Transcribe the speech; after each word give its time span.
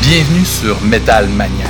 Bienvenue 0.00 0.44
sur 0.44 0.80
Metal 0.82 1.28
Maniac, 1.28 1.68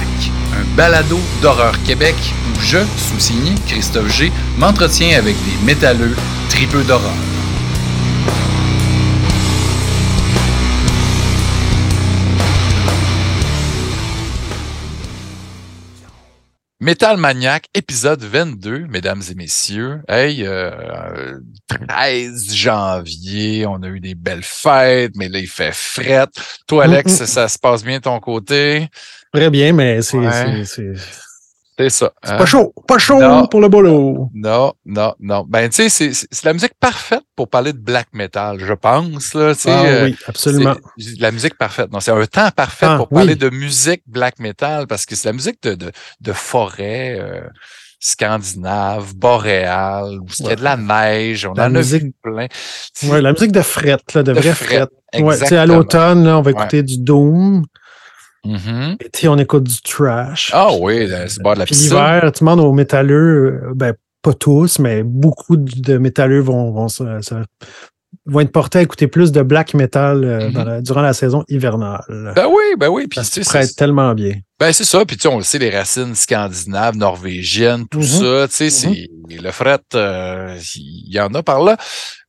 un 0.55 0.77
balado 0.77 1.19
d'horreur 1.43 1.75
Québec 1.83 2.15
où 2.49 2.61
je, 2.61 2.79
sous-signé 2.97 3.55
Christophe 3.67 4.11
G, 4.17 4.33
m'entretiens 4.57 5.19
avec 5.19 5.37
des 5.45 5.67
métalleux 5.67 6.17
tripeux 6.49 6.85
d'horreur. 6.85 7.13
Metal 16.85 17.17
Maniac, 17.17 17.69
épisode 17.73 18.23
22, 18.23 18.81
mesdames 18.89 19.23
et 19.31 19.35
messieurs. 19.35 20.03
Hey, 20.07 20.45
euh, 20.47 21.39
13 21.89 22.55
janvier, 22.55 23.65
on 23.67 23.83
a 23.83 23.87
eu 23.89 24.01
des 24.01 24.15
belles 24.15 24.43
fêtes, 24.43 25.13
mais 25.17 25.31
là, 25.31 25.39
il 25.39 25.49
fait 25.49 25.73
fret. 25.75 26.27
Toi, 26.67 26.85
Alex, 26.85 27.21
Mm, 27.21 27.23
mm. 27.23 27.27
ça 27.27 27.49
se 27.49 27.59
passe 27.59 27.83
bien 27.83 27.97
de 27.97 28.03
ton 28.03 28.21
côté? 28.21 28.89
Très 29.33 29.49
bien, 29.49 29.73
mais 29.73 30.03
c'est 30.03 30.19
Ouais. 30.19 30.63
C'est- 31.79 31.89
ça. 31.91 32.13
c'est 32.23 32.33
hein? 32.33 32.37
pas 32.37 32.47
chaud. 32.47 32.73
Pas 32.87 32.99
chaud 32.99 33.21
Non. 33.21 33.47
pour 33.47 33.61
le 33.61 33.69
boulot. 33.69 34.31
Non, 34.35 34.73
non, 34.87 35.15
non. 35.21 35.45
Ben, 35.49 35.69
tu 35.69 35.89
sais, 35.89 36.13
c'est- 36.13 36.45
la 36.45 36.53
musique 36.53 36.75
parfaite 36.79 37.23
pour 37.37 37.49
parler 37.49 37.73
de 37.73 37.79
black 37.79 38.09
metal, 38.13 38.59
je 38.61 38.73
pense. 38.75 39.35
Là, 39.35 39.53
Ah 39.67 39.85
euh, 39.85 40.05
oui, 40.07 40.17
absolument. 40.27 40.75
la 41.19 41.31
musique 41.31 41.57
parfaite. 41.59 41.91
Non, 41.93 42.01
c'est 42.01 42.11
un 42.13 42.27
temps 42.27 42.51
parfait 42.55 42.87
Ah, 42.89 42.97
pour 42.97 43.09
parler 43.09 43.33
oui. 43.35 43.39
de 43.39 43.51
musique 43.51 44.03
black 44.07 44.39
metal 44.39 44.87
parce 44.87 45.07
que 45.07 45.17
c'est 45.17 45.29
la 45.29 45.33
musique 45.33 45.63
de, 45.63 45.75
de, 45.75 45.93
de 46.21 46.33
forêt 46.33 47.17
euh, 47.19 47.41
scandinave, 48.19 49.15
boréale, 49.15 50.19
où 50.21 50.29
c'était 50.29 50.51
Ouais. 50.51 50.57
de 50.57 50.63
la 50.65 50.77
neige. 50.77 51.47
On 51.47 51.55
La 51.55 51.67
en 51.67 51.71
musique- 51.71 52.03
a 52.03 52.05
vu 52.05 52.13
plein. 52.23 52.47
Ouais, 53.09 53.21
la 53.21 53.33
musique 53.33 53.53
de 53.53 53.63
fret, 53.63 53.97
là, 54.15 54.23
de, 54.23 54.33
de 54.33 54.33
vrai 54.41 54.53
fret, 54.55 54.87
fret. 55.13 55.23
Ouais, 55.23 55.53
à 55.55 55.67
l'automne, 55.67 56.25
là, 56.25 56.39
on 56.39 56.43
va 56.43 56.51
écouter 56.51 56.83
du 56.83 56.99
Doom. 56.99 57.65
Mhm. 58.45 58.97
L'été, 59.01 59.29
on 59.29 59.39
écoute 59.39 59.65
du 59.65 59.81
trash. 59.83 60.51
Ah 60.53 60.69
oui, 60.81 61.09
c'est 61.29 61.43
bord 61.43 61.55
de 61.55 61.61
la 61.61 61.65
Puis 61.67 61.75
piscine. 61.75 61.91
l'hiver, 61.95 62.31
tu 62.33 62.41
demandes 62.45 62.61
aux 62.61 62.73
métalleux, 62.73 63.61
euh, 63.65 63.73
ben, 63.75 63.95
pas 64.23 64.33
tous, 64.35 64.79
mais 64.79 65.03
beaucoup 65.03 65.57
de 65.57 65.99
métalleux 65.99 66.41
vont, 66.41 66.71
vont, 66.73 66.89
se- 66.89 67.21
se- 67.21 67.35
vont 68.27 68.41
être 68.41 68.53
portés 68.53 68.79
à 68.79 68.83
écouter 68.83 69.07
plus 69.07 69.33
de 69.33 69.43
black 69.43 69.75
metal 69.75 70.25
euh, 70.25 70.47
Mhm. 70.49 70.53
dans 70.53 70.65
la- 70.65 70.81
durant 70.81 71.03
la 71.03 71.13
saison 71.13 71.45
hivernale. 71.49 72.33
Ben 72.35 72.47
oui, 72.47 72.63
ben 72.79 72.89
oui. 72.89 73.07
Puis, 73.07 73.17
ça 73.23 73.25
se 73.25 73.41
prête 73.41 73.75
tellement 73.77 74.15
bien. 74.15 74.35
Ben, 74.59 74.73
c'est 74.73 74.85
ça. 74.85 75.05
Puis, 75.05 75.17
tu 75.17 75.23
sais, 75.23 75.29
on 75.29 75.37
le 75.39 75.43
sait, 75.43 75.59
les 75.59 75.71
racines 75.71 76.15
scandinaves, 76.15 76.97
norvégiennes, 76.97 77.87
tout 77.91 77.99
Mhm. 77.99 78.05
ça, 78.05 78.49
tu 78.49 78.71
sais, 78.71 79.09
le 79.29 79.51
fret, 79.51 79.79
euh, 79.95 80.57
il 80.77 81.13
y 81.13 81.21
en 81.21 81.35
a 81.35 81.43
par 81.43 81.63
là. 81.63 81.77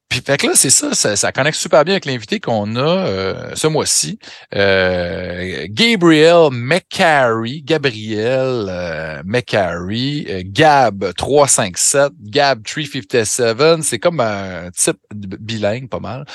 Puis, 0.09 0.21
fait 0.21 0.37
que 0.37 0.47
là, 0.47 0.53
c'est 0.55 0.69
ça, 0.69 0.93
ça, 0.93 1.15
ça 1.15 1.31
connecte 1.31 1.57
super 1.57 1.83
bien 1.83 1.95
avec 1.95 2.05
l'invité 2.05 2.39
qu'on 2.39 2.75
a 2.75 2.79
euh, 2.79 3.55
ce 3.55 3.67
mois-ci. 3.67 4.19
Euh, 4.53 5.65
Gabriel 5.69 6.49
McCary, 6.51 7.63
Gabriel 7.63 8.67
euh, 8.69 9.21
McCary, 9.25 10.25
euh, 10.29 10.43
Gab 10.45 11.11
357, 11.13 12.13
Gab 12.21 12.63
357, 12.63 13.83
c'est 13.83 13.99
comme 13.99 14.19
un 14.19 14.69
type 14.71 14.97
bilingue, 15.11 15.89
pas 15.89 15.99
mal. 15.99 16.25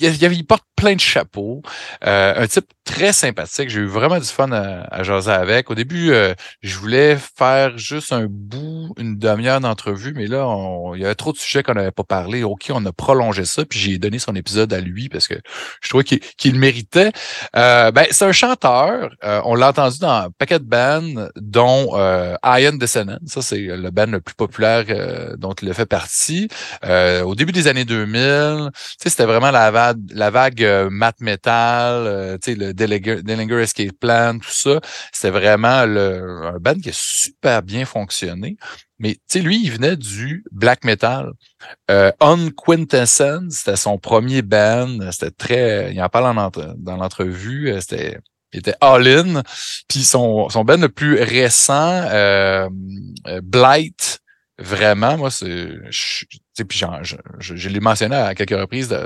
Il, 0.00 0.22
il, 0.32 0.46
porte 0.46 0.64
plein 0.76 0.94
de 0.94 1.00
chapeaux. 1.00 1.62
Euh, 2.06 2.34
un 2.36 2.46
type 2.46 2.66
très 2.84 3.12
sympathique. 3.12 3.68
J'ai 3.68 3.80
eu 3.80 3.86
vraiment 3.86 4.18
du 4.18 4.24
fun 4.26 4.50
à, 4.52 4.82
à 4.94 5.02
jaser 5.02 5.30
avec. 5.32 5.70
Au 5.70 5.74
début, 5.74 6.12
euh, 6.12 6.34
je 6.62 6.78
voulais 6.78 7.16
faire 7.36 7.76
juste 7.76 8.12
un 8.12 8.26
bout, 8.28 8.94
une 8.98 9.18
demi-heure 9.18 9.60
d'entrevue, 9.60 10.12
mais 10.14 10.26
là, 10.26 10.46
on- 10.46 10.94
il 10.94 11.02
y 11.02 11.04
avait 11.04 11.14
trop 11.14 11.32
de 11.32 11.38
sujets 11.38 11.62
qu'on 11.62 11.74
n'avait 11.74 11.90
pas 11.90 12.04
parlé. 12.04 12.42
OK, 12.44 12.70
on 12.70 12.84
a 12.86 12.92
prolongé 12.92 13.44
ça, 13.44 13.64
puis 13.64 13.78
j'ai 13.78 13.98
donné 13.98 14.18
son 14.18 14.34
épisode 14.34 14.72
à 14.72 14.80
lui 14.80 15.08
parce 15.08 15.26
que 15.28 15.34
je 15.82 15.88
trouvais 15.88 16.04
qu'il 16.04 16.52
le 16.52 16.58
méritait. 16.58 17.10
Euh, 17.56 17.90
ben, 17.90 18.06
c'est 18.10 18.24
un 18.24 18.32
chanteur. 18.32 19.10
Euh, 19.24 19.40
on 19.44 19.54
l'a 19.54 19.68
entendu 19.68 19.98
dans 19.98 20.10
un 20.10 20.30
paquet 20.38 20.58
de 20.58 20.64
bands, 20.64 21.28
dont 21.36 21.90
euh, 21.94 22.36
Iron 22.44 22.76
Descendant. 22.76 23.18
Ça, 23.26 23.42
c'est 23.42 23.58
le 23.58 23.90
band 23.90 24.06
le 24.06 24.20
plus 24.20 24.34
populaire 24.34 24.84
euh, 24.90 25.36
dont 25.36 25.52
il 25.54 25.68
a 25.70 25.74
fait 25.74 25.86
partie. 25.86 26.48
Au 26.84 27.34
début 27.34 27.52
des 27.52 27.66
années 27.68 27.84
2000, 27.84 28.70
tu 28.72 28.80
sais, 29.02 29.10
c'était 29.10 29.24
vraiment 29.24 29.50
la 29.50 29.70
vague, 29.70 29.87
la 30.10 30.30
vague 30.30 30.62
euh, 30.64 30.88
math 30.90 31.20
metal, 31.20 32.06
euh, 32.06 32.38
le 32.46 32.72
Dillinger, 32.72 33.62
Escape 33.62 33.92
Plan, 34.00 34.38
tout 34.38 34.50
ça. 34.50 34.80
C'était 35.12 35.30
vraiment 35.30 35.84
le, 35.86 36.46
un 36.54 36.58
band 36.58 36.74
qui 36.80 36.90
a 36.90 36.92
super 36.94 37.62
bien 37.62 37.84
fonctionné. 37.84 38.56
Mais 38.98 39.16
lui, 39.36 39.62
il 39.64 39.70
venait 39.70 39.96
du 39.96 40.44
black 40.50 40.84
metal. 40.84 41.30
Euh, 41.90 42.10
Unquintessence, 42.20 43.54
c'était 43.54 43.76
son 43.76 43.98
premier 43.98 44.42
band. 44.42 44.98
C'était 45.12 45.30
très. 45.30 45.92
Il 45.92 46.02
en 46.02 46.08
parle 46.08 46.34
dans 46.78 46.96
l'entrevue. 46.96 47.70
euh, 47.70 47.80
C'était. 47.80 48.18
Il 48.52 48.60
était 48.60 48.74
all-in. 48.80 49.42
Puis 49.88 50.04
son, 50.04 50.48
son 50.48 50.64
band 50.64 50.78
le 50.78 50.88
plus 50.88 51.20
récent, 51.22 52.02
euh, 52.10 52.68
Blight, 53.42 54.20
vraiment, 54.58 55.16
moi, 55.18 55.30
c'est. 55.30 55.68
je- 55.90 56.24
je, 57.38 57.68
l'ai 57.68 57.80
mentionné 57.80 58.16
à 58.16 58.34
quelques 58.34 58.58
reprises 58.58 58.96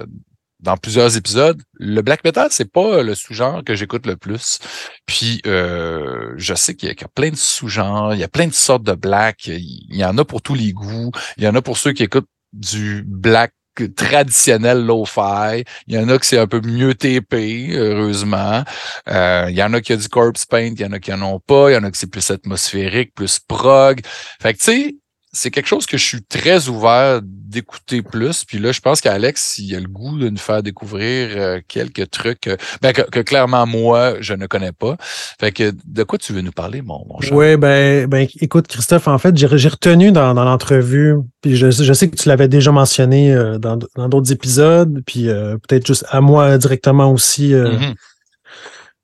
dans 0.62 0.76
plusieurs 0.76 1.16
épisodes. 1.16 1.60
Le 1.74 2.00
black 2.02 2.24
metal, 2.24 2.48
c'est 2.50 2.70
pas 2.70 3.02
le 3.02 3.14
sous-genre 3.14 3.62
que 3.64 3.74
j'écoute 3.74 4.06
le 4.06 4.16
plus. 4.16 4.58
Puis 5.06 5.42
euh, 5.46 6.32
je 6.36 6.54
sais 6.54 6.74
qu'il 6.74 6.88
y, 6.88 6.92
a- 6.92 7.08
plein 7.14 7.30
de 7.30 7.36
sous-genres, 7.36 8.14
il 8.14 8.20
y 8.20 8.24
a 8.24 8.28
plein 8.28 8.46
de 8.46 8.52
sortes 8.54 8.84
de 8.84 8.94
black. 8.94 9.46
Il 9.46 9.96
y 9.96 10.04
en 10.04 10.16
a 10.18 10.24
pour 10.24 10.40
tous 10.40 10.54
les 10.54 10.72
goûts. 10.72 11.10
Il 11.36 11.44
y 11.44 11.48
en 11.48 11.54
a 11.54 11.62
pour 11.62 11.76
ceux 11.76 11.92
qui 11.92 12.04
écoutent 12.04 12.28
du 12.52 13.02
black 13.06 13.52
traditionnel 13.96 14.84
lo-fi. 14.84 15.64
Il 15.86 15.94
y 15.94 15.98
en 15.98 16.08
a 16.08 16.18
que 16.18 16.26
c'est 16.26 16.38
un 16.38 16.46
peu 16.46 16.60
mieux 16.60 16.94
TP, 16.94 17.70
heureusement. 17.74 18.62
Euh, 19.08 19.46
il 19.48 19.56
y 19.56 19.62
en 19.62 19.72
a 19.72 19.80
qui 19.80 19.92
a 19.92 19.96
du 19.96 20.08
corpse 20.08 20.44
paint, 20.46 20.72
il 20.76 20.80
y 20.80 20.84
en 20.84 20.92
a 20.92 20.98
qui 21.00 21.12
en 21.12 21.22
ont 21.22 21.40
pas. 21.40 21.70
Il 21.70 21.74
y 21.74 21.76
en 21.76 21.84
a 21.84 21.90
que 21.90 21.96
c'est 21.96 22.10
plus 22.10 22.30
atmosphérique, 22.30 23.14
plus 23.14 23.38
prog. 23.40 24.00
Fait 24.40 24.52
que 24.54 24.58
tu 24.58 24.64
sais, 24.64 24.96
c'est 25.32 25.50
quelque 25.50 25.66
chose 25.66 25.86
que 25.86 25.96
je 25.96 26.04
suis 26.04 26.22
très 26.22 26.68
ouvert 26.68 27.20
d'écouter 27.22 28.02
plus. 28.02 28.44
Puis 28.44 28.58
là, 28.58 28.72
je 28.72 28.80
pense 28.80 29.00
qu'Alex, 29.00 29.58
il 29.58 29.74
a 29.74 29.80
le 29.80 29.88
goût 29.88 30.18
de 30.18 30.28
nous 30.28 30.38
faire 30.38 30.62
découvrir 30.62 31.28
euh, 31.36 31.60
quelques 31.66 32.10
trucs 32.10 32.46
euh, 32.46 32.56
ben, 32.80 32.92
que, 32.92 33.02
que 33.02 33.20
clairement, 33.20 33.66
moi, 33.66 34.14
je 34.20 34.34
ne 34.34 34.46
connais 34.46 34.72
pas. 34.72 34.96
Fait 35.40 35.52
que 35.52 35.72
de 35.84 36.02
quoi 36.02 36.18
tu 36.18 36.32
veux 36.32 36.42
nous 36.42 36.52
parler, 36.52 36.82
mon, 36.82 37.04
mon 37.08 37.20
cher? 37.20 37.34
Oui, 37.34 37.56
ben, 37.56 38.06
ben, 38.06 38.26
écoute, 38.40 38.68
Christophe, 38.68 39.08
en 39.08 39.18
fait, 39.18 39.36
j'ai 39.36 39.68
retenu 39.68 40.12
dans, 40.12 40.34
dans 40.34 40.44
l'entrevue, 40.44 41.16
puis 41.40 41.56
je, 41.56 41.70
je 41.70 41.92
sais 41.92 42.08
que 42.08 42.16
tu 42.16 42.28
l'avais 42.28 42.48
déjà 42.48 42.72
mentionné 42.72 43.32
euh, 43.32 43.58
dans 43.58 43.78
dans 43.96 44.08
d'autres 44.08 44.32
épisodes, 44.32 45.02
puis 45.06 45.28
euh, 45.28 45.56
peut-être 45.56 45.86
juste 45.86 46.04
à 46.10 46.20
moi 46.20 46.58
directement 46.58 47.10
aussi 47.10 47.54
euh, 47.54 47.72
Mhm. 47.72 47.94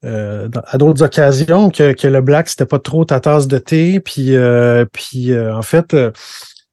Euh, 0.04 0.48
à 0.66 0.78
d'autres 0.78 1.02
occasions, 1.02 1.70
que, 1.70 1.92
que 1.92 2.06
le 2.08 2.20
black, 2.20 2.48
c'était 2.48 2.66
pas 2.66 2.78
trop 2.78 3.04
ta 3.04 3.20
tasse 3.20 3.48
de 3.48 3.58
thé. 3.58 4.00
Puis, 4.00 4.36
euh, 4.36 4.84
puis 4.92 5.32
euh, 5.32 5.54
en 5.56 5.62
fait, 5.62 5.94
euh, 5.94 6.10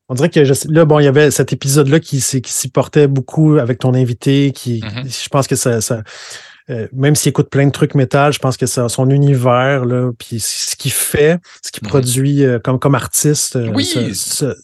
on 0.10 0.14
dirait 0.14 0.30
que 0.30 0.44
je 0.46 0.54
là, 0.70 0.86
bon, 0.86 1.00
il 1.00 1.06
y 1.06 1.08
avait 1.08 1.32
cet 1.32 1.52
épisode-là 1.52 2.00
qui, 2.00 2.22
s'y- 2.22 2.42
qui 2.42 2.52
s'y 2.54 2.70
portait 2.70 3.08
beaucoup 3.08 3.56
avec 3.58 3.80
ton 3.80 3.94
invité, 3.96 4.52
qui, 4.52 4.84
Mhm. 4.84 5.10
je 5.10 5.30
pense 5.30 5.48
que 5.48 5.56
ça. 5.56 5.82
ça 5.82 6.04
euh, 6.72 6.88
même 6.94 7.14
s'il 7.16 7.30
écoute 7.30 7.50
plein 7.52 7.68
de 7.68 7.72
trucs 7.72 7.94
métal, 7.94 8.34
je 8.34 8.40
pense 8.40 8.58
que 8.58 8.66
ça, 8.66 8.90
son 8.90 9.10
univers, 9.12 9.86
là, 9.86 10.12
puis 10.18 10.40
ce 10.40 10.76
qu'il 10.76 10.92
fait, 10.92 11.40
ce 11.64 11.72
qu'il 11.72 11.84
Mhm. 11.84 11.90
produit 11.90 12.44
euh, 12.44 12.58
comme, 12.60 12.80
comme 12.80 12.96
artiste, 12.96 13.56
Oui. 13.74 13.86
se, 13.86 14.14
se- 14.16 14.56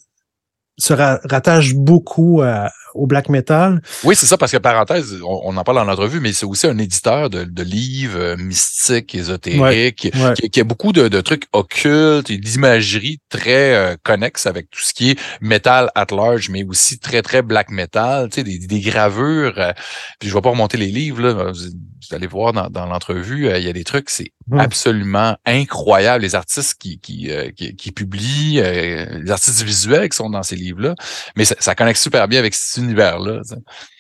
se 0.79 0.93
ra- 0.93 1.19
rattache 1.29 1.75
beaucoup 1.75 2.41
à- 2.43 2.71
au 2.93 3.07
black 3.07 3.29
metal. 3.29 3.81
Oui, 4.03 4.15
c'est 4.15 4.25
ça, 4.25 4.37
parce 4.37 4.51
que 4.51 4.57
parenthèse, 4.57 5.17
on, 5.23 5.41
on 5.45 5.57
en 5.57 5.63
parle 5.63 5.79
en 5.79 5.87
entrevue, 5.87 6.19
mais 6.19 6.33
c'est 6.33 6.45
aussi 6.45 6.67
un 6.67 6.77
éditeur 6.77 7.29
de, 7.29 7.43
de 7.43 7.63
livres 7.63 8.19
euh, 8.19 8.37
mystiques, 8.37 9.15
ésotériques, 9.15 10.09
Ouais. 10.15 10.33
qui, 10.35 10.49
qui 10.49 10.59
a 10.59 10.63
beaucoup 10.63 10.91
de, 10.93 11.07
de 11.07 11.21
trucs 11.21 11.45
occultes 11.53 12.29
et 12.29 12.37
d'imagerie 12.37 13.19
très 13.29 13.73
euh, 13.75 13.95
connexe 14.03 14.45
avec 14.45 14.69
tout 14.69 14.81
ce 14.81 14.93
qui 14.93 15.11
est 15.11 15.19
métal 15.41 15.89
at 15.95 16.07
large, 16.11 16.49
mais 16.49 16.63
aussi 16.63 16.99
très, 16.99 17.21
très 17.21 17.41
black 17.41 17.69
metal, 17.69 18.29
tu 18.29 18.35
sais, 18.35 18.43
des, 18.43 18.59
des 18.59 18.79
gravures. 18.79 19.53
euh, 19.57 19.71
puis 20.19 20.29
je 20.29 20.33
vais 20.33 20.41
pas 20.41 20.49
remonter 20.49 20.77
les 20.77 20.87
livres, 20.87 21.21
là, 21.21 21.51
vous, 21.51 21.53
vous 21.53 22.15
allez 22.15 22.27
voir 22.27 22.53
dans, 22.53 22.69
dans 22.69 22.85
l'entrevue, 22.85 23.47
euh, 23.47 23.57
il 23.59 23.65
y 23.65 23.69
a 23.69 23.73
des 23.73 23.83
trucs, 23.83 24.09
c'est 24.09 24.31
absolument 24.57 25.37
incroyable. 25.45 26.23
Les 26.23 26.35
artistes 26.35 26.75
qui, 26.79 26.99
qui, 26.99 27.29
euh, 27.31 27.51
qui, 27.55 27.75
qui 27.75 27.91
publient, 27.91 28.59
euh, 28.59 29.19
les 29.23 29.31
artistes 29.31 29.61
visuels 29.63 30.09
qui 30.09 30.17
sont 30.17 30.29
dans 30.29 30.43
ces 30.43 30.55
livres-là, 30.55 30.95
mais 31.35 31.45
ça, 31.45 31.55
ça 31.59 31.75
connecte 31.75 31.99
super 31.99 32.27
bien 32.27 32.39
avec 32.39 32.53
univers-là. 32.81 33.41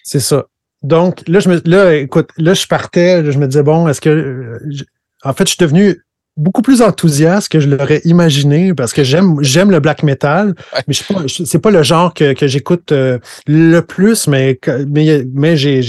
C'est 0.03 0.19
ça. 0.19 0.45
Donc, 0.83 1.21
là, 1.27 1.39
je 1.39 1.49
me, 1.49 1.61
là, 1.65 1.93
écoute, 1.95 2.29
là, 2.37 2.53
je 2.53 2.65
partais, 2.65 3.21
là, 3.21 3.31
je 3.31 3.37
me 3.37 3.47
disais, 3.47 3.63
bon, 3.63 3.87
est-ce 3.87 4.01
que. 4.01 4.09
euh, 4.09 4.59
je- 4.69 4.83
en 5.23 5.33
fait, 5.33 5.43
je 5.45 5.49
suis 5.49 5.57
devenu 5.59 6.01
beaucoup 6.37 6.61
plus 6.63 6.81
enthousiaste 6.81 7.49
que 7.49 7.59
je 7.59 7.69
l'aurais 7.69 8.01
imaginé 8.05 8.73
parce 8.73 8.93
que 8.93 9.03
j'aime 9.03 9.35
j'aime 9.41 9.69
le 9.69 9.79
black 9.79 10.01
metal, 10.01 10.55
Ouais. 10.73 10.81
mais 10.87 10.93
je 10.93 11.03
suis 11.03 11.13
pas- 11.13 11.21
c'est 11.45 11.59
pas 11.59 11.69
le 11.69 11.83
genre 11.83 12.13
que, 12.13 12.33
que 12.33 12.47
j'écoute 12.47 12.91
euh, 12.93 13.19
le 13.47 13.81
plus, 13.81 14.27
mais, 14.27 14.59
mais, 14.87 15.23
mais 15.33 15.57
j'ai. 15.57 15.81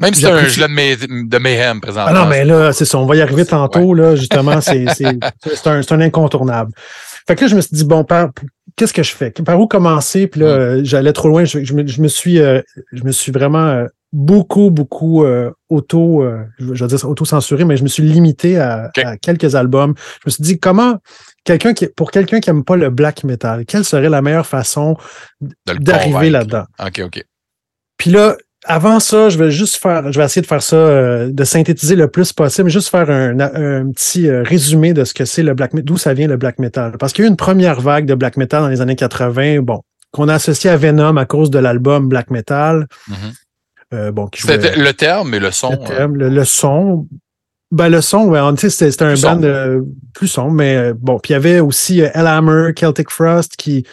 Même 0.00 0.14
si 0.14 0.20
c'est 0.20 0.30
un 0.30 0.44
gilet 0.46 0.68
de, 0.68 0.72
May- 0.72 0.96
de 0.96 1.38
Mayhem 1.38 1.80
présentement. 1.80 2.12
Ah 2.14 2.22
non, 2.22 2.26
mais 2.26 2.44
là, 2.44 2.72
c'est 2.72 2.84
ça, 2.84 2.98
on 2.98 3.06
va 3.06 3.16
y 3.16 3.20
arriver 3.22 3.44
tantôt, 3.44 3.92
là, 3.94 4.14
justement, 4.14 4.60
c'est 4.60 4.84
un, 5.66 5.82
c'est 5.82 5.92
un 5.92 6.00
incontournable. 6.00 6.70
Fait 7.26 7.36
que 7.36 7.42
là, 7.42 7.48
je 7.48 7.56
me 7.56 7.60
suis 7.60 7.76
dit, 7.76 7.84
bon, 7.84 8.04
par, 8.04 8.30
qu'est-ce 8.76 8.92
que 8.92 9.02
je 9.02 9.12
fais? 9.12 9.30
Par 9.30 9.60
où 9.60 9.66
commencer? 9.66 10.26
Puis 10.26 10.40
là, 10.40 10.46
euh, 10.46 10.80
j'allais 10.84 11.12
trop 11.12 11.28
loin. 11.28 11.44
Je, 11.44 11.64
je 11.64 11.74
me, 11.74 11.86
je 11.86 12.00
me 12.00 12.08
suis, 12.08 12.40
euh, 12.40 12.60
je 12.92 13.04
me 13.04 13.12
suis 13.12 13.32
vraiment 13.32 13.66
euh, 13.66 13.86
beaucoup, 14.12 14.70
beaucoup 14.70 15.24
euh, 15.24 15.50
auto, 15.68 16.22
euh, 16.22 16.44
je 16.58 16.84
vais 16.84 16.86
dire 16.86 17.08
auto-censuré, 17.08 17.64
mais 17.64 17.76
je 17.76 17.82
me 17.82 17.88
suis 17.88 18.02
limité 18.02 18.58
à, 18.58 18.90
à 19.04 19.16
quelques 19.16 19.54
albums. 19.54 19.94
Je 20.22 20.22
me 20.26 20.30
suis 20.30 20.42
dit, 20.42 20.58
comment 20.58 20.98
quelqu'un 21.44 21.74
qui, 21.74 21.86
pour 21.86 22.10
quelqu'un 22.10 22.40
qui 22.40 22.50
aime 22.50 22.64
pas 22.64 22.76
le 22.76 22.90
black 22.90 23.24
metal, 23.24 23.64
quelle 23.66 23.84
serait 23.84 24.08
la 24.08 24.22
meilleure 24.22 24.46
façon 24.46 24.96
d'arriver 25.66 26.30
là-dedans? 26.30 26.64
OK, 26.84 27.02
OK. 27.04 27.24
Puis 27.96 28.10
là, 28.10 28.36
avant 28.66 29.00
ça, 29.00 29.28
je 29.30 29.38
vais 29.38 29.50
juste 29.50 29.76
faire, 29.76 30.12
je 30.12 30.18
vais 30.18 30.24
essayer 30.24 30.42
de 30.42 30.46
faire 30.46 30.62
ça, 30.62 30.76
euh, 30.76 31.30
de 31.32 31.44
synthétiser 31.44 31.96
le 31.96 32.08
plus 32.08 32.32
possible, 32.32 32.68
juste 32.68 32.88
faire 32.88 33.08
un, 33.10 33.38
un 33.40 33.90
petit 33.90 34.28
euh, 34.28 34.42
résumé 34.42 34.92
de 34.92 35.04
ce 35.04 35.14
que 35.14 35.24
c'est 35.24 35.42
le 35.42 35.54
black 35.54 35.72
metal, 35.72 35.84
d'où 35.86 35.96
ça 35.96 36.12
vient 36.14 36.28
le 36.28 36.36
black 36.36 36.58
metal. 36.58 36.92
Parce 36.98 37.12
qu'il 37.12 37.22
y 37.24 37.26
a 37.26 37.28
eu 37.28 37.30
une 37.30 37.36
première 37.36 37.80
vague 37.80 38.04
de 38.06 38.14
black 38.14 38.36
metal 38.36 38.62
dans 38.62 38.68
les 38.68 38.80
années 38.80 38.96
80, 38.96 39.60
bon, 39.62 39.80
qu'on 40.12 40.28
a 40.28 40.34
associé 40.34 40.68
à 40.70 40.76
Venom 40.76 41.16
à 41.16 41.24
cause 41.24 41.50
de 41.50 41.58
l'album 41.58 42.08
Black 42.08 42.30
Metal. 42.30 42.86
Mhm. 43.08 43.14
Euh, 43.94 44.12
bon, 44.12 44.28
jouait- 44.36 44.60
C'était 44.60 44.76
le 44.76 44.92
terme, 44.92 45.30
mais 45.30 45.38
le 45.38 45.50
son. 45.50 45.70
le, 45.70 45.76
euh, 45.76 45.86
thème, 45.96 46.16
le, 46.16 46.28
le 46.28 46.44
son. 46.44 47.06
Ben, 47.72 47.88
le 47.88 48.00
son, 48.00 48.24
ouais, 48.26 48.40
c'était 48.56 48.90
c'était 48.90 49.04
un 49.04 49.14
band 49.14 49.42
euh, 49.44 49.80
plus 50.12 50.26
sombre, 50.26 50.50
mais 50.50 50.76
euh, 50.76 50.94
bon. 50.98 51.20
Puis 51.20 51.30
il 51.30 51.32
y 51.34 51.36
avait 51.36 51.60
aussi 51.60 52.00
Elhammer, 52.00 52.72
Celtic 52.76 53.10
Frost 53.10 53.54
qui, 53.56 53.86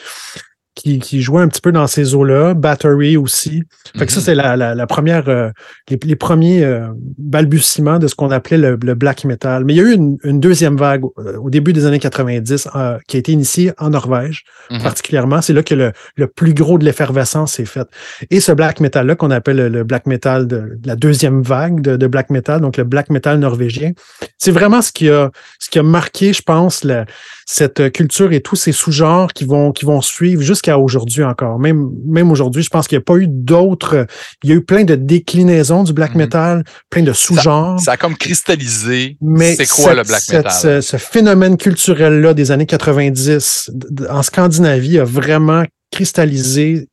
qui, 0.77 0.99
qui 0.99 1.21
jouait 1.21 1.41
un 1.41 1.47
petit 1.47 1.59
peu 1.61 1.71
dans 1.71 1.87
ces 1.87 2.13
eaux-là, 2.15 2.53
Battery 2.53 3.17
aussi. 3.17 3.63
Fait 3.97 4.05
que 4.05 4.11
ça, 4.11 4.19
mhm. 4.19 4.25
c'est 4.25 4.35
la, 4.35 4.55
la, 4.55 4.75
la 4.75 4.87
première, 4.87 5.27
euh, 5.27 5.49
les, 5.89 5.97
les 6.05 6.15
premiers 6.15 6.63
euh, 6.63 6.87
balbutiements 7.17 7.99
de 7.99 8.07
ce 8.07 8.15
qu'on 8.15 8.31
appelait 8.31 8.57
le, 8.57 8.77
le 8.81 8.93
black 8.95 9.25
metal. 9.25 9.65
Mais 9.65 9.73
il 9.73 9.77
y 9.77 9.79
a 9.79 9.83
eu 9.83 9.93
une, 9.93 10.17
une 10.23 10.39
deuxième 10.39 10.77
vague 10.77 11.03
euh, 11.17 11.37
au 11.37 11.49
début 11.49 11.73
des 11.73 11.85
années 11.85 11.99
90 11.99 12.69
euh, 12.75 12.97
qui 13.07 13.17
a 13.17 13.19
été 13.19 13.31
initiée 13.31 13.71
en 13.77 13.89
Norvège, 13.89 14.43
Mhm. 14.69 14.81
particulièrement. 14.83 15.41
C'est 15.41 15.53
là 15.53 15.63
que 15.63 15.73
le, 15.75 15.91
le 16.15 16.27
plus 16.27 16.53
gros 16.53 16.77
de 16.77 16.85
l'effervescence 16.85 17.53
s'est 17.53 17.65
fait. 17.65 17.87
Et 18.31 18.39
ce 18.39 18.51
black 18.51 18.79
metal-là, 18.79 19.15
qu'on 19.15 19.31
appelle 19.31 19.57
le, 19.57 19.69
le 19.69 19.83
black 19.83 20.05
metal 20.05 20.45
de, 20.47 20.57
de 20.77 20.87
la 20.87 20.95
deuxième 20.95 21.41
vague 21.41 21.81
de, 21.81 21.95
de 21.97 22.07
black 22.07 22.29
metal, 22.29 22.61
donc 22.61 22.77
le 22.77 22.83
black 22.83 23.09
metal 23.09 23.39
norvégien, 23.39 23.91
c'est 24.37 24.51
vraiment 24.51 24.81
ce 24.81 24.91
qui 24.91 25.09
a, 25.09 25.31
ce 25.59 25.69
qui 25.69 25.79
a 25.79 25.83
marqué, 25.83 26.33
je 26.33 26.41
pense, 26.41 26.83
la- 26.83 27.05
cette 27.49 27.93
culture 27.93 28.33
et 28.33 28.41
tous 28.41 28.57
ces 28.57 28.73
sous-genres 28.73 29.31
qui 29.31 29.45
vont, 29.45 29.71
qui 29.71 29.85
vont 29.85 30.01
suivre 30.01 30.41
jusqu'à 30.41 30.77
aujourd'hui 30.77 31.23
encore. 31.23 31.59
Même, 31.59 31.89
même 32.05 32.29
aujourd'hui, 32.29 32.61
je 32.61 32.69
pense 32.69 32.89
qu'il 32.89 32.97
n'y 32.97 33.01
a 33.03 33.05
pas 33.05 33.15
eu 33.15 33.27
d'autres. 33.29 34.05
Il 34.43 34.49
y 34.49 34.51
a 34.53 34.55
eu 34.57 34.63
plein 34.65 34.83
de 34.83 34.95
déclinaisons 34.95 35.83
du 35.83 35.93
black 35.93 36.11
Mhm. 36.11 36.17
metal, 36.17 36.63
plein 36.89 37.03
de 37.03 37.13
sous-genres. 37.13 37.79
Ça 37.79 37.93
a 37.93 37.97
comme 37.97 38.17
cristallisé. 38.17 39.17
Mais 39.21 39.55
C'est 39.55 39.65
quoi 39.69 39.93
le 39.95 40.03
black 40.03 40.19
cette- 40.19 40.43
metal? 40.45 40.51
Ce, 40.51 40.81
ce 40.81 40.97
phénomène 40.97 41.55
culturel-là 41.55 42.33
des 42.33 42.51
années 42.51 42.65
90 42.65 43.69
d- 43.73 43.87
d- 43.91 44.03
en 44.09 44.23
Scandinavie 44.23 44.99
a 44.99 45.05
vraiment 45.05 45.63
cristallisé 45.89 46.89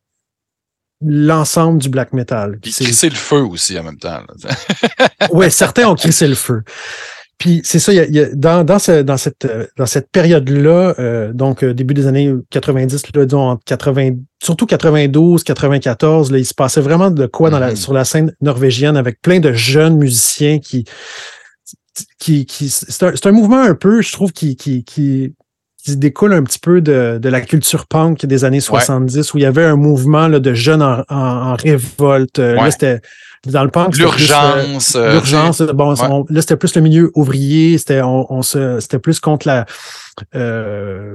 l'ensemble 1.05 1.83
du 1.83 1.89
black 1.89 2.13
metal. 2.13 2.59
Puis 2.63 2.71
crisser 2.73 3.09
le 3.09 3.17
feu 3.17 3.41
aussi 3.41 3.77
en 3.79 3.83
même 3.83 3.99
temps. 3.99 4.21
Ouais, 5.33 5.51
certains 5.51 5.89
ont 5.89 5.97
crissé 5.97 6.29
le 6.29 6.37
feu. 6.37 6.63
Puis 7.39 7.61
c'est 7.65 7.79
ça, 7.79 7.93
il 7.93 7.97
y 7.97 8.01
a- 8.01 8.05
il 8.07 8.15
y 8.15 8.21
a- 8.21 8.35
dans, 8.35 8.65
dans, 8.65 8.79
ce- 8.79 9.03
dans 9.03 9.17
cette, 9.17 9.47
dans 9.77 9.87
cette 9.87 10.09
période-là, 10.11 10.95
euh, 10.99 11.33
donc 11.33 11.63
euh, 11.65 11.75
début 11.75 11.93
des 11.95 12.07
années 12.07 12.33
90, 12.51 13.13
là, 13.15 13.25
disons 13.25 13.41
entre 13.41 13.65
80, 13.65 14.11
surtout 14.43 14.67
92, 14.67 15.43
94, 15.45 16.31
là, 16.31 16.39
il 16.39 16.45
se 16.47 16.55
passait 16.55 16.81
vraiment 16.81 17.11
de 17.11 17.27
quoi 17.27 17.51
dans 17.51 17.59
la, 17.59 17.71
Mhm. 17.71 17.77
sur 17.77 17.93
la 17.93 18.05
scène 18.05 18.35
norvégienne 18.41 18.97
avec 18.97 19.21
plein 19.21 19.41
de 19.41 19.53
jeunes 19.53 19.97
musiciens 19.97 20.59
qui. 20.61 20.85
qui, 22.19 22.45
qui 22.47 22.69
c'est 22.71 23.03
un, 23.05 23.13
c'est 23.15 23.27
un 23.27 23.33
mouvement 23.33 23.61
un 23.63 23.75
peu, 23.75 24.03
je 24.03 24.13
trouve, 24.13 24.33
qui, 24.33 24.57
qui, 24.57 24.83
qui, 24.85 25.35
qui 25.83 25.91
se 25.93 25.97
découle 25.97 26.33
un 26.33 26.43
petit 26.43 26.59
peu 26.59 26.81
de, 26.81 27.19
de 27.23 27.29
la 27.29 27.41
culture 27.41 27.87
punk 27.87 28.25
des 28.27 28.45
années 28.45 28.61
70, 28.61 29.33
où 29.35 29.39
il 29.39 29.43
y 29.43 29.47
avait 29.47 29.65
un 29.65 29.77
mouvement 29.77 30.27
là, 30.29 30.41
de 30.41 30.55
jeunes 30.55 30.83
en, 30.83 31.03
en, 31.09 31.17
en 31.53 31.55
révolte. 31.55 32.39
Euh, 32.39 32.55
Ouais. 32.57 32.63
Là, 32.65 32.71
c'était 32.71 33.01
dans 33.53 33.65
le 33.65 33.71
punk. 33.71 33.95
euh, 33.95 33.99
L'urgence. 33.99 34.95
euh, 34.97 35.13
L'urgence, 35.13 35.61
bon, 35.63 35.95
ouais. 35.95 36.01
on- 36.11 36.25
là, 36.29 36.41
c'était 36.41 36.57
plus 36.57 36.75
le 36.77 36.83
milieu 36.83 37.11
ouvrier, 37.15 37.79
c'était 37.79 38.01
on, 38.03 38.33
on 38.33 38.43
se 38.43 38.81
c'était 38.81 38.99
plus 38.99 39.21
contre 39.21 39.47
la 39.49 39.67
euh, 40.35 41.15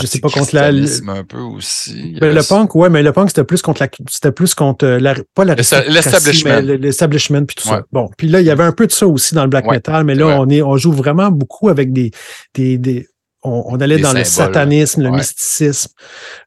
je 0.00 0.06
sais 0.06 0.20
pas 0.20 0.30
contre 0.30 0.54
la 0.54 0.66
un 0.68 1.24
peu 1.24 1.38
aussi. 1.38 2.16
Ben, 2.20 2.32
le 2.34 2.40
ça. 2.42 2.54
punk, 2.56 2.74
ouais, 2.76 2.88
mais 2.88 3.02
le 3.02 3.12
punk, 3.12 3.28
c'était 3.30 3.44
plus 3.44 3.60
contre 3.60 3.82
la 3.82 3.88
c'était 4.08 4.30
plus 4.32 4.54
contre 4.54 4.86
euh, 4.86 4.98
la 5.00 5.14
pas 5.34 5.44
la 5.44 5.54
l'establishment. 5.56 6.60
l'establishment 6.60 7.44
puis 7.44 7.56
tout 7.56 7.68
Ouais. 7.68 7.76
ça. 7.78 7.84
Bon, 7.92 8.08
puis 8.16 8.28
là, 8.28 8.40
il 8.40 8.46
y 8.46 8.50
avait 8.50 8.62
un 8.64 8.72
peu 8.72 8.86
de 8.86 8.92
ça 8.92 9.06
aussi 9.06 9.34
dans 9.34 9.42
le 9.42 9.48
black 9.50 9.66
Ouais, 9.66 9.72
metal, 9.76 10.04
mais 10.04 10.14
là, 10.14 10.26
on 10.40 10.48
est 10.48 10.62
on 10.62 10.76
joue 10.76 10.92
vraiment 10.92 11.30
beaucoup 11.30 11.68
avec 11.68 11.92
des 11.92 12.12
des, 12.54 12.78
des 12.78 13.06
on, 13.42 13.64
on 13.66 13.80
allait 13.80 13.98
dans 13.98 14.12
le 14.12 14.24
satanisme, 14.24 15.02
le 15.02 15.10
mysticisme. 15.10 15.90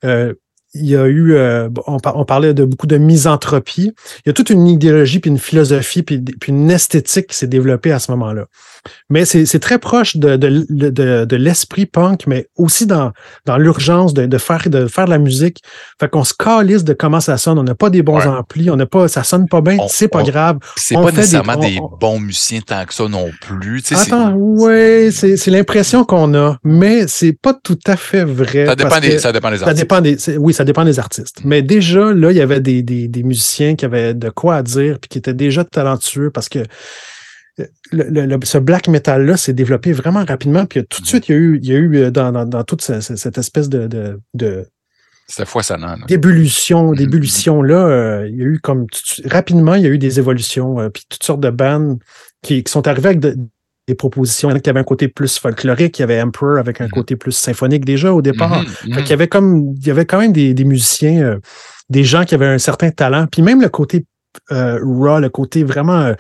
Euh, 0.06 0.34
il 0.80 0.88
y 0.88 0.96
a 0.96 1.06
eu, 1.06 1.34
euh, 1.34 1.70
on 1.88 2.26
parlait 2.26 2.54
de 2.54 2.64
beaucoup 2.64 2.88
de 2.88 2.98
misanthropie. 2.98 3.94
Il 4.26 4.28
y 4.28 4.30
a 4.30 4.34
toute 4.34 4.50
une 4.50 4.68
idéologie, 4.68 5.20
puis 5.20 5.30
une 5.30 5.40
philosophie, 5.40 6.04
puis, 6.04 6.20
puis 6.20 6.52
une 6.52 6.70
esthétique 6.72 7.28
qui 7.28 7.36
s'est 7.36 7.48
développée 7.48 7.92
à 7.92 8.00
ce 8.00 8.12
moment-là. 8.12 8.48
Mais 9.10 9.26
c'est 9.26 9.60
très 9.60 9.80
proche 9.80 10.18
de, 10.18 10.36
de, 10.36 10.66
de, 10.70 11.26
de 11.26 11.36
l'esprit 11.36 11.86
punk, 11.86 12.26
mais 12.28 12.48
aussi 12.58 12.86
dans, 12.86 13.12
dans 13.46 13.58
l'urgence 13.58 14.14
de, 14.14 14.26
de, 14.26 14.38
faire, 14.38 14.70
de 14.70 14.88
faire 14.88 15.06
de 15.06 15.10
la 15.12 15.18
musique. 15.18 15.62
Fait 16.00 16.10
qu'on 16.10 16.24
se 16.24 16.34
calisse 16.34 16.84
de 16.84 16.94
comment 16.94 17.20
ça 17.20 17.38
sonne. 17.38 17.58
On 17.60 17.64
n'a 17.64 17.76
pas 17.76 17.90
des 17.90 18.02
bons 18.04 18.18
Ouais. 18.18 18.28
amplis, 18.28 18.70
on 18.70 18.76
n'a 18.76 18.86
pas, 18.86 19.08
ça 19.08 19.24
sonne 19.24 19.48
pas 19.48 19.62
bien, 19.62 19.78
c'est 19.90 20.08
pas 20.08 20.22
on- 20.22 20.24
grave. 20.24 20.58
C'est 20.76 20.96
pas 20.96 21.06
fait 21.06 21.12
des- 21.12 21.18
nécessairement 21.18 21.54
on- 21.58 21.60
des, 21.70 21.80
on- 21.80 21.98
bons 22.00 22.20
musiciens 22.20 22.62
tant 22.62 22.84
que 22.86 22.94
ça 22.94 23.08
non 23.08 23.30
plus. 23.42 23.82
Tu 23.82 23.96
sais, 23.96 24.04
c'est- 24.04 24.14
Attends, 24.14 24.34
ouais, 24.34 25.10
c'est 25.12 25.48
l'impression 25.52 26.04
qu'on 26.04 26.34
a, 26.36 26.58
mais 26.64 27.08
c'est 27.08 27.34
pas 27.34 27.54
tout 27.54 27.80
à 27.86 27.96
fait 27.98 28.24
vrai. 28.24 28.66
ça, 28.66 28.76
dépend 28.76 29.00
des, 29.00 29.20
ça 29.20 29.32
dépend 29.32 29.52
des 29.52 29.58
ça 29.58 29.66
artistes. 29.66 29.82
dépend 29.82 30.02
des, 30.02 30.38
oui, 30.38 30.54
ça 30.54 30.64
dépend 30.64 30.84
des 30.86 31.00
artistes. 31.00 31.38
Mais 31.44 31.62
déjà, 31.62 32.12
là, 32.14 32.32
il 32.32 32.38
y 32.38 32.42
avait 32.42 32.60
des, 32.60 32.82
des, 32.82 33.08
des 33.08 33.24
musiciens 33.24 33.76
qui 33.76 33.86
avaient 33.86 34.14
de 34.14 34.30
quoi 34.30 34.56
à 34.56 34.64
dire 34.64 34.98
puis 35.00 35.10
qui 35.10 35.18
étaient 35.18 35.34
déjà 35.34 35.64
talentueux 35.64 36.30
parce 36.32 36.50
que 36.50 36.60
le, 37.92 38.04
le- 38.10 38.26
le- 38.26 38.40
ce 38.44 38.58
black 38.58 38.88
metal-là 38.88 39.36
s'est 39.38 39.54
développé 39.54 39.92
vraiment 39.92 40.24
rapidement. 40.26 40.66
Puis 40.66 40.86
tout 40.86 41.02
de 41.02 41.06
Mhm. 41.06 41.08
suite, 41.08 41.30
il 41.30 41.32
y 41.32 41.36
a 41.36 41.38
eu, 41.40 41.60
il 41.64 41.70
y 41.70 41.74
a 41.74 41.78
eu 41.78 41.96
euh, 41.98 42.12
dans, 42.12 42.32
dans, 42.32 42.46
dans 42.46 42.64
toute 42.64 42.82
ce- 42.82 43.02
ce- 43.02 43.16
cette 43.16 43.38
espèce 43.38 43.68
de, 43.70 43.88
de, 43.88 44.20
de 44.36 44.68
C'était 45.28 45.46
foisonnant. 45.46 45.96
là. 45.96 46.06
d'ébullition, 46.08 46.92
Mhm. 46.92 46.96
d'ébullition-là, 46.98 47.76
euh, 47.88 48.28
il 48.30 48.36
y 48.38 48.42
a 48.42 48.46
eu 48.46 48.60
comme 48.60 48.86
rapidement, 49.26 49.74
il 49.76 49.84
y 49.84 49.88
a 49.88 49.90
eu 49.90 49.98
des 49.98 50.20
évolutions, 50.20 50.80
euh, 50.80 50.90
puis 50.90 51.04
toutes 51.10 51.24
sortes 51.24 51.42
de 51.42 51.50
bandes 51.50 52.00
qui, 52.44 52.64
qui 52.64 52.72
sont 52.72 52.88
arrivées 52.88 53.10
avec 53.10 53.20
de- 53.20 53.36
des 53.88 53.96
propositions. 53.96 54.50
Il 54.50 54.52
y 54.52 54.54
en 54.56 54.58
a 54.58 54.60
qui 54.60 54.70
avaient 54.70 54.82
un 54.82 54.84
côté 54.84 55.08
plus 55.08 55.40
folklorique, 55.40 55.98
il 55.98 56.02
y 56.02 56.04
avait 56.04 56.22
Emperor 56.22 56.58
avec 56.60 56.82
un 56.82 56.86
Mhm. 56.86 56.92
côté 56.92 57.16
plus 57.16 57.32
symphonique 57.32 57.86
déjà 57.86 58.14
au 58.14 58.22
départ. 58.22 58.62
Mhm, 58.86 58.94
Fait 58.94 59.02
qu'il 59.02 59.10
y 59.12 59.14
avait 59.14 59.28
comme 59.30 59.74
il 59.78 59.88
y 59.88 59.92
avait 59.92 60.06
quand 60.06 60.20
même 60.20 60.34
des, 60.34 60.54
des 60.54 60.64
musiciens, 60.66 61.22
euh, 61.24 61.38
des 61.90 62.04
gens 62.04 62.24
qui 62.26 62.36
avaient 62.36 62.46
un 62.48 62.58
certain 62.60 62.92
talent. 62.92 63.28
Puis 63.32 63.42
même 63.42 63.62
le 63.62 63.70
côté 63.70 64.06
euh, 64.52 64.78
raw, 64.84 65.20
le 65.20 65.30
côté 65.30 65.64
vraiment 65.64 66.00
euh, 66.02 66.14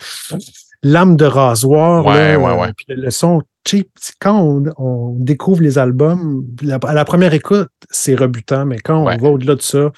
lame 0.83 1.15
de 1.17 1.25
rasoir. 1.25 2.05
Ouais, 2.05 2.33
là, 2.33 2.39
ouais, 2.39 2.59
ouais. 2.61 2.73
puis 2.75 2.85
le, 2.89 3.09
son 3.09 3.41
cheap. 3.67 3.89
Quand 4.19 4.39
on, 4.41 4.63
on 4.77 5.15
découvre 5.19 5.61
les 5.61 5.77
albums, 5.77 6.45
la- 6.61 6.79
à 6.87 6.93
la 6.93 7.05
première 7.05 7.33
écoute, 7.33 7.69
c'est 7.89 8.15
rebutant, 8.15 8.65
mais 8.65 8.79
quand 8.79 8.97
on 8.99 9.05
va 9.17 9.29
au-delà 9.29 9.55
de 9.55 9.61
ça, 9.61 9.91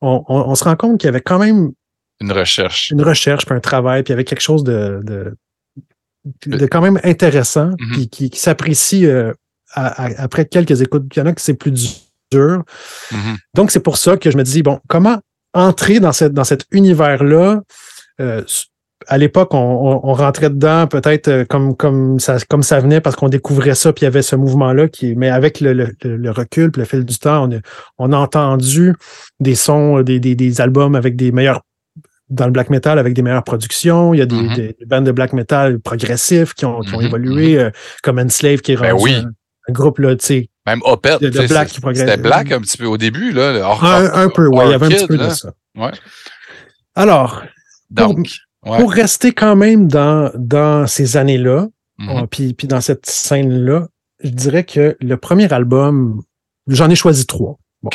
on, 0.00 0.24
on- 0.28 0.40
on 0.48 0.54
se 0.54 0.64
rend 0.64 0.76
compte 0.76 0.98
qu'il 1.00 1.06
y 1.06 1.10
avait 1.10 1.20
quand 1.20 1.38
même 1.38 1.72
Une 2.20 2.32
recherche. 2.32 2.90
une 2.90 3.02
recherche, 3.02 3.44
puis 3.46 3.54
un 3.54 3.60
travail, 3.60 4.02
puis 4.02 4.10
il 4.10 4.14
y 4.14 4.16
avait 4.16 4.24
quelque 4.24 4.40
chose 4.42 4.64
de, 4.64 5.00
de, 5.04 5.36
de 6.46 6.66
quand 6.66 6.80
même 6.80 6.98
intéressant, 7.04 7.70
Mhm. 7.78 7.92
puis 7.92 8.08
qui, 8.08 8.30
qui 8.30 8.40
s'apprécie 8.40 9.06
euh, 9.06 9.32
après 9.74 10.46
quelques 10.46 10.80
écoutes. 10.80 11.04
Il 11.14 11.18
y 11.18 11.22
en 11.22 11.26
a 11.26 11.32
que 11.32 11.40
c'est 11.40 11.54
plus 11.54 11.72
dur. 12.32 12.62
Mhm. 13.12 13.36
Donc, 13.54 13.70
c'est 13.70 13.80
pour 13.80 13.96
ça 13.98 14.16
que 14.16 14.30
je 14.30 14.36
me 14.38 14.42
dis, 14.42 14.62
bon, 14.62 14.80
comment 14.88 15.18
entrer 15.54 16.00
dans, 16.00 16.12
cette, 16.12 16.32
dans 16.32 16.44
cet 16.44 16.64
univers-là? 16.70 17.62
Euh, 18.20 18.42
à 19.08 19.18
l'époque, 19.18 19.52
on, 19.54 19.58
on- 19.58 20.00
on 20.10 20.12
rentrait 20.14 20.50
dedans 20.50 20.86
peut-être 20.86 21.28
euh, 21.28 21.44
comme, 21.44 21.76
comme, 21.76 22.18
ça, 22.18 22.38
comme 22.48 22.62
ça 22.62 22.80
venait 22.80 23.00
parce 23.00 23.14
qu'on 23.16 23.28
découvrait 23.28 23.74
ça, 23.74 23.92
puis 23.92 24.02
il 24.02 24.04
y 24.04 24.08
avait 24.08 24.22
ce 24.22 24.36
mouvement-là. 24.36 24.88
qui 24.88 25.14
Mais 25.16 25.28
avec 25.30 25.60
le, 25.60 25.72
le- 25.74 25.92
le- 26.02 26.16
le 26.16 26.30
recul, 26.30 26.70
puis 26.72 26.80
le 26.80 26.86
fil 26.86 27.04
du 27.04 27.18
temps, 27.18 27.46
on 27.48 27.56
a, 27.56 27.60
on 27.98 28.12
a 28.12 28.16
entendu 28.16 28.94
des 29.40 29.54
sons, 29.54 30.00
des, 30.02 30.18
des, 30.20 30.34
des 30.34 30.60
albums 30.60 30.94
avec 30.94 31.14
des 31.16 31.30
meilleurs 31.32 31.60
dans 32.28 32.46
le 32.46 32.50
black 32.52 32.70
metal 32.70 32.98
avec 32.98 33.14
des 33.14 33.22
meilleures 33.22 33.44
productions. 33.44 34.12
Il 34.14 34.18
y 34.18 34.22
a 34.22 34.26
des, 34.26 34.34
Mhm. 34.34 34.54
des 34.56 34.76
bandes 34.86 35.04
de 35.04 35.12
black 35.12 35.32
metal 35.32 35.78
progressifs 35.78 36.54
qui 36.54 36.64
ont, 36.64 36.80
qui 36.80 36.92
ont 36.94 36.98
Mhm, 37.00 37.06
évolué, 37.06 37.58
euh, 37.58 37.70
comme 38.02 38.18
Enslave 38.18 38.60
qui 38.62 38.72
est 38.72 38.76
Ben 38.76 38.94
oui. 38.94 39.14
un, 39.14 39.28
un 39.68 39.72
groupe 39.72 39.98
là, 40.00 40.16
tu 40.16 40.24
sais, 40.26 40.48
Même 40.66 40.80
Opeth. 40.84 41.20
De- 41.22 41.46
Black 41.46 41.68
qui 41.68 41.80
progresse. 41.80 42.00
C'était 42.08 42.20
Black 42.20 42.50
un 42.50 42.60
petit 42.60 42.76
peu 42.78 42.86
au 42.86 42.96
début. 42.96 43.30
Là, 43.32 43.60
Or- 43.62 43.84
un, 43.84 44.24
un 44.24 44.28
peu, 44.30 44.48
ouais, 44.48 44.66
il 44.66 44.70
y 44.70 44.74
avait 44.74 44.86
un 44.86 44.88
petit 44.88 45.06
peu 45.06 45.16
de 45.18 45.28
ça. 45.28 45.52
Ouais. 45.76 45.92
Alors, 46.96 47.42
Donc, 47.90 48.26
ouais. 48.66 48.78
pour 48.78 48.92
rester 48.92 49.32
quand 49.32 49.56
même 49.56 49.88
dans, 49.88 50.30
dans 50.34 50.86
ces 50.86 51.16
années-là, 51.16 51.68
Mhm. 51.98 52.08
euh, 52.10 52.26
puis, 52.26 52.52
puis 52.52 52.66
dans 52.68 52.80
cette 52.82 53.06
scène-là, 53.06 53.88
je 54.22 54.28
dirais 54.30 54.64
que 54.64 54.96
le 55.00 55.16
premier 55.16 55.50
album, 55.52 56.22
j'en 56.66 56.90
ai 56.90 56.94
choisi 56.94 57.24
trois. 57.26 57.58
Bon. 57.82 57.90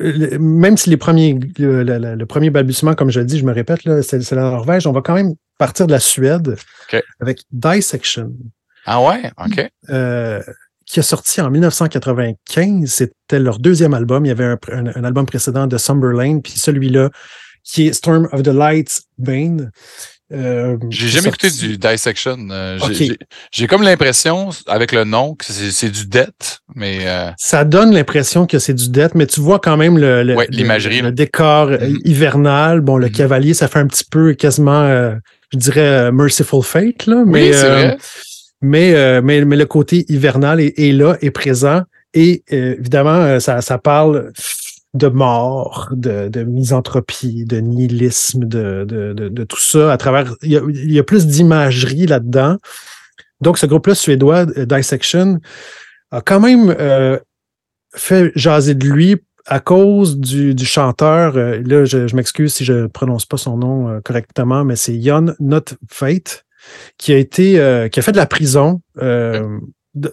Même 0.00 0.76
si 0.76 0.90
les 0.90 0.96
premiers, 0.96 1.38
le, 1.58 1.84
le- 1.84 1.98
le- 1.98 2.14
le 2.16 2.26
premier 2.26 2.50
balbutiement, 2.50 2.94
comme 2.94 3.10
je 3.10 3.20
le 3.20 3.26
dis, 3.26 3.38
je 3.38 3.44
me 3.44 3.52
répète, 3.52 3.80
c'est 4.02 4.32
la 4.32 4.42
Norvège, 4.42 4.86
on 4.88 4.92
va 4.92 5.00
quand 5.00 5.14
même 5.14 5.34
partir 5.58 5.86
de 5.86 5.92
la 5.92 6.00
Suède 6.00 6.56
OK. 6.92 7.00
avec 7.20 7.42
Dissection. 7.52 8.32
Ah 8.84 9.00
ouais? 9.00 9.30
OK. 9.38 9.70
euh, 9.90 10.42
qui 10.86 10.98
a 10.98 11.04
sorti 11.04 11.40
en 11.40 11.50
1995. 11.50 12.84
C'était 12.90 13.38
leur 13.38 13.60
deuxième 13.60 13.94
album. 13.94 14.24
Il 14.24 14.28
y 14.28 14.32
avait 14.32 14.44
un, 14.44 14.58
un, 14.72 15.04
album 15.04 15.24
précédent 15.24 15.68
de 15.68 15.78
Summerlane, 15.78 16.42
puis 16.42 16.54
celui-là 16.54 17.10
qui 17.64 17.88
est 17.88 17.92
Storm 17.92 18.28
of 18.32 18.42
the 18.42 18.48
Lights 18.48 19.02
Bane. 19.18 19.70
Euh, 20.32 20.76
j'ai 20.90 21.08
jamais 21.08 21.28
écouté 21.28 21.50
du 21.50 21.76
Dissection. 21.76 22.36
Euh, 22.50 22.78
j'ai 23.50 23.66
comme 23.66 23.82
l'impression, 23.82 24.50
avec 24.66 24.92
le 24.92 25.04
nom, 25.04 25.34
que 25.34 25.44
c'est 25.44 25.90
du 25.90 26.06
Death, 26.06 26.60
mais... 26.74 27.00
Euh, 27.02 27.30
Ça 27.36 27.64
donne 27.64 27.92
l'impression 27.92 28.46
que 28.46 28.58
c'est 28.58 28.74
du 28.74 28.90
Death, 28.90 29.14
mais 29.14 29.26
tu 29.26 29.40
vois 29.40 29.58
quand 29.58 29.76
même 29.76 29.98
le, 29.98 30.22
le, 30.22 30.34
le, 30.34 31.10
décor 31.10 31.70
mm-hmm. 31.70 32.00
hivernal. 32.04 32.80
Bon, 32.80 32.96
le 32.96 33.08
mm-hmm. 33.08 33.12
cavalier, 33.12 33.54
ça 33.54 33.66
fait 33.66 33.80
un 33.80 33.88
petit 33.88 34.04
peu 34.08 34.34
quasiment, 34.34 34.88
je 35.52 35.58
dirais, 35.58 36.12
Merciful 36.12 36.62
Fate, 36.62 37.06
là, 37.06 37.24
mais, 37.26 37.50
vrai. 37.50 37.98
mais, 38.62 39.20
mais, 39.22 39.44
mais, 39.44 39.56
le 39.56 39.66
côté 39.66 40.04
hivernal 40.08 40.60
est, 40.60 40.78
est 40.78 40.92
là, 40.92 41.16
est 41.22 41.32
présent. 41.32 41.82
Et 42.14 42.44
évidemment, 42.48 43.40
ça, 43.40 43.60
ça 43.62 43.78
parle 43.78 44.32
de 44.94 45.06
mort, 45.06 45.88
de, 45.92 46.28
de, 46.28 46.42
misanthropie, 46.42 47.44
de 47.44 47.58
nihilisme, 47.58 48.44
de, 48.44 48.84
de, 48.84 49.12
de, 49.12 49.44
tout 49.44 49.60
ça 49.60 49.92
à 49.92 49.96
travers. 49.96 50.34
Il 50.42 50.50
y 50.50 50.56
a, 50.56 50.62
il 50.68 50.92
y 50.92 50.98
a 50.98 51.04
plus 51.04 51.26
d'imagerie 51.26 52.06
là-dedans. 52.06 52.56
Donc, 53.40 53.58
ce 53.58 53.66
groupe-là 53.66 53.94
suédois, 53.94 54.46
euh, 54.56 54.66
Dissection, 54.66 55.38
a 56.10 56.20
quand 56.20 56.40
même 56.40 56.74
euh, 56.78 57.18
fait 57.94 58.32
jaser 58.34 58.74
de 58.74 58.86
lui 58.86 59.16
à 59.46 59.60
cause 59.60 60.18
du, 60.18 60.54
du 60.54 60.66
chanteur. 60.66 61.36
Euh, 61.36 61.62
là, 61.64 61.84
je, 61.84 62.08
je 62.08 62.16
m'excuse 62.16 62.52
si 62.52 62.64
je 62.64 62.72
ne 62.72 62.86
prononce 62.88 63.26
pas 63.26 63.36
son 63.36 63.56
nom 63.56 64.00
correctement, 64.04 64.64
mais 64.64 64.76
c'est 64.76 65.00
Jon 65.00 65.34
Not 65.38 65.76
Fate, 65.88 66.44
qui 66.98 67.12
a 67.12 67.16
été 67.16 67.88
qui 67.92 68.00
a 68.00 68.02
fait 68.02 68.12
de 68.12 68.16
la 68.16 68.26
prison. 68.26 68.82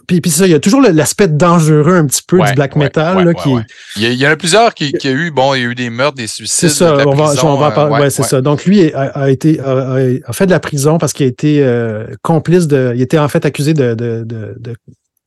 Puis, 0.07 0.21
puis 0.21 0.31
ça, 0.31 0.47
il 0.47 0.51
y 0.51 0.55
a 0.55 0.59
toujours 0.59 0.81
l'aspect 0.81 1.27
dangereux 1.27 1.95
un 1.95 2.05
petit 2.07 2.23
peu 2.27 2.41
du 2.41 2.53
black 2.53 2.75
metal. 2.75 3.23
là, 3.23 3.33
qui... 3.35 3.49
il, 3.97 4.13
y 4.13 4.27
en 4.27 4.31
a 4.31 4.35
plusieurs 4.35 4.73
qui, 4.73 4.91
qui, 4.91 5.07
a 5.07 5.11
eu, 5.11 5.29
bon, 5.29 5.53
il 5.53 5.61
y 5.61 5.65
a 5.65 5.67
eu 5.67 5.75
des 5.75 5.91
meurtres, 5.91 6.17
des 6.17 6.25
suicides. 6.25 6.69
C'est 6.69 6.75
ça, 6.75 6.97
on 7.05 7.13
va, 7.13 7.33
on 7.43 7.57
va 7.57 7.71
parler. 7.71 8.01
ouais, 8.01 8.09
c'est 8.09 8.23
ça. 8.23 8.41
Donc 8.41 8.65
lui 8.65 8.91
a, 8.93 9.01
a 9.01 9.29
été 9.29 9.59
a, 9.59 10.33
fait 10.33 10.47
de 10.47 10.51
la 10.51 10.59
prison 10.59 10.97
parce 10.97 11.13
qu'il 11.13 11.27
a 11.27 11.29
été 11.29 11.63
euh, 11.63 12.07
complice 12.23 12.67
de. 12.67 12.93
Il 12.95 13.01
était 13.01 13.19
en 13.19 13.27
fait 13.27 13.45
accusé 13.45 13.75
de, 13.75 13.93
de, 13.93 14.23
de, 14.25 14.55
de 14.59 14.75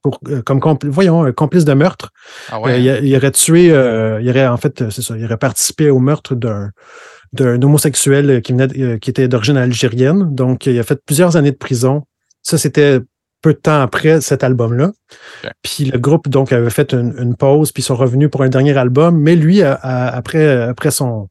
pour, 0.02 0.18
euh, 0.28 0.42
comme 0.42 0.60
voyons, 0.84 1.32
complice 1.32 1.64
de 1.64 1.74
meurtre. 1.74 2.10
Ah 2.50 2.58
euh, 2.66 2.76
il, 2.76 3.08
il, 3.08 3.16
aurait 3.16 3.30
tué, 3.30 3.66
il 3.66 4.30
aurait 4.30 4.48
en 4.48 4.56
fait, 4.56 4.90
c'est 4.90 5.02
ça, 5.02 5.16
il 5.16 5.24
aurait 5.24 5.36
participé 5.36 5.90
au 5.90 6.00
meurtre 6.00 6.34
d'un 6.34 6.70
d'un 7.32 7.62
homosexuel 7.62 8.42
qui 8.42 8.52
venait, 8.52 8.98
qui 8.98 9.10
était 9.10 9.28
d'origine 9.28 9.56
algérienne. 9.56 10.34
Donc, 10.34 10.66
il 10.66 10.76
a 10.80 10.82
fait 10.82 11.00
plusieurs 11.06 11.36
années 11.36 11.52
de 11.52 11.56
prison. 11.56 12.02
Ça, 12.42 12.58
c'était 12.58 12.98
peu 13.42 13.54
de 13.54 13.58
temps 13.58 13.80
après 13.80 14.20
cet 14.20 14.44
album-là. 14.44 14.92
Puis 15.62 15.84
le 15.84 15.98
groupe 15.98 16.28
donc 16.28 16.52
avait 16.52 16.70
fait 16.70 16.92
une, 16.92 17.34
pause, 17.36 17.72
puis 17.72 17.82
ils 17.82 17.86
sont 17.86 17.96
revenus 17.96 18.30
pour 18.30 18.42
un 18.42 18.48
dernier 18.48 18.76
album. 18.76 19.18
Mais 19.18 19.36
lui, 19.36 19.62
après, 19.62 20.62
après 20.62 20.90
son 20.90 21.28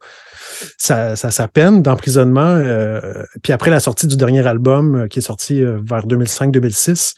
sa, 0.78 1.16
sa, 1.16 1.48
peine 1.48 1.82
d'emprisonnement, 1.82 2.56
euh, 2.56 3.24
puis 3.44 3.54
après 3.54 3.72
la 3.72 3.80
sortie 3.80 4.08
du 4.08 4.18
dernier 4.18 4.46
album 4.46 4.96
euh, 4.96 5.08
qui 5.08 5.20
est 5.20 5.24
sorti 5.24 5.62
euh, 5.64 5.80
vers 5.84 6.06
2005-2006, 6.06 7.14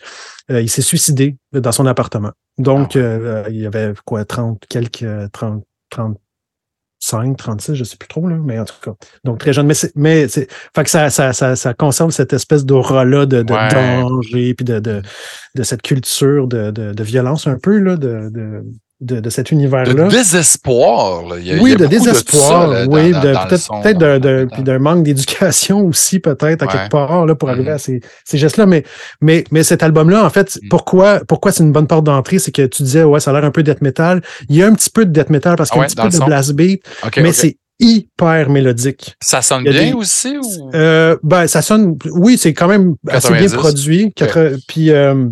il 0.50 0.70
s'est 0.70 0.82
suicidé 0.82 1.38
dans 1.54 1.72
son 1.72 1.86
appartement. 1.86 2.32
Donc, 2.58 2.98
ah 2.98 3.50
il 3.50 3.56
y 3.56 3.66
avait 3.66 3.94
quoi, 4.04 4.26
30, 4.26 4.66
quelques 4.68 5.06
30, 5.32 5.64
30 5.90 6.18
5, 7.02 7.36
36, 7.36 7.76
je 7.76 7.84
sais 7.84 7.98
plus 7.98 8.08
trop, 8.08 8.28
là, 8.28 8.38
mais 8.38 8.60
en 8.60 8.66
tout 8.66 8.76
cas. 8.82 8.94
Donc 9.24 9.40
très 9.40 9.54
jeune. 9.54 9.66
Mais 9.66 9.74
c'est, 9.74 9.92
mais 9.96 10.28
c'est, 10.28 10.48
fait 10.76 10.84
que 10.84 10.90
ça, 10.90 11.10
ça, 11.10 11.34
ça, 11.34 11.56
ça 11.56 11.74
conserve 11.74 12.12
cette 12.12 12.32
espèce 12.32 12.64
d'aura-là 12.64 13.26
de, 13.26 13.42
de 13.42 13.44
danger, 13.44 14.54
puis 14.54 14.64
de, 14.64 14.80
de, 14.80 15.02
de, 15.56 15.64
cette 15.64 15.82
culture 15.82 16.48
de, 16.48 16.70
de, 16.70 16.94
de 16.94 17.04
violence 17.04 17.48
un 17.48 17.58
peu, 17.58 17.80
là, 17.80 17.98
de, 17.98 18.64
de 19.02 19.16
de, 19.16 19.20
de, 19.20 19.30
cet 19.30 19.52
univers-là. 19.52 19.94
De 19.94 20.10
désespoir. 20.10 21.24
Là. 21.28 21.36
oui, 21.60 21.76
de 21.76 21.86
désespoir. 21.86 22.88
oui, 22.88 23.12
peut-être 23.12 24.56
peut 24.56 24.64
d'un 24.64 24.80
manque 24.80 25.04
d'éducation 25.04 25.86
aussi, 25.86 26.20
peut-être, 26.20 26.64
à 26.64 26.68
quelque 26.68 26.90
part, 26.90 27.26
là, 27.26 27.36
pour 27.36 27.50
arriver 27.50 27.72
mm-hmm. 27.72 27.76
à 27.76 27.80
ces, 27.80 28.02
ces 28.24 28.38
gestes-là. 28.38 28.66
Mais, 28.66 28.84
mais, 29.20 29.44
mais 29.52 29.64
cet 29.64 29.84
album-là, 29.84 30.24
en 30.24 30.30
fait, 30.30 30.58
mm. 30.62 30.70
pourquoi, 30.70 31.22
pourquoi 31.28 31.52
c'est 31.52 31.64
une 31.64 31.72
bonne 31.72 31.88
porte 31.88 32.06
d'entrée? 32.06 32.40
C'est 32.40 32.52
que 32.52 32.66
tu 32.66 32.84
disais, 32.84 33.04
ouais, 33.04 33.20
ça 33.20 33.32
a 33.32 33.34
l'air 33.34 33.46
un 33.46 33.52
peu 33.52 33.64
death 33.64 33.82
metal. 33.82 34.22
Il 34.50 34.56
y 34.56 34.64
a 34.64 34.68
un 34.68 34.74
petit 34.74 34.90
peu 34.90 35.06
de 35.06 35.12
death 35.12 35.30
metal 35.30 35.56
parce 35.56 35.70
qu'il 35.70 35.80
y 35.80 35.82
a 35.82 35.86
un 35.86 35.88
petit 35.88 35.96
peu 35.96 36.10
de 36.10 36.26
blast 36.26 36.54
beat, 36.54 36.84
mais 37.18 37.34
c'est 37.34 37.58
hyper 37.80 38.50
mélodique. 38.50 39.16
Ça 39.20 39.42
sonne 39.42 39.64
bien 39.64 39.96
aussi? 39.96 40.38
Ou... 40.38 40.70
Euh, 40.76 41.18
ben, 41.24 41.48
ça 41.48 41.64
sonne, 41.64 41.98
oui, 42.12 42.38
c'est 42.38 42.54
quand 42.54 42.68
même 42.68 42.96
assez 43.10 43.34
bien 43.34 43.50
produit. 43.50 44.14
Puis, 44.68 44.92
euh, 44.92 45.26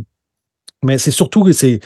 mais 0.83 0.97
c'est 0.97 1.11
surtout 1.11 1.43
que 1.43 1.51
c'est 1.51 1.79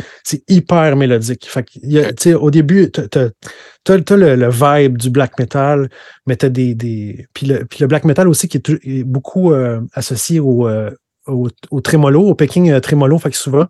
hyper 0.48 0.96
mélodique. 0.96 1.48
Fait 1.50 1.64
que, 1.64 2.34
au 2.36 2.52
début, 2.52 2.92
tu 2.92 3.02
as, 3.02 4.16
le, 4.16 4.36
le, 4.36 4.50
vibe 4.50 4.98
du 4.98 5.10
black 5.10 5.40
metal, 5.40 5.90
mais 6.28 6.36
tu 6.36 6.50
des. 6.50 6.76
des 6.76 7.26
puis, 7.34 7.48
le, 7.48 7.66
puis 7.66 7.80
le 7.82 7.88
black 7.88 8.06
metal 8.06 8.28
aussi 8.28 8.48
qui 8.48 8.58
est, 8.58 9.04
beaucoup 9.04 9.52
euh, 9.52 9.82
associé 9.94 10.40
au, 10.40 10.68
euh, 10.68 10.92
au, 11.28 11.48
au 11.72 11.82
trémolo, 11.82 12.22
au 12.22 12.36
picking 12.36 12.72
euh, 12.72 12.80
trémolo, 12.80 13.18
fait 13.18 13.30
que 13.30 13.38
souvent. 13.38 13.66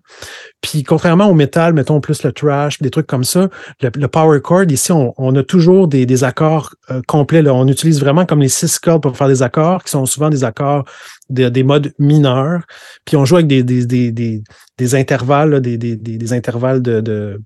Puis 0.61 0.83
contrairement 0.83 1.27
au 1.27 1.33
métal, 1.33 1.73
mettons 1.73 2.01
plus 2.01 2.23
le 2.23 2.31
trash, 2.31 2.81
des 2.81 2.89
trucs 2.89 3.07
comme 3.07 3.23
ça, 3.23 3.49
le, 3.81 4.07
power 4.07 4.41
chord, 4.41 4.63
ici, 4.69 4.91
on, 4.91 5.13
on, 5.17 5.35
a 5.35 5.43
toujours 5.43 5.87
des, 5.87 6.05
des 6.05 6.23
accords 6.23 6.73
euh, 6.89 7.01
complets. 7.07 7.41
Là. 7.41 7.53
On 7.53 7.67
utilise 7.67 7.99
vraiment 7.99 8.25
comme 8.25 8.41
les 8.41 8.49
six 8.49 8.79
cordes 8.79 9.03
pour 9.03 9.15
faire 9.15 9.27
des 9.27 9.43
accords, 9.43 9.83
qui 9.83 9.91
sont 9.91 10.05
souvent 10.05 10.29
des 10.29 10.43
accords 10.43 10.85
des 11.33 11.63
modes 11.63 11.93
mineurs. 11.99 12.63
Puis 13.05 13.17
on 13.17 13.25
joue 13.25 13.35
avec 13.35 13.47
des, 13.47 13.63
des, 13.63 13.85
des, 13.85 14.11
des, 14.11 14.43
des 14.77 14.95
intervalles, 14.95 15.61
des, 15.61 15.77
des, 15.77 15.95
des, 15.95 16.33
intervalles 16.33 16.81
de, 16.81 17.01
de, 17.01 17.41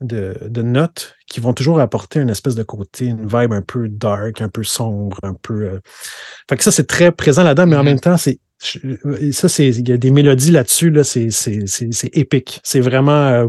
de, 0.00 0.36
de, 0.46 0.62
notes 0.62 1.16
qui 1.26 1.40
vont 1.40 1.52
toujours 1.52 1.80
apporter 1.80 2.20
une 2.20 2.30
espèce 2.30 2.54
de 2.54 2.62
côté, 2.62 3.06
une 3.06 3.26
vibe 3.26 3.52
un 3.52 3.62
peu 3.62 3.88
dark, 3.88 4.40
un 4.40 4.48
peu 4.48 4.62
sombre, 4.62 5.18
un 5.22 5.34
peu. 5.34 5.64
Euh... 5.64 5.80
Fait 6.48 6.56
que 6.56 6.62
ça, 6.62 6.70
c'est 6.70 6.86
très 6.86 7.12
présent 7.12 7.42
là-dedans, 7.42 7.66
mais 7.66 7.76
en 7.76 7.82
mm-hmm. 7.82 7.84
même 7.84 8.00
temps, 8.00 8.16
c'est 8.16 8.40
ça, 8.58 9.48
c'est, 9.48 9.68
il 9.68 9.88
y 9.88 9.92
a 9.92 9.96
des 9.96 10.10
mélodies 10.10 10.50
là-dessus, 10.50 10.90
là, 10.90 11.04
c'est, 11.04 11.30
c'est, 11.30 11.66
c'est, 11.66 12.16
épique. 12.16 12.60
C'est 12.64 12.80
vraiment, 12.80 13.28
euh, 13.28 13.48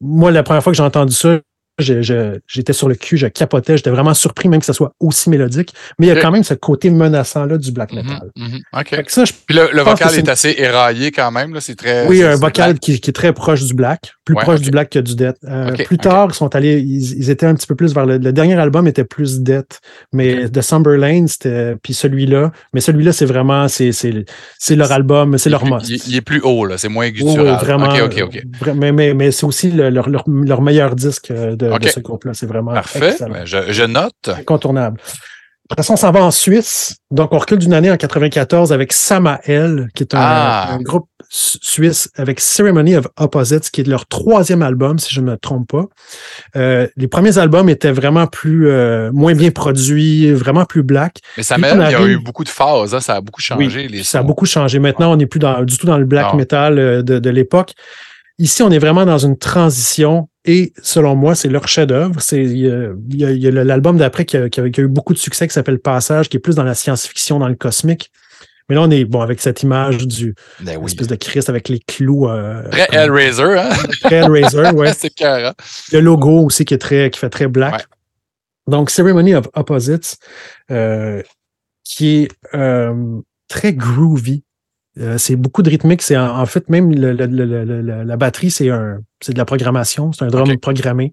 moi, 0.00 0.30
la 0.30 0.42
première 0.42 0.62
fois 0.62 0.72
que 0.72 0.76
j'ai 0.76 0.82
entendu 0.82 1.14
ça, 1.14 1.40
j'étais 1.80 2.72
sur 2.72 2.88
le 2.88 2.94
cul, 2.94 3.16
je 3.16 3.26
capotais, 3.26 3.76
j'étais 3.76 3.90
vraiment 3.90 4.14
surpris 4.14 4.48
même 4.48 4.60
que 4.60 4.66
ça 4.66 4.72
soit 4.72 4.94
aussi 5.00 5.30
mélodique. 5.30 5.74
Mais 5.98 6.06
il 6.06 6.08
y 6.08 6.12
a 6.12 6.20
quand 6.20 6.30
même 6.30 6.44
ce 6.44 6.54
côté 6.54 6.90
menaçant-là 6.90 7.58
du 7.58 7.72
black 7.72 7.92
mhm, 7.92 8.02
metal. 8.02 8.30
Mm 8.36 8.58
Puis 9.46 9.56
le, 9.56 9.82
vocal 9.82 10.14
est, 10.14 10.28
assez 10.28 10.54
éraillé 10.56 11.10
quand 11.10 11.30
même, 11.30 11.58
c'est 11.60 11.74
très. 11.74 12.06
Oui, 12.06 12.22
un 12.22 12.36
vocal 12.36 12.78
qui, 12.78 12.92
est 12.92 13.12
très 13.12 13.32
proche 13.32 13.64
du 13.64 13.74
black, 13.74 14.12
plus 14.24 14.34
proche 14.34 14.60
du 14.60 14.70
black 14.70 14.90
que 14.90 14.98
du 14.98 15.14
death. 15.14 15.36
Euh, 15.44 15.72
plus 15.84 15.98
tard, 15.98 16.28
ils 16.30 16.34
sont 16.34 16.54
allés, 16.54 16.78
ils, 16.80 17.30
étaient 17.30 17.46
un 17.46 17.54
petit 17.54 17.66
peu 17.66 17.74
plus 17.74 17.94
vers 17.94 18.06
le, 18.06 18.18
le 18.18 18.32
dernier 18.32 18.58
album 18.58 18.86
était 18.86 19.04
plus 19.04 19.40
death, 19.40 19.80
mais 20.12 20.48
The 20.48 20.60
Somber 20.60 20.96
Lane, 20.96 21.28
c'était, 21.28 21.76
puis 21.82 21.94
celui-là, 21.94 22.52
mais 22.72 22.80
celui-là, 22.80 23.12
c'est 23.12 23.26
vraiment, 23.26 23.66
c'est, 23.68 23.90
leur 24.70 24.92
album, 24.92 25.38
c'est 25.38 25.50
leur 25.50 25.64
must. 25.64 25.88
Il, 25.88 26.16
est 26.16 26.20
plus 26.20 26.40
haut, 26.40 26.64
là, 26.64 26.78
c'est 26.78 26.88
moins 26.88 27.08
guttural. 27.10 27.58
Oui, 27.58 27.66
vraiment. 27.66 27.92
Mais, 28.74 28.92
mais, 28.92 29.14
mais 29.14 29.30
c'est 29.30 29.44
aussi 29.44 29.70
leur, 29.70 30.08
leur, 30.08 30.24
leur, 30.28 30.62
meilleur 30.62 30.94
disque 30.94 31.30
euh, 31.30 31.56
de, 31.78 31.84
de 31.84 31.88
ce 31.88 32.00
groupe-là. 32.00 32.34
C'est 32.34 32.46
vraiment 32.46 32.72
Parfait. 32.72 33.16
Ben, 33.20 33.44
je, 33.44 33.72
je, 33.72 33.84
note. 33.84 34.28
Incontournable. 34.28 35.00
Après 35.70 35.84
ça, 35.84 35.92
on 35.92 35.96
s'en 35.96 36.10
va 36.10 36.24
en 36.24 36.32
Suisse. 36.32 36.96
Donc, 37.12 37.32
on 37.32 37.38
recule 37.38 37.58
d'une 37.58 37.72
année 37.72 37.92
en 37.92 37.96
94 37.96 38.72
avec 38.72 38.92
Samael, 38.92 39.88
qui 39.94 40.02
est 40.02 40.14
un, 40.14 40.18
ah. 40.20 40.72
un, 40.72 40.82
groupe 40.82 41.06
suisse 41.28 42.10
avec 42.16 42.40
Ceremony 42.40 42.96
of 42.96 43.06
Opposites, 43.16 43.70
qui 43.70 43.82
est 43.82 43.86
leur 43.86 44.06
troisième 44.06 44.62
album, 44.62 44.98
si 44.98 45.14
je 45.14 45.20
ne 45.20 45.30
me 45.30 45.36
trompe 45.36 45.68
pas. 45.68 45.84
Euh, 46.56 46.88
les 46.96 47.06
premiers 47.06 47.38
albums 47.38 47.68
étaient 47.68 47.92
vraiment 47.92 48.26
plus 48.26 48.68
euh, 48.68 49.12
moins 49.12 49.34
bien 49.34 49.52
produits, 49.52 50.32
vraiment 50.32 50.64
plus 50.64 50.82
black. 50.82 51.18
Mais 51.36 51.44
Samael, 51.44 51.76
il 51.76 51.92
y 51.92 51.94
a 51.94 52.04
eu 52.04 52.18
beaucoup 52.18 52.42
de 52.42 52.48
phases, 52.48 52.92
hein, 52.92 53.00
ça 53.00 53.14
a 53.14 53.20
beaucoup 53.20 53.40
changé. 53.40 53.86
les 53.86 54.02
ça 54.02 54.18
a 54.18 54.22
beaucoup 54.24 54.46
changé. 54.46 54.80
Maintenant, 54.80 55.12
on 55.12 55.16
n'est 55.16 55.26
plus 55.26 55.38
dans, 55.38 55.62
du 55.62 55.78
tout 55.78 55.86
dans 55.86 55.98
le 55.98 56.04
black 56.04 56.34
metal 56.34 56.80
euh, 56.80 57.02
de, 57.02 57.20
de 57.20 57.30
l'époque. 57.30 57.74
Ici, 58.40 58.64
on 58.64 58.70
est 58.70 58.78
vraiment 58.78 59.06
dans 59.06 59.18
une 59.18 59.38
transition 59.38 60.29
et 60.44 60.72
selon 60.82 61.16
moi, 61.16 61.34
c'est 61.34 61.48
leur 61.48 61.68
chef-d'œuvre. 61.68 62.20
Il 62.32 62.56
y 62.56 63.46
a, 63.46 63.50
l'album 63.50 63.98
d'après 63.98 64.24
qui, 64.24 64.36
qui, 64.50 64.60
a 64.60 64.64
eu 64.64 64.88
beaucoup 64.88 65.12
de 65.12 65.18
succès 65.18 65.46
qui 65.46 65.52
s'appelle 65.52 65.78
Passage, 65.78 66.28
qui 66.28 66.38
est 66.38 66.40
plus 66.40 66.54
dans 66.54 66.64
la 66.64 66.74
science-fiction, 66.74 67.38
dans 67.38 67.48
le 67.48 67.56
cosmique. 67.56 68.10
Mais 68.68 68.76
là, 68.76 68.82
on 68.82 68.90
est 68.90 69.04
bon 69.04 69.20
avec 69.20 69.40
cette 69.40 69.62
image 69.64 70.06
du 70.06 70.34
ben 70.60 70.82
espèce 70.84 71.08
de 71.08 71.16
Christ 71.16 71.48
avec 71.48 71.68
les 71.68 71.80
clous. 71.80 72.28
Euh, 72.28 72.62
très 72.70 72.88
Hellraiser, 72.92 73.58
hein? 73.58 73.70
Très 74.04 74.16
Hellraiser, 74.16 74.70
ouais. 74.70 74.92
c'est 74.96 75.10
carré. 75.10 75.50
Le 75.92 76.00
logo 76.00 76.44
aussi 76.44 76.64
qui 76.64 76.74
est 76.74 76.78
très, 76.78 77.10
qui 77.10 77.18
fait 77.18 77.30
très 77.30 77.48
black. 77.48 77.86
Donc, 78.68 78.90
Ceremony 78.90 79.34
of 79.34 79.48
Opposites, 79.54 80.18
euh, 80.70 81.20
qui 81.84 82.22
est 82.22 82.28
euh, 82.54 83.20
très 83.48 83.74
groovy. 83.74 84.44
Euh, 84.98 85.18
c'est 85.18 85.36
beaucoup 85.36 85.62
de 85.62 85.70
rythmique. 85.70 86.02
C'est 86.02 86.16
en, 86.16 86.46
fait 86.46 86.68
même 86.68 86.92
la 86.92 88.16
batterie, 88.16 88.52
c'est 88.52 88.70
un, 88.70 89.00
c'est 89.20 89.32
de 89.32 89.38
la 89.38 89.44
programmation. 89.44 90.12
C'est 90.12 90.24
un 90.24 90.28
drum 90.28 90.56
programmé. 90.58 91.12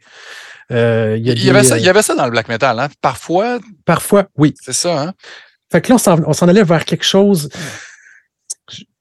Euh, 0.71 1.15
il, 1.17 1.25
y 1.43 1.49
avait 1.49 1.63
ça, 1.63 1.77
il 1.77 1.85
y 1.85 1.89
avait 1.89 2.01
ça 2.01 2.13
dans 2.15 2.25
le 2.25 2.31
black 2.31 2.49
metal, 2.49 2.77
hein? 2.79 2.89
Parfois. 3.01 3.59
Parfois, 3.85 4.27
oui. 4.37 4.53
C'est 4.61 4.73
ça, 4.73 5.01
hein? 5.01 5.13
Fait 5.71 5.81
que 5.81 5.93
là, 5.93 5.97
on 6.25 6.33
s'en 6.33 6.47
allait 6.47 6.63
vers 6.63 6.85
quelque 6.85 7.05
chose. 7.05 7.49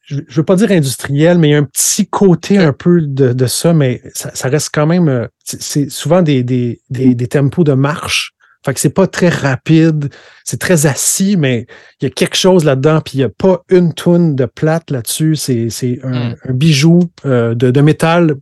je, 0.03 0.21
veux 0.31 0.45
pas 0.45 0.57
dire 0.57 0.71
industriel, 0.71 1.39
mais 1.39 1.49
il 1.49 1.53
y 1.53 1.55
a 1.55 1.59
un 1.59 1.65
petit 1.65 2.07
côté 2.07 2.59
un 2.59 2.73
peu 2.73 3.01
de, 3.03 3.33
de 3.33 3.47
ça, 3.47 3.73
mais 3.73 4.03
ça, 4.15 4.31
ça 4.35 4.49
reste 4.49 4.71
quand 4.73 4.87
même, 4.87 5.09
euh, 5.09 5.27
c'est- 5.45 5.91
souvent 5.91 6.23
des, 6.23 6.43
des, 6.45 6.81
des, 6.91 7.15
des 7.15 7.27
tempos 7.27 7.65
de 7.65 7.73
marche. 7.73 8.33
Fait 8.65 8.75
que 8.75 8.81
c'est 8.81 8.91
pas 8.91 9.07
très 9.07 9.29
rapide, 9.29 10.09
c'est 10.45 10.59
très 10.59 10.87
assis, 10.87 11.37
mais 11.37 11.67
il 12.01 12.05
y 12.05 12.07
a 12.09 12.11
quelque 12.11 12.37
chose 12.37 12.65
là-dedans, 12.65 13.01
puis 13.01 13.19
il 13.19 13.21
y 13.21 13.25
a 13.25 13.29
pas 13.29 13.63
une 13.69 13.95
toune 13.95 14.35
de 14.35 14.45
plate 14.45 14.91
là-dessus. 14.91 15.37
C'est, 15.37 15.71
c'est 15.71 16.01
un, 16.03 16.31
Hmm. 16.31 16.35
un 16.49 16.53
bijou 16.53 17.01
euh, 17.27 17.55
de, 17.55 17.71
de 17.71 17.81
métal 17.81 18.35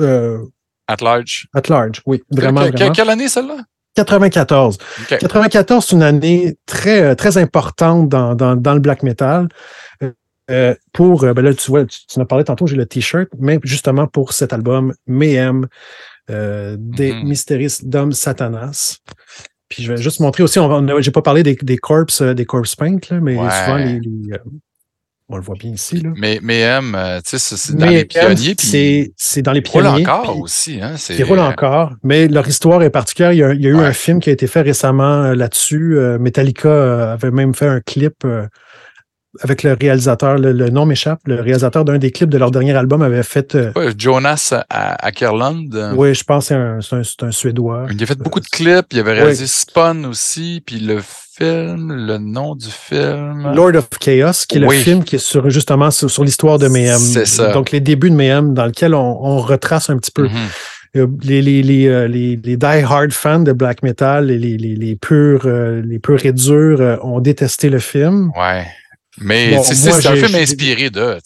euh, 0.00 0.38
At 0.86 1.02
large? 1.02 1.48
at 1.54 1.62
large. 1.68 2.00
Oui, 2.06 2.22
vraiment, 2.30 2.62
Que- 2.64 2.70
que- 2.70 2.76
vraiment. 2.78 2.92
Quelle 2.92 3.10
année, 3.10 3.28
celle-là? 3.28 3.56
94. 3.94 4.78
OK. 5.10 5.18
94, 5.18 5.84
c'est 5.84 5.96
une 5.96 6.02
année 6.02 6.56
très, 6.66 7.02
euh, 7.02 7.14
très 7.14 7.36
importante 7.36 8.08
dans, 8.08 8.34
dans, 8.34 8.54
dans 8.56 8.74
le 8.74 8.80
black 8.80 9.02
metal. 9.02 9.48
Euh, 10.50 10.74
pour, 10.94 11.26
ben 11.34 11.42
là, 11.42 11.52
tu 11.52 11.70
vois, 11.70 11.84
tu, 11.84 12.06
tu 12.06 12.18
en 12.18 12.22
as 12.22 12.26
parlé 12.26 12.42
tantôt, 12.44 12.66
j'ai 12.66 12.76
le 12.76 12.86
t-shirt, 12.86 13.28
mais 13.38 13.58
justement 13.64 14.06
pour 14.06 14.32
cet 14.32 14.52
album, 14.54 14.94
Mayhem, 15.06 15.66
euh, 16.30 16.76
des 16.78 17.12
Mhm. 17.12 17.28
Mysteries 17.28 17.74
Dom 17.82 18.12
Satanas. 18.12 18.98
Puis 19.68 19.82
je 19.82 19.92
vais 19.92 20.00
juste 20.00 20.20
montrer 20.20 20.42
aussi, 20.42 20.58
on, 20.58 20.70
on 20.72 20.88
a- 20.88 21.00
j'ai 21.02 21.10
pas 21.10 21.20
parlé 21.20 21.42
des, 21.42 21.54
des 21.56 21.76
corps, 21.76 22.06
euh, 22.22 22.32
des 22.32 22.46
mais 23.20 23.36
Ouais. 23.36 23.50
souvent 23.50 23.76
les, 23.76 24.00
les, 24.00 24.38
on 25.30 25.36
le 25.36 25.42
voit 25.42 25.56
bien 25.58 25.72
ici. 25.72 26.00
Là. 26.00 26.10
Mais, 26.16 26.40
mais 26.42 26.60
M, 26.60 26.94
euh, 26.96 27.18
tu 27.20 27.38
sais, 27.38 27.56
c'est- 27.56 27.74
dans 27.74 27.86
les 27.86 28.04
pionniers. 28.06 28.54
C'est, 28.58 29.12
c'est 29.16 29.42
dans 29.42 29.52
les 29.52 29.60
il 29.64 29.70
roule 29.70 29.82
pionniers. 29.82 30.06
encore 30.08 30.32
puis- 30.32 30.40
aussi. 30.42 30.78
Hein, 30.82 30.92
c'est- 30.96 31.16
qui 31.16 31.22
roule 31.22 31.38
encore, 31.40 31.92
mais 32.02 32.28
leur 32.28 32.48
histoire 32.48 32.82
est 32.82 32.90
particulière. 32.90 33.32
Il 33.32 33.38
y 33.38 33.42
a, 33.44 33.52
il 33.52 33.60
y 33.60 33.66
a 33.66 33.70
eu 33.70 33.74
Ouais. 33.74 33.84
un 33.84 33.92
film 33.92 34.20
qui 34.20 34.30
a 34.30 34.32
été 34.32 34.46
fait 34.46 34.62
récemment 34.62 35.24
euh, 35.24 35.34
là-dessus. 35.34 35.98
Euh, 35.98 36.18
Metallica 36.18 36.68
euh, 36.68 37.12
avait 37.12 37.30
même 37.30 37.54
fait 37.54 37.66
un 37.68 37.80
clip 37.80 38.24
euh, 38.24 38.46
avec 39.40 39.62
le 39.62 39.76
réalisateur, 39.80 40.36
le, 40.38 40.52
le 40.52 40.70
nom 40.70 40.86
m'échappe, 40.86 41.20
le 41.26 41.36
réalisateur 41.40 41.84
d'un 41.84 41.98
des 41.98 42.10
clips 42.10 42.30
de 42.30 42.38
leur 42.38 42.50
dernier 42.50 42.74
album 42.76 43.02
avait 43.02 43.22
fait, 43.22 43.54
euh, 43.54 43.72
Ouais, 43.76 43.92
Jonas 43.96 44.52
à 44.70 44.96
euh, 45.08 45.92
oui, 45.96 46.14
je 46.14 46.24
pense 46.24 46.48
que 46.48 46.78
c'est 46.82 47.22
un, 47.24 47.30
Suédois. 47.30 47.86
Il 47.90 48.02
a 48.02 48.06
fait 48.06 48.18
beaucoup 48.18 48.40
de 48.40 48.46
clips. 48.46 48.86
Il 48.92 49.00
avait 49.00 49.12
Ouais. 49.12 49.18
réalisé 49.20 49.46
Spawn 49.46 50.06
aussi. 50.06 50.62
Puis 50.64 50.80
le 50.80 51.00
film, 51.02 51.92
le 52.06 52.18
nom 52.18 52.54
du 52.54 52.68
film. 52.70 53.52
Lord 53.54 53.74
of 53.76 53.88
Chaos, 54.00 54.44
qui 54.48 54.58
est 54.58 54.66
Oui. 54.66 54.76
le 54.78 54.82
film 54.82 55.04
qui 55.04 55.16
est 55.16 55.20
sur, 55.20 55.48
justement 55.50 55.90
sur, 55.90 56.10
sur 56.10 56.24
l'histoire 56.24 56.58
de 56.58 56.68
Mayhem. 56.68 56.98
C'est 56.98 57.26
ça. 57.26 57.52
Donc, 57.52 57.70
les 57.70 57.80
débuts 57.80 58.10
de 58.10 58.16
Mayhem, 58.16 58.54
dans 58.54 58.66
lequel 58.66 58.94
on, 58.94 59.24
on 59.24 59.38
retrace 59.38 59.90
un 59.90 59.96
petit 59.98 60.10
peu 60.12 60.24
Mhm. 60.24 60.30
Euh, 60.96 61.06
les, 61.22 61.42
les, 61.42 61.62
les, 61.62 61.86
euh, 61.86 62.08
les, 62.08 62.40
les 62.42 62.56
die-hard 62.56 63.12
fans 63.12 63.40
de 63.40 63.52
black 63.52 63.82
metal, 63.82 64.30
et 64.30 64.38
les, 64.38 64.56
les, 64.56 64.74
les 64.74 64.96
purs, 64.96 65.46
les 65.46 65.98
purs 65.98 66.24
et 66.24 66.32
durs 66.32 66.98
ont 67.02 67.20
détesté 67.20 67.68
le 67.68 67.78
film. 67.78 68.32
Ouais. 68.34 68.66
Mais 69.20 69.54
Bon, 69.56 69.62
c'est 69.62 69.88
un 70.06 70.14
film 70.16 70.34
inspiré 70.36 70.90
de. 70.90 71.18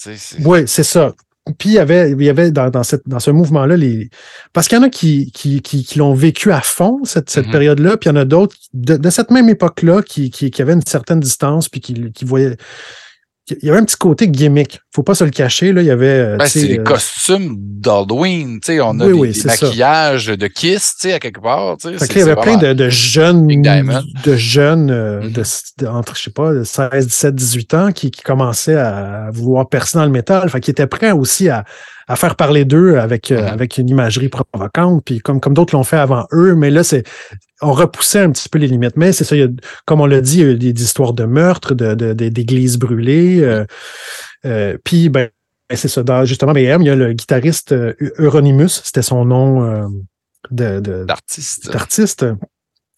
Oui, 0.45 0.61
c'est 0.67 0.83
ça. 0.85 1.15
Puis 1.59 1.71
il 1.71 1.73
y 1.73 1.79
avait, 1.79 2.13
il 2.13 2.23
y 2.23 2.29
avait 2.29 2.53
dans, 2.53 2.71
dans, 2.71 2.85
cette, 2.85 3.03
dans 3.07 3.19
ce 3.19 3.33
mouvement-là, 3.33 3.77
les. 3.77 4.11
Parce 4.53 4.69
qu'il 4.69 4.79
y 4.79 4.81
en 4.81 4.85
a 4.85 4.89
qui, 4.89 5.33
qui, 5.33 5.61
qui, 5.61 5.83
qui 5.85 5.99
l'ont 5.99 6.15
vécu 6.15 6.53
à 6.53 6.61
fond, 6.61 7.01
cette, 7.05 7.31
cette 7.31 7.47
Mhm. 7.47 7.53
période-là, 7.53 7.97
puis 7.97 8.09
il 8.09 8.13
y 8.13 8.17
en 8.17 8.21
a 8.21 8.25
d'autres 8.25 8.55
de, 8.75 8.97
de 8.97 9.11
cette 9.11 9.31
même 9.33 9.49
époque-là 9.49 10.03
qui, 10.03 10.31
qui, 10.31 10.53
qui 10.53 10.63
avaient 10.63 10.75
une 10.75 10.87
certaine 10.87 11.19
distance, 11.19 11.69
puis 11.69 11.81
qui, 11.81 12.13
qui 12.13 12.25
voyaient. 12.25 12.57
Il 13.51 13.67
y 13.67 13.71
avait 13.71 13.81
un 13.81 13.85
petit 13.85 13.97
côté 13.97 14.29
gimmick. 14.29 14.81
Faut 14.95 15.03
pas 15.03 15.17
se 15.17 15.25
le 15.25 15.31
cacher. 15.31 15.73
Là. 15.73 15.81
Il 15.83 15.87
y 15.87 15.91
avait. 15.91 16.07
euh, 16.07 16.37
Ben, 16.37 16.47
c'est 16.47 16.63
les 16.63 16.79
euh, 16.79 16.85
costumes 16.85 17.57
d'Halloween, 17.59 18.61
tu 18.61 18.67
sais, 18.75 18.81
on 18.81 19.01
a 19.01 19.07
Oui, 19.07 19.13
des, 19.13 19.19
oui, 19.19 19.29
des 19.29 19.35
c'est 19.35 19.49
ça. 19.49 19.67
maquillages 19.67 20.27
de 20.27 20.47
Kiss, 20.47 20.95
tu 21.01 21.09
sais, 21.09 21.15
à 21.15 21.19
quelque 21.19 21.41
part, 21.41 21.77
tu 21.77 21.89
sais. 21.89 21.99
Fait 21.99 22.15
il 22.15 22.19
y 22.21 22.23
avait 22.23 22.37
plein 22.41 22.57
de, 22.57 22.73
de 22.73 22.89
jeunes, 22.89 23.49
de 23.49 24.37
jeunes 24.37 24.91
euh, 24.93 25.23
Mhm. 25.23 25.33
de, 25.33 25.43
de- 25.79 25.87
entre, 25.89 26.17
je 26.17 26.23
sais 26.23 26.31
pas, 26.31 26.53
de 26.53 26.63
16, 26.63 27.07
17, 27.07 27.35
18 27.35 27.75
ans 27.75 27.93
qui, 27.93 28.13
qui 28.13 28.23
commençaient 28.23 28.77
à 28.77 29.29
vouloir 29.33 29.69
percer 29.69 29.99
dans 29.99 30.05
le 30.05 30.11
métal. 30.13 30.49
Fait 30.49 30.61
qu'ils 30.61 30.71
étaient 30.73 30.87
prêts 30.87 31.11
aussi 31.11 31.49
à, 31.49 31.65
à 32.09 32.16
faire 32.16 32.37
parler 32.37 32.64
d'eux 32.64 32.97
avec, 32.99 33.30
euh, 33.30 33.42
Mhm. 33.42 33.49
avec 33.49 33.78
une 33.78 33.88
imagerie 33.88 34.28
provocante, 34.28 35.04
puis 35.04 35.21
comme, 35.21 35.40
comme 35.40 35.54
d'autres 35.54 35.75
l'ont 35.75 35.85
fait 35.85 35.97
avant 35.99 36.26
eux. 36.32 36.54
Mais 36.54 36.71
là, 36.71 36.82
c'est 36.85 37.04
on 37.61 37.73
repoussait 37.73 38.21
un 38.21 38.30
petit 38.32 38.49
peu 38.49 38.59
les 38.59 38.66
limites. 38.66 38.97
Mais 38.97 39.12
c'est 39.12 39.25
ça, 39.25 39.37
il 39.37 39.40
y 39.40 39.44
a, 39.44 39.49
comme 39.87 40.00
on 40.00 40.06
l'a 40.06 40.21
dit, 40.21 40.38
il 40.38 40.40
y 40.40 40.49
a 40.49 40.50
eu 40.52 40.59
des, 40.59 40.73
des 40.73 40.82
histoires 40.82 41.12
de 41.12 41.25
meurtres, 41.25 41.75
de, 41.75 41.95
de- 41.95 42.12
de- 42.12 42.28
d'églises 42.28 42.76
brûlées. 42.78 43.41
euh, 43.43 43.65
euh, 44.45 44.76
puis, 44.84 45.08
ben, 45.08 45.28
c'est 45.73 45.88
ça. 45.88 46.02
Dans, 46.02 46.25
justement, 46.25 46.52
BM, 46.52 46.82
il 46.82 46.86
y 46.86 46.91
a 46.91 46.97
le 46.97 47.12
guitariste 47.12 47.73
euh, 47.73 47.95
Euronymous, 48.19 48.69
c'était 48.69 49.00
son 49.02 49.25
nom 49.25 49.65
euh, 49.65 49.86
d'artiste. 51.71 52.21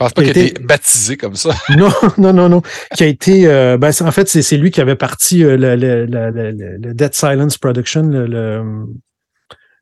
Pense 0.04 0.12
pas 0.14 0.22
qu'il 0.22 0.28
a 0.30 0.42
été- 0.42 0.46
été 0.50 0.62
baptisé 0.62 1.16
comme 1.16 1.34
ça. 1.36 1.50
Non, 1.76 1.90
non, 2.18 2.32
non, 2.32 2.48
non. 2.48 2.62
Qui 2.96 3.04
a 3.04 3.06
été. 3.06 3.46
euh, 3.46 3.76
ben, 3.78 3.90
en 4.00 4.10
fait, 4.12 4.28
c'est 4.28 4.56
lui 4.56 4.70
qui 4.70 4.80
avait 4.80 4.96
parti 4.96 5.44
euh, 5.44 5.56
le, 5.56 5.76
le, 5.76 6.06
le, 6.06 6.30
le- 6.30 6.50
le- 6.52 6.76
le 6.78 6.94
Dead 6.94 7.14
Silence 7.14 7.58
Production, 7.58 8.02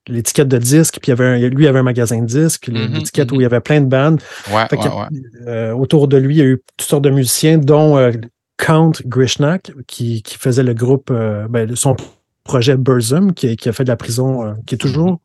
l'étiquette 0.08 0.48
de 0.48 0.58
disque, 0.58 0.98
puis 1.00 1.10
il 1.10 1.12
avait 1.12 1.24
un- 1.26 1.48
lui, 1.48 1.64
il 1.64 1.68
avait 1.68 1.78
un 1.78 1.84
magasin 1.84 2.20
de 2.20 2.26
disques, 2.26 2.68
Mhm, 2.68 2.94
l'étiquette 2.94 3.30
mhm. 3.30 3.36
où 3.36 3.40
il 3.40 3.44
y 3.44 3.46
avait 3.46 3.60
plein 3.60 3.80
de 3.80 3.86
bandes. 3.86 4.20
Ouais, 4.52 4.64
ouais, 4.72 4.78
ouais. 4.78 5.20
euh, 5.46 5.72
autour 5.72 6.08
de 6.08 6.16
lui, 6.16 6.34
il 6.34 6.38
y 6.38 6.42
a 6.42 6.46
eu 6.46 6.60
toutes 6.76 6.88
sortes 6.88 7.04
de 7.04 7.10
musiciens, 7.10 7.58
dont 7.58 8.10
Count 8.58 8.92
Grishnak, 9.06 9.72
qui, 9.86 10.22
qui 10.22 10.38
faisait 10.38 10.62
le 10.64 10.74
groupe, 10.74 11.12
ben, 11.12 11.74
son 11.76 11.96
projet 12.44 12.76
Burzum, 12.76 13.32
qui, 13.32 13.56
qui 13.56 13.68
a 13.68 13.72
fait 13.72 13.84
de 13.84 13.88
la 13.88 13.96
prison, 13.96 14.56
qui 14.66 14.74
est 14.74 14.78
toujours. 14.78 15.20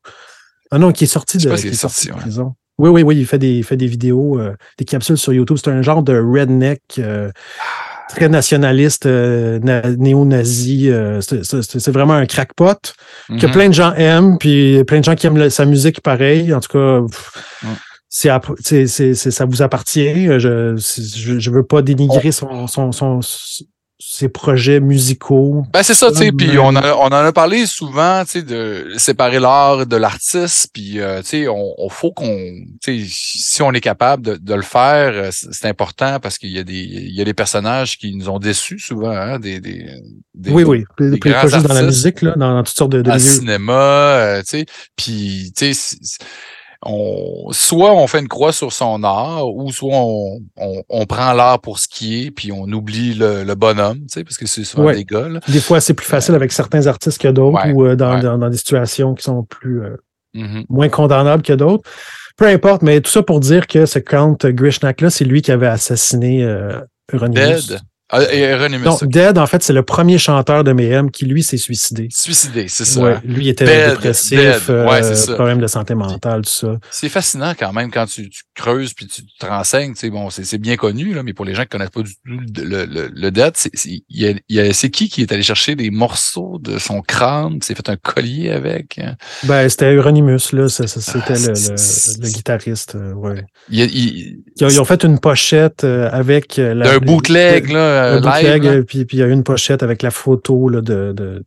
Ah 0.69 0.77
non, 0.77 0.91
qui 0.91 1.05
est 1.05 1.07
sorti 1.07 1.37
de, 1.37 1.49
est 1.51 1.73
sorti 1.73 2.07
de 2.09 2.13
prison. 2.13 2.53
Oui, 2.79 2.89
oui, 2.89 3.01
oui, 3.01 3.17
il 3.17 3.25
fait 3.25 3.39
des, 3.39 3.53
il 3.55 3.63
fait 3.63 3.77
des 3.77 3.87
vidéos, 3.87 4.39
euh, 4.39 4.53
des 4.77 4.85
capsules 4.85 5.17
sur 5.17 5.33
YouTube. 5.33 5.57
C'est 5.63 5.71
un 5.71 5.81
genre 5.81 6.03
de 6.03 6.13
redneck 6.17 6.81
euh, 6.99 7.31
très 8.09 8.29
nationaliste, 8.29 9.05
euh, 9.07 9.59
na- 9.59 9.81
néo-nazi. 9.95 10.89
euh, 10.89 11.19
c'est- 11.21 11.89
vraiment 11.91 12.13
un 12.13 12.25
crackpot 12.27 12.75
que 13.39 13.45
Mhm. 13.47 13.51
plein 13.51 13.67
de 13.69 13.73
gens 13.73 13.93
aiment, 13.95 14.37
puis 14.37 14.83
plein 14.85 14.99
de 14.99 15.03
gens 15.03 15.15
qui 15.15 15.25
aiment 15.27 15.49
sa 15.49 15.65
musique 15.65 16.01
pareil. 16.01 16.53
En 16.53 16.59
tout 16.59 16.69
cas, 16.71 17.01
pff, 17.01 17.31
c'est- 18.09 18.87
c'est- 18.87 19.31
ça 19.31 19.45
vous 19.45 19.61
appartient. 19.63 20.27
Je 20.39 20.75
je 20.77 21.51
veux 21.51 21.63
pas 21.63 21.81
dénigrer 21.81 22.31
son, 22.31 22.67
son, 22.67 22.91
son- 22.91 23.19
ses 23.99 24.29
projets 24.29 24.79
musicaux. 24.79 25.63
Ben, 25.73 25.81
c'est 25.81 25.95
ça, 25.95 26.11
tu 26.11 26.19
sais, 26.19 26.31
puis 26.31 26.59
on, 26.59 26.75
a- 26.75 26.93
on 26.93 27.05
en 27.07 27.11
a 27.13 27.31
parlé 27.33 27.65
souvent, 27.65 28.23
tu 28.25 28.31
sais, 28.31 28.41
de 28.43 28.93
séparer 28.97 29.39
l'art 29.39 29.87
de 29.87 29.95
l'artiste, 29.95 30.69
puis, 30.71 30.99
euh, 30.99 31.21
tu 31.23 31.29
sais, 31.29 31.47
on, 31.47 31.73
on 31.79 31.89
faut 31.89 32.11
qu'on, 32.11 32.27
tu 32.83 33.05
sais, 33.05 33.05
si 33.09 33.61
on 33.63 33.71
est 33.73 33.81
capable 33.81 34.23
de, 34.23 34.35
de 34.35 34.53
le 34.53 34.61
faire, 34.61 35.11
euh, 35.15 35.29
c'est 35.31 35.65
important 35.67 36.19
parce 36.19 36.37
qu'il 36.37 36.51
y 36.51 36.59
a 36.59 36.63
des, 36.63 36.73
il 36.75 37.15
y 37.15 37.21
a 37.21 37.25
des 37.25 37.33
personnages 37.33 37.97
qui 37.97 38.15
nous 38.15 38.29
ont 38.29 38.37
déçus 38.37 38.77
souvent, 38.79 39.09
hein, 39.09 39.39
des, 39.39 39.59
des, 39.59 39.87
des- 40.35 40.51
oui, 40.51 40.63
oui. 40.63 40.83
Puis 40.95 41.09
des 41.09 41.17
pas 41.17 41.47
juste 41.47 41.65
dans 41.65 41.73
la 41.73 41.81
musique, 41.83 42.21
là, 42.21 42.35
dans, 42.37 42.53
dans 42.53 42.63
toutes 42.63 42.77
sortes 42.77 42.91
de, 42.91 43.01
de 43.01 43.09
milieux. 43.09 43.19
cinéma, 43.19 43.73
euh, 43.73 44.41
tu 44.41 44.59
sais, 44.59 44.65
puis, 44.95 45.51
tu 45.57 45.73
sais, 45.73 45.97
on, 46.85 47.47
soit 47.51 47.93
on 47.93 48.05
fait 48.07 48.19
une 48.19 48.27
croix 48.27 48.51
sur 48.53 48.71
son 48.71 49.03
art, 49.03 49.47
ou 49.53 49.71
soit 49.71 49.93
on, 49.93 50.39
on, 50.57 50.83
on 50.89 51.05
prend 51.05 51.33
l'art 51.33 51.59
pour 51.59 51.79
ce 51.79 51.87
qui 51.87 52.25
est, 52.25 52.31
puis 52.31 52.51
on 52.51 52.63
oublie 52.65 53.13
le, 53.13 53.43
le 53.43 53.55
bonhomme, 53.55 53.99
tu 54.01 54.05
sais, 54.09 54.23
parce 54.23 54.37
que 54.37 54.45
c'est 54.47 54.63
souvent 54.63 54.85
Ouais. 54.85 54.95
des 54.95 55.05
gars, 55.05 55.27
là. 55.27 55.39
Des 55.47 55.59
fois, 55.59 55.79
c'est 55.81 55.93
plus 55.93 56.05
facile 56.07 56.35
avec 56.35 56.51
certains 56.51 56.85
artistes 56.87 57.19
que 57.19 57.27
d'autres 57.29 57.65
Ouais, 57.65 57.71
ou 57.73 57.85
euh, 57.85 57.95
dans, 57.95 58.15
ouais. 58.15 58.21
dans, 58.21 58.37
dans 58.37 58.49
des 58.49 58.57
situations 58.57 59.13
qui 59.15 59.23
sont 59.23 59.43
plus 59.43 59.81
euh, 59.83 59.95
Mhm. 60.33 60.65
moins 60.69 60.89
condamnables 60.89 61.41
que 61.41 61.53
d'autres. 61.53 61.89
Peu 62.37 62.45
importe, 62.47 62.83
mais 62.83 63.01
tout 63.01 63.09
ça 63.09 63.23
pour 63.23 63.39
dire 63.39 63.65
que 63.65 63.87
ce 63.87 63.97
Count 63.97 64.37
Grishnak-là, 64.43 65.09
c'est 65.09 65.25
lui 65.25 65.41
qui 65.41 65.51
avait 65.51 65.65
assassiné 65.67 66.43
euh, 66.43 66.79
Euronymous. 67.11 67.67
Dead. 67.67 67.79
Ah, 68.09 68.21
et 68.31 68.55
Non. 68.79 68.97
Dead, 69.01 69.37
en 69.37 69.45
fait, 69.47 69.61
c'est 69.63 69.73
le 69.73 69.83
premier 69.83 70.17
chanteur 70.17 70.63
de 70.63 70.71
Mayhem 70.71 71.11
qui, 71.11 71.25
lui, 71.25 71.43
s'est 71.43 71.57
suicidé. 71.57 72.07
Suicidé, 72.09 72.67
c'est 72.69 72.85
ça. 72.85 73.01
Ouais, 73.01 73.17
lui 73.25 73.49
était 73.49 73.65
Dead, 73.65 73.89
dépressif, 73.91 74.39
dead. 74.39 74.61
Ouais, 74.69 75.03
euh, 75.03 75.13
ça. 75.13 75.33
problème 75.33 75.59
de 75.59 75.67
santé 75.67 75.93
mentale, 75.93 76.43
tout 76.43 76.49
ça. 76.49 76.77
C'est 76.89 77.09
fascinant 77.09 77.53
quand 77.59 77.73
même 77.73 77.91
quand 77.91 78.05
tu, 78.05 78.29
tu 78.29 78.43
creuses 78.55 78.93
puis 78.93 79.07
tu 79.07 79.23
te 79.37 79.45
renseignes. 79.45 79.93
Bon, 80.09 80.29
c'est 80.29 80.57
bien 80.57 80.77
connu, 80.77 81.13
là, 81.13 81.21
mais 81.23 81.33
pour 81.33 81.43
les 81.43 81.53
gens 81.53 81.63
qui 81.63 81.69
connaissent 81.69 81.89
pas 81.89 82.01
du 82.01 82.11
tout 82.13 82.19
le, 82.25 82.85
le, 82.85 83.09
le 83.13 83.31
Dead, 83.31 83.53
c'est 83.55 84.89
qui 84.89 85.09
qui 85.09 85.21
est 85.21 85.31
allé 85.33 85.43
chercher 85.43 85.75
des 85.75 85.89
morceaux 85.91 86.59
de 86.61 86.77
son 86.77 87.01
crâne, 87.01 87.61
s'est 87.61 87.75
fait 87.75 87.89
un 87.89 87.97
collier 87.97 88.51
avec. 88.51 88.99
hein? 88.99 89.15
Ben, 89.43 89.67
c'était 89.67 89.93
Euronymous, 89.93 90.53
là, 90.53 90.69
ça- 90.69 90.87
c'était 90.87 91.33
Ah, 91.33 91.51
le, 92.21 92.29
guitariste. 92.29 92.95
ouais. 93.15 93.43
Il, 93.69 93.81
il- 93.81 94.39
Ils, 94.61 94.79
ont, 94.79 94.85
fait 94.85 95.03
une 95.03 95.19
pochette 95.19 95.83
euh, 95.83 96.09
avec 96.11 96.57
euh, 96.57 96.73
la, 96.73 96.85
d'un 96.85 96.93
le- 96.93 96.99
bootleg, 97.01 97.69
là, 97.69 97.96
euh, 97.97 98.19
live, 98.19 98.63
là, 98.63 98.69
euh, 98.71 98.83
puis, 98.83 99.05
puis 99.05 99.17
il 99.17 99.19
y 99.19 99.23
a 99.23 99.27
eu 99.27 99.31
une 99.31 99.43
pochette 99.43 99.83
avec 99.83 100.01
la 100.01 100.11
photo 100.11 100.69
là, 100.69 100.81
de, 100.81 101.13
de, 101.13 101.43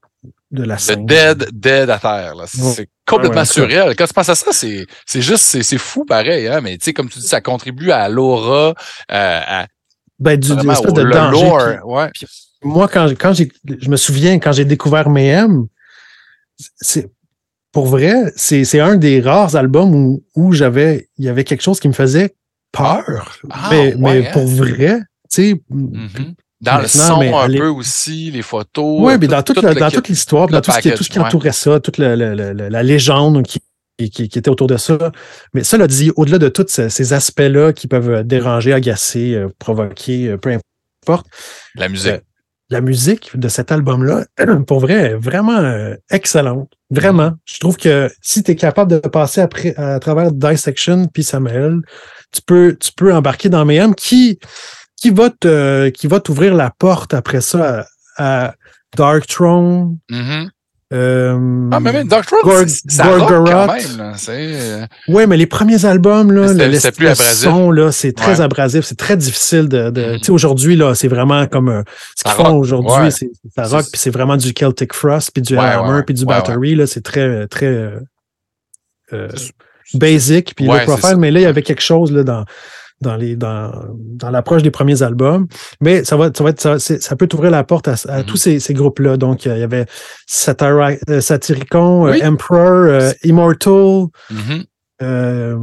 de 0.50 0.62
la 0.64 0.78
scène. 0.78 1.06
Dead, 1.06 1.48
Dead 1.52 1.88
à 1.90 1.98
terre. 1.98 2.34
C'est 2.46 2.60
Ouais. 2.62 2.88
complètement 3.06 3.34
Ouais, 3.36 3.40
ouais, 3.40 3.44
surréel. 3.46 3.96
Quand 3.96 4.06
tu 4.06 4.12
penses 4.14 4.28
à 4.28 4.34
ça, 4.34 4.52
c'est 4.52 4.86
c'est 5.06 5.22
juste, 5.22 5.44
c'est 5.44 5.62
c'est 5.62 5.78
fou 5.78 6.04
pareil. 6.04 6.46
Hein? 6.48 6.60
Mais 6.62 6.76
tu 6.78 6.84
sais, 6.86 6.92
comme 6.92 7.08
tu 7.08 7.18
dis, 7.18 7.26
ça 7.26 7.40
contribue 7.40 7.90
à 7.90 8.08
l'aura, 8.08 8.68
euh, 8.70 8.74
à 9.10 9.66
Ben, 10.18 10.38
du, 10.38 10.52
espèce 10.52 10.92
de 10.92 11.02
danger. 11.02 11.44
lore. 11.46 11.86
ouais. 11.86 12.10
moi, 12.62 12.88
quand, 12.88 13.08
quand 13.18 13.32
j'ai, 13.32 13.50
je 13.80 13.88
me 13.88 13.96
souviens, 13.96 14.38
quand 14.38 14.52
j'ai 14.52 14.64
découvert 14.66 15.08
Mayhem, 15.08 15.66
c'est, 16.76 17.08
pour 17.72 17.86
vrai, 17.86 18.14
c'est, 18.36 18.64
c'est 18.64 18.80
un 18.80 18.96
des 18.96 19.20
rares 19.20 19.56
albums 19.56 19.94
où, 19.94 20.24
où 20.34 20.52
j'avais, 20.52 21.08
il 21.16 21.24
y 21.24 21.28
avait 21.28 21.44
quelque 21.44 21.62
chose 21.62 21.80
qui 21.80 21.88
me 21.88 21.92
faisait 21.94 22.34
peur. 22.72 23.38
Ah, 23.50 23.68
mais, 23.70 23.94
ouais, 23.94 23.96
mais 23.96 24.26
hein? 24.26 24.30
pour 24.32 24.46
vrai, 24.46 24.98
tu 25.32 25.42
sais, 25.42 25.62
Mhm. 25.70 26.34
Dans 26.60 26.78
le 26.78 26.88
son 26.88 27.22
un 27.22 27.48
peu 27.48 27.68
aussi, 27.68 28.30
les 28.30 28.42
photos. 28.42 28.96
Oui, 29.00 29.14
mais 29.18 29.28
dans, 29.28 29.42
toute, 29.42 29.60
dans 29.64 29.90
toute 29.90 30.08
l'histoire, 30.08 30.46
dans 30.46 30.60
tout, 30.60 30.70
ce 30.70 30.78
qui, 30.80 30.92
tout 30.92 31.02
ce 31.02 31.08
qui 31.08 31.18
entourait 31.18 31.52
ça, 31.52 31.80
toute 31.80 31.96
la, 31.96 32.14
la 32.14 32.82
légende 32.82 33.42
qui, 33.44 33.60
qui, 34.08 34.28
qui, 34.28 34.38
était 34.38 34.48
autour 34.48 34.66
de 34.66 34.76
ça. 34.76 35.12
Mais 35.54 35.64
cela 35.64 35.86
dit, 35.86 36.10
au-delà 36.16 36.38
de 36.38 36.48
tous 36.48 36.66
ces, 36.68 37.12
aspects-là 37.12 37.72
qui 37.72 37.86
peuvent 37.86 38.24
déranger, 38.24 38.72
agacer, 38.72 39.34
euh, 39.34 39.48
provoquer, 39.58 40.28
euh, 40.28 40.36
peu 40.36 40.56
importe. 41.04 41.26
La 41.74 41.88
musique. 41.88 42.12
Euh, 42.12 42.18
la 42.72 42.80
musique 42.80 43.36
de 43.36 43.48
cet 43.48 43.72
album-là, 43.72 44.26
pour 44.66 44.78
vrai, 44.78 44.94
est 44.94 45.14
vraiment 45.14 45.92
excellente. 46.08 46.70
Vraiment. 46.90 47.32
Je 47.44 47.58
trouve 47.58 47.76
que 47.76 48.08
si 48.22 48.44
tu 48.44 48.52
es 48.52 48.54
capable 48.54 48.92
de 48.92 49.08
passer 49.08 49.40
après, 49.40 49.74
à 49.76 49.98
travers 49.98 50.30
Dissection 50.30 51.06
puis 51.06 51.24
Samuel, 51.24 51.80
tu 52.30 52.40
peux, 52.42 52.76
tu 52.80 52.92
peux 52.92 53.12
embarquer 53.12 53.48
dans 53.48 53.64
Mayhem 53.64 53.92
qui, 53.96 54.38
qui 55.00 55.10
va 55.10 55.30
te, 55.30 55.88
qui 55.88 56.06
va 56.06 56.20
t'ouvrir 56.20 56.54
la 56.54 56.70
porte 56.70 57.14
après 57.14 57.40
ça 57.40 57.86
à, 58.16 58.54
Dark 58.96 59.26
Throne. 59.26 59.96
Mm-hmm. 60.10 60.48
Euh, 60.92 61.68
ah, 61.70 61.78
mais 61.78 61.92
même 61.92 62.08
Dark 62.08 62.26
Throne, 62.26 62.68
ça 62.68 63.04
quand 63.04 63.72
même. 63.72 64.14
Euh, 64.28 64.86
oui, 65.08 65.26
mais 65.28 65.36
les 65.36 65.46
premiers 65.46 65.84
albums, 65.84 66.32
là, 66.32 66.52
le, 66.52 66.66
le, 66.66 66.90
plus 66.90 67.14
son, 67.14 67.70
là, 67.70 67.92
c'est 67.92 68.12
très 68.12 68.40
abrasif, 68.40 68.84
c'est 68.84 68.98
très 68.98 69.16
difficile 69.16 69.68
de. 69.68 69.90
de 69.90 70.00
mm-hmm. 70.00 70.18
Tu 70.18 70.24
sais, 70.24 70.32
aujourd'hui, 70.32 70.76
là, 70.76 70.94
c'est 70.96 71.08
vraiment 71.08 71.46
comme 71.46 71.68
euh, 71.68 71.82
ce 72.16 72.24
qu'ils 72.24 72.32
font 72.32 72.56
aujourd'hui, 72.56 73.12
c'est 73.12 73.30
ça 73.54 73.64
rock, 73.68 73.86
puis 73.90 74.00
c'est 74.00 74.10
vraiment 74.10 74.36
du 74.36 74.52
Celtic 74.52 74.92
Frost, 74.92 75.30
puis 75.32 75.42
du 75.42 75.56
Hammer, 75.56 76.02
puis 76.04 76.14
du 76.14 76.26
Battery, 76.26 76.74
là, 76.74 76.86
c'est 76.86 77.02
très, 77.02 77.46
très 77.46 77.94
euh, 79.12 79.28
basic, 79.94 80.54
puis 80.56 80.66
le 80.66 80.84
profile, 80.84 81.16
mais 81.16 81.30
là, 81.30 81.40
il 81.40 81.44
y 81.44 81.46
avait 81.46 81.62
quelque 81.62 81.82
chose 81.82 82.12
là, 82.12 82.24
dans 82.24 82.44
dans 83.00 83.16
les 83.16 83.36
dans, 83.36 83.72
dans 83.94 84.30
l'approche 84.30 84.62
des 84.62 84.70
premiers 84.70 85.02
albums. 85.02 85.46
Mais 85.80 86.04
ça 86.04 86.16
va, 86.16 86.30
ça 86.34 86.44
va 86.44 86.50
être 86.50 86.60
ça, 86.60 86.78
ça 86.78 87.16
peut 87.16 87.26
t'ouvrir 87.26 87.50
la 87.50 87.64
porte 87.64 87.88
à, 87.88 87.94
mm-hmm. 87.94 88.24
tous 88.24 88.36
ces, 88.36 88.60
ces 88.60 88.74
groupes-là. 88.74 89.16
Donc, 89.16 89.44
il 89.44 89.56
y 89.56 89.62
avait 89.62 89.86
euh, 89.86 91.20
Satyricon, 91.20 92.06
euh, 92.06 92.18
Emperor, 92.22 92.86
euh, 92.88 93.12
Immortal. 93.24 94.06
Mm-hmm. 94.32 94.64
euh, 95.02 95.56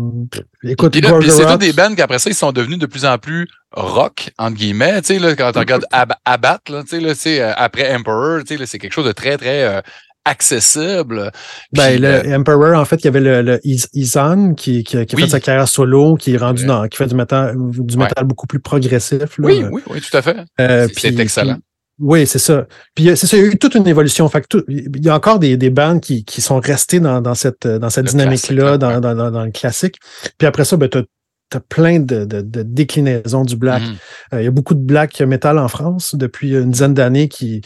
écoute, 0.63 0.95
c'est 0.95 1.45
tous 1.45 1.57
des 1.57 1.73
bands 1.73 1.93
qu'après 1.95 2.19
ça, 2.19 2.29
ils 2.29 2.35
sont 2.35 2.51
devenus 2.51 2.79
de 2.79 2.85
plus 2.85 3.05
en 3.05 3.17
plus 3.17 3.47
rock, 3.71 4.31
entre 4.37 4.57
guillemets. 4.57 5.01
Tu 5.01 5.13
sais, 5.13 5.19
là, 5.19 5.35
quand 5.35 5.51
tu 5.51 5.59
regardes 5.59 5.85
Ab 5.91 6.13
Abat, 6.25 6.59
là, 6.69 6.83
tu 6.83 6.99
sais, 7.15 7.39
là, 7.39 7.53
après 7.57 7.95
Emperor, 7.95 8.43
tu 8.45 8.57
sais, 8.57 8.65
c'est 8.65 8.79
quelque 8.79 8.93
chose 8.93 9.05
de 9.05 9.11
très, 9.11 9.37
très 9.37 9.83
accessible. 10.27 11.31
Ben, 11.71 11.99
le 11.99 12.35
Emperor, 12.35 12.79
en 12.79 12.85
fait, 12.85 12.97
il 12.97 13.05
y 13.05 13.07
avait 13.07 13.19
le, 13.19 13.41
le 13.41 13.59
Izan 13.63 14.53
qui, 14.53 14.83
qui, 14.83 15.05
qui 15.05 15.15
a 15.15 15.19
fait 15.19 15.27
sa 15.27 15.39
carrière 15.39 15.67
solo, 15.67 16.15
qui 16.15 16.33
est 16.33 16.37
rendu 16.37 16.65
dans, 16.65 16.87
qui 16.87 16.97
fait 16.97 17.07
du 17.07 17.15
métal, 17.15 17.55
du 17.57 17.97
métal 17.97 18.25
beaucoup 18.25 18.47
plus 18.47 18.59
progressif. 18.59 19.39
Oui, 19.39 19.63
oui, 19.71 19.81
oui, 19.89 20.01
tout 20.01 20.15
à 20.15 20.21
fait. 20.21 20.37
Euh, 20.59 20.87
c'est 20.95 21.17
excellent. 21.19 21.57
oui, 21.99 22.27
c'est 22.27 22.39
ça. 22.39 22.67
Puis 22.95 23.05
c'est 23.15 23.27
ça, 23.27 23.37
il 23.37 23.43
y 23.43 23.45
a 23.45 23.49
eu 23.49 23.57
toute 23.57 23.75
une 23.75 23.87
évolution. 23.87 24.27
Fait 24.29 24.41
que 24.41 24.65
il 24.67 25.03
y 25.03 25.09
a 25.09 25.15
encore 25.15 25.39
des, 25.39 25.57
des 25.57 25.69
bandes 25.69 26.01
qui, 26.01 26.25
qui 26.25 26.41
sont 26.41 26.59
restées 26.59 26.99
dans, 26.99 27.21
dans 27.21 27.35
cette, 27.35 27.67
dans 27.67 27.89
cette 27.89 28.05
dynamique-là, 28.05 28.77
dans, 28.77 28.99
dans, 28.99 29.31
dans, 29.31 29.45
le 29.45 29.51
classique. 29.51 29.95
Puis 30.37 30.47
après 30.47 30.65
ça, 30.65 30.77
ben, 30.77 30.89
tu 30.89 30.97
as, 30.97 31.59
plein 31.69 31.99
de, 31.99 32.25
de, 32.25 32.41
de, 32.41 32.61
déclinaisons 32.61 33.43
du 33.43 33.55
black. 33.55 33.81
Mm-hmm. 33.81 34.33
Euh, 34.33 34.41
il 34.41 34.45
y 34.45 34.47
a 34.47 34.51
beaucoup 34.51 34.73
de 34.73 34.81
black 34.81 35.21
metal 35.21 35.57
en 35.57 35.69
France 35.69 36.13
depuis 36.15 36.53
une 36.53 36.71
dizaine 36.71 36.93
d'années 36.93 37.29
qui, 37.29 37.61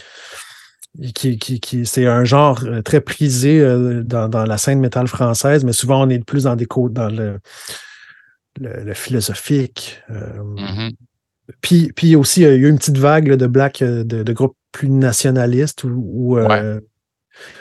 qui, 1.14 1.38
qui, 1.38 1.60
qui 1.60 1.86
c'est 1.86 2.06
un 2.06 2.24
genre 2.24 2.62
euh, 2.66 2.82
très 2.82 3.02
prisé 3.02 3.60
euh, 3.60 4.04
dans, 4.04 4.28
dans, 4.28 4.46
la 4.46 4.58
scène 4.58 4.80
métal 4.80 5.08
française, 5.08 5.64
mais 5.64 5.74
souvent 5.74 6.06
on 6.06 6.10
est 6.10 6.24
plus 6.24 6.44
dans 6.44 6.56
des 6.56 6.66
côtes 6.66 6.94
dans 6.94 7.10
le, 7.10 7.40
le, 8.60 8.94
philosophique. 8.94 10.02
Euh, 10.10 10.44
mm-hmm. 10.58 10.92
puis, 11.62 11.92
puis 11.96 12.16
aussi, 12.16 12.42
il 12.42 12.44
y 12.44 12.48
a 12.48 12.54
eu 12.54 12.70
une 12.70 12.78
petite 12.78 12.98
vague 12.98 13.34
de 13.34 13.48
black 13.48 13.80
de, 13.82 14.04
de, 14.04 14.34
groupes 14.34 14.58
plus 14.72 14.90
nationalistes 14.90 15.84
ou, 15.86 16.38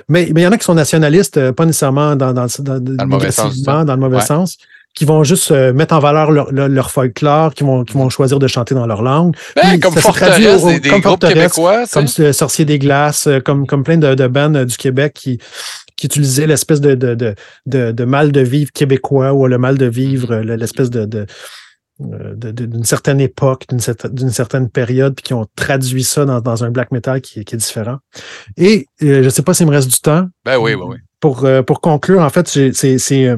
mais, 0.08 0.30
mais 0.34 0.40
il 0.40 0.42
y 0.42 0.46
en 0.46 0.52
a 0.52 0.58
qui 0.58 0.64
sont 0.64 0.74
nationalistes, 0.74 1.52
pas 1.52 1.64
nécessairement 1.64 2.16
dans, 2.16 2.32
dans, 2.34 2.46
dans, 2.58 2.80
dans 2.80 3.04
le 3.04 3.06
mauvais 3.06 3.30
sens. 3.30 3.62
Dans 3.62 3.84
le 3.84 3.96
mauvais 3.96 4.20
sens 4.20 4.58
qui 4.94 5.04
vont 5.04 5.22
juste 5.22 5.50
euh, 5.50 5.72
mettre 5.72 5.94
en 5.94 6.00
valeur 6.00 6.30
leur, 6.30 6.52
leur, 6.52 6.90
folklore, 6.90 7.54
qui 7.54 7.64
vont, 7.64 7.84
qui 7.84 7.94
vont 7.94 8.08
choisir 8.10 8.38
de 8.38 8.46
chanter 8.46 8.74
dans 8.74 8.86
leur 8.86 9.02
langue. 9.02 9.36
Ben, 9.54 9.78
comme 9.78 9.94
Forteresse, 9.94 10.64
des, 10.64 10.80
des 10.80 10.88
comme 10.90 11.00
groupes 11.00 11.20
québécois. 11.20 11.84
Comme 11.92 12.06
Sorcier 12.06 12.64
des 12.64 12.78
Glaces, 12.78 13.26
euh, 13.26 13.40
comme, 13.40 13.66
comme 13.66 13.84
plein 13.84 13.98
de, 13.98 14.14
de 14.14 14.26
bands 14.26 14.54
euh, 14.54 14.64
du 14.64 14.76
Québec 14.76 15.12
qui, 15.14 15.38
qui 15.96 16.06
utilisaient 16.06 16.46
l'espèce 16.46 16.80
de, 16.80 16.94
de, 16.94 17.14
de, 17.14 17.34
de, 17.66 17.92
de 17.92 18.04
mal 18.04 18.32
de 18.32 18.40
vivre 18.40 18.72
québécois 18.72 19.32
ou 19.32 19.46
le 19.46 19.58
mal 19.58 19.78
de 19.78 19.86
vivre, 19.86 20.34
mm-hmm. 20.34 20.54
l'espèce 20.56 20.90
de, 20.90 21.04
de 21.04 21.26
d'une 22.02 22.84
certaine 22.84 23.20
époque, 23.20 23.66
d'une 23.68 24.30
certaine 24.30 24.70
période, 24.70 25.14
puis 25.14 25.22
qui 25.22 25.34
ont 25.34 25.46
traduit 25.54 26.02
ça 26.02 26.24
dans, 26.24 26.40
dans 26.40 26.64
un 26.64 26.70
black 26.70 26.92
metal 26.92 27.20
qui, 27.20 27.44
qui 27.44 27.54
est 27.54 27.58
différent. 27.58 27.98
Et 28.56 28.86
je 29.02 29.22
ne 29.22 29.28
sais 29.28 29.42
pas 29.42 29.52
s'il 29.52 29.66
me 29.66 29.70
reste 29.70 29.88
du 29.88 30.00
temps. 30.00 30.26
Ben 30.46 30.56
oui, 30.56 30.72
oui, 30.72 30.84
oui. 30.86 30.96
Pour, 31.20 31.46
pour 31.66 31.82
conclure, 31.82 32.22
en 32.22 32.30
fait, 32.30 32.48
c'est 32.72 33.36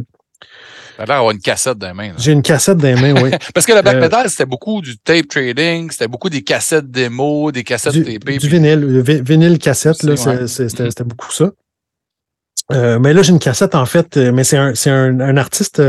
T'as 0.97 1.05
l'air 1.07 1.17
d'avoir 1.17 1.31
une 1.33 1.41
cassette 1.41 1.79
dans 1.79 1.89
les 1.89 1.95
mains. 1.95 2.13
J'ai 2.19 2.33
une 2.33 2.43
cassette 2.43 2.79
dans 2.79 2.89
les 2.89 3.01
mains, 3.01 3.23
oui. 3.23 3.31
Parce 3.55 3.67
que 3.67 3.73
le 3.73 3.83
black 3.83 3.97
euh, 3.97 4.01
metal, 4.01 4.31
c'était 4.31 4.47
beaucoup 4.47 4.81
du 4.81 4.99
tape 4.99 5.29
trading, 5.29 5.91
c'était 5.91 6.09
beaucoup 6.09 6.29
des 6.29 6.43
cassettes 6.43 6.91
démo, 6.91 7.51
des 7.53 7.65
cassettes 7.65 7.95
du, 7.95 8.05
TP. 8.05 8.39
Du 8.39 8.49
vinyle, 8.49 8.81
le 8.81 9.01
vinyle 9.01 9.59
cassette, 9.59 10.03
là, 10.03 10.15
mm-hmm. 10.15 10.47
c'était 10.69 11.05
beaucoup 11.05 11.33
ça. 11.33 11.51
Euh, 12.73 12.99
mais 12.99 13.13
là, 13.13 13.23
j'ai 13.23 13.33
une 13.33 13.39
cassette, 13.39 13.75
en 13.75 13.87
fait, 13.87 14.17
euh, 14.17 14.33
mais 14.33 14.45
c'est 14.45 14.57
un, 14.57 14.73
un, 14.87 15.21
un, 15.21 15.37
artiste. 15.37 15.83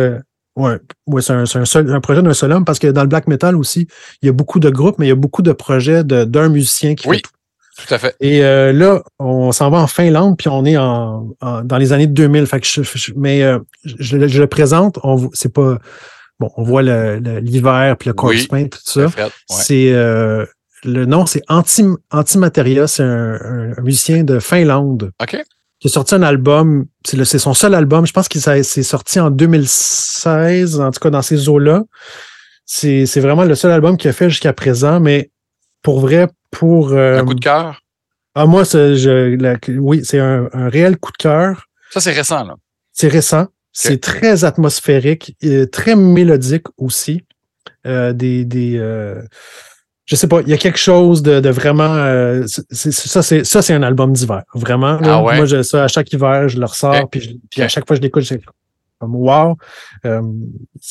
ouais, 0.55 0.79
ouais 1.07 1.21
c'est 1.21 1.33
un, 1.33 1.43
un, 1.43 1.93
un, 1.93 2.01
projet 2.01 2.21
d'un 2.21 2.33
seul 2.33 2.51
homme 2.51 2.65
parce 2.65 2.79
que 2.79 2.87
dans 2.87 3.01
le 3.01 3.07
black 3.07 3.27
metal 3.27 3.55
aussi, 3.55 3.87
il 4.21 4.25
y 4.25 4.29
a 4.29 4.33
beaucoup 4.33 4.59
de 4.59 4.69
groupes, 4.69 4.97
mais 4.99 5.05
il 5.05 5.09
y 5.09 5.13
a 5.13 5.15
beaucoup 5.15 5.41
de 5.41 5.51
projets 5.51 6.03
d'un 6.03 6.49
musicien 6.49 6.95
qui 6.95 7.07
oui. 7.07 7.17
fait 7.17 7.21
tout. 7.23 7.31
Tout 7.77 7.91
à 7.93 7.97
fait. 7.97 8.15
Et 8.19 8.43
euh, 8.43 8.71
là, 8.71 9.01
on 9.19 9.51
s'en 9.51 9.69
va 9.69 9.79
en 9.79 9.87
Finlande, 9.87 10.37
puis 10.37 10.47
on 10.47 10.63
est 10.65 10.77
en, 10.77 11.27
dans 11.63 11.77
les 11.77 11.91
années 11.91 12.07
2000. 12.07 12.45
Fait 12.45 12.59
que 12.59 12.67
je, 12.67 13.13
mais 13.15 13.41
euh, 13.43 13.59
je, 13.83 14.17
le 14.17 14.47
présente, 14.47 14.99
on 15.03 15.29
c'est 15.33 15.51
pas 15.51 15.79
bon, 16.39 16.51
on 16.55 16.63
voit 16.63 16.83
l'hiver 16.83 17.97
puis 17.97 18.09
le 18.09 18.13
corpse 18.13 18.47
paint 18.47 18.67
tout 18.67 18.79
ça. 18.83 19.07
C'est 19.49 19.91
euh, 19.91 20.45
le 20.83 21.05
nom, 21.05 21.25
c'est 21.25 21.41
Anti 21.47 21.83
Antimateria, 22.11 22.87
c'est 22.87 23.03
un, 23.03 23.73
musicien 23.81 24.23
de 24.23 24.39
Finlande. 24.39 25.11
OK. 25.21 25.37
Qui 25.79 25.87
a 25.87 25.91
sorti 25.91 26.15
un 26.15 26.21
album, 26.21 26.85
c'est 27.03 27.39
son 27.39 27.53
seul 27.53 27.73
album. 27.73 28.05
Je 28.05 28.13
pense 28.13 28.29
qu'il 28.29 28.39
s'est 28.39 28.83
sorti 28.83 29.19
en 29.19 29.31
2016, 29.31 30.79
en 30.79 30.91
tout 30.91 30.99
cas 30.99 31.09
dans 31.09 31.21
ces 31.21 31.49
eaux-là. 31.49 31.83
C'est 32.65 33.19
vraiment 33.19 33.43
le 33.43 33.55
seul 33.55 33.71
album 33.71 33.97
qu'il 33.97 34.09
a 34.09 34.13
fait 34.13 34.29
jusqu'à 34.29 34.53
présent, 34.53 35.01
mais 35.01 35.31
pour 35.81 35.99
vrai, 35.99 36.27
pour. 36.53 36.93
Euh, 36.93 37.19
un 37.19 37.25
coup 37.25 37.33
de 37.33 37.41
cœur? 37.41 37.81
Ah, 38.35 38.45
moi, 38.45 38.63
je, 38.63 39.77
oui, 39.77 40.01
c'est 40.03 40.19
un, 40.19 40.49
réel 40.53 40.97
coup 40.97 41.11
de 41.11 41.17
cœur. 41.17 41.67
Ça, 41.91 41.99
c'est 41.99 42.11
récent, 42.11 42.43
là. 42.43 42.55
C'est 42.91 43.07
récent. 43.07 43.47
C'est 43.71 43.99
très 43.99 44.43
atmosphérique, 44.43 45.35
et 45.41 45.67
très 45.67 45.95
mélodique 45.95 46.67
aussi. 46.77 47.23
Euh, 47.85 48.13
des. 48.13 48.45
des 48.45 48.77
euh, 48.77 49.21
je 50.05 50.15
sais 50.15 50.27
pas, 50.27 50.41
il 50.41 50.49
y 50.49 50.53
a 50.53 50.57
quelque 50.57 50.77
chose 50.77 51.23
de, 51.23 51.49
vraiment. 51.49 51.95
Euh, 51.95 52.45
ça, 52.47 53.23
c'est 53.23 53.43
ça, 53.45 53.61
c'est 53.61 53.73
un 53.73 53.83
album 53.83 54.13
d'hiver. 54.13 54.43
Vraiment. 54.53 54.99
Ah 55.01 55.21
moi, 55.21 55.45
je, 55.45 55.63
ça, 55.63 55.85
à 55.85 55.87
chaque 55.87 56.11
hiver, 56.13 56.49
je 56.49 56.59
le 56.59 56.65
ressors, 56.65 57.09
puis, 57.09 57.41
puis 57.49 57.61
à 57.61 57.67
chaque 57.67 57.87
fois 57.87 57.95
que 57.95 58.01
je 58.01 58.03
l'écoute, 58.03 58.23
comme 59.03 59.15
wow. 59.15 59.57
Euh, 60.05 60.21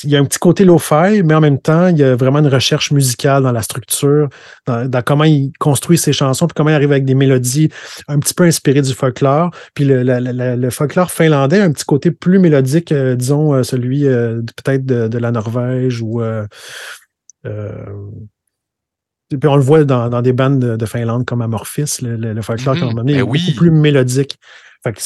il 0.04 0.10
y 0.10 0.16
a 0.16 0.20
un 0.20 0.24
petit 0.24 0.38
côté 0.38 0.64
low-fi, 0.64 1.22
mais 1.24 1.34
en 1.34 1.40
même 1.40 1.58
temps, 1.58 1.88
il 1.88 1.98
y 1.98 2.04
a 2.04 2.14
vraiment 2.14 2.40
une 2.40 2.48
recherche 2.48 2.90
musicale 2.90 3.42
dans 3.42 3.52
la 3.52 3.62
structure, 3.62 4.28
dans, 4.66 5.02
comment 5.04 5.24
il 5.24 5.52
construit 5.58 5.98
ses 5.98 6.12
chansons, 6.12 6.46
puis 6.46 6.54
comment 6.54 6.70
il 6.70 6.74
arrive 6.74 6.92
avec 6.92 7.04
des 7.04 7.14
mélodies 7.14 7.70
un 8.08 8.18
petit 8.18 8.34
peu 8.34 8.44
inspirées 8.44 8.82
du 8.82 8.92
folklore. 8.92 9.50
Puis 9.74 9.84
le, 9.86 10.70
folklore 10.70 11.10
finlandais 11.10 11.60
a 11.60 11.64
un 11.64 11.72
petit 11.72 11.84
côté 11.84 12.10
plus 12.10 12.38
mélodique, 12.38 12.92
euh, 12.92 13.16
disons, 13.16 13.54
euh, 13.54 13.62
celui 13.62 14.02
peut-être 14.02 14.84
de, 14.84 15.18
la 15.18 15.30
Norvège 15.30 16.02
ou 16.02 16.20
puis 19.38 19.48
on 19.48 19.56
le 19.56 19.62
voit 19.62 19.84
dans, 19.84 20.22
des 20.22 20.32
bandes 20.32 20.58
de, 20.58 20.86
Finlande 20.86 21.24
comme 21.24 21.42
Amorphis, 21.42 21.98
le, 22.02 22.42
folklore 22.42 22.76
mm 22.76 22.80
-hmm. 22.80 23.10
est 23.10 23.14
ben 23.14 23.24
beaucoup 23.24 23.56
plus 23.56 23.70
mélodique. 23.70 24.38
Fait 24.84 24.92
que 24.92 25.00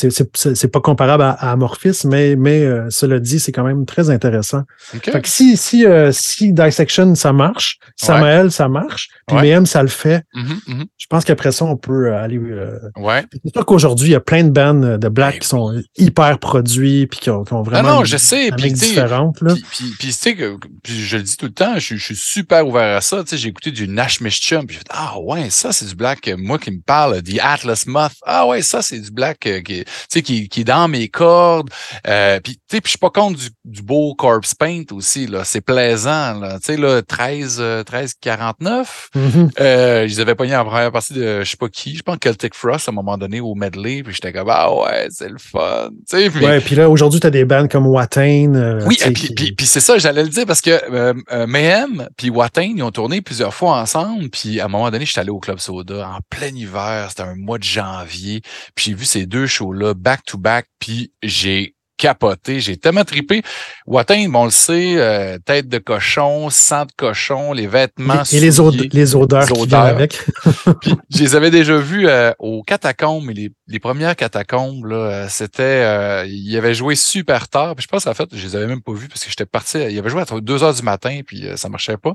c'est 0.54 0.68
pas 0.68 0.80
comparable 0.80 1.22
à, 1.22 1.32
à, 1.32 1.52
Amorphis, 1.52 2.06
mais, 2.06 2.34
mais 2.34 2.62
euh, 2.62 2.88
cela 2.88 3.18
dit, 3.20 3.38
c'est 3.38 3.52
quand 3.52 3.64
même 3.64 3.84
très 3.84 4.08
intéressant. 4.08 4.62
Fait 4.78 5.20
que 5.20 5.28
si, 5.28 5.58
si, 5.58 5.84
euh, 5.84 6.12
si 6.12 6.54
Dissection, 6.54 7.14
ça 7.14 7.34
marche, 7.34 7.78
Samael, 7.94 8.50
ça 8.50 8.68
marche, 8.68 9.10
puis 9.26 9.36
ouais. 9.36 9.66
ça 9.66 9.82
le 9.82 9.88
fait, 9.88 10.24
mm-hmm, 10.34 10.64
mm-hmm. 10.68 10.84
je 10.96 11.06
pense 11.10 11.26
qu'après 11.26 11.52
ça, 11.52 11.66
on 11.66 11.76
peut 11.76 12.06
euh, 12.06 12.22
aller. 12.22 12.38
ouais. 12.38 13.24
C'est 13.44 13.52
sûr 13.52 13.66
qu'aujourd'hui, 13.66 14.08
il 14.08 14.12
y 14.12 14.16
a 14.16 14.20
plein 14.20 14.44
de 14.44 14.50
bands 14.50 14.96
de 14.96 15.08
black 15.08 15.34
ben 15.34 15.40
qui 15.40 15.48
sont 15.48 15.82
hyper 15.98 16.38
produits, 16.38 17.06
puis 17.06 17.20
qui 17.20 17.28
ont, 17.28 17.42
vraiment. 17.42 17.82
Non, 17.82 17.94
non, 17.96 18.04
je 18.04 18.16
sais. 18.16 18.50
Puis, 18.56 18.72
différente, 18.72 19.42
là. 19.42 19.54
Puis, 19.54 19.94
puis, 19.98 20.08
tu 20.08 20.12
sais, 20.12 20.34
que 20.34 20.56
je 20.86 21.16
le 21.18 21.22
dis 21.22 21.36
tout 21.36 21.46
le 21.46 21.52
temps, 21.52 21.78
je, 21.78 21.96
je 21.96 22.02
suis 22.02 22.16
super 22.16 22.66
ouvert 22.66 22.96
à 22.96 23.00
ça. 23.02 23.22
Tu 23.24 23.30
sais, 23.30 23.36
j'ai 23.36 23.48
écouté 23.48 23.70
du 23.72 23.88
Nash 23.88 24.22
Mischum, 24.22 24.66
puis 24.66 24.74
j'ai 24.74 24.78
fait 24.78 24.88
Ah 24.90 25.18
ouais, 25.20 25.50
ça, 25.50 25.72
c'est 25.72 25.86
du 25.86 25.94
black, 25.94 26.30
moi 26.38 26.58
qui 26.58 26.70
me 26.70 26.80
parle, 26.80 27.22
The 27.22 27.38
Atlas 27.42 27.86
Moth. 27.86 28.12
Ah 28.24 28.46
ouais, 28.46 28.62
ça, 28.62 28.80
c'est 28.80 28.98
du 28.98 29.10
black 29.10 29.46
qui, 29.66 30.22
qui, 30.22 30.48
qui 30.48 30.60
est 30.60 30.64
dans 30.64 30.88
mes 30.88 31.08
cordes. 31.08 31.70
Euh, 32.06 32.40
puis, 32.40 32.54
tu 32.54 32.76
sais, 32.76 32.80
je 32.84 32.90
suis 32.90 32.98
pas 32.98 33.10
contre 33.10 33.38
du, 33.38 33.48
du, 33.64 33.82
beau 33.82 34.14
corpse 34.14 34.54
paint 34.54 34.84
aussi, 34.92 35.26
là. 35.26 35.44
C'est 35.44 35.60
plaisant, 35.60 36.38
là. 36.38 36.58
Tu 36.58 36.66
sais, 36.66 36.76
là, 36.76 37.02
13, 37.02 37.62
13, 37.84 38.14
49. 38.20 39.10
Mm-hmm. 39.14 39.50
euh, 39.60 40.06
ils 40.08 40.20
avaient 40.20 40.34
pogné 40.34 40.56
en 40.56 40.64
première 40.64 40.92
partie 40.92 41.14
de, 41.14 41.42
je 41.42 41.50
sais 41.50 41.56
pas 41.56 41.68
qui, 41.68 41.96
je 41.96 42.02
pense 42.02 42.16
Celtic 42.22 42.54
Frost 42.54 42.88
à 42.88 42.92
un 42.92 42.94
moment 42.94 43.16
donné 43.16 43.40
au 43.40 43.54
medley, 43.54 44.02
puis 44.02 44.14
j'étais 44.14 44.32
comme, 44.32 44.48
ah 44.50 44.72
ouais, 44.74 45.06
c'est 45.10 45.28
le 45.28 45.38
fun. 45.38 45.90
Tu 46.08 46.30
sais, 46.30 46.44
ouais, 46.44 46.60
puis 46.60 46.74
là, 46.74 46.90
aujourd'hui, 46.90 47.20
tu 47.20 47.26
as 47.26 47.30
des 47.30 47.44
bands 47.44 47.68
comme 47.68 47.86
Watain. 47.86 48.54
Euh, 48.54 48.82
oui, 48.86 48.98
et 49.04 49.10
puis, 49.12 49.28
puis, 49.34 49.52
puis 49.52 49.66
c'est 49.66 49.80
ça, 49.80 49.98
j'allais 49.98 50.22
le 50.22 50.28
dire, 50.28 50.46
parce 50.46 50.60
que 50.60 50.70
euh, 50.70 51.14
euh 51.32 51.46
Mayhem 51.46 52.08
puis 52.16 52.30
Watain, 52.30 52.72
ils 52.76 52.82
ont 52.82 52.90
tourné 52.90 53.20
plusieurs 53.20 53.54
fois 53.54 53.80
ensemble, 53.80 54.28
puis 54.30 54.60
à 54.60 54.64
un 54.66 54.68
moment 54.68 54.90
donné, 54.90 55.06
j'étais 55.06 55.20
allé 55.20 55.30
au 55.30 55.38
Club 55.38 55.58
Soda 55.58 56.08
en 56.08 56.18
plein 56.30 56.48
hiver, 56.48 57.06
c'était 57.10 57.22
un 57.22 57.36
mois 57.36 57.58
de 57.58 57.64
janvier, 57.64 58.42
puis 58.74 58.86
j'ai 58.86 58.94
vu 58.94 59.04
ces 59.04 59.26
deux 59.26 59.46
shows-là 59.56 59.94
back-to-back, 59.94 60.66
puis 60.78 61.12
j'ai 61.22 61.76
capoté. 61.96 62.60
J'ai 62.60 62.76
tellement 62.76 63.04
tripé. 63.04 63.42
Watain, 63.86 64.28
bon, 64.28 64.42
on 64.42 64.44
le 64.46 64.50
sait, 64.50 64.96
euh, 64.98 65.38
tête 65.44 65.68
de 65.68 65.78
cochon, 65.78 66.50
sang 66.50 66.84
de 66.84 66.92
cochon, 66.96 67.52
les 67.52 67.66
vêtements. 67.66 68.22
Et, 68.32 68.40
les, 68.40 68.60
odeurs, 68.60 68.86
les 68.92 69.14
odeurs, 69.14 69.46
qui 69.46 69.74
avec. 69.74 70.20
Puis, 70.82 70.94
je 71.10 71.18
les 71.18 71.34
avais 71.36 71.50
déjà 71.50 71.76
vus 71.78 72.06
euh, 72.08 72.32
aux 72.38 72.62
catacombes, 72.62 73.30
les, 73.30 73.50
les 73.66 73.78
premières 73.78 74.16
catacombes, 74.16 74.84
là, 74.86 74.96
euh, 74.96 75.26
c'était. 75.28 75.62
Euh, 75.62 76.26
il 76.28 76.56
avait 76.56 76.74
joué 76.74 76.94
super 76.94 77.48
tard. 77.48 77.74
Puis 77.74 77.84
je 77.84 77.88
pense, 77.88 78.06
en 78.06 78.14
fait, 78.14 78.28
je 78.32 78.46
les 78.46 78.56
avais 78.56 78.66
même 78.66 78.82
pas 78.82 78.92
vus 78.92 79.08
parce 79.08 79.24
que 79.24 79.30
j'étais 79.30 79.46
parti. 79.46 79.78
Il 79.78 79.98
avait 79.98 80.10
joué 80.10 80.22
à 80.22 80.40
2 80.40 80.62
heures 80.62 80.74
du 80.74 80.82
matin, 80.82 81.20
puis 81.26 81.46
ça 81.56 81.68
marchait 81.68 81.96
pas. 81.96 82.14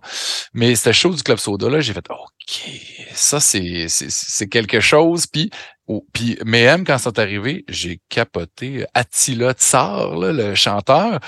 Mais 0.53 0.75
c'était 0.75 0.93
chaud 0.93 1.13
du 1.13 1.23
Club 1.23 1.39
Soda, 1.39 1.69
là. 1.69 1.79
J'ai 1.79 1.93
fait 1.93 2.05
OK, 2.09 2.71
ça, 3.13 3.39
c'est 3.39 4.47
quelque 4.49 4.79
chose. 4.79 5.25
Puis 5.27 5.49
puis 6.13 6.37
M, 6.45 6.83
quand 6.85 6.97
c'est 6.97 7.19
arrivé, 7.19 7.65
j'ai 7.67 7.99
capoté 8.09 8.85
Attila 8.93 9.53
Tsar, 9.53 10.17
le 10.17 10.55
chanteur, 10.55 11.19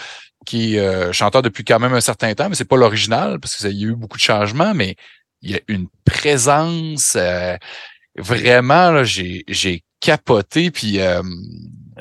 qui 0.45 0.75
est 0.75 0.79
euh, 0.79 1.11
chanteur 1.11 1.41
depuis 1.41 1.63
quand 1.63 1.79
même 1.79 1.93
un 1.93 2.01
certain 2.01 2.33
temps, 2.33 2.49
mais 2.49 2.55
c'est 2.55 2.65
pas 2.65 2.77
l'original 2.77 3.39
parce 3.39 3.55
qu'il 3.55 3.71
y 3.71 3.85
a 3.85 3.87
eu 3.87 3.95
beaucoup 3.95 4.17
de 4.17 4.23
changements, 4.23 4.73
mais 4.73 4.95
il 5.41 5.51
y 5.51 5.55
a 5.55 5.59
une 5.67 5.87
présence 6.05 7.15
euh, 7.15 7.55
vraiment, 8.17 9.03
j'ai 9.03 9.83
capoté. 9.99 10.71
Puis 10.71 10.99
euh, 10.99 11.21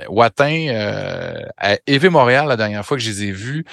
Watin, 0.08 0.68
euh, 0.68 1.44
à 1.56 1.76
Évé 1.86 2.08
Montréal, 2.08 2.48
la 2.48 2.56
dernière 2.56 2.86
fois 2.86 2.96
que 2.96 3.02
je 3.02 3.10
les 3.10 3.24
ai 3.24 3.32
vus, 3.32 3.64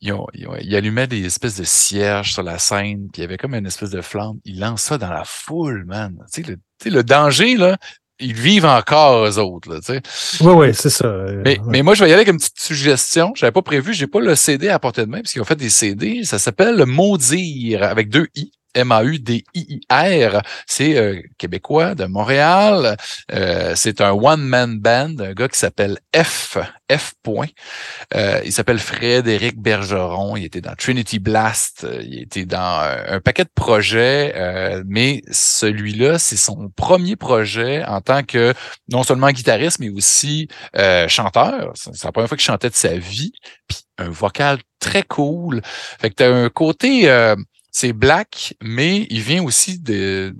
ils, 0.00 0.12
ont, 0.12 0.26
ils, 0.32 0.76
allumaient 0.76 1.08
des 1.08 1.24
espèces 1.26 1.56
de 1.56 1.64
cierges 1.64 2.32
sur 2.34 2.44
la 2.44 2.58
scène, 2.58 3.08
puis 3.12 3.20
il 3.20 3.22
y 3.22 3.24
avait 3.24 3.36
comme 3.36 3.54
une 3.54 3.66
espèce 3.66 3.90
de 3.90 4.00
flamme. 4.00 4.38
Ils 4.44 4.60
lancent 4.60 4.82
ça 4.82 4.98
dans 4.98 5.10
la 5.10 5.24
foule, 5.24 5.84
man. 5.86 6.16
Tu 6.32 6.42
sais, 6.42 6.48
le, 6.48 6.56
tu 6.56 6.62
sais, 6.84 6.90
le 6.90 7.02
danger, 7.02 7.56
là, 7.56 7.76
ils 8.20 8.34
vivent 8.34 8.66
encore, 8.66 9.26
eux 9.26 9.38
autres. 9.38 9.70
Là, 9.70 9.80
tu 9.80 9.94
sais. 9.94 10.02
Oui, 10.40 10.52
oui, 10.52 10.74
c'est 10.74 10.90
ça. 10.90 11.06
Euh, 11.06 11.42
mais, 11.44 11.58
mais, 11.66 11.82
moi, 11.82 11.94
je 11.94 12.04
vais 12.04 12.10
y 12.10 12.12
aller 12.12 12.22
avec 12.22 12.32
une 12.32 12.38
petite 12.38 12.60
suggestion. 12.60 13.32
Je 13.36 13.44
n'avais 13.44 13.52
pas 13.52 13.62
prévu, 13.62 13.94
j'ai 13.94 14.06
pas 14.06 14.20
le 14.20 14.34
CD 14.34 14.68
à 14.68 14.78
portée 14.78 15.02
de 15.02 15.10
main, 15.10 15.20
parce 15.20 15.32
qu'ils 15.32 15.42
ont 15.42 15.46
fait 15.46 15.56
des 15.56 15.70
CD. 15.70 16.24
Ça 16.24 16.38
s'appelle 16.38 16.84
Maudire 16.86 17.82
avec 17.82 18.08
deux 18.08 18.28
I. 18.34 18.52
M-A-U-D-I-I-R. 18.74 20.42
C'est 20.66 20.96
euh, 20.96 21.20
québécois 21.38 21.94
de 21.94 22.04
Montréal. 22.06 22.96
Euh, 23.32 23.72
c'est 23.76 24.00
un 24.00 24.12
one-man 24.12 24.78
band, 24.78 25.16
un 25.20 25.32
gars 25.32 25.48
qui 25.48 25.58
s'appelle 25.58 25.98
F, 26.16 26.58
F. 26.90 27.14
Euh, 28.14 28.40
il 28.44 28.52
s'appelle 28.52 28.78
Frédéric 28.78 29.58
Bergeron. 29.58 30.36
Il 30.36 30.44
était 30.44 30.60
dans 30.60 30.74
Trinity 30.74 31.18
Blast. 31.18 31.86
Il 32.02 32.20
était 32.20 32.44
dans 32.44 32.82
un 33.06 33.20
paquet 33.20 33.44
de 33.44 33.50
projets, 33.54 34.82
mais 34.86 35.22
celui-là, 35.30 36.18
c'est 36.18 36.36
son 36.36 36.68
premier 36.74 37.16
projet 37.16 37.84
en 37.84 38.00
tant 38.00 38.22
que 38.22 38.54
non 38.88 39.04
seulement 39.04 39.30
guitariste, 39.30 39.78
mais 39.78 39.88
aussi 39.88 40.48
chanteur. 41.08 41.72
C'est 41.74 42.04
la 42.04 42.12
première 42.12 42.28
fois 42.28 42.36
qu'il 42.36 42.44
chantait 42.44 42.70
de 42.70 42.74
sa 42.74 42.96
vie. 42.96 43.32
Puis 43.68 43.78
un 43.98 44.10
vocal 44.10 44.58
très 44.80 45.02
cool. 45.02 45.62
Fait 45.64 46.10
que 46.10 46.16
tu 46.16 46.24
un 46.24 46.48
côté 46.50 47.08
c'est 47.72 47.94
Black, 47.94 48.54
mais 48.62 49.06
il 49.10 49.22
vient 49.22 49.42
aussi 49.42 49.80
de. 49.80 50.36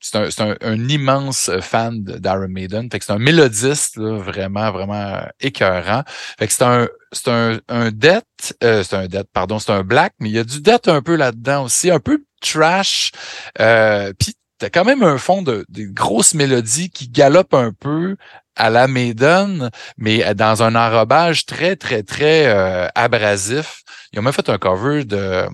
C'est 0.00 0.40
un, 0.40 0.56
un, 0.62 0.88
immense 0.88 1.48
fan 1.60 2.02
d'Aaron 2.02 2.48
Maiden. 2.48 2.88
Fait 2.90 2.98
que 2.98 3.04
c'est 3.04 3.12
un 3.12 3.20
mélodiste 3.20 4.00
vraiment, 4.00 4.72
vraiment 4.72 5.20
écœurant. 5.38 6.02
Fait 6.40 6.48
que 6.48 6.52
c'est 6.52 6.64
un, 6.64 6.88
c'est 7.12 7.28
un, 7.28 7.60
un 7.68 7.92
death, 7.92 8.56
euh, 8.64 8.82
c'est 8.82 8.96
un 8.96 9.06
death, 9.06 9.28
pardon, 9.32 9.60
c'est 9.60 9.70
un 9.70 9.84
black, 9.84 10.14
mais 10.18 10.28
il 10.30 10.32
y 10.32 10.38
a 10.40 10.44
du 10.44 10.60
death 10.60 10.88
un 10.88 11.02
peu 11.02 11.14
là-dedans 11.14 11.64
aussi, 11.64 11.88
un 11.88 12.00
peu 12.00 12.24
trash. 12.40 13.12
Euh, 13.60 14.12
Puis 14.18 14.34
t'as 14.58 14.70
quand 14.70 14.84
même 14.84 15.04
un 15.04 15.18
fond 15.18 15.42
de 15.42 15.64
des 15.68 15.86
grosses 15.86 16.34
mélodies 16.34 16.90
qui 16.90 17.08
galopent 17.08 17.54
un 17.54 17.72
peu 17.72 18.16
à 18.56 18.70
la 18.70 18.88
Maiden, 18.88 19.70
mais 19.98 20.34
dans 20.34 20.62
un 20.64 20.74
enrobage 20.74 21.46
très, 21.46 21.76
très, 21.76 22.02
très 22.02 22.46
euh, 22.46 22.88
abrasif. 22.94 23.82
Ils 24.12 24.18
ont 24.18 24.22
même 24.22 24.32
fait 24.32 24.50
un 24.50 24.58
cover 24.58 25.04
de 25.04 25.46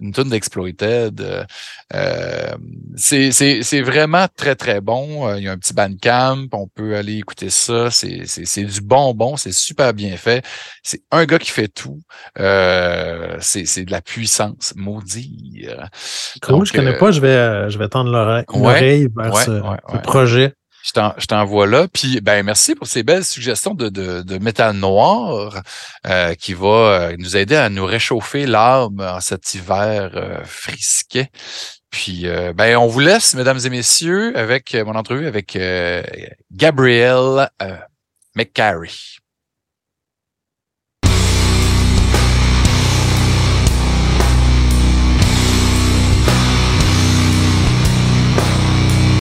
une 0.00 0.12
tonne 0.12 0.28
d'Exploited. 0.28 1.20
Euh, 1.20 1.44
euh 1.94 2.56
c'est 2.96 3.80
vraiment 3.82 4.26
très, 4.34 4.54
très 4.54 4.80
bon. 4.80 5.28
Euh, 5.28 5.38
il 5.38 5.44
y 5.44 5.48
a 5.48 5.52
un 5.52 5.58
petit 5.58 5.74
bandcamp, 5.74 6.46
on 6.52 6.68
peut 6.68 6.96
aller 6.96 7.16
écouter 7.18 7.50
ça. 7.50 7.90
C'est 7.90 8.64
du 8.64 8.80
bonbon, 8.80 9.36
c'est 9.36 9.52
super 9.52 9.92
bien 9.94 10.16
fait. 10.16 10.44
C'est 10.82 11.02
un 11.10 11.24
gars 11.24 11.38
qui 11.38 11.50
fait 11.50 11.68
tout. 11.68 12.00
Euh, 12.38 13.36
c'est 13.40 13.84
de 13.84 13.90
la 13.90 14.02
puissance, 14.02 14.72
maudit. 14.76 15.66
Cool, 16.42 16.66
je 16.66 16.72
connais 16.72 16.96
pas, 16.96 17.10
je 17.10 17.20
vais, 17.20 17.70
je 17.70 17.78
vais 17.78 17.88
tendre 17.88 18.10
l'oreille 18.10 19.08
vers 19.14 19.36
ce 19.36 19.98
projet 20.02 20.54
je 20.94 21.26
t'envoie 21.26 21.66
là. 21.66 21.88
Puis, 21.88 22.20
ben, 22.20 22.44
merci 22.44 22.74
pour 22.74 22.86
ces 22.86 23.02
belles 23.02 23.24
suggestions 23.24 23.74
de, 23.74 23.88
de, 23.88 24.38
métal 24.38 24.76
noir 24.76 25.62
euh, 26.06 26.34
qui 26.34 26.54
va 26.54 26.68
euh, 26.68 27.16
nous 27.18 27.36
aider 27.36 27.56
à 27.56 27.68
nous 27.68 27.84
réchauffer 27.84 28.46
l'âme 28.46 29.00
en 29.00 29.20
cet 29.20 29.54
hiver 29.54 30.12
euh, 30.14 30.44
frisquet. 30.44 31.30
Puis, 31.90 32.26
ben, 32.54 32.76
on 32.76 32.88
vous 32.88 33.00
laisse, 33.00 33.34
mesdames 33.34 33.60
et 33.64 33.70
messieurs, 33.70 34.36
avec 34.36 34.74
mon 34.74 34.94
entrevue 34.96 35.26
avec 35.26 35.58
Gabriel 36.50 37.48
McCarry. 38.34 39.18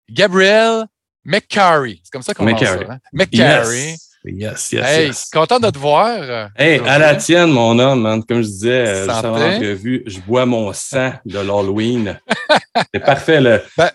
Gabriel 0.08 0.86
McCarry. 1.24 2.00
C'est 2.02 2.12
comme 2.12 2.22
ça 2.22 2.34
qu'on 2.34 2.46
dit 2.46 2.64
ça. 2.64 2.78
Hein? 2.88 2.98
McCarry. 3.12 3.96
Yes, 4.24 4.70
yes, 4.70 4.86
hey, 4.86 5.06
yes. 5.08 5.30
content 5.32 5.58
de 5.58 5.68
te 5.70 5.78
voir. 5.78 6.50
Hey, 6.56 6.78
à 6.86 6.96
la 6.98 7.16
tienne, 7.16 7.50
mon 7.50 7.76
homme, 7.80 8.24
Comme 8.28 8.42
je 8.42 8.46
disais, 8.46 8.86
euh, 8.86 9.04
juste 9.04 9.10
avant 9.10 9.36
l'entrevue, 9.36 10.04
je 10.06 10.20
bois 10.20 10.46
mon 10.46 10.72
sang 10.72 11.12
de 11.26 11.40
l'Halloween. 11.40 12.20
c'est 12.94 13.00
parfait. 13.00 13.40
Ben, 13.76 13.90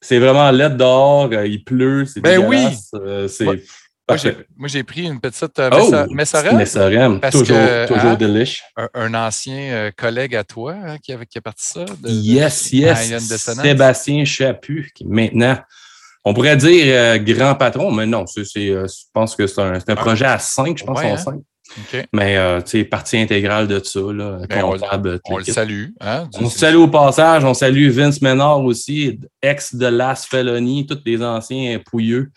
c'est 0.00 0.18
vraiment 0.18 0.50
lettre 0.50 0.76
dehors, 0.76 1.28
euh, 1.32 1.46
il 1.46 1.62
pleut, 1.64 2.06
c'est 2.06 2.20
ben 2.20 2.38
oui. 2.38 2.66
Euh, 2.94 3.28
c'est 3.28 3.44
moi, 4.56 4.68
j'ai 4.68 4.82
pris 4.82 5.04
une 5.04 5.20
petite 5.20 5.58
euh, 5.58 5.70
oh, 5.72 6.12
Messorem. 6.12 7.20
toujours, 7.30 7.56
toujours 7.86 8.10
hein, 8.10 8.14
delish. 8.14 8.62
Un, 8.94 9.14
ancien 9.14 9.90
collègue 9.96 10.34
à 10.34 10.44
toi 10.44 10.74
hein, 10.74 10.96
qui, 10.98 11.12
a, 11.12 11.24
qui 11.24 11.38
a 11.38 11.40
parti 11.40 11.64
ça. 11.64 11.84
De, 11.84 12.10
yes, 12.10 12.72
yes. 12.72 13.10
Sébastien 13.36 14.24
Chaput, 14.24 14.90
qui 14.94 15.06
maintenant 15.06 15.56
on 16.24 16.34
pourrait 16.34 16.56
dire 16.56 16.84
euh, 16.86 17.18
grand 17.18 17.54
patron, 17.54 17.90
mais 17.90 18.06
non, 18.06 18.24
c'est, 18.26 18.42
euh, 18.56 18.86
je 18.86 19.04
pense 19.12 19.34
que 19.34 19.46
c'est 19.46 19.60
un, 19.60 19.74
un, 19.74 19.80
ah. 19.86 19.96
projet 19.96 20.26
à 20.26 20.38
cinq, 20.38 20.78
je 20.78 20.84
pense 20.84 21.00
ouais, 21.00 21.16
cinq. 21.16 21.40
Mais 22.12 22.36
euh, 22.36 22.60
tu 22.60 22.70
sais, 22.70 22.84
partie 22.84 23.18
intégrale 23.18 23.66
de 23.66 23.80
ça, 23.82 24.00
là, 24.00 24.40
ben, 24.48 24.60
comptable. 24.60 25.20
On, 25.24 25.38
le 25.38 25.44
salue. 25.44 25.86
Hein, 26.00 26.28
on 26.38 26.48
se 26.48 26.58
salue 26.58 26.76
au 26.76 26.88
passage. 26.88 27.44
On 27.44 27.54
salue 27.54 27.88
Vince 27.88 28.20
Ménard 28.20 28.62
aussi, 28.62 29.18
ex 29.40 29.74
de 29.74 29.86
Last 29.86 30.26
Felony, 30.26 30.86
tous 30.86 31.00
les 31.06 31.22
anciens 31.22 31.78
pouilleux. 31.78 32.30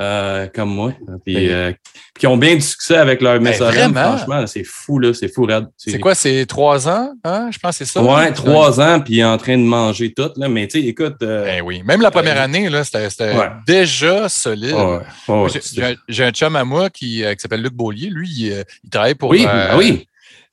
Euh, 0.00 0.46
comme 0.54 0.70
moi. 0.70 0.94
Puis, 1.26 1.50
euh, 1.50 1.72
qui 2.18 2.26
ont 2.26 2.38
bien 2.38 2.54
du 2.54 2.62
succès 2.62 2.96
avec 2.96 3.20
leur 3.20 3.38
ben, 3.38 3.52
Franchement, 3.52 4.46
c'est 4.46 4.64
fou, 4.64 4.98
là. 4.98 5.12
C'est 5.12 5.28
fou, 5.28 5.44
raide. 5.44 5.66
C'est 5.76 5.98
quoi, 5.98 6.14
c'est 6.14 6.46
trois 6.46 6.88
ans? 6.88 7.12
Hein? 7.22 7.50
Je 7.52 7.58
pense 7.58 7.78
que 7.78 7.84
c'est 7.84 7.92
ça. 7.92 8.02
Ouais, 8.02 8.32
trois 8.32 8.80
ans, 8.80 9.00
puis 9.00 9.22
en 9.22 9.36
train 9.36 9.58
de 9.58 9.62
manger 9.62 10.14
tout, 10.14 10.30
là. 10.36 10.48
Mais 10.48 10.68
tu 10.68 10.80
sais, 10.80 10.86
écoute. 10.86 11.16
Euh, 11.22 11.44
ben 11.44 11.62
oui. 11.62 11.82
Même 11.84 12.00
la 12.00 12.10
première 12.10 12.40
année, 12.40 12.70
là, 12.70 12.82
c'était 12.82 13.08
déjà 13.66 14.28
solide. 14.28 14.76
J'ai 16.08 16.24
un 16.24 16.30
chum 16.30 16.56
à 16.56 16.64
moi 16.64 16.88
qui, 16.88 17.22
qui 17.22 17.38
s'appelle 17.38 17.62
Luc 17.62 17.74
Beaulier. 17.74 18.08
Lui, 18.08 18.28
il, 18.30 18.64
travaille 18.90 19.14
pour. 19.14 19.30
Oui, 19.30 19.44
ben 19.44 19.76
oui. 19.76 20.06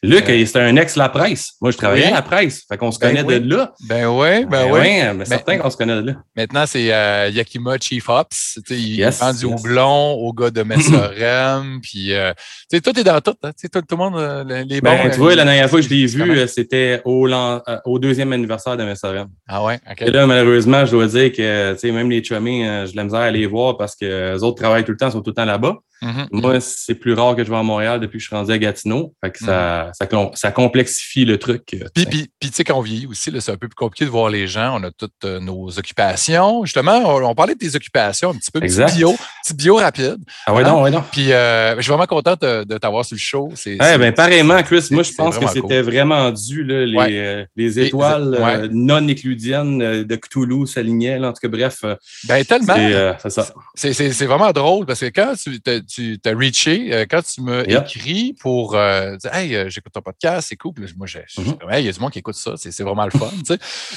Luc, 0.03 0.25
c'était 0.27 0.59
un 0.59 0.75
ex-la 0.75 1.09
presse. 1.09 1.53
Moi, 1.59 1.71
je 1.71 1.77
travaillais 1.77 2.05
à 2.05 2.11
la 2.11 2.21
presse. 2.21 2.63
Fait 2.69 2.77
qu'on 2.77 2.91
se 2.91 2.99
Ben 2.99 3.15
connaît 3.15 3.23
oui. 3.23 3.41
de 3.41 3.55
là. 3.55 3.73
Ben 3.89 4.05
oui, 4.07 4.45
ben, 4.45 4.47
Ben 4.49 4.65
oui. 4.65 4.79
ouais, 4.79 5.13
mais 5.15 5.25
certain 5.25 5.57
qu'on 5.57 5.71
se 5.71 5.77
connaît 5.77 5.95
de 6.01 6.07
là. 6.11 6.13
Maintenant, 6.35 6.65
c'est 6.67 6.93
euh, 6.93 7.29
Yakima 7.33 7.77
Chief 7.81 8.07
Ops. 8.07 8.59
Il 8.69 8.95
Yes, 8.97 9.19
vend 9.19 9.33
du 9.33 9.45
yes. 9.47 9.59
houblon 9.59 10.11
au 10.13 10.31
gars 10.33 10.51
de 10.51 10.61
Messorem. 10.61 11.79
puis, 11.81 12.13
euh, 12.13 12.31
tu 12.69 12.77
sais, 12.77 12.81
tout 12.81 12.97
est 12.99 13.03
dans 13.03 13.19
tout. 13.21 13.33
Hein, 13.43 13.49
tout, 13.59 13.81
tout 13.81 13.85
le 13.89 13.97
monde, 13.97 14.17
euh, 14.17 14.43
les- 14.43 14.65
les 14.65 14.81
bons. 14.81 14.91
Ben, 14.91 15.09
tu 15.09 15.15
euh, 15.15 15.17
vois, 15.23 15.35
la 15.35 15.43
dernière 15.45 15.67
fois 15.69 15.79
que 15.79 15.85
je 15.85 15.89
l'ai 15.89 16.05
vu, 16.05 16.29
euh, 16.37 16.45
c'était 16.45 17.01
au, 17.03 17.27
euh, 17.27 17.59
deuxième 17.99 18.31
anniversaire 18.33 18.77
de 18.77 18.83
Messorem. 18.83 19.27
Ah 19.47 19.63
ouais, 19.63 19.79
OK. 19.89 20.01
Et 20.03 20.11
là, 20.11 20.27
malheureusement, 20.27 20.85
je 20.85 20.91
dois 20.91 21.07
dire 21.07 21.31
que 21.31 21.73
tu 21.73 21.79
sais, 21.79 21.91
même 21.91 22.11
les 22.11 22.23
chummies, 22.23 22.67
euh, 22.67 22.85
j'ai 22.85 22.93
la 22.93 23.03
misère 23.03 23.21
à 23.21 23.31
les 23.31 23.47
voir 23.47 23.77
parce 23.77 23.95
que 23.95 24.33
les 24.35 24.43
autres 24.43 24.61
travaillent 24.61 24.85
tout 24.85 24.91
le 24.91 24.97
temps, 24.97 25.09
sont 25.09 25.21
tout 25.21 25.31
le 25.31 25.35
temps 25.35 25.45
là-bas. 25.45 25.75
Mhm. 26.01 26.27
Moi, 26.31 26.59
c'est 26.59 26.95
plus 26.95 27.13
rare 27.13 27.35
que 27.35 27.43
je 27.43 27.49
vais 27.49 27.57
à 27.57 27.63
Montréal 27.63 27.99
depuis 27.99 28.17
que 28.17 28.23
je 28.23 28.27
suis 28.27 28.35
rendu 28.35 28.51
à 28.51 28.57
Gatineau. 28.57 29.13
Fait 29.23 29.31
que 29.31 29.39
ça, 29.39 29.91
ça, 29.93 30.05
clon- 30.05 30.31
ça 30.35 30.51
complexifie 30.51 31.25
le 31.25 31.37
truc. 31.39 31.63
euh, 31.73 31.85
Puis, 31.93 31.93
tu 31.95 32.01
sais. 32.03 32.07
puis, 32.09 32.31
puis, 32.39 32.49
tu 32.49 32.55
sais, 32.55 32.63
quand 32.63 32.75
on 32.77 32.81
vieillit 32.81 33.07
aussi, 33.07 33.31
là, 33.31 33.41
c'est 33.41 33.51
un 33.51 33.57
peu 33.57 33.67
plus 33.67 33.75
compliqué 33.75 34.05
de 34.05 34.09
voir 34.11 34.29
les 34.29 34.47
gens. 34.47 34.79
On 34.79 34.83
a 34.83 34.91
toutes 34.91 35.11
euh, 35.25 35.39
nos 35.39 35.69
occupations. 35.79 36.63
Justement, 36.65 36.97
on, 37.05 37.23
on 37.23 37.33
parlait 37.35 37.53
de 37.55 37.59
tes 37.59 37.75
occupations, 37.75 38.29
un 38.31 38.35
petit 38.35 38.51
peu, 38.51 38.59
petit 38.59 38.95
bio, 38.95 39.15
petit 39.43 39.53
bio 39.55 39.75
rapide. 39.77 40.17
ah 40.45 40.53
ouais, 40.53 40.63
non, 40.63 40.81
ouais, 40.83 40.91
non. 40.91 41.03
Puis, 41.11 41.31
euh, 41.33 41.75
je 41.77 41.81
suis 41.81 41.89
vraiment 41.89 42.05
content 42.05 42.35
de, 42.39 42.63
de 42.63 42.77
t'avoir 42.77 43.03
sur 43.05 43.15
le 43.15 43.19
show. 43.19 43.49
C'est, 43.55 43.77
ben, 43.77 44.13
pareillement, 44.13 44.61
Chris, 44.63 44.87
moi, 44.91 45.03
je 45.03 45.11
pense 45.13 45.37
que 45.37 45.47
c'était 45.47 45.81
vraiment 45.81 46.31
dû, 46.31 46.63
là, 46.63 46.85
les, 46.85 46.95
Ouais. 46.97 47.07
euh, 47.11 47.45
les 47.55 47.79
étoiles 47.79 48.29
ouais. 48.39 48.55
euh, 48.57 48.69
non 48.71 49.07
écludiennes 49.07 50.03
de 50.03 50.15
Cthulhu 50.15 50.65
s'alignaient. 50.67 51.17
En 51.23 51.33
tout 51.33 51.39
cas, 51.41 51.47
bref, 51.47 51.79
ben, 52.27 52.43
tellement. 52.45 52.75
c'est 53.19 53.29
ça. 53.29 53.47
C'est, 53.75 53.93
c'est, 53.93 54.11
c'est 54.11 54.25
vraiment 54.25 54.51
drôle 54.51 54.85
parce 54.85 54.99
que 54.99 55.05
quand 55.07 55.33
tu 55.41 55.59
tu 55.87 56.19
t'as 56.19 56.35
reaché, 56.35 56.93
euh, 56.93 57.05
quand 57.09 57.21
tu 57.23 57.41
m'as 57.41 57.63
Yep. 57.63 57.83
écrit 57.85 58.33
pour 58.39 58.75
euh, 58.75 59.15
dire 59.17 59.33
Hey, 59.33 59.55
euh, 59.55 59.69
j'écoute 59.69 59.93
ton 59.93 60.01
podcast, 60.01 60.47
c'est 60.49 60.55
cool. 60.55 60.73
Moi, 60.97 61.07
je 61.07 61.19
suis 61.27 61.41
Mhm. 61.41 61.57
comme, 61.57 61.71
Hey, 61.71 61.83
il 61.83 61.85
y 61.85 61.89
a 61.89 61.91
du 61.91 61.99
monde 61.99 62.11
qui 62.11 62.19
écoute 62.19 62.35
ça, 62.35 62.53
c'est, 62.57 62.71
c'est 62.71 62.83
vraiment 62.83 63.05
le 63.05 63.11
fun. 63.11 63.29
tu 63.45 63.55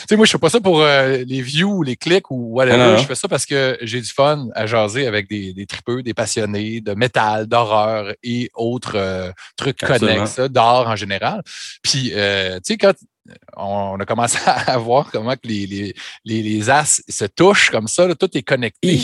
sais. 0.09 0.16
Moi, 0.16 0.26
je 0.26 0.31
fais 0.33 0.38
pas 0.38 0.50
ça 0.50 0.61
pour 0.61 0.81
euh, 0.81 1.24
les 1.26 1.42
views 1.42 1.79
ou 1.79 1.83
les 1.83 1.96
clics 1.96 2.31
ou 2.31 2.55
whatever. 2.55 2.96
Je 2.98 3.05
fais 3.07 3.14
ça 3.14 3.29
parce 3.29 3.46
que 3.46 3.76
j'ai 3.83 4.00
du 4.00 4.09
fun 4.11 4.48
à 4.55 4.66
jaser 4.66 5.07
avec 5.07 5.29
des, 5.29 5.53
des 5.53 5.66
tripeux, 5.66 6.03
des 6.03 6.14
passionnés 6.14 6.81
de 6.81 6.94
métal, 6.94 7.46
d'horreur 7.46 8.14
et 8.22 8.50
autres 8.55 8.96
euh, 8.96 9.31
trucs 9.57 9.83
Absolument. 9.83 10.14
connexes, 10.16 10.38
là, 10.38 10.48
d'art 10.48 10.88
en 10.88 10.96
général. 10.96 11.42
Puis, 11.83 12.12
euh, 12.14 12.57
tu 12.57 12.72
sais, 12.74 12.76
quand 12.79 12.94
on 13.56 13.96
a 13.98 14.04
commencé 14.04 14.38
à 14.46 14.76
voir 14.78 15.10
comment 15.10 15.32
que 15.32 15.46
les, 15.46 15.66
les, 15.66 15.94
les, 16.24 16.42
les 16.42 16.70
as 16.70 17.02
se 17.08 17.24
touchent 17.24 17.70
comme 17.70 17.88
ça, 17.88 18.06
là, 18.06 18.14
tout 18.14 18.28
est 18.36 18.42
connecté. 18.42 19.00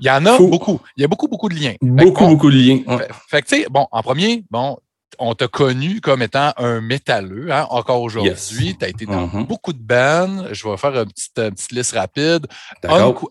Il 0.00 0.06
y 0.06 0.10
en 0.10 0.24
a 0.26 0.36
Fou. 0.36 0.48
beaucoup. 0.48 0.80
Il 0.96 1.02
y 1.02 1.04
a 1.04 1.08
beaucoup, 1.08 1.28
beaucoup 1.28 1.48
de 1.48 1.54
liens. 1.54 1.74
Beaucoup, 1.80 2.24
bon, 2.24 2.30
beaucoup 2.32 2.50
de 2.50 2.56
liens. 2.56 2.82
Fait, 2.98 3.08
fait 3.28 3.42
que, 3.42 3.48
tu 3.48 3.62
sais, 3.62 3.66
bon, 3.70 3.86
en 3.90 4.02
premier, 4.02 4.44
bon, 4.50 4.76
on 5.18 5.34
t'a 5.34 5.48
connu 5.48 6.00
comme 6.00 6.22
étant 6.22 6.52
un 6.56 6.80
métalleux, 6.80 7.50
hein, 7.52 7.66
encore 7.70 8.00
aujourd'hui. 8.02 8.30
Yes. 8.30 8.48
Tu 8.78 8.84
as 8.84 8.88
été 8.88 9.06
dans 9.06 9.26
Mhm. 9.26 9.46
beaucoup 9.46 9.72
de 9.72 9.82
bands. 9.82 10.44
Je 10.52 10.68
vais 10.68 10.76
faire 10.76 10.94
une 10.94 11.10
petite, 11.12 11.38
une 11.38 11.50
petite 11.52 11.72
liste 11.72 11.92
rapide. 11.94 12.46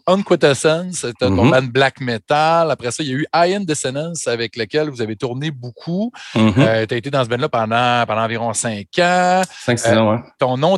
Unquintessence, 0.07 0.95
c'était 0.95 1.27
ton 1.27 1.45
Mhm. 1.45 1.51
band 1.51 1.63
black 1.63 2.01
metal. 2.01 2.71
Après 2.71 2.91
ça, 2.91 3.03
il 3.03 3.09
y 3.09 3.13
a 3.13 3.17
eu 3.17 3.25
Iron 3.49 3.61
Dissonance 3.63 4.27
avec 4.27 4.55
lequel 4.55 4.89
vous 4.89 5.01
avez 5.01 5.15
tourné 5.15 5.51
beaucoup. 5.51 6.11
Mhm. 6.35 6.53
tu 6.55 6.61
as 6.61 6.81
été 6.97 7.09
dans 7.11 7.23
ce 7.23 7.29
band-là 7.29 7.49
pendant, 7.49 8.05
pendant 8.05 8.21
environ 8.23 8.53
cinq 8.53 8.87
ans. 8.99 9.41
5-6 9.65 9.91
euh, 9.91 9.97
ans, 9.99 10.11
ouais. 10.13 10.19
Ton 10.39 10.57
nom 10.57 10.77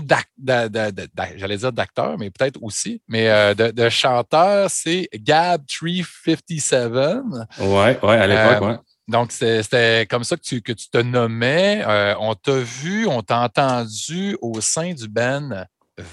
j'allais 1.37 1.57
dire 1.57 1.71
d'acteur, 1.71 2.15
mais 2.19 2.29
peut-être 2.29 2.59
aussi, 2.61 3.01
mais 3.07 3.29
euh, 3.29 3.53
de, 3.53 3.71
de 3.71 3.89
chanteur, 3.89 4.69
c'est 4.69 5.07
Gab357. 5.15 7.21
Ouais, 7.59 7.99
ouais, 8.03 8.17
à 8.17 8.27
l'époque, 8.27 8.61
Euh, 8.61 8.67
ouais. 8.71 8.77
Donc, 9.07 9.31
c'était 9.31 10.05
comme 10.09 10.23
ça 10.25 10.35
que 10.35 10.41
tu, 10.41 10.61
que 10.61 10.73
tu 10.73 10.89
te 10.89 10.97
nommais. 10.97 11.81
Euh, 11.87 12.13
on 12.19 12.35
t'a 12.35 12.57
vu, 12.57 13.07
on 13.07 13.21
t'a 13.21 13.39
entendu 13.41 14.37
au 14.41 14.59
sein 14.59 14.93
du 14.93 15.07
band 15.07 15.63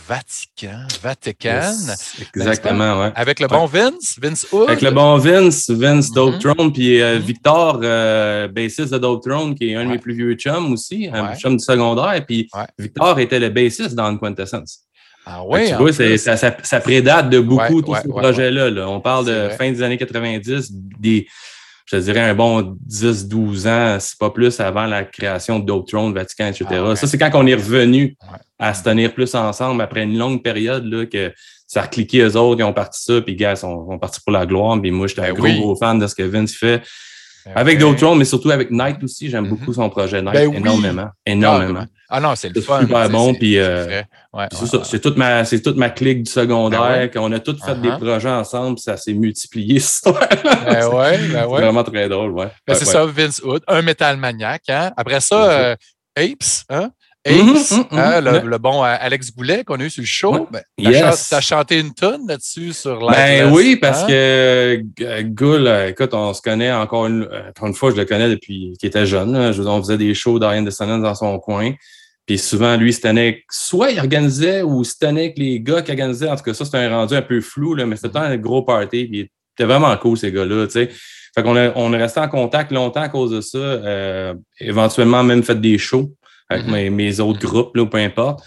Vatican, 0.08 0.86
Vatican, 1.02 1.60
Yes, 1.60 2.16
Exactement, 2.34 3.00
ouais. 3.00 3.12
avec 3.14 3.38
le 3.40 3.48
bon 3.48 3.66
Vince, 3.66 4.16
Vince 4.20 4.46
Hood. 4.50 4.68
Avec 4.68 4.80
le 4.80 4.90
bon 4.92 5.18
Vince, 5.18 5.68
Vince 5.68 6.08
Mhm. 6.08 6.14
Dope 6.14 6.38
Throne, 6.38 6.72
puis 6.72 7.02
euh, 7.02 7.16
Mhm. 7.16 7.20
Victor, 7.22 7.80
euh, 7.82 8.48
bassiste 8.48 8.92
de 8.92 8.98
Dope 8.98 9.22
Throne, 9.24 9.54
qui 9.54 9.70
est 9.70 9.74
un 9.74 9.84
de 9.84 9.90
mes 9.90 9.98
plus 9.98 10.14
vieux 10.14 10.34
chums 10.36 10.72
aussi, 10.72 11.10
un 11.12 11.28
Ouais. 11.30 11.36
chum 11.36 11.56
du 11.56 11.62
secondaire. 11.64 12.24
Puis 12.26 12.48
Ouais. 12.54 12.64
Victor 12.78 13.18
était 13.18 13.38
le 13.40 13.50
bassiste 13.50 13.94
dans 13.94 14.16
Quintessence. 14.16 14.80
Ah 15.26 15.42
oui, 15.44 15.68
tu 15.68 15.74
vois, 15.74 15.92
ça, 15.92 16.36
ça- 16.36 16.56
ça 16.62 16.80
prédate 16.80 17.28
de 17.30 17.40
beaucoup 17.40 17.76
Ouais, 17.76 17.82
tous 17.82 17.90
ouais, 17.92 18.00
ces 18.02 18.08
ouais, 18.08 18.22
projets-là. 18.22 18.70
là. 18.70 18.88
On 18.88 19.00
parle 19.00 19.26
de 19.26 19.32
vrai. 19.32 19.56
fin 19.56 19.70
des 19.70 19.82
années 19.82 19.96
90, 19.98 20.70
des, 20.70 21.26
je 21.86 21.96
te 21.96 22.00
dirais 22.02 22.20
un 22.20 22.34
bon 22.34 22.76
10-12 22.88 23.68
ans, 23.68 23.98
c'est 24.00 24.18
pas 24.18 24.30
plus 24.30 24.58
avant 24.60 24.86
la 24.86 25.04
création 25.04 25.58
de 25.58 25.66
Dope 25.66 25.86
Throne, 25.88 26.14
Vatican, 26.14 26.46
etc. 26.46 26.64
Ah 26.70 26.84
ouais. 26.88 26.96
Ça, 26.96 27.06
c'est 27.06 27.18
quand 27.18 27.30
on 27.34 27.46
est 27.46 27.54
revenu 27.54 28.16
Ouais. 28.30 28.38
à 28.58 28.72
se 28.74 28.82
tenir 28.82 29.12
plus 29.12 29.34
ensemble 29.34 29.82
après 29.82 30.02
une 30.04 30.16
longue 30.16 30.42
période 30.42 30.84
là, 30.86 31.04
que 31.06 31.32
ça 31.66 31.82
a 31.82 31.86
cliqué 31.86 32.20
eux 32.20 32.36
autres, 32.36 32.60
ils 32.60 32.64
ont 32.64 32.72
parti 32.72 33.02
ça, 33.02 33.20
puis 33.20 33.36
gars, 33.36 33.52
ils 33.52 33.56
sont, 33.56 33.86
sont 33.90 33.98
partis 33.98 34.20
pour 34.24 34.32
la 34.32 34.46
gloire. 34.46 34.80
Puis 34.80 34.90
moi, 34.90 35.06
j'étais 35.06 35.22
un 35.22 35.32
Ben 35.32 35.34
gros, 35.34 35.44
oui. 35.44 35.58
gros 35.60 35.76
fan 35.76 35.98
de 35.98 36.06
ce 36.06 36.14
que 36.14 36.22
Vince 36.22 36.54
fait. 36.54 36.82
Ben 37.46 37.52
Avec 37.56 37.82
ouais. 37.82 37.96
Throne, 37.96 38.18
mais 38.18 38.24
surtout 38.24 38.50
avec 38.50 38.70
Knight 38.70 39.02
aussi. 39.02 39.28
J'aime 39.28 39.44
Mhm. 39.44 39.50
beaucoup 39.50 39.72
son 39.72 39.88
projet 39.90 40.22
Knight 40.22 40.34
Ben 40.34 40.48
oui. 40.48 40.56
énormément. 40.56 41.08
Énormément. 41.26 41.84
Ah 42.08 42.20
non, 42.20 42.34
c'est 42.36 42.48
le 42.48 42.54
C'est 42.54 42.60
fun. 42.66 42.80
super 42.80 43.08
bon, 43.10 43.32
c'est- 43.32 43.38
puis, 43.38 43.58
euh. 43.58 44.02
Ouais, 44.32 44.46
c'est 44.84 45.00
toute 45.00 45.16
ma, 45.16 45.44
toute 45.44 45.76
ma 45.76 45.90
clique 45.90 46.22
du 46.24 46.30
secondaire, 46.30 46.80
Ben 46.80 47.10
qu'on 47.10 47.32
a 47.32 47.40
tous 47.40 47.58
fait 47.64 47.72
Uh-huh. 47.72 47.80
des 47.98 48.04
projets 48.06 48.28
ensemble, 48.30 48.78
ça 48.78 48.96
s'est 48.96 49.12
multiplié, 49.14 49.78
ça. 49.80 50.12
Ben 50.12 50.86
ouais, 50.88 51.18
ben 51.18 51.28
C'est 51.42 51.46
ouais. 51.46 51.60
vraiment 51.60 51.84
très 51.84 52.08
drôle, 52.08 52.30
ouais. 52.32 52.48
Ben, 52.66 52.74
c'est 52.74 52.84
ça, 52.84 53.04
Vince 53.06 53.40
Hood, 53.44 53.62
un 53.66 53.82
métal 53.82 54.16
maniaque. 54.16 54.68
Hein? 54.68 54.92
Après 54.96 55.20
ça, 55.20 55.50
euh, 55.50 55.76
Apes, 56.16 56.64
hein? 56.70 56.90
Mhm, 57.26 57.54
mhm, 57.54 57.84
hein, 57.92 58.20
le, 58.20 58.30
ouais. 58.32 58.42
le 58.44 58.58
bon 58.58 58.84
euh, 58.84 58.96
Alex 59.00 59.34
Goulet 59.34 59.64
qu'on 59.64 59.80
a 59.80 59.84
eu 59.84 59.90
sur 59.90 60.02
le 60.02 60.06
show. 60.06 60.34
Ouais. 60.34 60.46
Ben, 60.50 60.62
Yes. 60.76 61.34
chanté 61.40 61.80
une 61.80 61.94
tonne 61.94 62.26
là-dessus 62.28 62.74
sur 62.74 63.00
Live 63.00 63.10
Ben 63.12 63.50
oui, 63.52 63.76
parce 63.76 64.02
hein? 64.02 64.06
que 64.08 64.82
euh, 65.00 65.22
Goul, 65.22 65.66
euh, 65.66 65.88
écoute, 65.88 66.12
on 66.12 66.34
se 66.34 66.42
connaît 66.42 66.70
encore 66.70 67.06
une, 67.06 67.22
euh, 67.22 67.48
encore 67.48 67.68
une 67.68 67.74
fois, 67.74 67.90
je 67.92 67.96
le 67.96 68.04
connais 68.04 68.28
depuis 68.28 68.74
qu'il 68.78 68.88
était 68.88 69.06
jeune. 69.06 69.32
là. 69.32 69.52
Je 69.52 69.62
on 69.62 69.80
faisait 69.80 69.96
des 69.96 70.12
shows 70.12 70.38
d'Ariane 70.38 70.66
Dissonance 70.66 71.02
dans 71.02 71.14
son 71.14 71.38
coin. 71.38 71.72
Puis 72.26 72.38
souvent, 72.38 72.76
lui, 72.76 72.94
tenait, 72.94 73.42
soit 73.50 73.90
il 73.90 73.98
organisait 73.98 74.62
ou 74.62 74.82
tenait 74.84 75.22
avec 75.24 75.38
les 75.38 75.60
gars 75.60 75.80
qui 75.82 75.90
organisaient. 75.92 76.28
En 76.28 76.36
tout 76.36 76.42
cas, 76.44 76.54
ça, 76.54 76.64
c'était 76.66 76.78
un 76.78 76.90
rendu 76.90 77.14
un 77.14 77.22
peu 77.22 77.40
flou, 77.40 77.74
là, 77.74 77.86
mais 77.86 77.96
c'était 77.96 78.16
un 78.18 78.36
gros 78.36 78.62
party. 78.62 79.06
Puis 79.06 79.30
c'était 79.56 79.66
vraiment 79.70 79.94
cool, 79.96 80.16
ces 80.18 80.30
gars-là, 80.32 80.66
tu 80.66 80.72
sais. 80.72 80.90
Fait 81.34 81.42
qu'on 81.42 81.56
a, 81.56 81.72
on 81.74 81.92
est 81.92 81.98
resté 81.98 82.20
en 82.20 82.28
contact 82.28 82.70
longtemps 82.70 83.02
à 83.02 83.08
cause 83.08 83.30
de 83.32 83.40
ça. 83.40 83.58
Euh, 83.58 84.34
éventuellement, 84.60 85.22
même 85.24 85.42
fait 85.42 85.60
des 85.60 85.78
shows 85.78 86.12
avec 86.54 86.66
Mhm. 86.66 86.72
mes, 86.72 86.90
mes 86.90 87.20
autres 87.20 87.40
groupes, 87.40 87.76
là, 87.76 87.82
ou 87.82 87.86
peu 87.86 87.98
importe. 87.98 88.42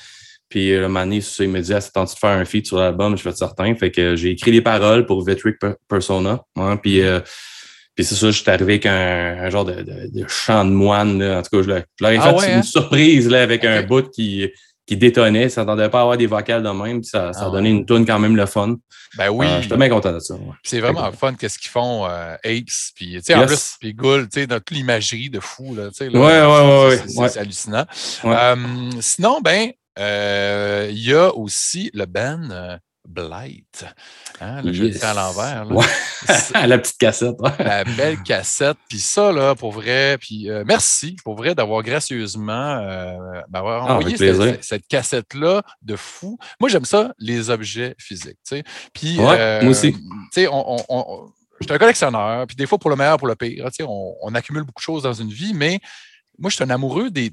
Puis 0.50 0.72
euh, 0.74 0.86
un 0.86 0.88
moment 0.88 1.02
donné, 1.02 1.22
ça, 1.22 1.44
il 1.44 1.50
me 1.50 1.60
dit 1.62 1.74
ah, 1.74 1.82
c'est 1.82 1.92
tenté 1.92 2.14
de 2.14 2.20
faire 2.20 2.30
un 2.32 2.46
feat 2.46 2.66
sur 2.68 2.78
l'album, 2.78 3.18
je 3.18 3.24
vais 3.24 3.30
être 3.32 3.38
certain. 3.38 3.74
Fait 3.76 3.92
que 3.92 4.16
j'ai 4.16 4.32
écrit 4.32 4.52
les 4.52 4.62
paroles 4.62 5.06
pour 5.06 5.26
Vitric 5.26 5.60
Per- 5.60 5.74
Persona. 5.90 6.42
hein, 6.56 6.78
puis 6.78 7.02
euh, 7.02 7.20
puis 7.96 8.06
c'est 8.06 8.16
ça, 8.16 8.30
je 8.32 8.40
suis 8.42 8.50
arrivé 8.52 8.74
avec 8.74 8.86
un, 8.86 9.38
un 9.42 9.50
genre 9.50 9.66
de, 9.66 9.74
de, 9.82 10.08
de 10.22 10.26
chant 10.28 10.64
de 10.64 10.70
moine. 10.70 11.18
là. 11.20 11.40
En 11.40 11.42
tout 11.42 11.50
cas, 11.58 11.64
je, 11.64 11.68
leur- 11.68 12.12
ai 12.12 12.18
Ah 12.18 12.30
fait 12.30 12.36
ouais, 12.36 12.52
une 12.54 12.60
hein? 12.60 12.62
surprise 12.62 13.28
là, 13.28 13.42
avec 13.42 13.66
un 13.66 13.82
bout 13.82 14.08
qui, 14.12 14.48
qui 14.88 14.98
détonnait. 14.98 15.50
Ça 15.50 15.62
s'attendait 15.62 15.90
pas 15.90 16.00
à 16.00 16.02
avoir 16.02 16.18
des 16.18 16.26
vocales 16.28 16.64
de 16.64 16.70
même. 16.70 17.02
Puis 17.02 17.10
ça, 17.10 17.34
ça 17.34 17.42
Ah 17.44 17.48
a 17.48 17.52
donné 17.52 17.70
ouais. 17.72 17.78
une 17.78 17.86
tune 17.86 18.06
quand 18.06 18.18
même 18.20 18.36
le 18.36 18.46
fun. 18.48 18.76
Ben 19.18 19.30
oui. 19.30 19.46
Euh, 19.46 19.62
J'étais 19.62 19.78
bien 19.78 19.90
content 19.90 20.12
de 20.14 20.20
ça. 20.20 20.34
ouais. 20.34 20.42
c'est 20.64 20.80
vraiment 20.80 21.12
fun 21.12 21.34
qu'est-ce 21.36 21.60
qu'ils 21.60 21.70
font, 21.70 22.06
euh, 22.08 22.36
Apes. 22.44 22.94
Puis, 22.96 23.14
tu 23.18 23.22
sais, 23.22 23.36
en 23.36 23.42
Yes. 23.42 23.48
plus, 23.48 23.76
puis 23.80 23.94
Gould, 23.94 24.30
tu 24.30 24.40
sais, 24.42 24.48
dans 24.48 24.58
toute 24.60 24.72
l'imagerie 24.72 25.30
de 25.30 25.40
fou, 25.40 25.76
là, 25.76 25.90
tu 25.90 25.96
sais. 25.98 26.10
là, 26.10 26.20
Ouais, 26.20 26.26
ouais, 26.42 26.88
ouais, 26.90 27.04
c'est- 27.08 27.20
ouais, 27.20 27.38
hallucinant. 27.38 27.86
Ouais. 28.24 28.36
Euh, 28.36 28.56
sinon, 29.02 29.40
ben, 29.42 29.70
euh, 30.00 30.88
il 30.92 31.06
y 31.06 31.14
a 31.14 31.34
aussi 31.36 31.90
le 31.94 32.06
band 32.06 32.50
euh, 32.52 32.78
Blight. 33.08 33.86
Hein, 34.42 34.62
le 34.62 34.72
Yes. 34.74 35.00
dis 35.00 35.06
à 35.06 35.14
l'envers. 35.14 35.66
Ouais. 35.72 35.86
La 36.68 36.78
petite 36.78 36.98
cassette. 36.98 37.36
ouais. 37.40 37.52
la 37.60 37.84
belle 37.84 38.22
cassette. 38.24 38.78
Puis 38.90 39.00
ça, 39.00 39.32
là, 39.32 39.56
pour 39.56 39.72
vrai, 39.72 40.18
puis 40.20 40.50
euh, 40.50 40.64
merci 40.68 41.16
pour 41.24 41.36
vrai 41.36 41.56
d'avoir 41.56 41.82
gracieusement 41.84 42.78
euh, 42.80 43.42
m'avoir 43.50 43.90
Ah, 43.90 43.96
envoyé 43.98 44.18
cette, 44.62 44.88
cassette-là 44.88 45.62
de 45.82 45.96
fou. 45.96 46.38
Moi, 46.60 46.70
j'aime 46.70 46.86
ça, 46.86 47.14
les 47.18 47.50
objets 47.50 47.96
physiques. 47.98 48.38
Puis, 48.94 49.18
Ouais, 49.20 49.36
euh, 49.40 49.62
moi 49.62 49.72
aussi. 49.72 49.94
tu 49.94 50.00
sais, 50.34 50.48
on, 50.48 50.76
on- 50.80 50.86
on- 50.90 51.28
je 51.60 51.66
suis 51.66 51.74
un 51.74 51.78
collectionneur, 51.80 52.46
puis 52.46 52.56
des 52.56 52.68
fois, 52.68 52.78
pour 52.78 52.90
le 52.92 52.96
meilleur, 52.96 53.18
pour 53.18 53.28
le 53.28 53.36
pire, 53.36 53.66
tu 53.68 53.78
sais, 53.78 53.84
on, 53.84 54.16
on 54.22 54.36
accumule 54.36 54.64
beaucoup 54.64 54.80
de 54.80 54.84
choses 54.84 55.02
dans 55.04 55.14
une 55.14 55.32
vie, 55.32 55.54
mais 55.56 55.80
moi, 56.38 56.52
je 56.52 56.56
suis 56.56 56.64
un 56.64 56.70
amoureux 56.70 57.10
des, 57.10 57.32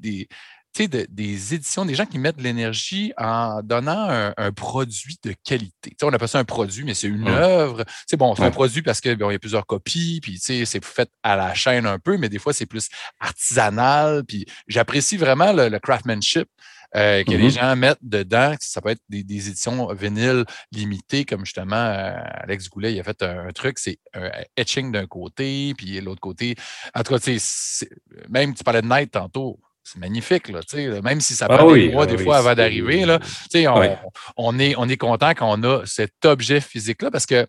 de- 0.83 1.07
des 1.09 1.55
éditions, 1.55 1.85
des 1.85 1.95
gens 1.95 2.05
qui 2.05 2.19
mettent 2.19 2.37
de 2.37 2.43
l'énergie 2.43 3.13
en 3.17 3.63
donnant 3.63 4.09
un, 4.11 4.35
un 4.37 4.53
produit 4.53 5.17
de 5.23 5.33
qualité. 5.45 5.91
Tu 5.91 5.97
sais, 6.01 6.05
on 6.05 6.13
appelle 6.13 6.29
ça 6.29 6.41
un 6.41 6.45
produit, 6.45 6.85
mais 6.85 6.95
c'est 6.95 7.07
une 7.07 7.29
œuvre. 7.29 7.85
C'est 8.07 8.17
bon, 8.17 8.35
c'est 8.35 8.43
un 8.45 8.51
produit 8.51 8.83
parce 8.83 9.01
qu'il 9.01 9.17
y 9.19 9.23
a 9.35 9.39
plusieurs 9.39 9.67
copies, 9.67 10.19
puis 10.21 10.35
tu 10.35 10.41
sais, 10.41 10.65
c'est 10.65 10.85
fait 10.85 11.09
à 11.23 11.37
la 11.37 11.55
chaîne 11.55 11.87
un 11.87 11.99
peu, 12.01 12.19
mais 12.19 12.29
des 12.29 12.39
fois, 12.41 12.53
c'est 12.53 12.67
plus 12.67 12.89
artisanal. 13.21 14.25
Puis 14.25 14.47
j'apprécie 14.69 15.17
vraiment 15.17 15.53
le, 15.53 15.69
le 15.69 15.79
craftsmanship. 15.79 16.49
euh, 16.97 17.25
que 17.25 17.33
les 17.33 17.47
Mhm. 17.47 17.51
gens 17.51 17.75
mettent 17.77 17.99
dedans, 18.03 18.55
ça 18.61 18.81
peut 18.81 18.91
être 18.91 19.03
des, 19.09 19.25
des 19.25 19.49
éditions 19.49 19.93
vinyles 19.95 20.45
limitées, 20.71 21.25
comme 21.25 21.45
justement 21.45 21.75
euh, 21.75 22.15
Alex 22.45 22.69
Goulet, 22.71 22.93
il 22.95 23.01
a 23.01 23.03
fait 23.03 23.21
un, 23.25 23.49
un 23.49 23.51
truc, 23.51 23.81
c'est 23.81 23.99
un 24.15 24.31
etching 24.57 24.93
d'un 24.93 25.07
côté, 25.09 25.75
puis 25.77 26.01
l'autre 26.01 26.21
côté. 26.21 26.55
En 26.95 27.03
tout 27.03 27.13
cas, 27.15 27.19
tu 27.19 27.37
sais, 27.37 27.39
c'est- 27.41 27.91
même 28.29 28.55
tu 28.55 28.63
parlais 28.63 28.81
de 28.81 28.87
Night 28.87 29.11
tantôt, 29.11 29.59
c'est 29.85 29.99
magnifique, 29.99 30.49
là, 30.49 30.61
même 31.03 31.21
si 31.21 31.35
ça 31.35 31.47
ah 31.49 31.59
prend 31.59 31.73
des 31.73 31.91
mois, 31.91 32.05
ah 32.05 32.07
des 32.07 32.19
fois, 32.19 32.39
avant 32.39 32.55
d'arriver. 32.55 33.05
Là, 33.05 33.19
on, 33.55 33.97
on, 34.37 34.59
est, 34.59 34.75
on 34.77 34.89
est 34.89 34.97
content 34.97 35.35
qu'on 35.35 35.63
a 35.63 35.85
cet 35.85 36.25
objet 36.25 36.61
physique-là 36.61 37.11
parce 37.11 37.27
que 37.27 37.47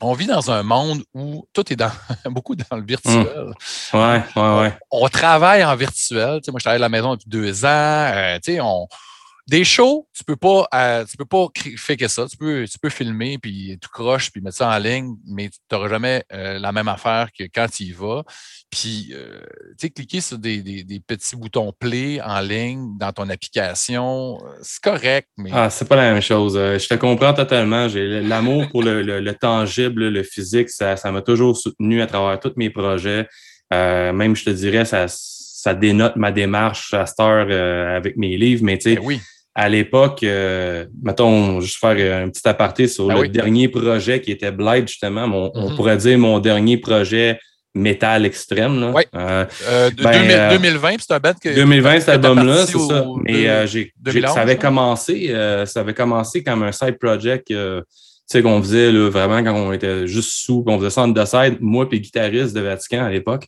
on 0.00 0.12
vit 0.12 0.26
dans 0.26 0.50
un 0.50 0.62
monde 0.62 1.02
où 1.14 1.46
tout 1.52 1.72
est 1.72 1.76
dans, 1.76 1.90
beaucoup 2.26 2.54
dans 2.54 2.76
le 2.76 2.84
virtuel. 2.84 3.14
Mmh. 3.14 3.96
Ouais, 3.96 4.22
ouais, 4.36 4.60
ouais. 4.60 4.78
On, 4.90 5.08
travaille 5.08 5.64
en 5.64 5.74
virtuel. 5.74 6.40
moi, 6.48 6.58
je 6.58 6.64
travaille 6.64 6.76
à 6.76 6.78
la 6.78 6.88
maison 6.88 7.14
depuis 7.14 7.28
deux 7.28 7.64
ans. 7.64 7.68
Euh, 7.68 8.38
on, 8.60 8.86
des 9.48 9.62
shows, 9.62 10.08
tu 10.12 10.24
peux 10.24 10.34
pas, 10.34 10.66
euh, 10.74 11.04
tu 11.04 11.16
peux 11.16 11.24
pas 11.24 11.46
faire 11.76 11.96
que 11.96 12.08
ça. 12.08 12.26
Tu 12.26 12.36
peux, 12.36 12.64
tu 12.68 12.78
peux 12.80 12.88
filmer 12.88 13.38
puis 13.38 13.78
tout 13.80 13.88
croche 13.92 14.32
puis 14.32 14.40
mettre 14.40 14.56
ça 14.56 14.68
en 14.68 14.78
ligne, 14.78 15.14
mais 15.24 15.50
tu 15.50 15.58
n'auras 15.70 15.88
jamais 15.88 16.24
euh, 16.32 16.58
la 16.58 16.72
même 16.72 16.88
affaire 16.88 17.28
que 17.36 17.44
quand 17.44 17.68
tu 17.68 17.84
y 17.84 17.92
vas. 17.92 18.24
Puis, 18.70 19.12
euh, 19.14 19.40
tu 19.78 19.86
sais, 19.86 19.90
cliquer 19.90 20.20
sur 20.20 20.38
des, 20.38 20.62
des, 20.62 21.00
petits 21.00 21.36
boutons 21.36 21.72
play 21.78 22.20
en 22.20 22.40
ligne 22.40 22.98
dans 22.98 23.12
ton 23.12 23.30
application, 23.30 24.38
c'est 24.62 24.82
correct, 24.82 25.28
mais. 25.36 25.50
Ah, 25.52 25.70
c'est 25.70 25.88
pas 25.88 25.96
la 25.96 26.12
même 26.12 26.22
chose. 26.22 26.54
je 26.54 26.88
te 26.88 26.94
comprends 26.94 27.32
totalement. 27.32 27.88
J'ai 27.88 28.20
l'amour 28.22 28.68
pour 28.70 28.82
le, 28.82 29.02
le, 29.02 29.34
tangible, 29.34 30.08
le 30.08 30.22
physique, 30.24 30.70
ça, 30.70 30.96
ça 30.96 31.12
m'a 31.12 31.22
toujours 31.22 31.56
soutenu 31.56 32.02
à 32.02 32.06
travers 32.08 32.40
tous 32.40 32.54
mes 32.56 32.70
projets. 32.70 33.28
même, 33.70 34.34
je 34.34 34.44
te 34.44 34.50
dirais, 34.50 34.84
ça, 34.84 35.06
ça 35.08 35.72
dénote 35.72 36.16
ma 36.16 36.32
démarche 36.32 36.92
à 36.94 37.06
cette 37.06 37.20
heure 37.20 37.96
avec 37.96 38.16
mes 38.16 38.36
livres, 38.36 38.64
mais 38.64 38.78
tu 38.78 38.90
sais, 38.90 38.96
ben 38.96 39.02
oui 39.04 39.20
à 39.58 39.70
l'époque, 39.70 40.22
euh, 40.22 40.84
mettons, 41.02 41.62
juste 41.62 41.78
faire 41.78 42.22
un 42.22 42.28
petit 42.28 42.46
aparté 42.46 42.86
sur 42.88 43.08
ben 43.08 43.22
le 43.22 43.28
dernier 43.28 43.68
projet 43.68 44.20
qui 44.20 44.30
était 44.30 44.50
Blight, 44.50 44.86
justement. 44.86 45.24
On 45.54 45.70
mhm. 45.70 45.76
pourrait 45.76 45.96
dire 45.96 46.18
mon 46.18 46.38
dernier 46.40 46.76
projet 46.76 47.38
métal 47.74 48.26
extrême. 48.26 48.92
Oui. 48.94 49.04
Euh, 49.14 49.46
2020, 49.98 50.96
c'est 50.98 51.14
un 51.14 51.20
band 51.20 51.32
que. 51.42 51.54
2020, 51.54 52.00
cet 52.00 52.08
album-là, 52.10 52.66
c'est 52.66 52.78
ça. 52.78 53.06
Mais 53.24 53.48
euh, 53.48 53.66
j'ai, 53.66 53.94
ça 54.26 54.42
avait 54.42 54.58
commencé, 54.58 55.28
euh, 55.30 55.64
ça 55.64 55.80
avait 55.80 55.94
commencé 55.94 56.42
comme 56.42 56.62
un 56.62 56.72
side 56.72 56.98
project. 56.98 57.46
tu 57.46 57.54
sais, 58.26 58.42
qu'on 58.42 58.60
faisait 58.60 58.92
là, 58.92 59.08
vraiment 59.08 59.42
quand 59.42 59.54
on 59.54 59.72
était 59.72 60.06
juste 60.06 60.32
sous, 60.32 60.64
on 60.66 60.78
faisait 60.78 60.90
ça 60.90 61.00
en 61.00 61.26
side, 61.26 61.56
moi 61.60 61.88
et 61.90 62.00
guitariste 62.00 62.54
de 62.54 62.60
Vatican 62.60 63.06
à 63.06 63.10
l'époque. 63.10 63.46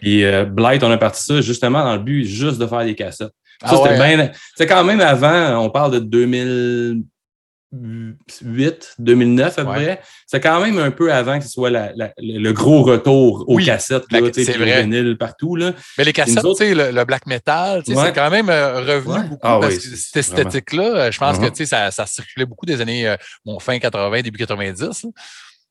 Et 0.00 0.24
Blight, 0.46 0.82
on 0.82 0.90
a 0.90 0.96
parti 0.96 1.22
ça 1.22 1.42
justement 1.42 1.84
dans 1.84 1.96
le 1.96 2.02
but 2.02 2.24
juste 2.24 2.56
de 2.56 2.66
faire 2.66 2.86
des 2.86 2.94
cassettes. 2.94 3.32
Ça, 3.64 3.76
c'était 3.76 4.00
ah 4.00 4.16
bien. 4.16 4.30
C'est 4.56 4.66
quand 4.66 4.84
même 4.84 5.00
avant, 5.00 5.64
on 5.64 5.70
parle 5.70 5.92
de 5.92 5.98
2008, 5.98 8.94
2009 8.98 9.58
à 9.58 9.64
peu 9.64 9.70
près. 9.70 10.00
C'est 10.26 10.40
quand 10.40 10.60
même 10.60 10.78
un 10.78 10.90
peu 10.90 11.10
avant 11.12 11.38
que 11.38 11.44
ce 11.44 11.50
soit 11.50 11.70
le 11.70 12.52
gros 12.52 12.82
retour 12.82 13.44
aux 13.46 13.58
cassettes, 13.58 14.10
là, 14.10 14.20
c'est 14.32 14.56
vrai. 14.56 15.14
partout. 15.16 15.56
Là. 15.56 15.72
Mais 15.98 16.04
les 16.04 16.12
cassettes, 16.12 16.44
le, 16.44 16.90
le, 16.90 17.04
black 17.04 17.26
metal, 17.26 17.82
c'est 17.86 18.14
quand 18.14 18.30
même 18.30 18.50
euh, 18.50 18.80
revenu 18.80 19.28
beaucoup 19.28 19.46
ah 19.46 19.58
parce 19.60 19.76
que 19.76 19.96
cette 19.96 20.16
esthétique-là, 20.16 21.10
je 21.10 21.18
pense 21.18 21.38
que 21.38 21.46
uh-huh. 21.46 21.66
ça, 21.66 21.90
ça 21.90 22.06
circulait 22.06 22.46
beaucoup 22.46 22.66
des 22.66 22.80
années 22.80 23.08
euh, 23.08 23.16
bon, 23.44 23.58
fin 23.58 23.76
80, 23.78 24.22
début 24.22 24.38
90. 24.38 25.06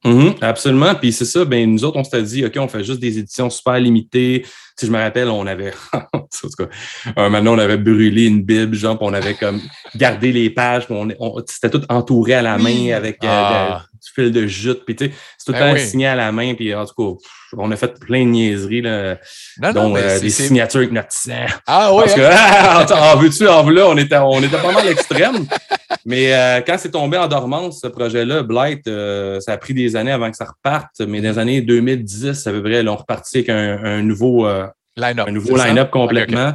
Mm-hmm, 0.04 0.44
absolument. 0.44 0.96
Puis 0.96 1.12
c'est 1.12 1.26
ça, 1.26 1.46
ben, 1.46 1.72
nous 1.72 1.84
autres, 1.84 1.98
on 1.98 2.04
s'était 2.04 2.24
dit, 2.24 2.46
OK, 2.46 2.54
on 2.58 2.68
fait 2.68 2.84
juste 2.84 3.00
des 3.00 3.20
éditions 3.20 3.50
super 3.50 3.80
limitées. 3.80 4.46
Si 4.80 4.88
je 4.88 4.92
me 4.92 4.98
rappelle, 4.98 5.28
on 5.28 5.46
avait, 5.46 5.74
maintenant, 7.18 7.54
on 7.54 7.60
avait 7.60 7.78
brûlé 7.78 8.26
une 8.26 8.42
Bible, 8.42 8.76
genre, 8.76 8.98
on 9.02 9.14
avait 9.14 9.36
comme 9.36 9.62
gardé 9.96 10.32
les 10.32 10.50
pages, 10.50 10.86
on, 10.90 11.10
c'était 11.46 11.70
tout 11.70 11.86
entouré 11.88 12.34
à 12.34 12.42
la 12.42 12.58
main 12.58 12.94
avec 12.94 13.24
euh, 13.24 13.28
ah. 13.28 13.86
du 13.94 14.10
fil 14.16 14.32
de 14.32 14.48
jute. 14.48 14.84
Puis 14.86 14.96
tu 14.96 15.06
sais, 15.06 15.12
c'est 15.38 15.46
tout 15.46 15.52
le 15.52 15.60
ben 15.60 15.76
temps 15.76 15.82
signé 15.82 16.08
à 16.08 16.16
la 16.16 16.32
main. 16.32 16.56
Puis 16.56 16.74
en 16.74 16.86
tout 16.86 16.96
cas, 16.96 17.28
on 17.58 17.70
a 17.70 17.76
fait 17.76 18.00
plein 18.00 18.24
de 18.24 18.30
niaiseries, 18.30 18.82
là, 18.82 19.18
dont 19.72 19.96
euh, 19.96 20.20
des 20.20 20.30
signatures 20.32 20.80
avec 20.80 20.94
notre 20.94 21.12
sang. 21.12 21.46
Ah 21.68 21.94
oui. 21.94 22.04
Parce 22.06 22.16
que, 22.16 22.22
hein? 23.02 23.14
en 23.14 23.18
veux-tu, 23.18 23.48
en 23.48 23.64
veux 23.64 23.86
on 23.86 23.98
était, 23.98 24.18
on 24.18 24.42
était 24.42 24.58
pas 24.58 24.72
mal 24.72 24.86
l'extrême. 24.86 25.46
Mais 26.06 26.34
euh, 26.34 26.62
quand 26.66 26.76
c'est 26.78 26.92
tombé 26.92 27.18
en 27.18 27.28
dormance, 27.28 27.82
ce 27.82 27.88
projet-là, 27.88 28.44
Blight, 28.44 28.88
euh, 28.88 29.40
ça 29.40 29.54
a 29.54 29.58
pris 29.58 29.74
des 29.74 29.96
années 29.96 30.12
avant 30.12 30.30
que 30.30 30.38
ça 30.38 30.46
reparte. 30.46 31.00
Mais 31.02 31.22
dans 31.22 31.30
les 31.30 31.40
années 31.40 31.62
2010, 31.62 32.48
à 32.48 32.52
peu 32.52 32.62
près, 32.62 32.84
là, 32.84 32.92
on 32.92 32.96
repartit 32.96 33.40
avec 33.40 33.50
un, 33.50 34.02
nouveau 34.02 34.48
euh, 34.48 34.68
line-up 34.96 35.30
nouveau 35.30 35.58
line 35.58 35.88
complètement. 35.92 36.54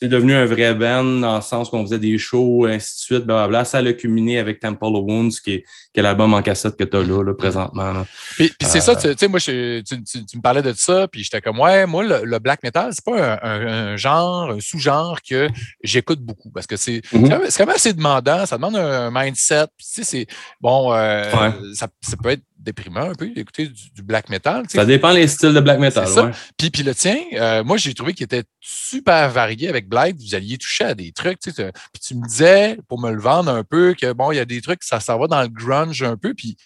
C'est 0.00 0.08
devenu 0.08 0.32
un 0.34 0.46
vrai 0.46 0.74
band 0.74 1.04
dans 1.04 1.36
le 1.36 1.42
sens 1.42 1.68
qu'on 1.68 1.82
faisait 1.82 1.98
des 1.98 2.16
shows, 2.16 2.64
ainsi 2.64 2.94
de 2.94 3.00
suite, 3.00 3.26
blablabla. 3.26 3.64
Ça 3.66 3.78
a 3.78 3.92
culminé 3.92 4.38
avec 4.38 4.58
Temple 4.58 4.84
of 4.84 5.04
Wounds, 5.04 5.40
qui 5.44 5.52
est, 5.52 5.64
qui 5.92 6.00
est 6.00 6.02
l'album 6.02 6.32
en 6.32 6.40
cassette 6.40 6.76
que 6.76 6.84
tu 6.84 6.96
as 6.96 7.02
là, 7.02 7.22
là, 7.22 7.34
présentement. 7.34 8.06
Puis, 8.36 8.50
c'est 8.62 8.80
ça, 8.80 8.96
tu 8.96 9.12
sais, 9.14 9.28
moi, 9.28 9.40
tu, 9.40 9.82
tu, 9.84 10.36
me 10.36 10.40
parlais 10.40 10.62
de 10.62 10.72
ça, 10.72 11.06
puis 11.06 11.22
j'étais 11.22 11.42
comme, 11.42 11.60
ouais, 11.60 11.84
moi, 11.86 12.02
le, 12.02 12.38
black 12.38 12.62
metal, 12.62 12.92
c'est 12.92 13.04
pas 13.04 13.38
un, 13.42 13.96
genre, 13.96 14.52
un 14.52 14.60
sous-genre 14.60 15.18
que 15.20 15.48
j'écoute 15.82 16.20
beaucoup, 16.20 16.50
parce 16.50 16.66
que 16.66 16.76
c'est 16.76 17.00
mm-hmm. 17.12 17.56
quand 17.58 17.66
même 17.66 17.76
assez 17.76 17.92
demandant, 17.92 18.46
ça 18.46 18.56
demande 18.56 18.76
un 18.76 19.10
mindset. 19.10 19.66
Tu 19.76 19.84
sais, 19.84 20.04
c'est, 20.04 20.26
bon, 20.60 20.94
euh, 20.94 21.30
ça, 21.74 21.88
ça 22.00 22.16
peut 22.16 22.30
être 22.30 22.42
déprimant 22.60 23.10
un 23.10 23.14
peu 23.14 23.28
d'écouter 23.30 23.68
du, 23.68 24.02
black 24.02 24.28
metal. 24.28 24.64
Ça 24.68 24.84
dépend 24.84 25.10
les 25.10 25.26
styles 25.26 25.54
de 25.54 25.60
black 25.60 25.78
metal. 25.78 26.08
Ouais. 26.08 26.30
Puis, 26.56 26.70
puis 26.70 26.82
le 26.82 26.94
tien, 26.94 27.16
euh, 27.34 27.64
moi, 27.64 27.76
j'ai 27.76 27.94
trouvé 27.94 28.12
qu'il 28.12 28.24
était 28.24 28.44
super 28.60 29.30
varié 29.30 29.68
avec 29.68 29.88
Black. 29.88 30.16
Vous 30.16 30.34
alliez 30.34 30.58
toucher 30.58 30.84
à 30.84 30.94
des 30.94 31.12
trucs. 31.12 31.40
Tu 31.40 31.50
sais, 31.50 31.72
puis 31.92 32.00
tu 32.00 32.14
me 32.14 32.26
disais, 32.26 32.78
pour 32.88 33.00
me 33.00 33.10
le 33.10 33.20
vendre 33.20 33.50
un 33.50 33.64
peu, 33.64 33.94
que 33.94 34.12
bon, 34.12 34.32
il 34.32 34.36
y 34.36 34.40
a 34.40 34.44
des 34.44 34.60
trucs, 34.60 34.82
ça 34.82 35.00
s'en 35.00 35.18
va 35.18 35.26
dans 35.26 35.42
le 35.42 35.48
grunge 35.48 36.02
un 36.02 36.16
peu. 36.16 36.34
Puis 36.34 36.56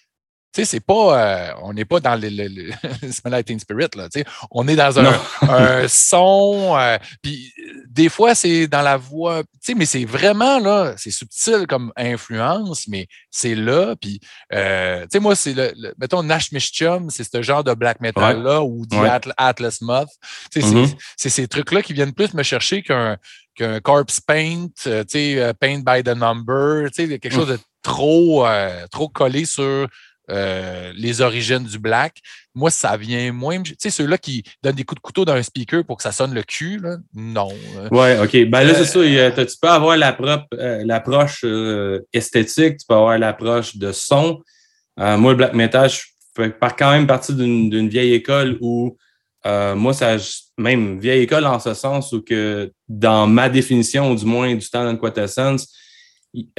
tu 0.55 0.61
sais, 0.61 0.65
c'est 0.65 0.79
pas, 0.79 1.19
euh, 1.19 1.53
on 1.63 1.73
n'est 1.73 1.83
pas 1.83 1.99
dans 1.99 2.15
le, 2.15 2.29
le, 2.29 2.47
le 2.47 3.11
Spirit, 3.59 3.89
là, 3.97 4.07
tu 4.07 4.21
sais. 4.21 4.25
On 4.51 4.65
est 4.69 4.77
dans 4.77 4.97
un, 4.99 5.87
son, 5.89 6.77
euh, 6.79 6.97
puis 7.21 7.53
des 7.89 8.07
fois, 8.07 8.35
c'est 8.35 8.65
dans 8.67 8.81
la 8.81 8.95
voix, 8.95 9.43
tu 9.43 9.49
sais, 9.59 9.73
mais 9.73 9.85
c'est 9.85 10.05
vraiment, 10.05 10.59
là, 10.59 10.93
c'est 10.95 11.11
subtil 11.11 11.65
comme 11.67 11.91
influence, 11.97 12.87
mais 12.87 13.07
c'est 13.29 13.53
là, 13.53 13.97
puis, 13.99 14.21
euh, 14.53 15.01
tu 15.01 15.07
sais, 15.11 15.19
moi, 15.19 15.35
c'est 15.35 15.53
le, 15.53 15.93
mettons, 15.97 16.23
Nash 16.23 16.53
Mischum, 16.53 17.09
c'est 17.09 17.29
ce 17.29 17.41
genre 17.41 17.65
de 17.65 17.73
black 17.73 17.99
metal-là, 17.99 18.63
ou 18.63 18.85
du 18.85 18.97
Atlas 19.35 19.81
Moth, 19.81 20.07
tu 20.53 20.61
sais, 20.61 20.67
mm-hmm. 20.67 20.95
c'est 21.17 21.29
ces 21.29 21.49
trucs-là 21.49 21.81
qui 21.81 21.91
viennent 21.91 22.13
plus 22.13 22.33
me 22.33 22.43
chercher 22.43 22.81
qu'un 22.81 23.17
qu'un 23.55 23.79
corpse 23.81 24.21
paint, 24.21 24.67
tu 24.81 24.89
sais, 25.09 25.53
paint 25.59 25.79
by 25.79 26.01
the 26.01 26.15
number, 26.15 26.89
tu 26.91 27.07
sais, 27.07 27.19
quelque 27.19 27.33
chose 27.33 27.49
de 27.49 27.59
trop, 27.83 28.45
trop 28.89 29.09
collé 29.09 29.43
sur 29.43 29.87
euh, 30.29 30.91
les 30.95 31.21
origines 31.21 31.63
du 31.63 31.77
black. 31.77 32.19
Moi, 32.53 32.71
ça 32.71 32.97
vient 32.97 33.31
moins. 33.31 33.61
Tu 33.61 33.75
sais, 33.77 33.89
ceux-là 33.89 34.17
qui 34.17 34.43
donnent 34.63 34.75
des 34.75 34.83
coups 34.83 34.99
de 34.99 35.03
couteau 35.03 35.25
dans 35.25 35.33
un 35.33 35.43
speaker 35.43 35.83
pour 35.85 35.97
que 35.97 36.03
ça 36.03 36.11
sonne 36.11 36.33
le 36.33 36.43
cul, 36.43 36.79
là, 36.79 36.97
non. 37.13 37.49
Ouais, 37.91 38.17
OK. 38.19 38.49
Ben 38.49 38.63
là, 38.63 38.73
c'est 38.73 38.85
ça. 38.85 38.99
Euh, 38.99 39.31
tu 39.31 39.57
peux 39.61 39.69
avoir 39.69 39.95
euh, 39.95 40.83
l'approche 40.85 41.45
esthétique, 42.13 42.77
tu 42.77 42.85
peux 42.87 42.95
avoir 42.95 43.17
l'approche 43.17 43.77
de 43.77 43.91
son. 43.91 44.41
moi, 44.97 45.31
le 45.31 45.35
black 45.35 45.53
metal, 45.53 45.89
je 45.89 46.01
fais 46.35 46.53
quand 46.77 46.91
même 46.91 47.07
partie 47.07 47.33
d'une 47.33 47.89
vieille 47.89 48.13
école 48.13 48.57
où 48.61 48.97
moi, 49.43 49.93
ça 49.93 50.17
même 50.57 50.99
vieille 50.99 51.23
école 51.23 51.45
en 51.45 51.59
ce 51.59 51.73
sens 51.73 52.13
où 52.13 52.21
que 52.21 52.71
dans 52.87 53.27
ma 53.27 53.49
définition, 53.49 54.13
du 54.15 54.25
moins 54.25 54.55
du 54.55 54.69
temps 54.69 54.95
quintessence, 54.95 55.73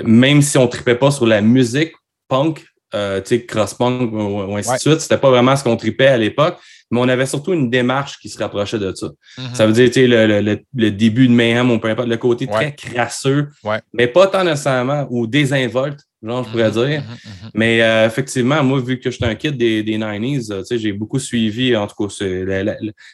même 0.04 0.42
si 0.42 0.56
on 0.58 0.64
ne 0.64 0.68
tripait 0.68 0.94
pas 0.94 1.10
sur 1.10 1.26
la 1.26 1.40
musique 1.40 1.92
punk, 2.28 2.64
euh, 2.94 3.20
cross-punk 3.20 4.12
ou, 4.12 4.56
ainsi 4.56 4.72
de 4.72 4.78
suite. 4.78 5.00
C'était 5.00 5.18
pas 5.18 5.30
vraiment 5.30 5.56
ce 5.56 5.64
qu'on 5.64 5.76
tripait 5.76 6.06
à 6.06 6.16
l'époque, 6.16 6.58
mais 6.90 7.00
on 7.00 7.08
avait 7.08 7.26
surtout 7.26 7.52
une 7.52 7.68
démarche 7.68 8.18
qui 8.20 8.28
se 8.28 8.38
rapprochait 8.38 8.78
de 8.78 8.92
ça. 8.94 9.08
Mm-hmm. 9.38 9.54
Ça 9.54 9.66
veut 9.66 9.72
dire 9.72 10.08
le, 10.08 10.40
le, 10.40 10.58
le, 10.74 10.90
début 10.90 11.26
de 11.28 11.32
Mayhem, 11.32 11.70
on 11.70 11.78
peut 11.78 11.94
pas 11.94 12.06
le 12.06 12.16
côté 12.16 12.46
très 12.46 12.74
crasseux, 12.74 13.48
mais 13.92 14.06
pas 14.06 14.28
tant 14.28 14.44
nécessairement, 14.44 15.06
ou 15.10 15.26
désinvolte, 15.26 16.00
genre, 16.22 16.44
je 16.44 16.50
pourrais 16.50 16.70
mm-hmm. 16.70 16.88
dire. 16.88 17.00
Mm-hmm. 17.00 17.50
Mais 17.54 17.82
euh, 17.82 18.06
effectivement, 18.06 18.62
moi, 18.62 18.80
vu 18.80 18.98
que 19.00 19.10
je 19.10 19.16
suis 19.16 19.24
un 19.24 19.34
kid 19.34 19.56
des, 19.56 19.82
des 19.82 19.98
90s, 19.98 20.52
euh, 20.52 20.62
j'ai 20.70 20.92
beaucoup 20.92 21.18
suivi, 21.18 21.74
en 21.74 21.86
tout 21.86 22.06
cas, 22.06 22.24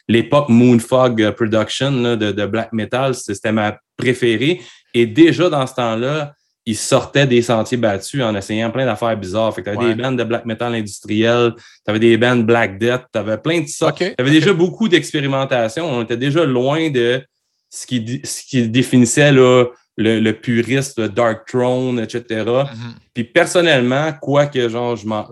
l'époque 0.07 0.49
Moonfog 0.49 1.31
Production 1.31 1.91
de, 1.91 2.31
de 2.31 2.45
black 2.45 2.73
metal, 2.73 3.15
c'était 3.15 3.51
ma 3.51 3.77
préférée. 3.97 4.61
Et 4.93 5.07
déjà 5.07 5.49
dans 5.49 5.65
ce 5.65 5.73
temps-là, 5.73 6.33
ils 6.65 6.77
sortaient 6.77 7.27
des 7.27 7.41
sentiers 7.41 7.77
battus 7.77 8.23
en 8.23 8.35
essayant 8.35 8.71
plein 8.71 8.85
d'affaires 8.85 9.17
bizarres. 9.17 9.53
Fait 9.53 9.61
que 9.61 9.69
t'avais 9.69 9.93
des 9.93 10.01
bandes 10.01 10.17
de 10.17 10.23
black 10.23 10.45
metal 10.45 10.73
industriel, 10.73 11.53
t'avais 11.85 11.99
des 11.99 12.17
bandes 12.17 12.45
Black 12.45 12.79
Death, 12.79 13.03
t'avais 13.11 13.37
plein 13.37 13.61
de 13.61 13.67
ça. 13.67 13.91
T'avais 13.91 14.31
déjà 14.31 14.53
beaucoup 14.53 14.87
d'expérimentation. 14.87 15.85
On 15.85 16.03
était 16.03 16.17
déjà 16.17 16.45
loin 16.45 16.89
de 16.89 17.21
ce 17.69 17.85
qui, 17.85 18.21
ce 18.23 18.43
qui 18.43 18.69
définissait 18.69 19.31
là, 19.31 19.65
le, 19.97 20.19
le, 20.19 20.33
puriste, 20.33 20.99
le 20.99 21.09
Dark 21.09 21.47
Throne, 21.47 21.99
etc. 21.99 22.23
Mm-hmm. 22.29 22.65
Puis 23.13 23.23
personnellement, 23.25 24.13
quoi 24.21 24.45
que 24.45 24.69
genre, 24.69 24.95
je 24.95 25.05
m'en 25.05 25.27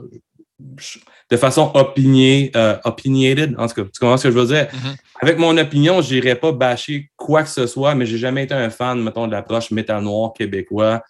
de 1.32 1.38
façon 1.38 1.72
opiniée, 1.74 2.52
euh, 2.58 2.78
opinionated, 2.84 3.56
en 3.58 3.68
tout 3.68 3.76
cas, 3.76 3.84
tu 3.84 4.00
comprends 4.00 4.18
ce 4.18 4.28
que 4.28 4.34
je 4.34 4.38
veux 4.38 4.48
dire? 4.48 4.66
Mm-hmm. 4.66 4.96
Avec 5.22 5.38
mon 5.38 5.58
opinion, 5.58 6.02
je 6.02 6.14
n'irais 6.14 6.36
pas 6.36 6.52
bâcher 6.52 7.10
quoi 7.16 7.44
que 7.44 7.50
ce 7.50 7.68
soit, 7.68 7.96
mais 7.96 8.06
j'ai 8.06 8.18
jamais 8.18 8.44
été 8.44 8.54
un 8.54 8.70
fan, 8.70 9.02
mettons, 9.02 9.28
de 9.28 9.32
l'approche 9.32 9.72
métal 9.72 10.04
noir 10.04 10.34
québécois 10.34 11.02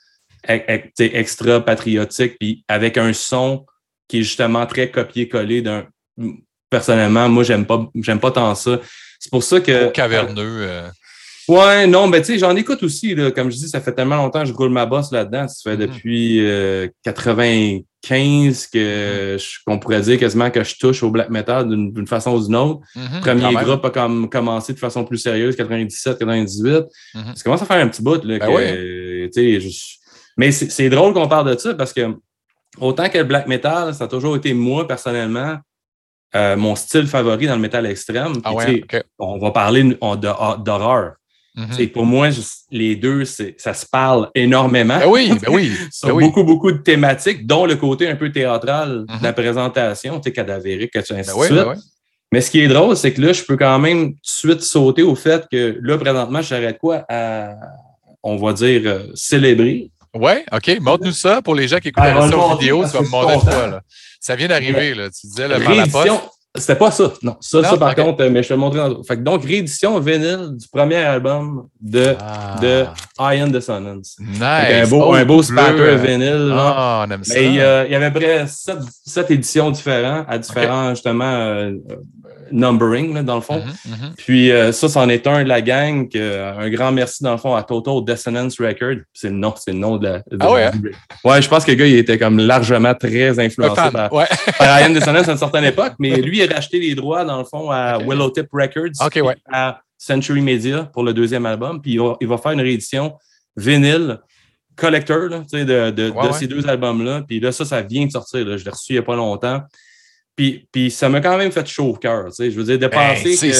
extra 0.48 1.64
patriotique, 1.64 2.38
puis 2.40 2.64
avec 2.68 2.98
un 2.98 3.14
son 3.14 3.66
qui 4.08 4.20
est 4.20 4.24
justement 4.24 4.66
très 4.66 4.92
copié-collé 4.92 5.62
d'un. 5.62 5.86
Personnellement, 6.70 7.28
moi, 7.28 7.44
j'aime 7.44 7.66
pas, 7.66 7.90
j'aime 7.96 8.20
pas 8.20 8.32
tant 8.32 8.56
ça. 8.56 8.80
C'est 9.20 9.32
pour 9.32 9.44
ça 9.44 9.60
que. 9.60 9.90
caverneux. 9.90 10.58
Euh. 10.62 10.90
Ouais, 11.48 11.88
non, 11.88 12.08
mais 12.08 12.22
tu 12.22 12.28
sais, 12.28 12.40
j'en 12.40 12.56
écoute 12.56 12.82
aussi. 12.84 13.14
Là, 13.16 13.32
comme 13.32 13.52
je 13.52 13.58
dis, 13.58 13.68
ça 13.68 13.82
fait 13.82 13.94
tellement 13.94 14.16
longtemps 14.16 14.42
que 14.42 14.48
je 14.48 14.54
roule 14.54 14.70
ma 14.70 14.86
bosse 14.86 15.12
là-dedans. 15.12 15.48
Ça 15.48 15.70
fait 15.70 15.76
mm-hmm. 15.76 15.88
depuis 15.88 16.94
95 17.04 17.84
euh, 18.06 18.70
que 18.72 19.36
mm-hmm. 19.38 19.58
qu'on 19.66 19.80
pourrait 19.80 20.02
dire 20.02 20.18
quasiment 20.18 20.50
que 20.50 20.64
je 20.64 20.76
touche 20.78 21.04
au 21.04 21.12
black 21.12 21.30
metal 21.30 21.68
d'une 21.68 22.08
façon 22.08 22.36
ou 22.36 22.46
d'une 22.46 22.56
autre. 22.56 22.82
Mm-hmm. 22.96 23.20
Premier 23.22 23.54
groupe 23.66 23.84
a 23.84 23.90
comme, 23.90 24.30
commencé 24.30 24.74
de 24.74 24.80
façon 24.80 25.04
plus 25.04 25.18
sérieuse, 25.18 25.56
97, 25.56 26.20
98. 26.20 26.86
Ça 27.14 27.44
commence 27.44 27.62
à 27.62 27.66
faire 27.66 27.84
un 27.84 27.88
petit 27.88 28.02
bout. 28.02 28.24
Là, 28.24 28.40
ben 28.40 29.30
Mais 30.38 30.52
c'est 30.52 30.90
drôle 30.90 31.14
qu'on 31.14 31.28
parle 31.28 31.54
de 31.54 31.60
ça 31.60 31.74
parce 31.74 31.94
que 31.94 32.16
autant 32.80 33.10
que 33.10 33.18
le 33.18 33.24
black 33.24 33.48
metal, 33.48 33.94
ça 33.94 34.06
a 34.06 34.08
toujours 34.08 34.36
été 34.36 34.54
moi 34.54 34.88
personnellement 34.88 35.58
euh, 36.34 36.56
mon 36.56 36.76
style 36.76 37.08
favori 37.08 37.48
dans 37.48 37.56
le 37.56 37.62
métal 37.62 37.86
extrême. 37.86 38.34
Ah 38.44 38.54
on 39.20 39.38
va 39.38 39.52
parler 39.52 39.98
d'horreur. 40.60 41.16
Mm 41.56 41.88
Pour 41.88 42.06
moi, 42.06 42.30
les 42.72 42.96
deux, 42.96 43.26
ça 43.26 43.74
se 43.74 43.86
parle 43.86 44.30
énormément. 44.34 45.00
Ben 45.00 45.10
oui, 45.10 45.34
ben 45.42 45.52
oui. 45.52 45.74
Sur 45.92 46.16
ben 46.16 46.26
beaucoup, 46.26 46.46
beaucoup 46.46 46.72
de 46.72 46.78
thématiques, 46.78 47.46
dont 47.46 47.66
le 47.66 47.76
côté 47.76 48.08
un 48.08 48.16
peu 48.16 48.32
théâtral 48.32 49.06
de 49.06 49.24
la 49.24 49.30
mhm. 49.30 49.36
présentation, 49.36 50.20
tu 50.22 50.30
sais, 50.30 50.32
cadavérique, 50.32 50.94
que 50.94 51.00
tu 51.00 51.12
ainsi 51.12 51.30
ben 51.50 51.76
Mais 52.32 52.40
ce 52.40 52.50
qui 52.50 52.62
est 52.62 52.70
drôle, 52.70 52.96
c'est 52.96 53.12
que 53.12 53.20
là, 53.20 53.34
je 53.34 53.44
peux 53.44 53.58
quand 53.58 53.80
même 53.80 54.14
tout 54.14 54.14
de 54.14 54.20
suite 54.24 54.62
sauter 54.62 55.04
au 55.04 55.16
fait 55.16 55.46
que 55.52 55.78
là, 55.82 55.98
présentement, 55.98 56.42
j'arrête 56.42 56.78
quoi 56.78 57.04
à, 57.10 57.56
on 58.24 58.38
va 58.38 58.54
dire, 58.54 58.82
euh, 58.86 59.04
célébrer. 59.14 59.92
Oui, 60.14 60.34
OK. 60.52 60.80
Montre-nous 60.82 61.14
ça 61.14 61.42
pour 61.42 61.56
les 61.56 61.68
gens 61.68 61.80
qui 61.80 61.90
écoutent 61.90 62.04
la 62.04 62.28
vidéo. 62.58 62.84
Tu 62.86 62.92
vas 62.92 63.02
me 63.02 63.08
montrer 63.08 63.38
quoi, 63.40 63.68
là. 63.68 63.82
Ça 64.20 64.36
vient 64.36 64.48
d'arriver, 64.48 64.94
là. 64.94 65.10
Tu 65.10 65.28
disais, 65.28 65.48
par 65.48 65.76
la 65.76 65.88
poste. 65.88 66.12
C'était 66.54 66.76
pas 66.76 66.92
ça. 66.92 67.14
Non, 67.24 67.38
ça, 67.40 67.64
ça 67.64 67.78
par 67.78 67.96
contre, 67.96 68.26
mais 68.26 68.44
je 68.44 68.50
te 68.50 68.54
le 68.54 68.60
montrer. 68.60 68.80
Dans... 68.80 69.02
Fait 69.04 69.16
que 69.16 69.22
donc, 69.22 69.46
réédition 69.46 69.98
vinyle 70.02 70.50
du 70.58 70.68
premier 70.68 70.98
album 70.98 71.68
de, 71.80 72.14
ah. 72.20 72.58
de 72.62 72.86
Iron 73.20 73.48
Dissonance. 73.48 74.18
Nice. 74.20 74.42
Un 74.42 74.88
beau, 74.88 75.14
un 75.14 75.24
beau 75.24 75.42
spatter 75.42 75.96
vinyle. 75.96 76.52
Ah, 76.54 77.06
on 77.08 77.12
aime 77.12 77.24
ça. 77.24 77.36
Mais 77.36 77.46
il 77.46 77.56
y 77.56 77.96
avait 77.96 78.12
près 78.12 78.46
sept, 78.48 78.80
sept 79.06 79.32
éditions 79.32 79.72
différentes, 79.72 80.26
à 80.28 80.38
différents, 80.38 80.90
justement, 80.90 81.24
euh, 81.24 81.72
numbering, 82.52 83.14
là, 83.14 83.24
dans 83.24 83.36
le 83.36 83.42
fond. 83.42 83.60
Mm-hmm, 83.60 83.90
mm-hmm. 83.90 84.16
Puis 84.18 84.52
euh, 84.52 84.72
ça, 84.72 84.90
c'en 84.90 85.10
est 85.10 85.26
un 85.28 85.44
de 85.44 85.48
la 85.48 85.62
gang. 85.62 86.10
Que, 86.10 86.58
un 86.58 86.70
grand 86.70 86.92
merci, 86.92 87.24
dans 87.24 87.32
le 87.32 87.38
fond, 87.38 87.56
à 87.56 87.64
Total 87.64 87.94
Dissonance 88.04 88.60
Record. 88.60 88.98
C'est 89.14 89.30
le 89.30 89.36
nom, 89.36 89.54
c'est 89.58 89.72
le 89.72 89.78
nom 89.78 89.98
de 89.98 90.08
la. 90.08 90.24
ah 90.40 90.52
ouais? 90.52 90.66
Hein? 90.66 90.72
Ouais, 91.24 91.42
je 91.42 91.50
pense 91.50 91.66
que 91.66 91.72
le 91.72 91.78
gars, 91.78 91.88
il 91.88 91.96
était 91.96 92.18
comme 92.18 92.40
largement 92.40 92.94
très 92.94 93.40
influencé 93.40 93.92
par, 93.92 94.14
ouais. 94.14 94.26
par 94.58 94.82
Iron 94.82 94.94
Dissonance 94.94 95.28
à 95.28 95.32
une 95.32 95.38
certaine 95.38 95.66
époque, 95.66 95.94
mais 96.00 96.22
lui, 96.22 96.44
il 96.44 96.52
a 96.52 96.56
racheté 96.56 96.80
les 96.80 96.96
droits, 96.96 97.24
dans 97.26 97.40
le 97.40 97.46
fond, 97.46 97.70
à 97.72 97.98
Willowtip 98.00 98.48
Records. 98.52 99.06
Okay, 99.06 99.22
ouais. 99.22 99.36
À 99.52 99.82
Century 99.98 100.42
Media 100.42 100.86
pour 100.86 101.04
le 101.04 101.14
deuxième 101.14 101.46
album. 101.46 101.82
Puis 101.82 101.92
il 101.92 102.00
va, 102.00 102.16
il 102.20 102.28
va 102.28 102.38
faire 102.38 102.54
une 102.54 102.62
réédition 102.62 103.14
vinyle 103.56 104.20
collector 104.76 105.30
là, 105.30 105.44
de, 105.52 105.92
de, 105.92 106.10
de 106.10 106.32
ces 106.34 106.48
deux 106.48 106.68
albums-là. 106.68 107.24
Puis 107.28 107.40
là, 107.40 107.52
ça, 107.52 107.66
ça 107.66 107.82
vient 107.82 108.06
de 108.06 108.12
sortir. 108.12 108.46
Là. 108.46 108.58
Je 108.58 108.66
l'ai 108.66 108.72
reçu 108.72 108.94
il 108.94 108.96
n'y 108.96 109.00
a 109.00 109.04
pas 109.04 109.16
longtemps. 109.16 109.62
Puis, 110.36 110.68
puis 110.72 110.92
ça 110.92 111.10
m'a 111.10 111.22
quand 111.22 111.38
même 111.38 111.52
fait 111.52 111.68
chaud 111.68 111.90
au 111.90 111.96
cœur. 111.96 112.30
Je 112.38 112.50
veux 112.50 112.64
dire, 112.64 112.80
de 112.80 112.88
ben, 112.88 113.16
penser 113.16 113.52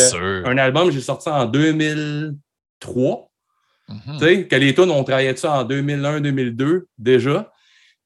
qu'un 0.44 0.58
album, 0.58 0.92
j'ai 0.92 1.02
sorti 1.02 1.30
en 1.30 1.46
2003. 1.46 3.28
Mm 3.88 3.96
-hmm. 4.08 4.48
Que 4.48 4.56
les 4.56 4.74
tunes, 4.74 4.92
on 4.92 5.04
travaillait 5.04 5.36
ça 5.36 5.60
en 5.60 5.64
2001-2002 5.66 6.84
déjà. 6.98 7.52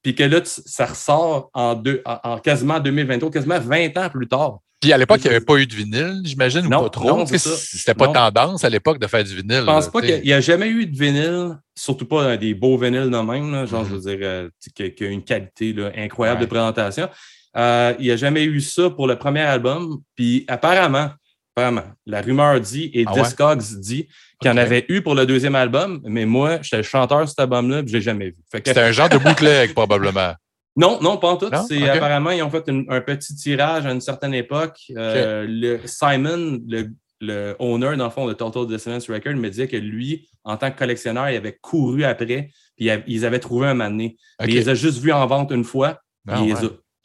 Puis 0.02 0.14
que 0.14 0.22
là, 0.22 0.40
ça 0.44 0.86
ressort 0.86 1.50
en, 1.52 1.74
deux, 1.74 2.02
en, 2.04 2.38
quasiment 2.38 2.78
2023, 2.78 3.30
quasiment 3.30 3.58
20 3.58 3.96
ans 3.98 4.08
plus 4.08 4.28
tard. 4.28 4.58
Puis 4.80 4.92
à 4.92 4.98
l'époque, 4.98 5.20
il 5.24 5.28
n'y 5.28 5.36
avait 5.36 5.44
pas 5.44 5.56
eu 5.56 5.66
de 5.66 5.74
vinyle, 5.74 6.20
j'imagine, 6.24 6.66
ou 6.66 6.70
pas 6.70 6.90
trop. 6.90 7.26
C'était 7.26 7.94
pas 7.94 8.08
tendance 8.08 8.62
à 8.62 8.70
l'époque 8.70 8.98
de 8.98 9.06
faire 9.06 9.24
du 9.24 9.34
vinyle. 9.34 9.60
Je 9.60 9.64
pense 9.64 9.88
pas 9.88 10.00
qu'il 10.02 10.22
n'y 10.22 10.32
a, 10.32 10.40
jamais 10.40 10.68
eu 10.68 10.86
de 10.86 10.96
vinyle, 10.96 11.58
surtout 11.74 12.06
pas 12.06 12.36
des 12.36 12.54
beaux 12.54 12.76
vinyles 12.76 13.10
de 13.10 13.18
même, 13.18 13.66
genre, 13.66 13.84
je 13.84 13.96
veux 13.96 14.14
dire, 14.14 14.18
euh, 14.22 14.48
qui, 14.74 15.04
a 15.04 15.08
une 15.08 15.24
qualité 15.24 15.74
incroyable 15.96 16.40
de 16.42 16.46
présentation. 16.46 17.08
Euh, 17.56 17.94
il 17.98 18.06
n'y 18.06 18.10
a 18.10 18.16
jamais 18.16 18.44
eu 18.44 18.60
ça 18.60 18.90
pour 18.90 19.06
le 19.06 19.16
premier 19.16 19.42
album. 19.42 20.00
Puis 20.14 20.44
apparemment, 20.48 21.10
apparemment 21.54 21.84
la 22.04 22.20
rumeur 22.20 22.60
dit 22.60 22.90
et 22.92 23.04
ah 23.06 23.12
Discogs 23.12 23.78
dit 23.78 24.08
qu'il 24.40 24.50
y 24.50 24.54
en 24.54 24.56
avait 24.56 24.84
eu 24.88 25.00
pour 25.00 25.14
le 25.14 25.24
deuxième 25.24 25.54
album, 25.54 26.00
mais 26.04 26.26
moi, 26.26 26.58
j'étais 26.62 26.78
le 26.78 26.82
chanteur 26.82 27.22
de 27.22 27.26
cet 27.26 27.40
album-là, 27.40 27.78
je 27.78 27.82
ne 27.84 27.92
l'ai 27.92 28.00
jamais 28.02 28.26
vu. 28.26 28.36
C'était 28.52 28.78
un 28.78 28.92
genre 28.92 29.08
de 29.08 29.18
bootleg, 29.18 29.72
probablement. 29.72 30.34
Non, 30.78 30.98
non, 31.00 31.16
pas 31.16 31.28
en 31.28 31.38
tout. 31.38 31.48
C'est 31.66 31.88
apparemment, 31.88 32.32
ils 32.32 32.42
ont 32.42 32.50
fait 32.50 32.68
un 32.68 33.00
petit 33.00 33.34
tirage 33.34 33.86
à 33.86 33.92
une 33.92 34.02
certaine 34.02 34.34
époque. 34.34 34.76
Euh, 34.94 35.46
le 35.48 35.80
Simon, 35.86 36.60
le, 36.68 36.90
le, 37.22 37.56
owner, 37.58 37.96
dans 37.96 38.04
le 38.04 38.10
fond, 38.10 38.26
de 38.26 38.34
Total 38.34 38.66
Dissonance 38.66 39.08
Record, 39.08 39.36
me 39.36 39.48
disait 39.48 39.68
que 39.68 39.76
lui, 39.78 40.28
en 40.44 40.58
tant 40.58 40.70
que 40.70 40.78
collectionneur, 40.78 41.30
il 41.30 41.36
avait 41.36 41.56
couru 41.62 42.04
après, 42.04 42.50
puis 42.76 42.90
ils 43.06 43.24
avaient 43.24 43.38
trouvé 43.38 43.68
un 43.68 43.74
moment 43.74 44.06
Il 44.44 44.54
les 44.54 44.68
a 44.68 44.74
juste 44.74 44.98
vus 44.98 45.12
en 45.12 45.26
vente 45.26 45.50
une 45.50 45.64
fois, 45.64 45.98
ah, 46.28 46.42
il 46.44 46.54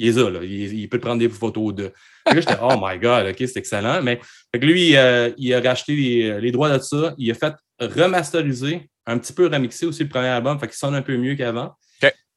est 0.08 0.18
là, 0.18 0.30
là. 0.30 0.40
Il, 0.44 0.88
peut 0.90 1.00
prendre 1.00 1.20
des 1.20 1.30
photos 1.30 1.74
de. 1.74 1.84
là, 2.26 2.34
j'étais, 2.36 2.58
oh 2.62 2.76
my 2.82 2.98
God, 3.00 3.28
OK, 3.28 3.36
c'est 3.38 3.58
excellent. 3.58 4.02
Mais 4.02 4.20
lui, 4.54 4.96
euh, 4.96 5.32
il 5.38 5.54
a 5.54 5.62
racheté 5.62 5.96
les, 5.96 6.52
droits 6.52 6.78
de 6.78 6.82
ça. 6.82 7.14
Il 7.18 7.30
a 7.32 7.34
fait 7.34 7.54
remasteriser, 7.80 8.90
un 9.06 9.18
petit 9.18 9.34
peu 9.34 9.48
remixer 9.48 9.86
aussi 9.86 10.04
le 10.04 10.10
premier 10.10 10.28
album, 10.28 10.60
fait 10.60 10.68
qu'il 10.68 10.78
sonne 10.78 10.96
un 10.96 11.02
peu 11.02 11.18
mieux 11.18 11.36
qu'avant. 11.36 11.76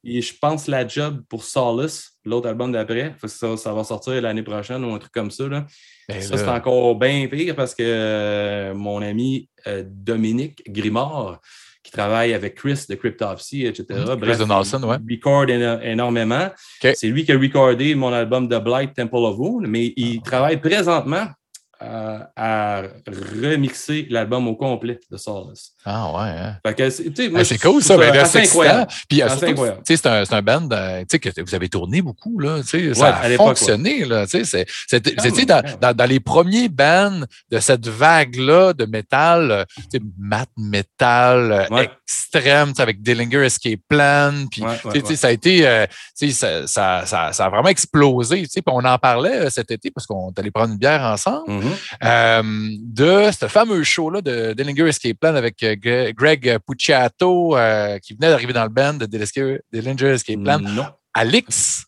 Et 0.07 0.21
je 0.21 0.33
pense 0.39 0.67
la 0.67 0.87
job 0.87 1.23
pour 1.27 1.43
Solace, 1.43 2.11
l'autre 2.25 2.47
album 2.47 2.71
d'après, 2.71 3.15
ça, 3.25 3.57
ça 3.57 3.73
va 3.73 3.83
sortir 3.83 4.21
l'année 4.21 4.43
prochaine 4.43 4.85
ou 4.85 4.93
un 4.93 4.99
truc 4.99 5.11
comme 5.11 5.31
ça. 5.31 5.47
Là. 5.47 5.65
Ben 6.07 6.21
ça, 6.21 6.37
c'est 6.37 6.47
encore 6.47 6.95
bien 6.95 7.27
pire 7.27 7.55
parce 7.55 7.73
que 7.73 7.83
euh, 7.83 8.75
mon 8.75 9.01
ami 9.01 9.49
euh, 9.65 9.83
Dominique 9.83 10.61
Grimard, 10.71 11.41
qui 11.85 11.91
travaille 11.91 12.33
avec 12.33 12.55
Chris 12.55 12.85
de 12.89 12.95
Cryptopsy, 12.95 13.65
etc. 13.67 13.85
Mmh. 13.91 14.19
Chris 14.19 14.37
Donaldson, 14.37 14.81
ouais. 14.83 14.97
Il 15.07 15.15
record 15.17 15.47
énormément. 15.83 16.49
C'est 16.81 17.07
lui 17.07 17.23
qui 17.23 17.31
a 17.31 17.37
recordé 17.37 17.93
mon 17.93 18.11
album 18.11 18.49
The 18.49 18.61
Blight 18.61 18.95
Temple 18.95 19.15
of 19.17 19.37
Wound, 19.37 19.67
mais 19.67 19.93
il 19.95 20.19
ah. 20.19 20.25
travaille 20.25 20.57
présentement 20.57 21.27
à 22.35 22.83
remixer 23.41 24.07
l'album 24.09 24.47
au 24.47 24.55
complet 24.55 24.99
de 25.11 25.17
Solace. 25.17 25.71
Ah 25.85 26.11
ouais. 26.11 26.73
Hein? 26.79 27.43
c'est 27.43 27.61
cool 27.61 27.81
ça. 27.81 27.97
Ben, 27.97 28.25
c'est 28.25 28.43
incroyable. 28.43 28.91
Puis 29.07 29.21
c'est 29.85 30.05
un, 30.07 30.23
un 30.29 30.41
band 30.41 30.67
euh, 30.71 31.03
que 31.05 31.41
vous 31.41 31.55
avez 31.55 31.69
tourné 31.69 32.01
beaucoup. 32.01 32.39
Là, 32.39 32.61
ça 32.63 33.07
a 33.07 33.29
fonctionné. 33.31 34.05
C'était 34.27 35.45
dans, 35.45 35.63
dans, 35.81 35.95
dans, 35.95 36.09
les 36.09 36.19
premiers 36.19 36.69
bands 36.69 37.21
de 37.51 37.59
cette 37.59 37.87
vague-là 37.87 38.73
de 38.73 38.85
métal, 38.85 39.65
mat 40.17 40.49
metal 40.57 41.67
extrême 42.05 42.73
avec 42.77 43.01
Dillinger 43.01 43.45
Escape 43.45 43.79
Plan. 43.87 44.33
Puis 44.51 44.63
ça 45.15 45.27
a 45.27 45.31
été 45.31 45.67
euh, 45.67 45.85
ça, 46.13 46.67
ça, 46.67 47.05
ça, 47.05 47.33
ça, 47.33 47.45
a 47.45 47.49
vraiment 47.49 47.69
explosé. 47.69 48.45
On 48.67 48.83
en 48.83 48.97
parlait 48.97 49.49
cet 49.49 49.71
été 49.71 49.91
parce 49.91 50.07
qu'on 50.07 50.31
allait 50.35 50.51
prendre 50.51 50.73
une 50.73 50.79
bière 50.79 51.01
ensemble. 51.03 51.49
Mm-hmm. 51.49 51.74
Euh, 52.03 52.43
de 52.43 53.29
ce 53.31 53.47
fameux 53.47 53.83
show-là 53.83 54.21
de 54.21 54.53
Dillinger 54.53 54.87
Escape 54.87 55.17
Plan 55.19 55.35
avec 55.35 55.61
euh, 55.63 55.75
Greg 56.15 56.57
Pucciato, 56.65 57.57
euh, 57.57 57.99
qui 57.99 58.13
venait 58.13 58.29
d'arriver 58.29 58.53
dans 58.53 58.63
le 58.63 58.69
band 58.69 58.93
de 58.93 59.05
Dillinger 59.05 60.07
Escape 60.07 60.43
Plan. 60.43 60.59
Non. 60.59 60.87
Alex? 61.13 61.85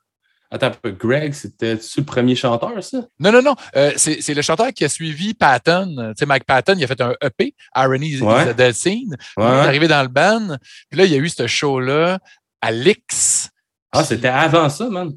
Attends, 0.50 0.72
Greg, 0.98 1.34
c'était-tu 1.34 2.00
le 2.00 2.06
premier 2.06 2.34
chanteur, 2.36 2.82
ça? 2.82 3.00
Non, 3.20 3.34
non, 3.34 3.42
non. 3.42 3.56
c'est 3.98 4.34
le 4.34 4.42
chanteur 4.42 4.72
qui 4.74 4.86
a 4.86 4.90
suivi 4.90 5.34
Patton. 5.34 6.14
Tu 6.16 6.20
sais, 6.20 6.26
Mike 6.26 6.46
Patton, 6.46 6.76
il 6.78 6.84
a 6.86 6.88
fait 6.88 7.02
un 7.02 7.14
EP, 7.22 7.54
Irony 7.76 8.22
ouais. 8.22 8.46
is 8.46 8.50
a 8.50 8.54
Dead 8.54 8.74
Scene. 8.74 9.18
Il 9.38 9.44
est 9.44 9.46
arrivé 9.46 9.90
dans 9.90 10.02
le 10.02 10.08
band. 10.08 10.56
Puis 10.90 10.98
là, 10.98 11.06
il 11.06 11.12
y 11.12 11.16
a 11.16 11.18
eu 11.18 11.28
ce 11.28 11.48
show-là. 11.48 12.20
Alex. 12.62 13.50
Ah, 13.92 14.04
c'était 14.04 14.30
avant 14.30 14.70
ça, 14.70 14.90
man. 14.90 15.12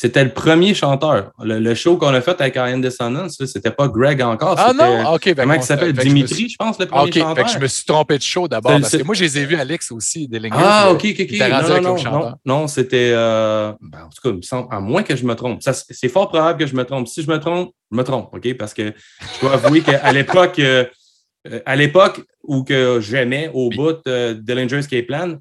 C'était 0.00 0.22
le 0.22 0.32
premier 0.32 0.74
chanteur. 0.74 1.32
Le, 1.42 1.74
show 1.74 1.96
qu'on 1.96 2.14
a 2.14 2.20
fait 2.20 2.40
avec 2.40 2.54
Iron 2.54 2.78
Dissonance, 2.78 3.44
c'était 3.44 3.72
pas 3.72 3.88
Greg 3.88 4.22
encore. 4.22 4.54
Ah 4.56 4.72
non? 4.72 5.14
OK. 5.14 5.34
Comment 5.34 5.54
il 5.54 5.62
s'appelle? 5.64 5.92
Dimitri, 5.92 6.48
je, 6.48 6.56
pense, 6.56 6.78
le 6.78 6.86
premier 6.86 7.10
chanteur. 7.10 7.34
Fait 7.34 7.42
que 7.42 7.58
je 7.58 7.58
me 7.58 7.66
suis 7.66 7.84
trompé 7.84 8.16
de 8.16 8.22
show 8.22 8.46
d'abord. 8.46 8.78
Parce 8.80 8.96
que 8.96 9.02
moi, 9.02 9.16
je 9.16 9.24
les 9.24 9.38
ai 9.38 9.44
vus, 9.44 9.56
Alex 9.56 9.90
aussi, 9.90 10.28
des 10.28 10.38
Ah, 10.52 10.92
OK, 10.92 11.04
OK, 11.04 11.20
OK. 11.20 11.38
Non, 11.40 11.80
non, 11.80 11.96
non, 11.96 12.34
non, 12.44 12.68
c'était... 12.68 13.10
Euh, 13.12 13.72
ben, 13.80 14.04
en 14.04 14.08
tout 14.08 14.22
cas, 14.22 14.28
il 14.28 14.36
me 14.36 14.42
semble, 14.42 14.68
à 14.70 14.78
moins 14.78 15.02
que 15.02 15.16
je 15.16 15.24
me 15.24 15.34
trompe. 15.34 15.62
C'est 15.62 16.08
fort 16.08 16.28
probable 16.28 16.60
que 16.60 16.66
je 16.68 16.76
me 16.76 16.84
trompe. 16.84 17.08
Si 17.08 17.20
je 17.20 17.28
me 17.28 17.40
trompe, 17.40 17.72
je 17.90 17.96
me 17.96 18.04
trompe, 18.04 18.32
OK? 18.32 18.56
Parce 18.56 18.74
que 18.74 18.92
je 19.34 19.40
dois 19.40 19.54
avouer 19.54 19.80
qu'à 19.80 20.12
l'époque... 20.12 20.60
Euh, 20.60 20.84
à 21.66 21.74
l'époque 21.74 22.20
où 22.44 22.62
que 22.62 23.00
j'aimais 23.00 23.50
au 23.52 23.68
bout 23.70 23.94
de 24.06 24.34
Dillinger's 24.34 24.84
Escape 24.84 25.08
Plan, 25.08 25.38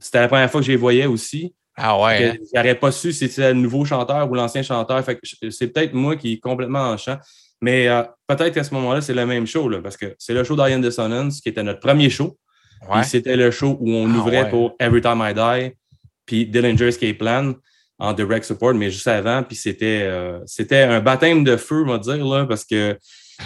c'était 0.00 0.20
la 0.20 0.28
première 0.28 0.50
fois 0.50 0.62
que 0.62 0.66
je 0.66 0.72
les 0.72 0.78
voyais 0.78 1.04
aussi. 1.04 1.52
Ah 1.78 1.98
ouais. 2.00 2.30
Hein? 2.30 2.34
J'aurais 2.54 2.74
pas 2.74 2.90
su 2.90 3.12
si 3.12 3.28
c'était 3.28 3.52
le 3.52 3.60
nouveau 3.60 3.84
chanteur 3.84 4.30
ou 4.30 4.34
l'ancien 4.34 4.62
chanteur. 4.62 5.02
c'est 5.50 5.68
peut-être 5.68 5.94
moi 5.94 6.16
qui 6.16 6.34
est 6.34 6.38
complètement 6.40 6.90
en 6.90 6.96
chant. 6.96 7.18
Mais 7.60 7.88
euh, 7.88 8.02
peut-être 8.26 8.54
qu'à 8.54 8.64
ce 8.64 8.74
moment-là, 8.74 9.00
c'est 9.00 9.14
le 9.14 9.26
même 9.26 9.46
show, 9.46 9.70
parce 9.82 9.96
que 9.96 10.14
c'est 10.18 10.34
le 10.34 10.44
show 10.44 10.54
d'Ariane 10.56 10.82
Dissonance 10.82 11.40
qui 11.40 11.48
était 11.48 11.62
notre 11.62 11.80
premier 11.80 12.10
show. 12.10 12.36
C'était 13.02 13.36
le 13.36 13.50
show 13.50 13.76
où 13.80 13.90
on 13.90 14.08
ah 14.14 14.18
ouvrait 14.18 14.48
pour 14.50 14.76
Every 14.78 15.00
Time 15.00 15.20
I 15.20 15.34
Die, 15.34 15.76
puis 16.24 16.46
Dillinger's 16.46 16.94
Escape 16.94 17.18
Plan 17.18 17.54
en 17.98 18.12
direct 18.12 18.44
support, 18.44 18.74
mais 18.74 18.90
juste 18.90 19.08
avant. 19.08 19.42
Puis 19.42 19.56
c'était, 19.56 20.02
euh, 20.02 20.38
c'était 20.46 20.82
un 20.82 21.00
baptême 21.00 21.42
de 21.42 21.56
feu, 21.56 21.82
on 21.84 21.90
va 21.90 21.98
dire, 21.98 22.24
là, 22.24 22.46
parce 22.46 22.64
que 22.64 22.96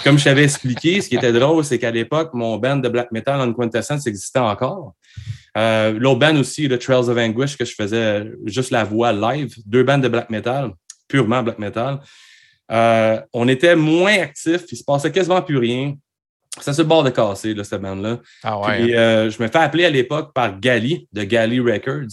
comme 0.05 0.19
je 0.19 0.25
t'avais 0.25 0.45
expliqué, 0.45 1.01
ce 1.01 1.09
qui 1.09 1.17
était 1.17 1.33
drôle, 1.33 1.65
c'est 1.65 1.79
qu'à 1.79 1.91
l'époque, 1.91 2.31
mon 2.33 2.57
band 2.57 2.77
de 2.77 2.89
black 2.89 3.13
metal 3.13 3.41
en 3.41 3.53
Quintessence 3.53 4.07
existait 4.07 4.39
encore. 4.39 4.95
Euh, 5.57 5.93
L'autre 5.99 6.19
band 6.21 6.37
aussi, 6.37 6.69
le 6.69 6.79
Trails 6.79 7.09
of 7.09 7.17
Anguish, 7.17 7.57
que 7.57 7.65
je 7.65 7.75
faisais 7.75 8.25
juste 8.47 8.71
la 8.71 8.85
voix 8.85 9.13
live, 9.13 9.55
deux 9.67 9.83
bands 9.83 9.99
de 9.99 10.09
black 10.09 10.31
metal, 10.31 10.71
purement 11.09 11.43
black 11.43 11.59
metal. 11.59 12.01
Euh, 12.71 13.21
on 13.33 13.49
était 13.49 13.77
moins 13.77 14.19
actifs, 14.19 14.65
il 14.71 14.77
se 14.77 14.85
passait 14.85 15.13
quasiment 15.13 15.43
plus 15.43 15.59
rien. 15.59 15.95
Sur 16.61 16.73
le 16.77 16.85
bord 16.85 17.03
de 17.03 17.11
casser, 17.11 17.55
là, 17.55 17.65
cette 17.65 17.81
bande-là. 17.81 18.21
Ah 18.43 18.59
ouais. 18.61 18.83
Puis, 18.83 18.95
hein. 18.95 18.99
euh, 18.99 19.31
je 19.31 19.43
me 19.43 19.49
fais 19.49 19.59
appeler 19.59 19.87
à 19.87 19.91
l'époque 19.91 20.33
par 20.35 20.59
Gali, 20.59 21.09
de 21.13 21.25
Gali 21.25 21.61
Records. 21.61 22.13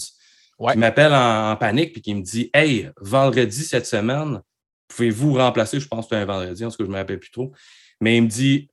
Ouais. 0.58 0.74
qui 0.74 0.78
m'appelle 0.78 1.14
en, 1.14 1.52
en 1.52 1.56
panique 1.56 1.94
puis 1.94 2.02
qui 2.02 2.14
me 2.14 2.20
dit 2.20 2.50
Hey, 2.52 2.90
vendredi 3.00 3.64
cette 3.64 3.86
semaine, 3.86 4.42
pouvez-vous 4.88 5.32
remplacer? 5.34 5.80
Je 5.80 5.88
pense 5.88 6.04
que 6.06 6.10
c'était 6.10 6.22
un 6.22 6.26
vendredi, 6.26 6.62
en 6.62 6.70
tout 6.70 6.76
cas, 6.76 6.84
je 6.84 6.88
ne 6.88 6.92
me 6.92 6.98
rappelle 6.98 7.18
plus 7.18 7.30
trop. 7.30 7.52
Mais 8.00 8.18
il 8.18 8.24
me 8.24 8.28
dit 8.28 8.68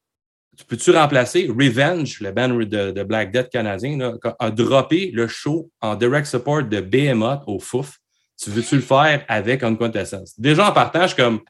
Peux-tu 0.67 0.91
remplacer 0.91 1.47
Revenge, 1.47 2.19
le 2.19 2.31
band 2.31 2.49
de, 2.49 2.91
de 2.91 3.03
Black 3.03 3.31
Death 3.31 3.49
canadien, 3.49 3.97
là, 3.97 4.13
a 4.39 4.51
droppé 4.51 5.11
le 5.13 5.27
show 5.27 5.69
en 5.81 5.95
direct 5.95 6.27
support 6.27 6.63
de 6.63 6.79
Behemoth 6.81 7.41
au 7.47 7.59
Fouf? 7.59 7.97
Tu 8.41 8.49
veux-tu 8.49 8.75
le 8.75 8.81
faire 8.81 9.23
avec 9.27 9.63
Unquintessence? 9.63 10.39
Déjà 10.39 10.71
en 10.71 11.07
suis 11.07 11.15
comme 11.15 11.41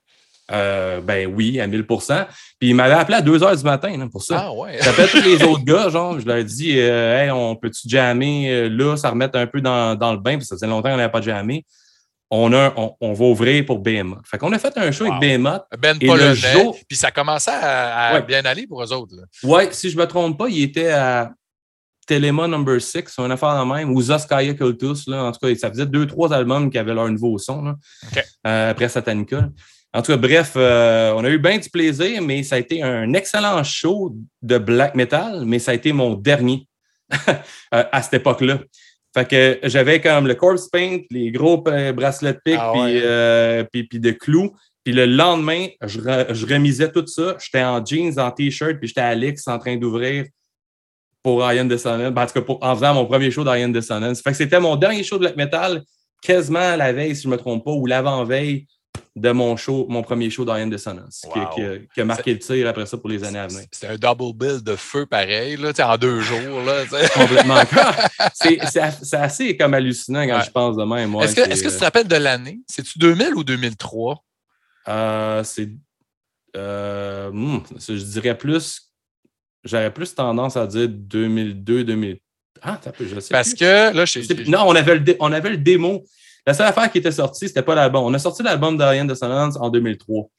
euh, 0.50 1.02
ben 1.02 1.28
oui, 1.28 1.60
à 1.60 1.68
1000% 1.68 2.26
Puis 2.58 2.70
il 2.70 2.76
m'avait 2.76 2.94
appelé 2.94 3.18
à 3.18 3.22
2 3.22 3.38
h 3.38 3.58
du 3.58 3.64
matin 3.64 3.98
là, 3.98 4.08
pour 4.10 4.24
ça. 4.24 4.46
Ah 4.46 4.54
ouais. 4.54 4.78
J'appelle 4.82 5.10
tous 5.10 5.22
les 5.22 5.44
autres 5.44 5.66
gars, 5.66 5.90
genre, 5.90 6.18
je 6.20 6.26
leur 6.26 6.38
ai 6.38 6.46
dit, 6.46 6.80
euh, 6.80 7.22
hey, 7.22 7.32
on 7.32 7.56
peut-tu 7.58 7.90
jammer 7.90 8.50
euh, 8.50 8.70
là, 8.70 8.96
ça 8.96 9.10
remettre 9.10 9.38
un 9.38 9.46
peu 9.46 9.60
dans, 9.60 9.96
dans 9.96 10.14
le 10.14 10.20
bain, 10.20 10.36
parce 10.36 10.46
que 10.46 10.48
ça 10.48 10.56
faisait 10.56 10.68
longtemps 10.68 10.90
qu'on 10.90 10.98
n'avait 10.98 11.12
pas 11.12 11.22
jammé. 11.22 11.66
On, 12.30 12.52
a, 12.54 12.74
on, 12.76 12.94
on 13.00 13.14
va 13.14 13.26
ouvrir 13.26 13.66
pour 13.66 13.80
BMA. 13.80 14.18
Fait 14.26 14.38
qu'on 14.38 14.52
a 14.52 14.60
fait 14.60 14.78
un 14.78 14.92
show 14.92 15.06
Wow. 15.06 15.14
avec 15.14 15.38
BMA. 15.38 15.66
Ben 15.80 15.98
Et 16.02 16.06
le 16.06 16.12
Polonais. 16.12 16.36
jour- 16.36 16.76
Puis 16.88 16.98
ça 16.98 17.10
commençait 17.12 17.52
à, 17.52 18.10
à 18.10 18.14
Ouais. 18.16 18.22
bien 18.24 18.44
aller 18.44 18.68
pour 18.68 18.84
eux 18.84 18.92
autres. 18.94 19.16
Ouais, 19.44 19.70
si 19.72 19.90
je 19.90 19.96
ne 19.96 20.02
me 20.02 20.08
trompe 20.08 20.38
pas, 20.38 20.50
il 20.50 20.62
était 20.64 20.90
à 20.90 21.32
Telema 22.06 22.48
Number 22.48 22.82
6, 22.82 23.18
un 23.20 23.32
affaire 23.32 23.60
de 23.66 23.74
même, 23.74 23.92
ou 23.92 24.02
Zaskaya 24.02 24.54
Cultus, 24.54 25.08
là. 25.08 25.24
En 25.26 25.32
tout 25.32 25.40
cas, 25.46 25.54
ça 25.56 25.70
faisait 25.70 25.86
deux, 25.86 26.06
trois 26.08 26.34
albums 26.34 26.70
qui 26.70 26.78
avaient 26.78 26.94
leur 26.94 27.10
nouveau 27.10 27.38
son, 27.38 27.62
là, 27.64 27.76
euh, 28.46 28.72
après 28.72 28.88
Satanica. 28.90 29.50
En 29.94 30.02
tout 30.02 30.12
cas, 30.12 30.18
bref, 30.18 30.54
euh, 30.58 31.14
on 31.16 31.24
a 31.24 31.30
eu 31.30 31.40
bien 31.40 31.58
du 31.58 31.70
plaisir, 31.70 32.22
mais 32.22 32.44
ça 32.44 32.56
a 32.56 32.60
été 32.60 32.84
un 32.84 33.14
excellent 33.14 33.64
show 33.64 34.16
de 34.42 34.58
black 34.58 34.96
metal, 34.96 35.44
mais 35.46 35.60
ça 35.60 35.72
a 35.72 35.74
été 35.74 35.92
mon 35.94 36.14
dernier 36.14 36.68
euh, 37.30 37.34
à 37.72 38.02
cette 38.02 38.16
époque-là. 38.16 38.60
Fait 39.18 39.28
que 39.28 39.68
j'avais 39.68 40.00
comme 40.00 40.28
le 40.28 40.36
corpse 40.36 40.68
paint, 40.68 41.00
les 41.10 41.32
gros 41.32 41.64
euh, 41.68 41.92
bracelets 41.92 42.34
de 42.34 42.40
pique, 42.44 42.58
Ah 42.60 42.72
puis, 42.74 43.00
euh, 43.04 43.64
puis, 43.72 43.84
puis 43.88 44.00
de 44.00 44.12
clous. 44.12 44.56
Puis 44.84 44.94
le 44.94 45.06
lendemain, 45.06 45.68
je, 45.84 46.00
re- 46.00 46.34
je 46.34 46.46
remisais 46.46 46.92
tout 46.92 47.06
ça. 47.08 47.36
J'étais 47.44 47.64
en 47.64 47.84
jeans, 47.84 48.20
en 48.20 48.30
t-shirt, 48.32 48.78
puis 48.78 48.88
j'étais 48.88 49.02
à 49.02 49.08
Alix 49.08 49.48
en 49.48 49.58
train 49.58 49.76
d'ouvrir 49.76 50.26
pour 51.24 51.44
Ryan 51.44 51.66
Dissonance. 51.66 52.14
Ben, 52.14 52.24
en 52.24 52.26
tout 52.28 52.34
cas, 52.34 52.42
pour- 52.42 52.60
en 52.64 52.76
faisant 52.76 52.94
mon 52.94 53.06
premier 53.06 53.32
show 53.32 53.44
d'Ryan 53.44 53.70
Dissonance. 53.70 54.22
Fait 54.22 54.30
que 54.32 54.38
c'était 54.38 54.60
mon 54.60 54.76
dernier 54.76 55.04
show 55.04 55.16
de 55.16 55.22
black 55.22 55.36
metal, 55.36 55.82
quasiment 56.22 56.76
la 56.76 56.94
veille, 56.94 57.16
si 57.16 57.24
je 57.24 57.28
ne 57.28 57.34
me 57.34 57.38
trompe 57.38 57.66
pas, 57.66 57.72
ou 57.72 57.86
l'avant-veille 57.88 58.66
de 59.16 59.32
mon 59.32 59.56
show, 59.58 59.86
mon 59.90 60.02
premier 60.04 60.30
show 60.30 60.46
d'Ryan 60.46 60.68
Dissonance, 60.68 61.22
qui, 61.34 61.40
Wow. 61.40 61.50
qui 61.56 61.62
a- 61.62 61.78
qui 61.94 62.02
a 62.02 62.06
marqué 62.06 62.34
le 62.34 62.40
tir 62.40 62.68
après 62.68 62.86
ça 62.86 62.98
pour 62.98 63.10
les 63.10 63.24
années 63.24 63.40
à 63.40 63.48
venir. 63.48 63.64
C'était 63.72 63.88
un 63.88 63.96
double 63.98 64.34
bill 64.38 64.64
de 64.64 64.76
feu 64.76 65.06
pareil, 65.06 65.58
là, 65.58 65.72
en 65.92 65.98
deux 65.98 66.20
jours. 66.22 66.62
Là. 66.66 66.84
Complètement. 67.14 67.56
c'est, 68.34 68.60
c'est- 68.72 69.04
c'est 69.04 69.18
assez 69.18 69.58
comme 69.58 69.74
hallucinant 69.74 70.26
quand 70.28 70.38
Ouais. 70.40 70.46
je 70.46 70.52
pense 70.52 70.76
de 70.78 70.84
même. 70.84 71.16
ouais, 71.16 71.26
est-ce 71.26 71.36
que, 71.36 71.44
c'est, 71.44 71.52
est-ce 71.52 71.64
que 71.64 71.70
tu 71.70 71.78
te 71.78 71.84
rappelles 71.84 72.08
de 72.08 72.16
l'année? 72.16 72.60
C'est-tu 72.68 73.00
2000 73.00 73.34
ou 73.36 73.44
2003? 73.44 74.24
Euh, 74.88 75.44
c'est. 75.44 75.70
euh, 76.56 77.30
hmm, 77.32 77.62
je 77.88 77.94
dirais 77.94 78.38
plus. 78.38 78.82
J'aurais 79.64 79.94
plus 79.94 80.14
tendance 80.16 80.56
à 80.56 80.66
dire 80.66 80.88
2002, 80.88 81.84
2000. 81.84 82.20
Ah, 82.62 82.80
je 83.00 83.20
sais. 83.20 83.30
Parce 83.32 83.50
plus. 83.50 83.58
que 83.58 83.94
là, 83.94 84.06
je 84.06 84.20
Je 84.22 84.26
sais 84.26 84.34
plus. 84.36 84.48
Non, 84.50 84.62
on 84.66 84.76
avait, 84.76 84.94
le 84.96 85.00
dé- 85.02 85.18
on 85.20 85.32
avait 85.32 85.50
le 85.50 85.58
démo. 85.58 86.04
La 86.48 86.54
seule 86.54 86.66
affaire 86.68 86.90
qui 86.92 86.98
était 87.00 87.12
sortie, 87.12 87.48
c'était 87.50 87.62
pas 87.62 87.76
l'album. 87.76 88.04
On 88.06 88.14
a 88.14 88.20
sorti 88.20 88.42
l'album 88.42 88.78
d'Ariane 88.78 89.06
de 89.06 89.14
Sonance 89.14 89.58
en 89.60 89.70
2003. 89.70 90.30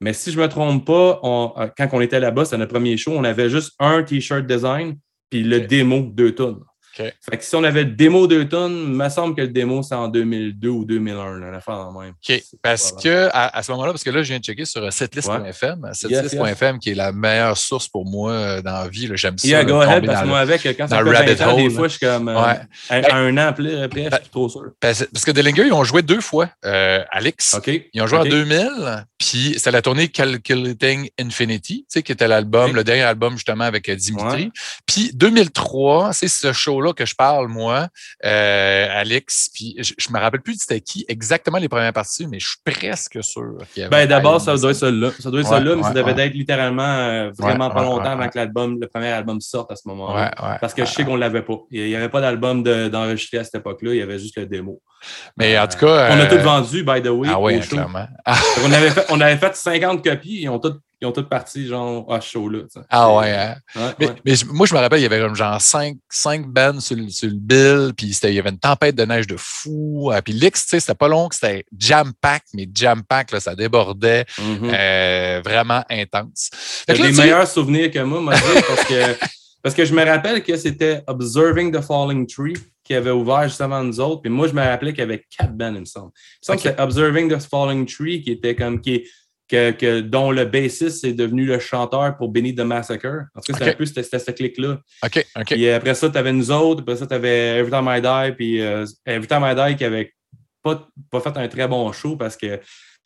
Mais 0.00 0.12
si 0.12 0.30
je 0.30 0.38
me 0.38 0.46
trompe 0.48 0.84
pas, 0.86 1.18
on- 1.22 1.54
euh, 1.56 1.68
quand 1.76 1.88
on 1.92 2.00
était 2.02 2.20
là-bas, 2.20 2.44
c'était 2.44 2.58
notre 2.58 2.72
premier 2.74 2.98
show, 2.98 3.12
on 3.16 3.24
avait 3.24 3.48
juste 3.48 3.72
un 3.78 4.02
T-shirt 4.02 4.46
design, 4.46 4.98
puis 5.30 5.42
le 5.42 5.60
démo 5.62 6.00
deux 6.12 6.34
tonnes. 6.34 6.60
Fait 6.96 7.36
que 7.36 7.44
si 7.44 7.54
on 7.56 7.64
avait 7.64 7.84
le 7.84 7.90
démo 7.90 8.26
deux 8.26 8.48
tonnes, 8.48 8.72
il 8.88 8.94
me 8.94 9.08
semble 9.08 9.34
que 9.34 9.42
le 9.42 9.48
démo, 9.48 9.82
c'est 9.82 9.94
en 9.94 10.08
2002 10.08 10.68
ou 10.68 10.84
2001, 10.84 11.38
là, 11.38 11.50
l'affaire 11.50 11.74
en 11.74 12.00
même. 12.00 12.12
OK. 12.28 12.42
Parce 12.62 12.92
que 12.92 13.28
à, 13.32 13.56
à 13.56 13.62
ce 13.62 13.70
moment-là, 13.72 13.92
parce 13.92 14.04
que 14.04 14.10
là, 14.10 14.22
je 14.22 14.28
viens 14.28 14.38
de 14.38 14.44
checker 14.44 14.64
sur 14.64 14.82
euh, 14.82 14.90
setlist.fm. 14.90 15.90
Setlist.fm, 15.92 16.78
qui 16.78 16.90
est 16.90 16.94
la 16.94 17.12
meilleure 17.12 17.56
source 17.56 17.88
pour 17.88 18.04
moi 18.06 18.32
euh, 18.32 18.62
dans 18.62 18.72
la 18.82 18.88
vie. 18.88 19.06
là, 19.06 19.16
J'aime 19.16 19.38
ça. 19.38 19.46
Yeah, 19.48 19.64
go 19.64 19.80
ahead, 19.80 20.04
parce 20.06 20.22
que 20.22 20.26
moi, 20.26 20.38
avec, 20.40 20.62
quand 20.76 20.88
ça 20.88 20.98
fait 20.98 21.02
le 21.04 21.10
rabbit 21.10 21.34
20 21.34 21.46
ans, 21.48 21.56
des 21.56 21.70
fois, 21.70 21.88
je 21.88 21.96
suis 21.96 22.06
comme 22.06 22.28
euh, 22.28 22.34
Ouais. 22.36 22.60
à 22.90 23.16
un 23.16 23.32
an 23.36 23.48
après, 23.48 23.82
après 23.82 24.08
je 24.10 24.16
suis 24.16 24.30
trop 24.30 24.48
sûr. 24.48 24.62
Parce, 24.80 25.04
parce 25.12 25.24
que 25.24 25.30
Dillinger, 25.30 25.66
ils 25.66 25.72
ont 25.72 25.84
joué 25.84 26.02
deux 26.02 26.20
fois. 26.20 26.48
Euh, 26.64 27.02
Alex, 27.10 27.56
ils 27.94 28.00
ont 28.02 28.06
joué 28.06 28.18
en 28.18 28.24
2000, 28.24 29.06
puis 29.18 29.54
c'était 29.56 29.70
la 29.70 29.82
tournée 29.82 30.08
Calculating 30.08 31.08
Infinity, 31.20 31.80
tu 31.80 31.84
sais, 31.88 32.02
qui 32.02 32.12
était 32.12 32.28
l'album, 32.28 32.74
le 32.74 32.84
dernier 32.84 33.02
album 33.02 33.34
justement 33.34 33.64
avec 33.64 33.90
Dimitri. 33.90 34.50
Puis 34.86 35.10
2003, 35.14 36.12
c'est 36.12 36.28
ce 36.28 36.52
show-là 36.52 36.85
que 36.94 37.04
je 37.06 37.14
parle, 37.14 37.48
moi, 37.48 37.88
euh, 38.24 38.86
Alex, 38.90 39.50
puis 39.54 39.74
je, 39.78 39.94
je 39.98 40.10
me 40.12 40.18
rappelle 40.18 40.40
plus 40.42 40.54
c'était 40.58 40.80
qui 40.80 41.04
exactement 41.08 41.58
les 41.58 41.68
premières 41.68 41.92
parties, 41.92 42.26
mais 42.26 42.38
je 42.40 42.48
suis 42.48 42.58
presque 42.64 43.22
sûr 43.22 43.56
qu'il 43.72 43.82
y 43.82 43.86
avait 43.86 43.90
Ben, 43.90 44.06
d'abord, 44.08 44.40
ça 44.40 44.56
doit 44.56 44.70
être 44.70 44.76
celui-là. 44.76 45.10
Ça 45.18 45.30
doit 45.30 45.40
être 45.40 45.50
Ouais, 45.50 45.56
celui-là, 45.58 45.76
mais 45.76 45.82
ça 45.82 45.90
devait 45.92 46.12
ouais. 46.14 46.26
être 46.26 46.34
littéralement 46.34 46.82
euh, 46.82 47.30
vraiment 47.38 47.70
pas 47.70 47.82
longtemps 47.82 48.10
avant 48.10 48.28
que 48.28 48.36
l'album, 48.38 48.78
le 48.80 48.86
premier 48.88 49.08
album 49.08 49.40
sorte 49.40 49.70
à 49.72 49.76
ce 49.76 49.86
moment-là. 49.88 50.58
Parce 50.60 50.74
que 50.74 50.84
je 50.84 50.90
sais 50.90 51.04
qu'on 51.04 51.14
ne 51.14 51.20
l'avait 51.20 51.42
pas. 51.42 51.56
Il 51.70 51.84
n'y 51.86 51.94
avait 51.96 52.08
pas 52.08 52.20
d'album 52.20 52.62
de- 52.62 52.88
d'enregistré 52.88 53.38
à 53.38 53.44
cette 53.44 53.56
époque-là, 53.56 53.92
il 53.94 53.98
y 53.98 54.02
avait 54.02 54.18
juste 54.18 54.36
le 54.36 54.46
démo. 54.46 54.80
Mais 55.36 55.58
en 55.58 55.62
Euh, 55.62 55.66
tout 55.66 55.78
cas. 55.86 56.08
On 56.16 56.20
a 56.20 56.26
tout 56.26 56.38
vendu, 56.42 56.82
by 56.82 57.02
the 57.02 57.08
way. 57.08 57.28
Ah 57.30 57.40
oui, 57.40 57.60
show. 57.62 57.70
clairement. 57.70 58.06
Qu'on 58.56 58.72
avait 58.72 58.90
fait, 58.90 59.04
on 59.10 59.20
avait 59.20 59.36
fait 59.36 59.54
50 59.54 60.02
copies, 60.02 60.42
ils 60.42 60.48
ont 60.48 60.58
toutes 60.58 60.80
ils 61.00 61.06
ont 61.06 61.12
toutes 61.12 61.28
parti 61.28 61.66
genre 61.66 62.10
à 62.12 62.20
tu 62.20 62.30
sais. 62.70 62.80
ah 62.88 63.14
ouais, 63.14 63.30
hein. 63.32 63.56
Ouais, 63.74 63.82
Mais, 63.98 64.06
ouais. 64.06 64.14
mais 64.24 64.34
je- 64.34 64.46
moi, 64.46 64.66
je 64.66 64.74
me 64.74 64.78
rappelle, 64.80 64.98
il 65.00 65.02
y 65.02 65.06
avait 65.06 65.20
comme 65.20 65.36
genre 65.36 65.60
cinq, 65.60 65.96
cinq 66.08 66.46
bands 66.46 66.80
sur, 66.80 66.96
le- 66.96 67.10
sur 67.10 67.28
le 67.28 67.34
bill, 67.36 67.92
puis 67.96 68.06
il 68.22 68.30
y 68.32 68.38
avait 68.38 68.48
une 68.50 68.58
tempête 68.58 68.94
de 68.96 69.04
neige 69.04 69.26
de 69.26 69.36
fou. 69.36 70.10
euh, 70.12 70.20
puis 70.22 70.32
l'X, 70.32 70.62
tu 70.64 70.68
sais, 70.70 70.80
c'était 70.80 70.94
pas 70.94 71.08
long, 71.08 71.28
c'était 71.30 71.64
jam-pack, 71.78 72.44
mais 72.54 72.66
jam-pack, 72.74 73.30
là, 73.32 73.40
ça 73.40 73.54
débordait, 73.54 74.24
Mhm. 74.38 74.70
euh, 74.72 75.40
vraiment 75.44 75.84
intense. 75.90 76.50
Là, 76.88 76.94
des 76.94 77.02
tu 77.02 77.12
meilleurs 77.12 77.46
souvenirs 77.46 77.90
que 77.90 77.98
moi, 78.00 78.20
moi, 78.20 78.32
parce 78.68 78.84
que, 78.84 79.16
parce 79.62 79.74
que 79.74 79.84
je 79.84 79.94
me 79.94 80.04
rappelle 80.04 80.42
que 80.42 80.56
c'était 80.56 81.02
Observing 81.06 81.72
the 81.72 81.80
Falling 81.82 82.26
Tree 82.26 82.54
qui 82.84 82.94
avait 82.94 83.10
ouvert 83.10 83.42
juste 83.48 83.60
avant 83.60 83.82
nous 83.82 83.98
autres. 84.00 84.22
Puis 84.22 84.30
moi, 84.30 84.46
je 84.46 84.52
me 84.54 84.62
rappelais 84.62 84.92
qu'il 84.92 85.00
y 85.00 85.02
avait 85.02 85.24
quatre 85.36 85.52
bands, 85.56 85.74
il 85.74 85.80
me 85.80 85.84
semble. 85.84 86.12
Il 86.14 86.52
me 86.52 86.56
semble 86.56 86.62
que 86.62 86.68
c'était 86.70 86.80
Observing 86.80 87.28
the 87.28 87.40
Falling 87.40 87.84
Tree 87.84 88.22
qui 88.22 88.30
était 88.30 88.54
comme 88.54 88.80
qui 88.80 88.94
est- 88.94 89.04
que, 89.48 89.70
que- 89.70 90.00
dont 90.00 90.30
le 90.30 90.44
bassiste 90.44 91.04
est 91.04 91.12
devenu 91.12 91.44
le 91.44 91.58
chanteur 91.58 92.16
pour 92.16 92.28
Benny 92.30 92.54
the 92.54 92.60
Massacre. 92.60 93.26
En 93.34 93.40
tout 93.40 93.52
cas, 93.52 93.58
c'était 93.58 93.70
un 93.70 93.74
peu 93.74 93.86
c'était- 93.86 94.18
ce 94.18 94.30
clic-là. 94.30 94.78
OK, 95.04 95.26
OK. 95.36 95.44
Puis 95.46 95.68
après 95.70 95.94
ça, 95.94 96.10
tu 96.10 96.18
avais 96.18 96.32
nous 96.32 96.50
autres. 96.50 96.80
Après 96.82 96.96
ça, 96.96 97.06
tu 97.06 97.14
avais 97.14 97.58
Every 97.58 97.70
Time 97.70 97.88
I 97.88 98.00
Die. 98.00 98.36
Puis 98.36 98.60
euh, 98.60 98.84
Every 99.04 99.26
Time 99.28 99.44
I 99.44 99.54
Die 99.70 99.76
qui 99.76 99.84
avait 99.84 100.12
pas, 100.62 100.88
pas 101.10 101.20
fait 101.20 101.36
un 101.36 101.46
très 101.48 101.68
bon 101.68 101.90
show 101.92 102.16
parce 102.16 102.36
que, 102.36 102.58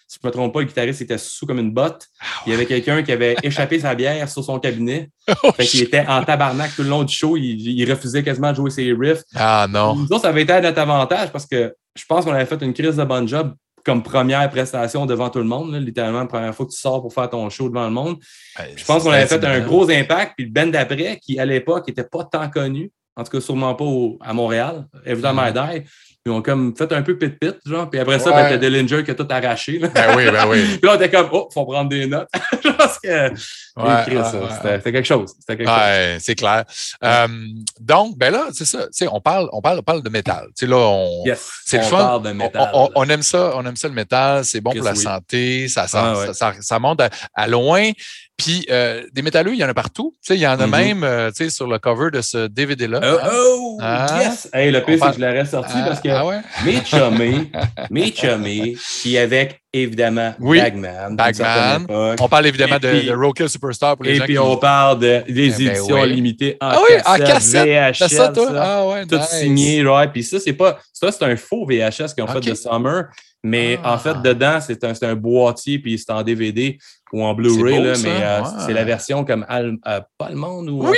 si 0.09 0.18
je 0.20 0.26
ne 0.26 0.30
me 0.30 0.32
trompe 0.32 0.55
pas, 0.55 0.61
le 0.61 0.66
guitariste 0.66 1.03
était 1.03 1.18
sous 1.18 1.47
comme 1.47 1.59
une 1.61 1.72
botte. 1.72 2.07
Il 2.47 2.51
y 2.51 2.55
avait 2.55 2.66
quelqu'un 2.66 3.03
qui 3.03 3.12
avait 3.12 3.36
échappé 3.45 3.78
sa 3.78 3.95
bière 3.95 4.28
sur 4.28 4.43
son 4.43 4.59
cabinet. 4.59 5.11
Oh, 5.45 5.53
Fait 5.53 5.64
qu'il 5.64 5.82
était 5.82 6.05
en 6.09 6.24
tabarnak 6.24 6.74
tout 6.74 6.82
le 6.82 6.88
long 6.88 7.05
du 7.05 7.14
show. 7.14 7.36
Il, 7.36 7.45
il 7.78 7.88
refusait 7.88 8.24
quasiment 8.24 8.51
de 8.51 8.57
jouer 8.57 8.70
ses 8.70 8.93
riffs. 8.93 9.22
Ah 9.36 9.66
non. 9.70 9.95
Nous 9.95 10.07
autres, 10.07 10.22
ça 10.22 10.30
avait 10.30 10.43
été 10.43 10.53
à 10.53 10.61
notre 10.61 10.80
avantage 10.80 11.30
parce 11.30 11.47
que 11.47 11.72
je 11.95 12.05
pense 12.05 12.24
qu'on 12.24 12.32
avait 12.32 12.47
fait 12.47 12.61
une 12.62 12.72
crise 12.74 12.97
de 12.97 13.05
bon 13.05 13.26
job 13.28 13.55
comme 13.85 14.03
première 14.03 14.49
prestation 14.51 15.07
devant 15.07 15.31
tout 15.31 15.39
le 15.39 15.45
monde. 15.45 15.72
là. 15.72 15.81
littéralement, 15.81 16.20
la 16.20 16.26
première 16.26 16.55
fois 16.55 16.66
que 16.66 16.70
tu 16.70 16.78
sors 16.78 17.01
pour 17.01 17.12
faire 17.12 17.28
ton 17.31 17.49
show 17.51 17.68
devant 17.68 17.85
le 17.85 17.93
monde. 17.93 18.16
Je 18.76 18.85
pense 18.85 19.03
qu'on 19.03 19.11
avait 19.11 19.26
fait 19.26 19.45
un 19.45 19.61
gros 19.61 19.91
impact. 19.91 20.35
Puis 20.37 20.47
le 20.47 20.53
band 20.53 20.66
d'après, 20.66 21.18
qui 21.18 21.39
à 21.39 21.45
l'époque 21.45 21.89
n'était 21.89 22.05
pas 22.05 22.24
tant 22.24 22.49
connu, 22.49 22.91
en 23.21 23.25
tout 23.25 23.31
cas 23.31 23.41
sûrement 23.41 23.75
pas 23.75 23.85
au- 23.85 24.18
à 24.21 24.33
Montréal, 24.33 24.87
Évidemment, 25.05 25.43
Mhm. 25.47 25.53
Die, 25.53 25.83
ils 26.27 26.33
ont 26.33 26.43
comme 26.43 26.75
fait 26.77 26.93
un 26.93 27.01
peu 27.03 27.16
pit-pit, 27.16 27.57
genre. 27.64 27.89
Puis 27.89 27.99
après 27.99 28.18
ça, 28.18 28.31
Ouais. 28.31 28.43
ben, 28.43 28.49
t'as 28.51 28.57
Dillinger 28.59 29.03
qui 29.05 29.11
a 29.11 29.14
tout 29.14 29.27
arraché. 29.31 29.79
Là. 29.79 29.89
Ben 29.89 30.14
oui, 30.16 30.25
ben 30.31 30.47
oui. 30.49 30.62
Puis 30.81 30.87
là, 30.87 30.93
on 30.93 30.97
était 31.01 31.11
comme, 31.11 31.29
oh, 31.33 31.49
faut 31.53 31.64
prendre 31.64 31.89
des 31.89 32.07
notes. 32.07 32.29
Pense 32.62 32.99
que. 33.03 33.09
Ouais, 33.09 33.85
ouais, 33.85 34.05
C'était 34.07 34.93
quelque 34.93 35.05
chose. 35.07 35.33
C'était 35.39 35.57
quelque 35.57 35.68
chose. 35.68 36.21
C'est 36.23 36.35
clair. 36.35 36.64
Euh, 37.05 37.27
donc, 37.81 38.18
ben 38.18 38.33
là, 38.33 38.49
c'est 38.53 38.66
ça. 38.66 38.87
On 39.11 39.21
parle, 39.21 39.49
on 39.53 39.62
parle, 39.62 39.79
on 39.79 39.83
parle 39.83 40.03
de 40.03 40.11
métal. 40.11 40.47
Tu 40.49 40.64
sais, 40.64 40.66
là, 40.66 40.77
on, 40.77 41.23
Yes. 41.25 41.51
c'est 41.64 41.79
le 41.79 41.85
fun. 41.85 41.97
parle 41.99 42.23
de 42.23 42.31
On- 42.31 42.35
métal. 42.35 42.71
On, 42.75 42.91
on 42.95 43.05
aime 43.09 43.23
ça, 43.23 43.53
on 43.57 43.64
aime 43.64 43.77
ça 43.77 43.89
le 43.89 43.95
métal, 43.95 44.45
c'est 44.45 44.61
bon 44.61 44.71
Chris, 44.71 44.81
pour 44.81 44.87
la 44.89 44.95
oui. 44.95 44.99
santé, 44.99 45.68
ça, 45.68 45.87
ça, 45.87 46.14
Ah, 46.71 46.79
monte 46.79 47.01
à, 47.01 47.09
à 47.35 47.47
loin. 47.47 47.91
Puis 48.43 48.66
euh, 48.70 49.03
des 49.12 49.22
métalleux, 49.22 49.53
il 49.55 49.59
y 49.61 49.64
en 49.64 49.68
a 49.68 49.74
partout. 49.74 50.14
Tu 50.22 50.28
sais, 50.28 50.36
il 50.36 50.41
y 50.41 50.47
en 50.47 50.59
a 50.59 50.66
Mhm. 50.66 50.70
même 50.70 51.05
euh, 51.05 51.30
tu 51.30 51.45
sais, 51.45 51.51
sur 51.51 51.66
le 51.66 51.78
cover 51.78 52.11
de 52.11 52.20
ce 52.20 52.47
DVD-là. 52.47 53.01
Oh, 53.03 53.18
hein. 53.22 53.28
oh, 53.32 53.78
Ah. 53.82 54.07
yes! 54.22 54.49
Hey, 54.53 54.70
le 54.70 54.80
pire, 54.80 54.95
c'est 54.95 54.99
parle- 55.01 55.14
que 55.14 55.20
je 55.20 55.26
l'aurais 55.26 55.45
sorti 55.47 55.72
Ah, 55.74 55.84
parce 55.86 56.01
que 56.01 56.09
ah 56.09 56.26
ouais? 56.26 56.38
mes 56.64 56.84
chummés, 56.84 57.51
mes 57.91 58.12
chummés, 58.12 58.76
qui 59.03 59.18
avec 59.18 59.61
évidemment 59.72 60.34
Oui, 60.41 60.59
Bagman. 60.61 61.14
Bagman. 61.16 61.86
On 62.20 62.28
parle 62.28 62.47
évidemment 62.47 62.76
Et 62.76 62.80
de, 62.80 62.91
puis- 62.91 63.07
de 63.09 63.14
Roadkill 63.14 63.49
Superstar 63.49 63.97
pour 63.97 64.05
les 64.05 64.12
Et 64.12 64.16
gens 64.16 64.24
puis 64.24 64.32
qui... 64.34 64.38
on 64.38 64.57
parle 64.57 64.99
de, 64.99 65.22
des 65.28 65.47
Eh 65.47 65.66
ben 65.66 65.70
éditions 65.70 66.01
oui. 66.03 66.12
limitées 66.12 66.57
en 66.61 66.68
Ah 66.68 66.78
oui, 66.88 66.97
en 67.05 67.16
cassette, 67.24 67.66
cassette? 67.66 68.11
VHS, 68.12 68.16
ça, 68.16 68.28
toi? 68.28 68.49
ça. 68.49 68.62
Ah 68.62 68.86
ouais, 68.88 69.07
tout 69.07 69.16
nice. 69.16 69.28
signé, 69.28 69.86
ouais. 69.86 70.09
Puis 70.09 70.24
ça, 70.24 70.38
c'est 70.41 70.53
pas. 70.55 70.78
Ça, 70.93 71.12
c'est 71.12 71.24
un 71.24 71.36
faux 71.36 71.66
VHS 71.66 72.14
qu'ils 72.14 72.24
ont 72.24 72.26
Ok. 72.26 72.43
fait 72.45 72.51
de 72.51 72.55
Summer. 72.55 73.05
Mais 73.43 73.78
Ah. 73.82 73.95
en 73.95 73.99
fait, 73.99 74.20
dedans, 74.22 74.59
c'est 74.61 74.84
un, 74.84 74.93
c'est 74.93 75.07
un 75.07 75.14
boîtier, 75.16 75.78
puis 75.78 75.99
c'est 75.99 76.11
en 76.12 76.22
DVD 76.22 76.76
ou 77.12 77.24
en 77.24 77.32
Blu-ray, 77.34 77.80
mais 77.80 78.22
euh, 78.22 78.43
Ouais. 78.43 78.49
c'est 78.66 78.72
la 78.74 78.84
version 78.84 79.24
comme 79.24 79.47
al- 79.49 79.78
euh, 79.88 80.01
pas 80.18 80.26
allemande 80.26 80.68
ou 80.68 80.86
Oui! 80.86 80.97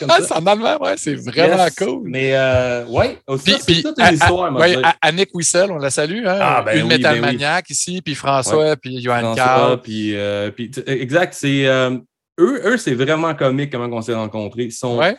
comme 0.00 0.08
Ah, 0.10 0.16
ça. 0.20 0.24
c'est 0.28 0.34
en 0.34 0.46
allemand, 0.46 0.78
ouais, 0.82 0.94
c'est 0.96 1.14
vraiment 1.14 1.64
Yes. 1.64 1.74
cool. 1.76 2.00
Mais 2.08 2.30
euh, 2.34 2.86
ouais, 2.86 3.18
aussi, 3.26 3.54
c'est 3.60 3.82
toute 3.82 3.98
une 4.00 4.14
histoire, 4.14 4.50
à- 4.82 4.96
Annick 5.02 5.34
Wissel, 5.34 5.70
on 5.70 5.76
la 5.76 5.90
salue, 5.90 6.26
hein? 6.26 6.38
Ah, 6.40 6.62
ben 6.64 6.76
une 6.78 6.82
oui, 6.84 6.88
Metal 6.88 7.20
ben 7.20 7.36
oui. 7.38 7.62
Ici, 7.68 8.00
puis 8.02 8.14
François, 8.14 8.74
puis 8.76 9.02
Johan 9.02 9.20
François, 9.20 9.44
Carl. 9.44 9.80
puis, 9.82 10.16
euh, 10.16 10.50
puis 10.50 10.70
exact, 10.86 11.34
c'est 11.34 11.66
euh, 11.66 11.98
eux, 12.40 12.62
eux 12.64 12.76
c'est 12.78 12.94
vraiment 12.94 13.34
comique 13.34 13.70
comment 13.72 13.94
on 13.94 14.00
s'est 14.02 14.14
rencontrés. 14.14 14.64
Ils 14.64 14.72
sont, 14.72 14.96
Ouais. 14.96 15.16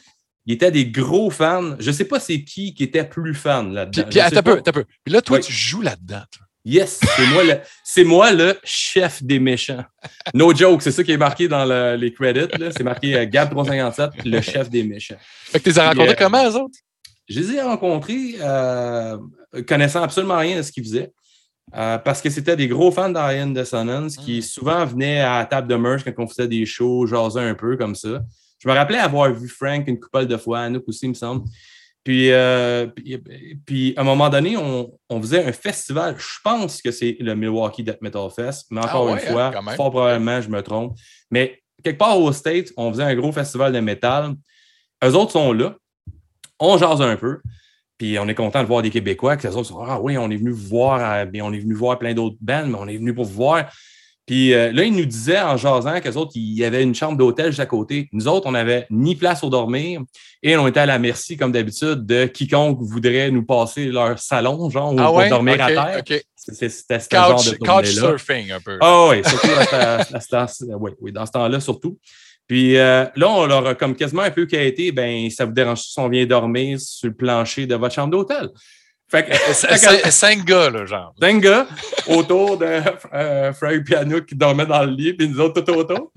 Ils 0.50 0.54
étaient 0.54 0.72
des 0.72 0.88
gros 0.88 1.30
fans. 1.30 1.76
Je 1.80 1.91
sais 1.91 2.06
pas 2.06 2.20
c'est 2.20 2.43
qui 2.43 2.74
qui 2.74 2.84
était 2.84 3.04
plus 3.04 3.34
fan 3.36 3.72
là-dedans. 3.74 4.04
Puis, 4.10 4.20
pas. 4.20 4.41
peu, 4.41 4.62
un 4.66 4.72
peu. 4.72 4.84
Puis 5.04 5.14
là, 5.14 5.22
toi, 5.22 5.38
Oui. 5.38 5.43
tu 5.43 5.54
joues 5.54 5.82
là-dedans. 5.82 6.22
toi. 6.32 6.45
Yes, 6.66 7.00
c'est 7.16 7.26
moi, 7.28 7.43
le, 7.43 7.60
c'est 7.86 8.04
moi 8.04 8.32
le 8.34 8.58
chef 8.66 9.24
des 9.24 9.39
méchants. 9.39 9.84
No 10.34 10.54
joke, 10.54 10.82
c'est 10.82 10.91
ça 10.91 11.04
qui 11.04 11.12
est 11.14 11.18
marqué 11.18 11.47
dans 11.47 11.64
le- 11.66 11.95
les 11.95 12.12
credits. 12.14 12.58
là. 12.60 12.70
C'est 12.76 12.84
marqué 12.84 13.16
euh, 13.16 13.26
Gab 13.26 13.50
357, 13.50 14.26
le 14.26 14.41
chef 14.41 14.70
des 14.70 14.84
méchants. 14.84 15.16
Fait 15.20 15.60
que 15.60 15.64
tu 15.64 15.70
les 15.70 15.80
as 15.80 15.88
rencontrés 15.89 16.12
euh, 16.12 16.16
comment, 16.18 16.50
eux 16.50 16.56
autres? 16.58 16.78
Je 17.30 17.39
les 17.39 17.54
ai 17.56 17.62
rencontrés 17.62 18.36
euh, 18.41 19.18
connaissant 19.68 20.04
absolument 20.04 20.38
rien 20.38 20.58
de 20.58 20.62
ce 20.62 20.72
qu'ils 20.72 20.84
faisaient. 20.84 21.12
euh, 21.76 21.97
parce 22.00 22.22
que 22.22 22.30
c'était 22.30 22.56
des 22.56 22.68
gros 22.68 22.91
fans 22.91 23.10
d'Arian 23.10 23.47
Dissonance 23.47 24.18
qui 24.18 24.39
Mm. 24.39 24.41
souvent 24.41 24.86
venaient 24.86 25.20
à 25.22 25.39
la 25.39 25.45
table 25.45 25.68
de 25.68 25.76
merch 25.76 26.04
quand 26.04 26.14
on 26.18 26.28
faisait 26.28 26.47
des 26.47 26.66
shows, 26.66 27.06
jasaient 27.08 27.39
un 27.47 27.56
peu 27.56 27.78
comme 27.78 27.95
ça. 27.95 28.22
Je 28.60 28.68
me 28.68 28.74
rappelais 28.74 28.97
avoir 28.99 29.34
vu 29.34 29.47
Frank 29.47 29.88
une 29.88 29.99
couple 29.99 30.26
de 30.26 30.38
fois, 30.38 30.60
Anouk 30.60 30.88
aussi, 30.88 31.05
il 31.05 31.10
me 31.10 31.14
semble. 31.14 31.45
Puis, 32.03 32.32
euh, 32.32 32.88
puis, 32.88 33.18
puis, 33.66 33.93
à 33.97 34.01
un 34.01 34.03
moment 34.03 34.30
donné, 34.30 34.57
on, 34.57 34.91
on 35.10 35.22
faisait 35.22 35.45
un 35.45 35.51
festival. 35.51 36.16
Je 36.18 36.39
pense 36.43 36.82
que 36.82 36.91
c'est 36.91 37.18
le 37.20 37.36
Milwaukee 37.36 37.84
Death 37.84 38.01
Metal 38.01 38.30
Fest, 38.36 38.68
mais 38.72 38.80
encore 38.80 39.10
Ah 39.10 39.14
ouais, 39.14 39.22
une 39.22 39.32
fois, 39.32 39.51
hein, 39.55 39.76
fort 39.76 39.91
probablement, 39.91 40.41
je 40.41 40.49
me 40.49 40.62
trompe. 40.62 40.97
Mais 41.30 41.62
quelque 41.84 41.97
part 41.97 42.20
aux 42.20 42.32
States, 42.32 42.72
on 42.78 42.91
faisait 42.91 43.03
un 43.03 43.16
gros 43.16 43.32
festival 43.32 43.74
de 43.74 43.80
métal. 43.80 44.34
Eux 45.03 45.16
autres 45.16 45.32
sont 45.32 45.53
là. 45.53 45.76
On 46.60 46.78
jase 46.78 47.01
un 47.01 47.16
peu. 47.16 47.39
Puis 47.97 48.18
on 48.18 48.28
est 48.30 48.36
content 48.36 48.62
de 48.62 48.68
voir 48.68 48.82
des 48.82 48.89
Québécois, 48.89 49.34
autres 49.34 49.64
sont 49.64 49.84
Ah 49.86 49.99
oui, 49.99 50.18
on 50.18 50.32
est 50.32 50.38
venu 50.38 50.51
vous 50.51 50.68
voir, 50.70 51.01
euh, 51.01 51.26
on 51.41 51.51
est 51.51 51.60
venu 51.60 51.74
voir 51.74 51.99
plein 51.99 52.14
d'autres 52.14 52.38
bands, 52.39 52.66
mais 52.66 52.78
on 52.80 52.88
est 52.88 52.97
venu 52.97 53.14
pour 53.14 53.26
vous 53.26 53.34
voir. 53.34 53.70
Puis 54.30 54.54
euh, 54.54 54.72
là, 54.72 54.84
ils 54.84 54.94
nous 54.94 55.08
disaient 55.08 55.42
en 55.42 55.58
jasant 55.58 56.00
qu'eux 56.02 56.14
autres, 56.14 56.34
il 56.36 56.54
y 56.54 56.64
avait 56.64 56.84
une 56.84 56.94
chambre 56.94 57.18
d'hôtel 57.18 57.48
juste 57.48 57.62
à 57.62 57.66
côté. 57.66 58.08
Nous 58.12 58.28
autres, 58.28 58.46
on 58.46 58.52
n'avait 58.52 58.86
ni 58.92 59.16
place 59.16 59.44
au 59.44 59.50
dormir 59.50 60.04
et 60.44 60.56
on 60.56 60.68
était 60.68 60.82
à 60.82 60.86
la 60.86 61.00
merci, 61.00 61.36
comme 61.36 61.52
d'habitude, 61.52 62.06
de 62.06 62.26
quiconque 62.28 62.78
voudrait 62.80 63.32
nous 63.32 63.44
passer 63.44 63.86
leur 63.86 64.20
salon, 64.20 64.70
genre, 64.70 64.94
ou 64.94 64.98
Ah 65.00 65.06
pour 65.06 65.16
ouais? 65.16 65.30
dormir 65.30 65.56
ok, 65.56 65.62
à 65.62 65.68
terre. 66.04 66.22
C'était 66.36 66.70
ce 67.00 67.08
genre 67.12 67.44
de 67.44 67.58
couch 67.58 67.88
surfing, 67.88 68.52
un 68.52 68.60
peu. 68.60 68.78
Ah 68.82 69.08
oui, 69.10 69.24
surtout 69.26 69.48
à 69.48 70.46
oui, 70.80 70.92
oui, 71.02 71.12
dans 71.12 71.26
ce 71.26 71.32
temps-là, 71.32 71.60
surtout. 71.60 71.98
Puis 72.48 72.78
euh, 72.78 73.06
là, 73.16 73.30
on 73.30 73.48
leur 73.48 73.66
a 73.66 73.74
comme 73.74 73.96
quasiment 73.96 74.22
un 74.22 74.32
peu 74.32 74.46
quêté, 74.46 74.92
ben 74.92 75.28
ça 75.32 75.46
vous 75.46 75.54
dérange 75.54 75.82
si 75.82 76.00
on 76.00 76.08
vient 76.08 76.28
dormir 76.28 76.80
sur 76.80 77.08
le 77.08 77.16
plancher 77.16 77.66
de 77.66 77.74
votre 77.74 77.96
chambre 77.96 78.12
d'hôtel? 78.12 78.50
Fait 79.12 79.26
que, 79.26 80.12
Cinq 80.12 80.45
gars, 80.45 80.70
là, 80.70 80.86
genre. 80.86 81.14
cinq 81.20 81.41
gars 81.41 81.66
autour 82.07 82.57
de 82.57 82.80
euh, 83.14 83.51
Frank 83.53 83.84
Piano 83.84 84.22
qui 84.22 84.36
dormait 84.36 84.66
dans 84.68 84.84
le 84.84 84.91
lit, 84.91 85.14
puis 85.14 85.28
nous 85.28 85.39
autres 85.39 85.62
tout 85.62 85.72
autour. 85.74 86.12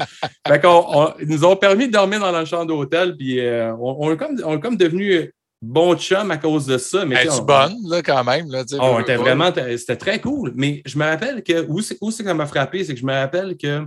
fait 0.46 0.60
qu'on, 0.60 0.84
on- 0.88 1.14
ils 1.20 1.28
nous 1.28 1.44
ont 1.44 1.56
permis 1.56 1.86
de 1.86 1.92
dormir 1.92 2.20
dans 2.20 2.30
la 2.32 2.44
chambre 2.44 2.66
d'hôtel, 2.66 3.16
puis 3.16 3.40
euh, 3.40 3.72
on, 3.76 3.96
on 4.00 4.12
est 4.12 4.16
comme, 4.16 4.38
on 4.44 4.56
est 4.56 4.60
comme 4.60 4.76
devenu 4.76 5.32
bons 5.62 5.96
chums 5.96 6.30
à 6.30 6.36
cause 6.36 6.66
de 6.66 6.76
ça. 6.76 7.04
Mais 7.06 7.16
Es-tu 7.24 7.30
on- 7.30 7.42
bonne, 7.42 7.76
là, 7.88 8.02
quand 8.02 8.24
même? 8.24 8.50
Là, 8.50 8.62
Oh, 8.74 8.76
on 8.80 9.00
était 9.00 9.16
vraiment, 9.16 9.50
c'était 9.54 9.96
très 9.96 10.20
cool. 10.20 10.52
Mais 10.54 10.82
je 10.84 10.98
me 10.98 11.04
rappelle 11.04 11.42
que, 11.42 11.64
où 11.68 11.80
c'est 11.80 11.96
où 12.00 12.10
c'est 12.10 12.22
que 12.24 12.28
ça 12.28 12.34
m'a 12.34 12.46
frappé, 12.46 12.84
c'est 12.84 12.92
que 12.94 13.00
je 13.00 13.06
me 13.06 13.14
rappelle 13.14 13.56
que 13.56 13.86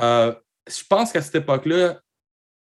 euh, 0.00 0.32
je 0.68 0.82
pense 0.88 1.12
qu'à 1.12 1.20
cette 1.22 1.34
époque-là, 1.36 2.00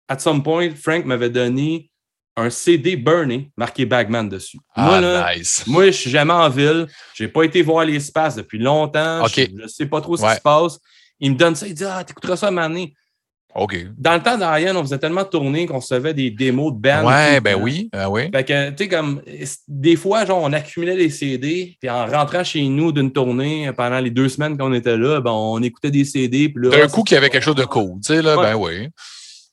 at 0.08 0.18
some 0.18 0.42
point, 0.42 0.70
Frank 0.76 1.04
m'avait 1.06 1.30
donné 1.30 1.90
un 2.36 2.50
CD 2.50 2.96
burné 2.96 3.50
marqué 3.56 3.84
Bagman 3.86 4.28
dessus. 4.28 4.58
moi, 4.76 4.96
Ah, 4.96 5.00
là, 5.00 5.34
nice. 5.36 5.64
moi, 5.66 5.86
je 5.86 5.90
suis 5.92 6.10
jamais 6.10 6.32
en 6.32 6.48
ville. 6.48 6.86
J'ai 7.14 7.28
pas 7.28 7.44
été 7.44 7.62
voir 7.62 7.84
les 7.84 7.96
espaces 7.96 8.34
depuis 8.36 8.58
longtemps. 8.58 9.24
Je 9.26 9.50
ne 9.62 9.68
sais 9.68 9.86
pas 9.86 10.00
trop 10.00 10.16
ce 10.16 10.22
Ouais. 10.22 10.30
qui 10.30 10.36
se 10.36 10.40
passe. 10.40 10.78
Il 11.20 11.32
me 11.32 11.36
donne 11.36 11.54
ça, 11.54 11.66
il 11.66 11.74
dit 11.74 11.84
Ah, 11.84 12.02
t'écouteras 12.04 12.36
ça 12.36 12.48
à 12.48 12.60
année. 12.62 12.92
OK. 13.54 13.76
Dans 13.96 14.14
le 14.14 14.20
temps 14.20 14.36
d'Ariane, 14.36 14.76
on 14.76 14.82
faisait 14.82 14.98
tellement 14.98 15.24
tourner 15.24 15.66
qu'on 15.66 15.78
recevait 15.78 16.12
des 16.12 16.28
démos 16.28 16.72
de 16.72 16.78
tout 16.90 17.06
Ouais, 17.06 17.40
ben 17.40 17.54
temps. 17.54 17.60
oui. 17.62 17.88
Ben 17.92 18.08
oui. 18.08 18.22
Fait 18.34 18.42
que, 18.42 18.70
tu 18.70 18.76
sais, 18.78 18.88
comme, 18.88 19.22
des 19.68 19.94
fois, 19.94 20.24
genre, 20.24 20.42
on 20.42 20.52
accumulait 20.52 20.96
les 20.96 21.08
CD, 21.08 21.76
puis 21.80 21.88
en 21.88 22.04
rentrant 22.04 22.42
chez 22.42 22.64
nous 22.64 22.90
d'une 22.90 23.12
tournée, 23.12 23.70
pendant 23.76 24.00
les 24.00 24.10
deux 24.10 24.28
semaines 24.28 24.58
qu'on 24.58 24.72
était 24.72 24.96
là, 24.96 25.20
ben, 25.20 25.30
on 25.30 25.62
écoutait 25.62 25.92
des 25.92 26.04
CD. 26.04 26.48
D'un 26.48 26.88
coup, 26.88 27.04
qu'il 27.04 27.14
y 27.14 27.18
avait 27.18 27.30
quelque 27.30 27.44
chose 27.44 27.54
de 27.54 27.64
cool, 27.64 28.00
tu 28.04 28.12
sais, 28.12 28.22
là, 28.22 28.36
Ouais. 28.36 28.42
ben 28.42 28.54
oui. 28.56 28.88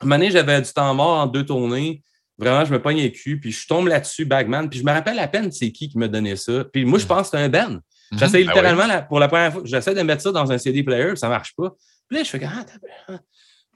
Un 0.01 0.05
moment 0.05 0.15
donné, 0.17 0.32
j'avais 0.32 0.59
du 0.59 0.71
temps 0.73 0.95
mort 0.95 1.19
en 1.19 1.27
deux 1.27 1.45
tournées. 1.45 2.01
Vraiment, 2.41 2.65
je 2.65 2.73
me 2.73 2.81
pognais 2.81 3.03
le 3.03 3.09
cul, 3.09 3.39
puis 3.39 3.51
je 3.51 3.67
tombe 3.67 3.87
là-dessus, 3.87 4.25
Bagman, 4.25 4.67
puis 4.69 4.79
je 4.79 4.83
me 4.83 4.91
rappelle 4.91 5.19
à 5.19 5.27
peine 5.27 5.51
c'est 5.51 5.71
qui 5.71 5.87
qui 5.89 5.97
me 5.97 6.07
donnait 6.07 6.35
ça. 6.35 6.65
Puis 6.73 6.83
moi, 6.85 6.97
je 6.99 7.05
pense 7.05 7.29
que 7.29 7.37
c'était 7.37 7.43
un 7.43 7.49
band. 7.49 7.77
J'essaie 8.13 8.25
Mhm, 8.25 8.31
ben 8.31 8.39
littéralement, 8.49 8.87
la- 8.87 9.01
pour 9.03 9.19
la 9.19 9.27
première 9.27 9.53
fois, 9.53 9.61
j'essaie 9.63 9.93
de 9.93 10.01
mettre 10.01 10.21
ça 10.23 10.31
dans 10.31 10.51
un 10.51 10.57
CD 10.57 10.83
player, 10.83 11.15
ça 11.15 11.29
marche 11.29 11.53
pas. 11.55 11.69
Puis 12.09 12.17
là, 12.17 12.23
je 12.23 12.29
fais, 12.29 12.41
ah, 12.43 12.65
t'as- 12.65 13.19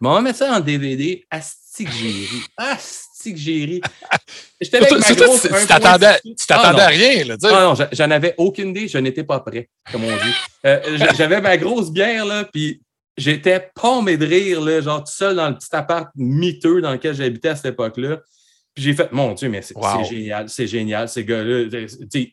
Bon, 0.02 0.10
on 0.10 0.14
va 0.16 0.22
mettre 0.22 0.40
ça 0.40 0.54
en 0.54 0.60
DVD. 0.60 1.26
Asti 1.30 1.86
que 1.86 1.92
j'ai 1.92 2.08
ri. 2.10 2.42
Asti 2.58 3.34
que 3.34 3.40
j'ai 3.40 3.64
ri. 3.66 3.82
J'étais 4.60 4.82
là 4.82 4.88
Surtout, 4.88 4.96
avec 5.04 5.10
ma 5.10 5.16
surtout, 5.16 5.24
grosse 5.24 5.42
tu 5.42 6.46
t'attendais 6.48 6.82
Ah, 6.82 6.86
à 6.86 6.88
rien, 6.88 7.24
là, 7.24 7.38
tu 7.38 7.48
sais. 7.48 7.54
Ah 7.56 7.62
non, 7.64 7.88
j'en 7.94 8.12
avais 8.12 8.34
aucune 8.38 8.70
idée, 8.72 8.88
je 8.90 8.98
n'étais 8.98 9.24
pas 9.24 9.40
prêt, 9.40 9.70
comme 9.92 10.04
on 10.04 10.08
dit. 10.12 10.34
Euh, 10.66 10.98
j'a- 10.98 11.14
J'avais 11.14 11.40
ma 11.40 11.56
grosse 11.56 11.92
bière, 11.92 12.26
là, 12.26 12.44
puis 12.44 12.82
j'étais 13.18 13.70
pommé 13.74 14.18
de 14.18 14.26
rire, 14.26 14.60
là, 14.60 14.82
genre 14.82 15.02
tout 15.02 15.14
seul 15.14 15.38
dans 15.38 15.48
le 15.48 15.56
petit 15.56 15.74
appart 15.74 16.10
miteux 16.16 16.82
dans 16.82 16.92
lequel 16.92 17.16
j'habitais 17.16 17.50
à 17.50 17.56
cette 17.56 17.68
époque-là. 17.74 18.20
Puis 18.76 18.84
j'ai 18.84 18.94
fait, 18.94 19.10
mon 19.14 19.34
Dieu, 19.34 19.48
mais 19.50 19.62
c'est 19.62 19.76
Wow. 19.76 20.04
génial, 20.04 20.50
c'est 20.50 20.68
génial, 20.68 21.08
ces 21.08 21.24
gars-là, 21.24 21.62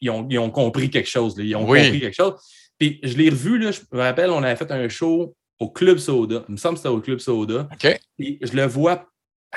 ils 0.00 0.10
ont, 0.10 0.26
ils 0.28 0.38
ont 0.40 0.50
compris 0.50 0.90
quelque 0.90 1.08
chose, 1.08 1.38
là, 1.38 1.44
ils 1.44 1.54
ont 1.54 1.68
Oui. 1.68 1.84
compris 1.84 2.00
quelque 2.00 2.14
chose. 2.16 2.34
Puis 2.78 2.98
je 3.04 3.16
l'ai 3.16 3.30
revu, 3.30 3.58
là, 3.58 3.70
je 3.70 3.80
me 3.92 4.00
rappelle, 4.00 4.30
on 4.30 4.42
avait 4.42 4.56
fait 4.56 4.70
un 4.72 4.88
show 4.88 5.34
au 5.60 5.70
Club 5.70 5.98
Soda. 5.98 6.44
Il 6.48 6.52
me 6.52 6.56
semble 6.56 6.74
que 6.74 6.78
c'était 6.80 6.88
au 6.94 7.00
Club 7.00 7.20
Soda. 7.20 7.68
OK. 7.72 8.00
Puis 8.18 8.38
je 8.42 8.52
le 8.54 8.64
vois, 8.66 9.06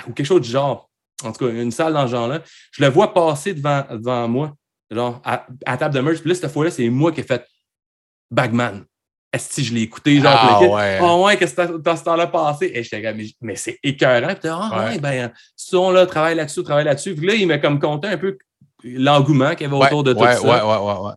ou 0.08 0.14
quelque 0.14 0.28
chose 0.28 0.42
du 0.42 0.50
genre, 0.50 0.90
en 1.24 1.32
tout 1.32 1.46
cas, 1.48 1.52
une 1.52 1.72
salle 1.72 1.94
dans 1.94 2.06
ce 2.06 2.12
genre-là, 2.12 2.44
je 2.72 2.84
le 2.84 2.90
vois 2.90 3.12
passer 3.14 3.56
devant, 3.56 3.84
devant 3.90 4.28
moi, 4.28 4.54
genre 4.92 5.20
à, 5.26 5.48
table 5.78 5.96
de 5.96 6.00
merch. 6.02 6.20
Puis 6.20 6.30
là, 6.30 6.36
cette 6.36 6.52
fois-là, 6.52 6.70
c'est 6.70 6.88
moi 6.90 7.12
qui 7.12 7.22
ai 7.22 7.24
fait 7.24 7.44
Bagman. 8.30 8.86
Que 9.38 9.64
je 9.64 9.74
l'ai 9.74 9.82
écouté? 9.82 10.20
Genre, 10.20 10.26
Ah, 10.36 10.60
le 10.62 10.68
ouais. 10.70 11.00
Ah 11.02 11.18
ouais, 11.18 11.38
qu'est-ce 11.38 11.56
que 11.56 11.78
dans 11.78 11.96
ce 11.96 12.04
temps-là 12.04 12.28
passé? 12.28 12.72
Et 12.74 12.84
j'étais 12.84 13.02
mais, 13.14 13.26
mais 13.42 13.56
c'est 13.56 13.78
écœurant. 13.84 14.34
Puis 14.40 14.50
ah 14.50 14.70
Ouais. 14.80 14.86
ouais, 14.94 15.00
ben, 15.00 15.32
son-là, 15.56 16.06
travaille 16.06 16.36
là-dessus, 16.36 16.64
travaille 16.64 16.86
là-dessus. 16.86 17.16
Puis 17.16 17.28
là, 17.28 17.34
il 17.36 17.48
m'a 17.48 17.58
comme 17.58 17.80
conté 17.80 18.08
un 18.08 18.18
peu 18.18 18.38
l'engouement 18.84 19.56
qu'il 19.56 19.62
y 19.68 19.74
avait 19.74 19.84
autour 19.84 20.04
de 20.04 20.14
tout 20.14 20.20
ouais, 20.20 20.36
ça. 20.36 20.42
ouais, 20.44 20.62
ouais, 20.62 21.00
ouais. 21.00 21.12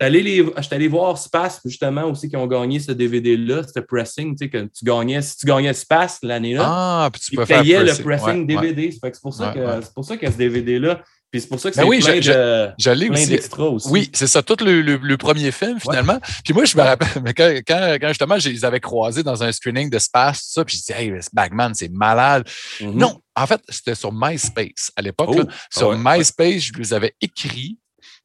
J'étais 0.62 0.74
allé, 0.76 0.88
voir 0.88 1.18
Space, 1.18 1.60
justement, 1.64 2.04
aussi, 2.04 2.28
qui 2.28 2.36
ont 2.36 2.46
gagné 2.46 2.78
ce 2.80 2.92
DVD-là, 2.92 3.62
ce 3.62 3.80
pressing, 3.80 4.34
tu 4.36 4.44
sais, 4.44 4.50
que 4.50 4.58
tu 4.64 4.84
gagnais, 4.84 5.20
si 5.20 5.36
tu 5.36 5.46
gagnais 5.46 5.74
Space 5.74 6.18
l'année-là, 6.22 6.62
Ah, 6.64 7.10
puis 7.12 7.20
tu 7.20 7.34
ils 7.34 7.44
payaient 7.46 7.84
le 7.84 7.94
pressing. 8.02 8.46
DVD. 8.46 8.88
Que 8.88 8.94
C'est 9.12 9.20
pour, 9.20 9.34
ça 9.34 9.52
que- 9.54 9.92
pour 9.92 10.04
ça 10.04 10.14
a 10.14 10.30
ce 10.30 10.36
DVD-là. 10.38 11.00
Puis 11.30 11.42
c'est 11.42 11.48
pour 11.48 11.60
ça 11.60 11.70
que 11.70 11.76
Ben 11.76 11.82
c'est 11.82 11.88
oui, 11.88 11.98
plein, 12.00 12.20
je- 12.22 12.32
de, 12.32 12.70
Je 12.78 12.90
l'ai 12.90 13.06
plein 13.08 13.18
aussi. 13.18 13.26
d'extras 13.28 13.64
aussi. 13.64 13.88
Oui, 13.90 14.10
c'est 14.14 14.26
ça, 14.26 14.42
tout 14.42 14.56
le, 14.64 14.80
le- 14.80 14.96
le 14.96 15.16
premier 15.18 15.50
film, 15.52 15.78
finalement. 15.78 16.18
Puis 16.42 16.54
moi, 16.54 16.64
je 16.64 16.76
me 16.76 16.82
rappelle, 16.82 17.08
mais 17.22 17.34
quand, 17.34 17.52
quand, 17.66 17.96
quand 18.00 18.08
justement, 18.08 18.38
je 18.38 18.48
les 18.48 18.64
avais 18.64 18.80
croisés 18.80 19.22
dans 19.22 19.42
un 19.42 19.52
screening 19.52 19.90
de 19.90 19.98
Space, 19.98 20.38
tout 20.46 20.52
ça, 20.52 20.64
puis 20.64 20.76
je 20.76 20.80
disais, 20.82 21.02
hey, 21.04 21.12
Bagman, 21.34 21.74
c'est 21.74 21.90
malade. 21.92 22.48
Mhm. 22.80 22.92
Non, 22.94 23.20
en 23.36 23.46
fait, 23.46 23.60
c'était 23.68 23.94
sur 23.94 24.10
MySpace 24.12 24.90
à 24.96 25.02
l'époque. 25.02 25.28
Oh, 25.32 25.42
ah 25.46 25.52
Sur 25.70 25.88
ouais, 25.90 25.96
MySpace, 25.98 26.62
je 26.62 26.72
les 26.72 26.94
avais 26.94 27.14
écrits. 27.20 27.78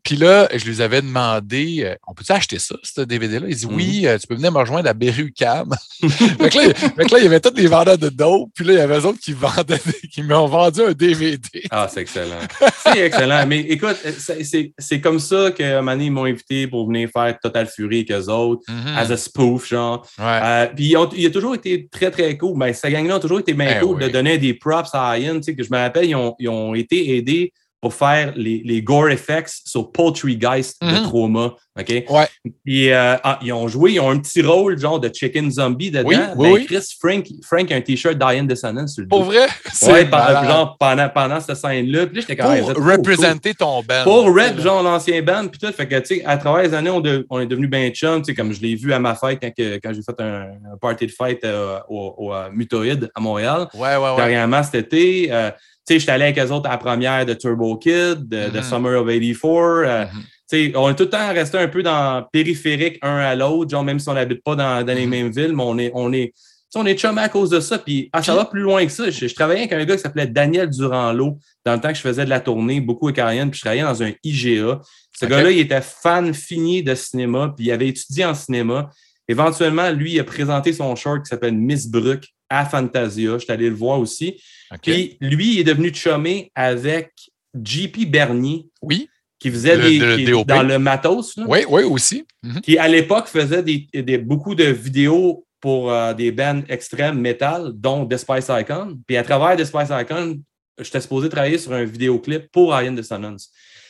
Puis 0.03 0.17
là, 0.17 0.49
je 0.53 0.65
lui 0.69 0.81
avais 0.81 1.01
demandé, 1.01 1.77
euh, 1.85 1.95
on 2.07 2.13
peut-tu 2.13 2.33
acheter 2.33 2.59
ça, 2.59 2.75
ce 2.83 3.01
DVD-là? 3.01 3.45
Il 3.47 3.55
dit, 3.55 3.65
Mhm. 3.67 3.75
oui, 3.75 4.01
euh, 4.05 4.17
tu 4.17 4.27
peux 4.27 4.35
venir 4.35 4.51
me 4.51 4.57
rejoindre 4.59 4.89
à 4.89 4.93
Berry-UQAM. 4.93 5.69
fait, 6.01 6.49
que 6.49 6.57
là, 6.57 6.73
fait 6.73 7.05
que 7.05 7.13
là, 7.13 7.19
il 7.19 7.23
y 7.23 7.27
avait 7.27 7.39
tous 7.39 7.53
les 7.55 7.67
vendeurs 7.67 7.97
de 7.97 8.09
dope, 8.09 8.49
puis 8.53 8.65
là, 8.65 8.73
il 8.73 8.77
y 8.79 8.81
avait 8.81 8.99
eux 8.99 9.05
autres 9.05 9.19
qui 9.19 9.31
vendaient, 9.33 9.79
qui 10.11 10.21
m'ont 10.23 10.47
vendu 10.47 10.81
un 10.81 10.91
DVD. 10.91 11.63
Ah, 11.71 11.87
c'est 11.89 12.01
excellent. 12.01 12.39
C'est 12.83 12.99
excellent. 12.99 13.47
Mais 13.47 13.61
écoute, 13.61 13.95
c'est- 14.19 14.73
c'est 14.77 14.99
comme 15.01 15.19
ça 15.19 15.51
moment 15.59 15.91
donné, 15.93 16.05
ils 16.05 16.11
m'ont 16.11 16.25
invité 16.25 16.67
pour 16.67 16.87
venir 16.87 17.09
faire 17.09 17.37
Total 17.41 17.65
Fury 17.67 18.05
avec 18.07 18.11
eux 18.11 18.29
autres, 18.29 18.63
Mhm. 18.69 18.97
as 18.97 19.09
a 19.11 19.15
spoof, 19.17 19.69
genre. 19.69 20.05
Ouais. 20.19 20.25
Euh, 20.43 20.67
puis 20.75 20.85
ils 20.91 20.97
il 21.15 21.25
a 21.25 21.29
toujours 21.29 21.55
été 21.55 21.87
très, 21.89 22.11
très 22.11 22.37
cool. 22.37 22.57
Ben, 22.59 22.73
cette 22.73 22.91
gang-là 22.91 23.15
a 23.15 23.19
toujours 23.19 23.39
été 23.39 23.53
bien 23.53 23.67
Ben 23.67 23.79
cool 23.81 23.95
oui. 23.97 24.03
de 24.03 24.09
donner 24.09 24.37
des 24.37 24.53
props 24.53 24.89
à 24.93 25.17
Ian. 25.17 25.35
Tu 25.37 25.43
sais, 25.43 25.55
que 25.55 25.63
je 25.63 25.69
me 25.71 25.77
rappelle, 25.77 26.05
ils 26.05 26.15
ont, 26.15 26.35
ils 26.39 26.49
ont 26.49 26.75
été 26.75 27.15
aidés 27.15 27.53
pour 27.83 27.93
faire 27.93 28.31
les, 28.37 28.61
les 28.63 28.81
gore 28.81 29.09
effects 29.09 29.51
sur 29.65 29.91
Poultrygeist 29.91 30.81
de 30.81 30.87
Mhm. 30.87 31.03
Trauma. 31.03 31.53
OK? 31.77 32.03
Ouais. 32.09 32.27
Euh, 32.69 33.17
ah, 33.23 33.39
ils 33.41 33.51
ont 33.51 33.67
joué, 33.67 33.93
ils 33.93 33.99
ont 33.99 34.09
un 34.11 34.19
petit 34.19 34.41
rôle, 34.41 34.77
genre, 34.79 34.99
de 35.01 35.09
chicken 35.13 35.51
zombie 35.51 35.91
dedans. 35.91 36.07
Oui, 36.07 36.15
oui, 36.37 36.47
Ben, 36.47 36.53
oui. 36.53 36.65
Chris, 36.65 36.85
Frank, 37.01 37.25
Frank 37.43 37.71
a 37.71 37.75
un 37.75 37.81
t-shirt 37.81 38.15
Diane 38.15 38.47
Descendants 38.47 38.87
sur 38.87 39.01
le 39.01 39.07
Pour 39.09 39.19
dos. 39.19 39.25
vrai? 39.25 39.47
Ouais, 39.87 40.07
genre, 40.09 40.77
pendant, 40.79 41.09
pendant 41.09 41.39
cette 41.41 41.57
scène-là. 41.57 42.05
Puis 42.07 42.21
j'étais 42.21 42.35
quand 42.37 42.51
même. 42.51 42.63
pour 42.73 42.85
représenter 42.85 43.53
ton 43.53 43.81
band. 43.83 44.03
Pour 44.03 44.25
rep, 44.33 44.59
genre 44.61 44.81
l'ancien 44.83 45.21
band, 45.23 45.47
puis 45.49 45.59
tout. 45.59 45.73
Fait 45.73 45.87
que, 45.87 45.99
tu 45.99 46.17
sais, 46.17 46.25
à 46.25 46.37
travers 46.37 46.63
les 46.63 46.73
années, 46.73 46.91
on, 46.91 47.01
de- 47.01 47.25
on 47.29 47.39
est 47.39 47.47
devenu 47.47 47.67
bien 47.67 47.89
chum, 47.89 48.21
tu 48.21 48.25
sais, 48.27 48.33
comme 48.35 48.53
je 48.53 48.61
l'ai 48.61 48.75
vu 48.75 48.93
à 48.93 48.99
ma 48.99 49.15
fête 49.15 49.39
quand, 49.41 49.51
j'ai 49.57 49.79
fait 50.03 50.21
un, 50.21 50.51
un 50.73 50.77
party 50.79 51.07
de 51.07 51.11
fête 51.11 51.43
euh, 51.43 51.79
au, 51.89 52.13
au 52.17 52.33
euh, 52.33 52.49
Mutoïde 52.53 53.09
à 53.13 53.19
Montréal. 53.19 53.67
Ouais, 53.73 53.95
ouais, 53.97 53.97
ouais. 53.97 54.15
Dernièrement 54.15 54.61
cet 54.63 54.75
été. 54.75 55.27
euh, 55.31 55.49
sais, 55.85 55.99
j'étais 55.99 56.11
allé 56.11 56.23
avec 56.25 56.39
eux 56.39 56.51
autres 56.51 56.67
à 56.67 56.73
la 56.73 56.77
première 56.77 57.25
de 57.25 57.33
Turbo 57.33 57.77
Kid, 57.77 58.27
de, 58.27 58.49
de 58.49 58.57
Mhm. 58.57 58.63
Summer 58.63 59.01
of 59.01 59.07
84. 59.07 59.83
euh, 59.85 60.05
tu 60.49 60.65
sais, 60.67 60.73
on 60.75 60.89
est 60.89 60.95
tout 60.95 61.03
le 61.03 61.09
temps 61.09 61.33
resté 61.33 61.57
un 61.57 61.67
peu 61.67 61.83
dans 61.83 62.23
périphérique 62.31 62.99
un 63.01 63.17
à 63.17 63.35
l'autre, 63.35 63.71
genre 63.71 63.83
même 63.83 63.99
si 63.99 64.07
on 64.09 64.13
n'habite 64.13 64.43
pas 64.43 64.55
dans, 64.55 64.85
dans 64.85 64.93
les 64.93 65.05
Mhm. 65.05 65.09
mêmes 65.09 65.31
villes, 65.31 65.53
mais 65.55 65.63
on 65.65 65.77
est, 65.77 65.91
on 65.93 66.13
est, 66.13 66.33
on 66.75 66.85
est 66.87 66.95
chum 66.97 67.17
à 67.19 67.29
cause 67.29 67.49
de 67.51 67.59
ça. 67.59 67.77
Puis 67.77 68.09
ah, 68.13 68.23
ça 68.23 68.33
va 68.35 68.45
plus 68.45 68.61
loin 68.61 68.83
que 68.85 68.91
ça. 68.91 69.09
Je, 69.09 69.27
je 69.27 69.35
travaillais 69.35 69.61
avec 69.61 69.73
un 69.73 69.85
gars 69.85 69.95
qui 69.95 70.01
s'appelait 70.01 70.25
Daniel 70.27 70.69
Durand-Lot 70.69 71.37
dans 71.65 71.73
le 71.73 71.79
temps 71.79 71.89
que 71.89 71.93
je 71.95 72.01
faisais 72.01 72.25
de 72.25 72.29
la 72.31 72.39
tournée, 72.39 72.81
beaucoup 72.81 73.07
avec 73.07 73.19
Ariane, 73.19 73.51
puis 73.51 73.59
je 73.59 73.61
travaillais 73.63 73.83
dans 73.83 74.01
un 74.03 74.11
IGA. 74.23 74.79
Ce 75.19 75.25
gars-là, 75.27 75.51
il 75.51 75.59
était 75.59 75.81
fan 75.81 76.33
fini 76.33 76.81
de 76.81 76.95
cinéma, 76.95 77.53
puis 77.55 77.67
il 77.67 77.71
avait 77.71 77.87
étudié 77.89 78.25
en 78.25 78.33
cinéma. 78.33 78.89
Éventuellement, 79.27 79.89
lui, 79.91 80.13
il 80.13 80.19
a 80.19 80.23
présenté 80.23 80.73
son 80.73 80.95
short 80.95 81.23
qui 81.23 81.29
s'appelle 81.29 81.53
Miss 81.55 81.87
Brook 81.87 82.25
à 82.53 82.65
Fantasia. 82.65 83.33
Je 83.33 83.43
suis 83.43 83.51
allé 83.51 83.69
le 83.69 83.75
voir 83.75 83.99
aussi. 83.99 84.39
Puis 84.81 85.17
lui, 85.21 85.55
il 85.55 85.59
est 85.59 85.63
devenu 85.63 85.93
chumé 85.93 86.51
avec 86.55 87.11
JP 87.53 88.05
Bernier, 88.09 88.67
oui, 88.81 89.09
qui 89.39 89.51
faisait 89.51 89.75
Le- 89.75 89.83
des, 89.83 89.99
le 89.99 90.15
qui- 90.17 90.25
DOP. 90.25 90.47
dans 90.47 90.63
le 90.63 90.79
matos, 90.79 91.35
là, 91.37 91.45
oui, 91.47 91.59
oui, 91.69 91.83
aussi. 91.83 92.25
Mhm. 92.43 92.61
qui 92.61 92.77
à 92.77 92.87
l'époque 92.87 93.27
faisait 93.27 93.61
des, 93.63 93.87
des- 93.93 94.17
beaucoup 94.17 94.55
de 94.55 94.63
vidéos 94.65 95.45
pour 95.59 95.91
euh, 95.91 96.13
des 96.13 96.31
bands 96.31 96.61
extrêmes 96.69 97.19
métal, 97.19 97.71
dont 97.75 98.05
The 98.05 98.17
Spice 98.17 98.47
Icon. 98.49 98.99
Puis 99.07 99.15
à 99.17 99.23
travers 99.23 99.55
The 99.55 99.63
Spice 99.65 99.89
Icon, 99.91 100.39
j'étais 100.79 101.01
supposé 101.01 101.29
travailler 101.29 101.57
sur 101.57 101.73
un 101.73 101.83
vidéoclip 101.85 102.51
pour 102.51 102.79
Iron 102.79 102.93
Dissonance. 102.93 103.49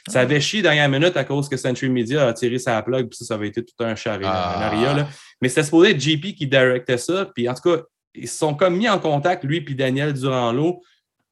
Ça 0.09 0.19
avait 0.19 0.41
chié 0.41 0.61
dernière 0.61 0.89
minute 0.89 1.15
à 1.15 1.23
cause 1.23 1.47
que 1.47 1.55
Century 1.55 1.89
Media 1.89 2.27
a 2.27 2.33
tiré 2.33 2.59
sa 2.59 2.81
plug, 2.81 3.07
puis 3.07 3.17
ça, 3.17 3.25
ça 3.25 3.33
avait 3.35 3.47
été 3.47 3.63
tout 3.63 3.73
un 3.79 3.95
charré, 3.95 4.25
Ah. 4.25 4.57
un 4.59 4.61
aria, 4.63 4.93
là. 4.93 5.07
Mais 5.41 5.47
c'était 5.47 5.63
supposé 5.63 5.91
être 5.91 5.99
JP 6.01 6.35
qui 6.35 6.45
directait 6.45 6.97
ça. 6.97 7.29
Puis 7.33 7.47
en 7.47 7.53
tout 7.53 7.69
cas, 7.69 7.81
ils 8.15 8.27
se 8.27 8.37
sont 8.37 8.53
comme 8.53 8.77
mis 8.77 8.89
en 8.89 8.99
contact, 8.99 9.43
lui 9.43 9.61
puis 9.61 9.75
Daniel 9.75 10.13
Durand-Lot. 10.13 10.81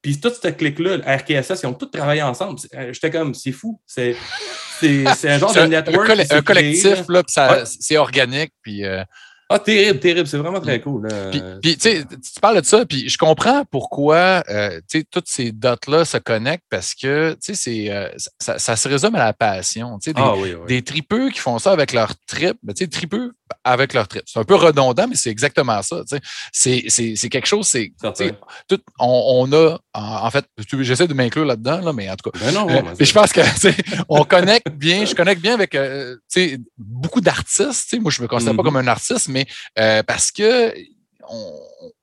Puis 0.02 0.20
toute 0.20 0.34
cette 0.42 0.58
clique-là, 0.58 0.98
RKSS, 0.98 1.62
ils 1.62 1.68
ont 1.68 1.74
tous 1.74 1.86
travaillé 1.86 2.24
ensemble. 2.24 2.60
Euh, 2.74 2.92
J'étais 2.92 3.12
comme, 3.12 3.34
c'est 3.36 3.52
fou. 3.52 3.80
C'est 3.86 4.16
c'est- 4.80 5.04
c'est 5.16 5.30
un 5.30 5.38
genre 5.38 5.54
de 5.54 5.62
network. 5.62 6.10
un 6.32 6.42
collectif, 6.42 6.98
là. 6.98 7.04
là, 7.10 7.24
puis 7.24 7.32
ça- 7.34 7.52
Ouais. 7.52 7.64
c'est 7.66 7.98
organique, 7.98 8.52
puis... 8.64 8.84
euh, 8.84 9.04
Ah, 9.54 9.60
terrible, 9.60 10.00
terrible. 10.00 10.28
C'est 10.28 10.38
vraiment 10.38 10.62
très 10.62 10.80
cool. 10.82 11.08
là. 11.08 11.30
Puis, 11.62 11.78
tu 11.78 12.40
parles 12.42 12.62
de 12.62 12.66
ça, 12.66 12.86
puis 12.86 13.10
je 13.10 13.18
comprends 13.18 13.64
pourquoi 13.70 14.44
euh, 14.50 14.80
tu 14.90 15.00
sais, 15.00 15.06
toutes 15.12 15.28
ces 15.28 15.52
dots-là 15.52 16.06
se 16.06 16.18
connectent 16.18 16.64
parce 16.70 16.96
que 16.96 17.34
tu 17.34 17.54
sais, 17.54 17.56
c'est, 17.56 17.92
euh, 17.92 18.08
ça, 18.40 18.58
ça 18.58 18.76
se 18.78 18.88
résume 18.88 19.14
à 19.16 19.20
la 19.26 19.34
passion. 19.34 20.00
tu 20.00 20.06
sais, 20.10 20.14
Des, 20.14 20.22
ah 20.24 20.36
oui, 20.38 20.54
oui. 20.54 20.66
des 20.68 20.82
tripeux 20.82 21.30
qui 21.32 21.40
font 21.40 21.60
ça 21.60 21.74
avec 21.74 21.92
leur 21.92 22.14
trip, 22.26 22.56
ben, 22.64 22.74
tu 22.74 22.86
sais, 22.86 22.90
tripeux 22.90 23.34
avec 23.64 23.94
leur 23.94 24.08
trip. 24.08 24.24
C'est 24.26 24.40
un 24.40 24.44
peu 24.44 24.56
redondant, 24.56 25.08
mais 25.08 25.16
c'est 25.16 25.30
exactement 25.30 25.82
ça. 25.82 26.02
C'est, 26.52 26.82
quelque 27.30 27.46
chose, 27.48 27.68
c'est. 27.68 27.94
on, 29.00 29.48
on 29.50 29.54
a, 29.54 29.78
en, 29.94 30.26
en 30.26 30.32
fait, 30.32 30.46
j'essaie 30.82 31.08
de 31.08 31.14
m'inclure 31.14 31.46
là-dedans, 31.46 31.82
là, 31.82 31.94
mais 31.94 32.10
en 32.10 32.16
tout 32.16 32.30
cas. 32.30 32.40
Ben 32.40 32.54
non, 32.54 32.68
Euh, 32.70 32.82
je 33.00 33.12
pense 33.14 33.32
que 33.34 33.42
on 34.10 34.24
connecte 34.24 34.70
bien, 34.72 35.06
je 35.06 35.14
connecte 35.16 35.42
bien 35.42 35.54
avec 35.54 35.76
euh, 35.76 36.16
beaucoup 36.78 37.22
d'artistes. 37.22 37.98
Moi, 38.00 38.12
je 38.12 38.22
me 38.22 38.28
considère 38.28 38.56
pas 38.56 38.62
Mhm. 38.62 38.66
comme 38.66 38.78
un 38.78 38.88
artiste, 38.88 39.28
mais 39.30 39.46
euh, 39.80 40.04
parce 40.04 40.32
que 40.32 40.74
on, 41.30 41.60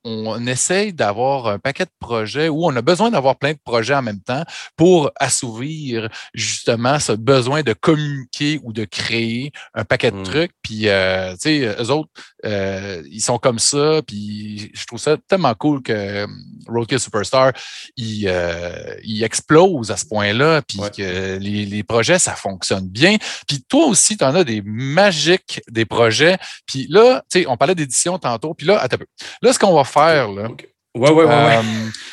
on 0.08 0.46
essaye 0.46 0.92
d'avoir 0.92 1.46
un 1.48 1.58
paquet 1.58 1.84
de 1.84 1.90
projets 2.00 2.48
ou 2.48 2.64
on 2.64 2.74
a 2.76 2.82
besoin 2.82 3.10
d'avoir 3.10 3.36
plein 3.36 3.52
de 3.52 3.58
projets 3.62 3.94
en 3.94 4.02
même 4.02 4.20
temps 4.20 4.42
pour 4.76 5.10
assouvir 5.16 6.08
justement 6.34 6.98
ce 6.98 7.12
besoin 7.12 7.62
de 7.62 7.72
communiquer 7.74 8.60
ou 8.62 8.72
de 8.72 8.84
créer 8.84 9.52
un 9.74 9.84
paquet 9.84 10.10
de 10.10 10.16
Mm. 10.16 10.22
trucs. 10.24 10.52
Puis, 10.62 10.88
euh, 10.88 11.32
tu 11.32 11.38
sais, 11.40 11.76
eux 11.80 11.90
autres, 11.90 12.08
euh, 12.44 13.02
ils 13.10 13.20
sont 13.20 13.38
comme 13.38 13.58
ça. 13.58 14.00
Puis, 14.06 14.70
je 14.74 14.84
trouve 14.86 14.98
ça 14.98 15.16
tellement 15.28 15.54
cool 15.54 15.82
que 15.82 15.92
euh, 15.92 16.26
Roadkill 16.68 17.00
Superstar, 17.00 17.52
il, 17.96 18.26
euh, 18.28 18.94
il 19.04 19.22
explose 19.22 19.90
à 19.90 19.96
ce 19.96 20.06
point-là. 20.06 20.62
Puis, 20.62 20.78
Ouais. 20.80 20.90
que 20.90 21.36
les, 21.38 21.66
les 21.66 21.82
projets, 21.82 22.18
ça 22.18 22.34
fonctionne 22.34 22.86
bien. 22.88 23.16
Puis, 23.46 23.62
toi 23.68 23.86
aussi, 23.86 24.16
tu 24.16 24.24
en 24.24 24.34
as 24.34 24.44
des 24.44 24.62
magiques, 24.64 25.60
des 25.70 25.84
projets. 25.84 26.38
Puis 26.66 26.86
là, 26.88 27.22
tu 27.30 27.40
sais, 27.40 27.46
on 27.48 27.56
parlait 27.56 27.74
d'édition 27.74 28.18
tantôt. 28.18 28.54
Puis 28.54 28.66
là, 28.66 28.78
attends 28.78 28.96
un 28.96 28.98
peu. 28.98 29.06
Là, 29.42 29.52
ce 29.52 29.58
qu'on 29.58 29.74
va 29.74 29.84
faire, 29.84 29.97
là. 29.98 30.48
Ouais, 30.96 31.10
ouais, 31.10 31.24
ouais. 31.26 31.56
euh, 31.58 31.62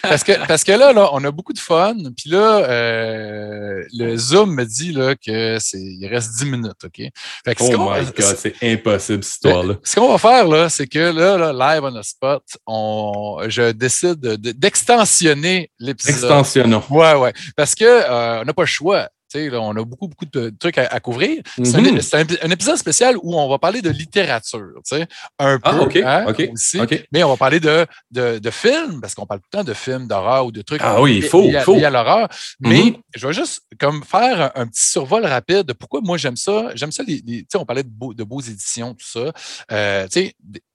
parce, 0.04 0.24
que, 0.24 0.46
parce 0.48 0.64
que 0.64 0.72
là, 0.74 0.94
là, 0.94 1.10
on 1.14 1.24
a 1.24 1.32
beaucoup 1.32 1.54
de 1.54 1.60
fun. 1.60 1.96
Puis 2.16 2.30
là, 2.30 2.60
euh, 2.70 3.84
le 3.94 4.16
Zoom 4.18 4.54
me 4.54 4.64
dit 4.66 4.92
là, 4.92 5.16
que 5.16 5.58
c'est 5.60 5.80
il 5.80 6.06
reste 6.08 6.38
10 6.38 6.46
minutes, 6.46 6.84
OK? 6.84 7.02
Fait 7.46 7.56
que 7.56 7.64
ce 7.64 7.74
Oh 7.74 7.90
my 7.92 8.06
God, 8.06 8.36
c'est 8.38 8.54
impossible, 8.62 9.24
cette 9.24 9.34
histoire-là. 9.34 9.76
ce 9.82 9.96
qu'on 9.96 10.10
va 10.12 10.18
faire, 10.20 10.48
là, 10.48 10.70
c'est 10.70 10.86
que 10.88 11.00
là, 11.00 11.38
là, 11.38 11.74
live 11.74 11.84
on 11.84 12.00
the 12.00 12.04
spot, 12.04 12.44
on, 12.68 13.40
je 13.48 13.72
décide 13.72 14.20
de- 14.20 14.52
d'extensionner 14.52 15.72
l'épisode. 15.80 16.14
Extensionnons. 16.16 16.84
Ouais, 16.90 17.16
ouais. 17.16 17.34
Parce 17.56 17.74
que 17.74 17.86
euh, 17.86 18.42
on 18.42 18.46
n'a 18.46 18.54
pas 18.54 18.64
le 18.64 18.68
choix. 18.68 19.08
Là, 19.36 19.62
on 19.62 19.72
a 19.76 19.84
beaucoup, 19.84 20.08
beaucoup 20.08 20.26
de 20.26 20.52
trucs 20.60 20.78
à, 20.78 20.88
à 20.88 21.00
couvrir. 21.00 21.42
C'est 21.64 21.76
un- 21.76 21.82
Mhm. 21.82 22.02
C'est 22.02 22.18
un, 22.18 22.26
un 22.48 22.50
épisode 22.52 22.78
spécial 22.78 23.16
où 23.22 23.36
on 23.38 23.48
va 23.50 23.58
parler 23.60 23.82
de 23.82 23.90
littérature, 23.90 24.82
un 25.40 25.60
Ah, 25.64 25.72
peu 25.72 25.78
hein, 26.06 26.26
aussi. 26.54 26.80
Mais 27.12 27.24
on 27.24 27.30
va 27.30 27.38
parler 27.38 27.60
de, 27.60 27.86
de, 28.12 28.40
de 28.40 28.50
films, 28.50 29.02
parce 29.02 29.14
qu'on 29.16 29.26
parle 29.26 29.42
tout 29.42 29.48
le 29.54 29.58
temps 29.60 29.64
de 29.64 29.74
films 29.74 30.08
d'horreur 30.08 30.46
ou 30.46 30.52
de 30.52 30.62
trucs 30.62 30.82
Ah 30.84 31.02
oui, 31.02 31.18
il 31.18 31.22
liés- 31.24 31.28
faut, 31.30 31.42
liés 31.44 31.60
faut. 31.62 31.76
liés 31.76 31.86
à 31.86 31.90
l'horreur. 31.90 32.28
Mais 32.60 32.84
Mhm. 32.86 32.96
je 33.16 33.28
vais 33.28 33.34
juste 33.34 33.62
comme 33.80 34.04
faire 34.04 34.52
un, 34.56 34.62
un 34.62 34.68
petit 34.68 34.88
survol 34.90 35.26
rapide 35.26 35.64
de 35.64 35.74
pourquoi 35.74 36.02
moi 36.04 36.18
j'aime 36.18 36.38
ça. 36.38 36.70
J'aime 36.76 36.92
ça, 36.92 37.04
les, 37.04 37.22
les- 37.26 37.46
on 37.56 37.66
parlait 37.66 37.84
de, 37.84 37.90
beau, 37.90 38.14
de 38.14 38.24
beaux 38.24 38.42
éditions, 38.42 38.94
tout 38.94 39.06
ça. 39.08 39.32
Euh, 39.72 40.08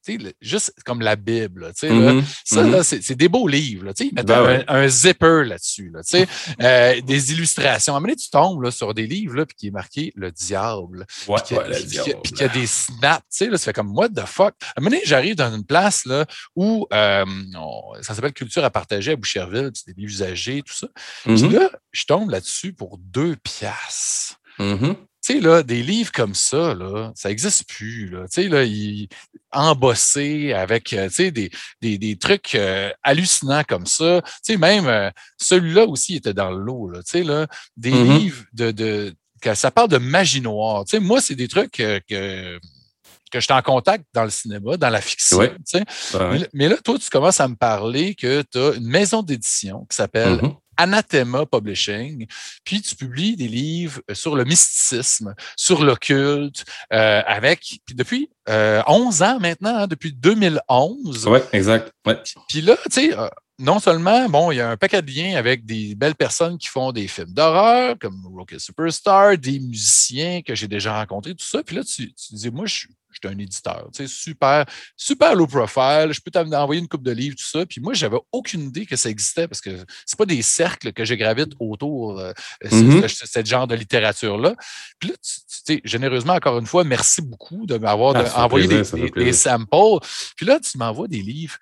le- 0.09 0.33
juste 0.41 0.73
comme 0.85 1.01
la 1.01 1.17
Bible, 1.17 1.63
là, 1.63 1.73
là, 1.83 2.13
Mhm. 2.13 2.25
ça, 2.45 2.63
Mhm. 2.63 2.73
là, 2.73 2.83
c'est 2.83 3.03
c'est 3.03 3.15
des 3.15 3.29
beaux 3.29 3.47
livres. 3.49 3.85
Là, 3.87 3.93
ils 4.01 4.13
mettent 4.15 4.27
Ben 4.27 4.39
un, 4.41 4.45
ouais. 4.47 4.65
un 4.69 4.89
zipper 4.89 5.45
là-dessus. 5.45 5.93
Euh, 6.61 7.01
des 7.03 7.33
illustrations. 7.33 7.95
À 7.95 7.97
un 7.97 8.01
moment 8.01 8.09
donné, 8.09 8.17
tu 8.17 8.31
tombes 8.31 8.71
sur 8.71 8.93
des 8.95 9.07
livres 9.07 9.45
puis 9.45 9.57
qui 9.57 9.67
est 9.69 9.71
marqué 9.71 10.13
le 10.17 10.31
diable. 10.33 11.07
Ouais, 11.29 11.37
Puis 11.47 11.57
qu'il 11.57 11.57
y 11.95 11.99
a- 11.99 12.15
puis 12.23 12.33
puis 12.33 12.45
a 12.45 12.49
des 12.49 12.67
snaps. 12.67 13.41
Là, 13.41 13.59
ça 13.59 13.65
fait 13.67 13.73
comme 13.73 13.97
what 13.97 14.09
the 14.11 14.25
fuck. 14.27 14.55
À 14.63 14.73
un 14.77 14.81
moment 14.81 14.91
donné, 14.91 15.03
j'arrive 15.05 15.37
dans 15.37 15.55
une 15.55 15.65
place 15.65 16.05
là, 16.07 16.27
où 16.57 16.87
euh, 16.93 17.25
on- 17.57 18.03
ça 18.03 18.15
s'appelle 18.15 18.33
Culture 18.33 18.65
à 18.65 18.71
partager 18.71 19.13
à 19.13 19.17
Boucherville, 19.17 19.71
puis 19.73 19.83
c'est 19.85 19.93
des 19.95 20.01
livres 20.01 20.13
usagés, 20.13 20.63
tout 20.63 20.75
ça. 20.75 20.89
Puis 21.25 21.43
Mhm. 21.43 21.53
là, 21.53 21.71
je 21.93 22.05
tombe 22.05 22.31
là-dessus 22.31 22.73
pour 22.73 22.99
deux 22.99 23.37
piastres. 23.37 24.39
Mhm. 24.59 24.97
Sais, 25.33 25.41
là, 25.41 25.63
des 25.63 25.83
livres 25.83 26.13
comme 26.13 26.35
ça, 26.35 26.75
là, 26.75 27.13
ça 27.15 27.29
n'existe 27.29 27.69
plus. 27.69 28.09
Là. 28.09 28.21
Tu 28.29 28.43
sais, 28.43 28.49
là, 28.49 28.65
ils 28.65 29.09
embossés 29.53 30.53
avec 30.53 30.93
euh, 30.93 31.09
tu 31.09 31.15
sais, 31.15 31.31
des, 31.31 31.51
des, 31.81 31.99
des 31.99 32.17
trucs 32.17 32.55
euh, 32.55 32.91
hallucinants 33.03 33.65
comme 33.69 33.87
ça. 33.87 34.23
Tu 34.45 34.53
sais, 34.53 34.57
même 34.57 34.87
euh, 34.87 35.11
celui-là 35.39 35.85
aussi 35.87 36.17
était 36.17 36.35
dans 36.35 36.51
le 36.51 36.59
lot. 36.63 36.89
Là. 36.91 37.03
Tu 37.03 37.11
sais, 37.11 37.23
là, 37.23 37.47
des 37.77 37.91
Mhm. 37.93 38.17
livres 38.19 38.45
de, 38.53 38.71
de 38.71 39.15
que 39.43 39.55
ça 39.55 39.71
parle 39.71 39.89
de 39.89 39.99
magie 39.99 40.41
noire. 40.41 40.85
Tu 40.85 40.93
sais, 40.93 41.01
moi, 41.01 41.21
c'est 41.21 41.35
des 41.35 41.49
trucs 41.49 41.81
euh, 41.81 41.99
que, 42.09 42.59
que 43.33 43.41
j'étais 43.41 43.55
en 43.55 43.63
contact 43.63 44.05
dans 44.13 44.25
le 44.25 44.31
cinéma, 44.31 44.77
dans 44.77 44.91
la 44.91 45.01
fiction. 45.01 45.39
Ouais. 45.39 45.51
tu 45.67 45.79
sais. 45.79 45.85
Ouais, 46.19 46.29
Mais, 46.31 46.39
là- 46.39 46.47
mais 46.53 46.69
là, 46.69 46.77
toi, 46.85 46.99
tu 46.99 47.09
commences 47.11 47.41
à 47.41 47.49
me 47.49 47.55
parler 47.57 48.15
que 48.15 48.43
tu 48.43 48.59
as 48.59 48.73
une 48.75 48.87
maison 48.89 49.23
d'édition 49.23 49.87
qui 49.89 49.97
s'appelle 49.97 50.41
Mhm. 50.43 50.55
Anathema 50.81 51.45
Publishing, 51.45 52.27
puis 52.65 52.81
tu 52.81 52.97
publies 52.97 53.37
des 53.37 53.49
livres 53.49 54.01
sur 54.13 54.35
le 54.35 54.45
mysticisme, 54.45 55.35
sur 55.57 55.85
l'occulte, 55.85 56.65
euh, 56.93 57.23
avec, 57.27 57.81
puis 57.85 57.95
depuis 57.95 58.31
euh, 58.49 58.83
11 58.87 59.23
ans 59.23 59.39
maintenant, 59.41 59.77
hein, 59.77 59.87
depuis 59.87 60.13
2011. 60.13 61.27
Ouais, 61.27 61.45
exact. 61.53 61.93
Ouais. 62.07 62.19
Puis 62.49 62.63
là, 62.63 62.77
tu 62.85 62.91
sais, 62.93 63.19
euh, 63.19 63.29
non 63.61 63.79
seulement, 63.79 64.29
bon, 64.29 64.51
il 64.51 64.57
y 64.57 64.61
a 64.61 64.71
un 64.71 64.77
paquet 64.77 65.03
de 65.03 65.11
liens 65.11 65.37
avec 65.37 65.65
des 65.65 65.95
belles 65.95 66.15
personnes 66.17 66.59
qui 66.59 66.69
font 66.69 66.93
des 66.93 67.07
films 67.09 67.33
d'horreur, 67.33 67.97
comme 68.01 68.21
Rocket 68.35 68.59
Superstar, 68.61 69.37
des 69.39 69.61
musiciens 69.61 70.43
que 70.43 70.55
j'ai 70.55 70.67
déjà 70.69 70.99
rencontrés, 70.99 71.35
tout 71.35 71.45
ça. 71.47 71.63
Puis 71.63 71.77
là, 71.77 71.85
tu, 71.85 72.13
tu 72.13 72.35
dis, 72.35 72.51
moi, 72.51 72.67
je 72.67 72.75
suis 72.75 72.89
je 73.13 73.19
suis 73.29 73.35
un 73.35 73.39
éditeur, 73.41 73.89
tu 73.93 74.07
sais, 74.07 74.15
super, 74.15 74.65
super 74.97 75.35
low 75.35 75.49
profile, 75.49 76.11
je 76.13 76.21
peux 76.21 76.31
t'envoyer 76.31 76.81
une 76.81 76.87
coupe 76.87 77.03
de 77.03 77.11
livres, 77.11 77.35
tout 77.37 77.45
ça. 77.45 77.67
Puis 77.67 77.81
moi, 77.81 77.93
j'avais 77.93 78.19
aucune 78.31 78.61
idée 78.69 78.87
que 78.87 78.95
ça 78.95 79.11
existait 79.11 79.49
parce 79.49 79.61
que 79.61 79.85
c'est 80.07 80.17
pas 80.17 80.27
des 80.27 80.43
cercles 80.43 80.93
que 80.93 81.05
je 81.05 81.15
gravite 81.15 81.51
autour 81.59 82.21
euh, 82.21 82.33
ce- 82.71 82.77
Mhm. 82.77 83.09
ce, 83.09 83.27
ce 83.27 83.45
genre 83.45 83.67
de 83.67 83.75
littérature-là. 83.75 84.55
Puis 85.01 85.09
là, 85.11 85.17
tu, 85.21 85.41
tu 85.41 85.45
sais, 85.75 85.81
généreusement, 85.83 86.35
encore 86.35 86.61
une 86.61 86.67
fois, 86.67 86.85
merci 86.85 87.21
beaucoup 87.21 87.67
de 87.67 87.79
m'avoir 87.79 88.15
Ah, 88.15 88.23
de- 88.23 88.29
envoyé 88.45 88.69
plaisir, 88.69 88.97
des, 89.13 89.33
samples. 89.33 89.67
Puis 90.37 90.47
là, 90.47 90.61
tu 90.61 90.79
m'envoies 90.79 91.09
des 91.09 91.21
livres 91.23 91.57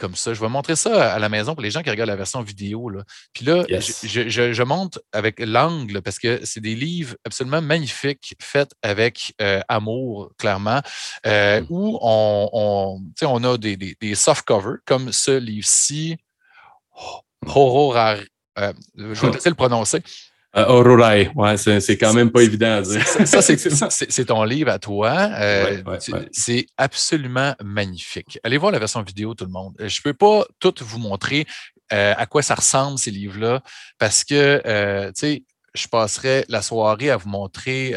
comme 0.00 0.16
ça. 0.16 0.34
Je 0.34 0.40
vais 0.40 0.48
montrer 0.48 0.74
ça 0.74 1.12
à 1.12 1.18
la 1.18 1.28
maison 1.28 1.54
pour 1.54 1.62
les 1.62 1.70
gens 1.70 1.82
qui 1.82 1.90
regardent 1.90 2.10
la 2.10 2.16
version 2.16 2.40
vidéo. 2.42 2.88
Là. 2.88 3.02
Puis 3.32 3.44
là, 3.44 3.64
je, 3.68 4.62
monte 4.62 4.98
avec 5.12 5.38
l'angle 5.40 6.00
parce 6.02 6.18
que 6.18 6.40
c'est 6.44 6.60
des 6.60 6.74
livres 6.74 7.14
absolument 7.24 7.60
magnifiques, 7.60 8.34
faits 8.40 8.72
avec 8.82 9.34
euh, 9.40 9.60
amour, 9.68 10.32
clairement, 10.38 10.80
euh, 11.26 11.60
mm. 11.60 11.66
où 11.68 11.98
on, 12.00 12.48
on, 12.52 13.00
on 13.22 13.44
a 13.44 13.58
des, 13.58 13.76
des, 13.76 14.14
soft 14.14 14.44
covers 14.44 14.78
comme 14.86 15.12
ce 15.12 15.32
livre-ci. 15.32 16.16
Oh, 17.54 17.94
euh, 17.96 18.72
je 18.96 19.04
vais 19.04 19.12
essayer 19.12 19.44
de 19.44 19.50
le 19.50 19.54
prononcer. 19.54 20.02
Uh, 20.56 20.82
ouais, 21.36 21.56
c'est 21.56 21.96
quand 21.96 22.12
même 22.12 22.30
pas 22.30 22.42
évident 22.42 22.78
à 22.78 22.82
dire. 22.82 23.06
Ça, 23.06 23.40
c'est 23.90 24.24
ton 24.24 24.42
livre 24.42 24.70
à 24.70 24.80
toi. 24.80 25.30
Euh, 25.34 25.82
c'est 26.32 26.66
absolument 26.76 27.54
magnifique. 27.62 28.38
Allez 28.42 28.58
voir 28.58 28.72
la 28.72 28.80
version 28.80 29.02
vidéo, 29.02 29.34
tout 29.34 29.44
le 29.44 29.52
monde. 29.52 29.74
Je 29.78 29.84
ne 29.84 30.02
peux 30.02 30.14
pas 30.14 30.44
tout 30.58 30.74
vous 30.80 30.98
montrer 30.98 31.46
euh, 31.92 32.14
à 32.16 32.26
quoi 32.26 32.42
ça 32.42 32.56
ressemble, 32.56 32.98
ces 32.98 33.12
livres-là, 33.12 33.62
parce 33.98 34.24
que, 34.24 34.60
euh, 34.66 35.08
tu 35.08 35.20
sais, 35.20 35.44
je 35.74 35.86
passerai 35.86 36.44
la 36.48 36.62
soirée 36.62 37.10
à 37.10 37.16
vous 37.16 37.28
montrer 37.28 37.94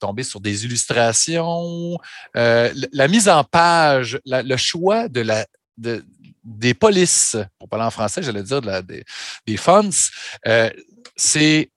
tomber 0.00 0.22
sur 0.22 0.40
des 0.40 0.64
illustrations, 0.64 1.98
la 2.34 3.08
mise 3.08 3.28
en 3.28 3.44
page, 3.44 4.18
le 4.24 4.56
choix 4.56 5.08
de 5.08 5.20
la, 5.20 5.44
des 6.46 6.74
polices, 6.74 7.36
pour 7.58 7.68
parler 7.68 7.84
en 7.84 7.90
français, 7.90 8.22
j'allais 8.22 8.42
dire 8.42 8.60
de 8.60 8.66
la, 8.66 8.82
des, 8.82 9.04
des 9.46 9.56
fonts, 9.56 9.90
c'est 11.16 11.70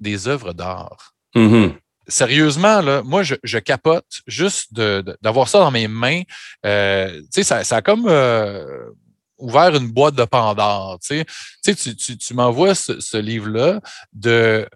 des 0.00 0.28
œuvres 0.28 0.52
d'art. 0.52 1.14
Mm-hmm. 1.34 1.74
Sérieusement, 2.08 2.80
là, 2.82 3.02
moi, 3.02 3.22
je, 3.22 3.58
capote 3.58 4.22
juste 4.26 4.72
d'avoir 4.74 5.48
ça 5.48 5.58
dans 5.58 5.70
mes 5.70 5.88
mains. 5.88 6.22
Euh, 6.64 7.20
ça, 7.30 7.64
ça 7.64 7.76
a 7.76 7.82
comme 7.82 8.06
euh, 8.08 8.90
ouvert 9.38 9.74
une 9.74 9.88
boîte 9.88 10.14
de 10.14 10.24
Pandore. 10.24 11.00
Tu, 11.00 11.24
tu, 11.74 11.96
tu 11.96 12.34
m'envoies 12.34 12.76
ce, 12.76 13.16
livre-là 13.16 13.80
de 14.12 14.68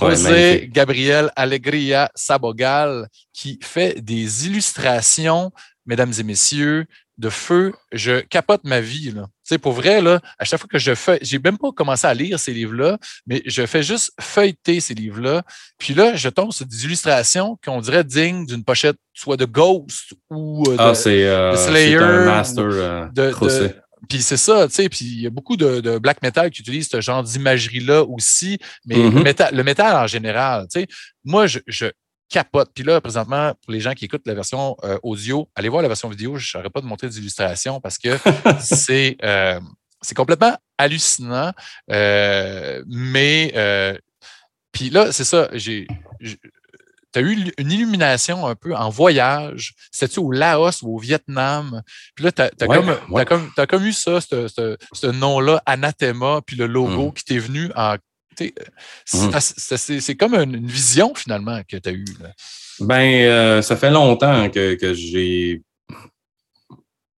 José 0.00 0.68
Gabriel 0.70 1.32
Alegria 1.34 2.08
Sabogal 2.14 3.08
qui 3.32 3.58
fait 3.60 4.00
des 4.00 4.46
illustrations, 4.46 5.50
mesdames 5.88 6.12
et 6.18 6.22
messieurs, 6.22 6.86
de 7.16 7.30
feu, 7.30 7.72
je 7.90 8.20
capote 8.20 8.60
ma 8.62 8.80
vie. 8.80 9.10
Là. 9.10 9.26
sais, 9.42 9.58
pour 9.58 9.72
vrai, 9.72 10.00
là, 10.00 10.20
à 10.38 10.44
chaque 10.44 10.60
fois 10.60 10.68
que 10.70 10.78
je 10.78 10.94
fais, 10.94 11.18
j'ai 11.22 11.40
même 11.40 11.58
pas 11.58 11.72
commencé 11.72 12.06
à 12.06 12.14
lire 12.14 12.38
ces 12.38 12.52
livres-là, 12.52 12.98
mais 13.26 13.42
je 13.44 13.66
fais 13.66 13.82
juste 13.82 14.12
feuilleter 14.20 14.78
ces 14.78 14.94
livres-là. 14.94 15.42
Puis 15.78 15.94
là, 15.94 16.14
je 16.14 16.28
tombe 16.28 16.52
sur 16.52 16.66
des 16.66 16.84
illustrations 16.84 17.58
qu'on 17.64 17.80
dirait 17.80 18.04
dignes 18.04 18.46
d'une 18.46 18.62
pochette 18.62 18.96
soit 19.14 19.36
de 19.36 19.46
Ghost 19.46 20.12
ou 20.30 20.62
euh, 20.68 20.76
ah, 20.78 20.92
de, 20.92 21.08
euh, 21.08 21.56
Slayer. 21.56 21.96
Un 21.96 22.24
master 22.26 22.64
euh, 22.64 23.08
de, 23.12 23.32
puis 24.08 24.22
c'est 24.22 24.36
ça, 24.36 24.68
tu 24.68 24.74
sais, 24.74 24.88
puis 24.88 25.04
il 25.04 25.20
y 25.22 25.26
a 25.26 25.30
beaucoup 25.30 25.56
de, 25.56 25.98
black 25.98 26.22
metal 26.22 26.50
qui 26.50 26.62
utilisent 26.62 26.88
ce 26.88 27.00
genre 27.00 27.22
d'imagerie-là 27.22 28.04
aussi, 28.04 28.58
mais 28.86 28.94
le, 28.94 29.10
mm-hmm. 29.10 29.22
métal, 29.22 29.54
le 29.54 29.64
métal 29.64 29.96
en 29.96 30.06
général, 30.06 30.66
tu 30.72 30.80
sais, 30.80 30.86
moi, 31.24 31.48
je, 31.48 31.58
je 31.66 31.86
capote. 32.28 32.70
Puis 32.74 32.84
là, 32.84 33.00
présentement, 33.00 33.52
pour 33.62 33.72
les 33.72 33.80
gens 33.80 33.94
qui 33.94 34.04
écoutent 34.04 34.26
la 34.26 34.34
version 34.34 34.76
euh, 34.84 34.98
audio, 35.02 35.48
allez 35.54 35.68
voir 35.68 35.82
la 35.82 35.88
version 35.88 36.08
vidéo. 36.08 36.36
Je 36.36 36.44
ne 36.44 36.60
saurais 36.60 36.70
pas 36.70 36.80
de 36.80 36.86
montrer 36.86 37.08
des 37.08 37.18
illustrations 37.18 37.80
parce 37.80 37.98
que 37.98 38.18
c'est 38.60 39.16
euh, 39.22 39.60
c'est 40.02 40.14
complètement 40.14 40.56
hallucinant. 40.76 41.52
Euh, 41.90 42.82
mais 42.86 43.52
puis 44.72 44.90
là, 44.90 45.12
c'est 45.12 45.24
ça, 45.24 45.48
j'ai. 45.52 45.86
Tu 46.20 47.20
as 47.20 47.22
eu 47.22 47.50
une 47.56 47.72
illumination 47.72 48.46
un 48.46 48.54
peu 48.54 48.76
en 48.76 48.90
voyage. 48.90 49.74
C'était-tu 49.90 50.20
au 50.20 50.30
Laos 50.30 50.82
ou 50.82 50.94
au 50.94 50.98
Vietnam? 50.98 51.82
Puis 52.14 52.24
là, 52.24 52.32
tu 52.32 52.42
as, 52.42 52.50
comme, 53.24 53.50
comme, 53.66 53.86
eu 53.86 53.94
ça, 53.94 54.20
ce, 54.20 55.06
nom-là, 55.06 55.62
Anathema, 55.64 56.42
puis 56.44 56.56
le 56.56 56.66
logo 56.66 57.08
mmh. 57.08 57.12
qui 57.14 57.24
t'est 57.24 57.38
venu 57.38 57.70
en. 57.74 57.96
C'est 59.04 60.16
comme 60.16 60.34
une, 60.34 60.66
vision 60.66 61.14
finalement 61.14 61.60
que 61.68 61.76
tu 61.76 61.88
as 61.88 61.92
eue. 61.92 62.04
Ben, 62.80 63.24
euh, 63.26 63.62
ça 63.62 63.76
fait 63.76 63.90
longtemps 63.90 64.48
que, 64.50 64.94
j'ai. 64.94 65.62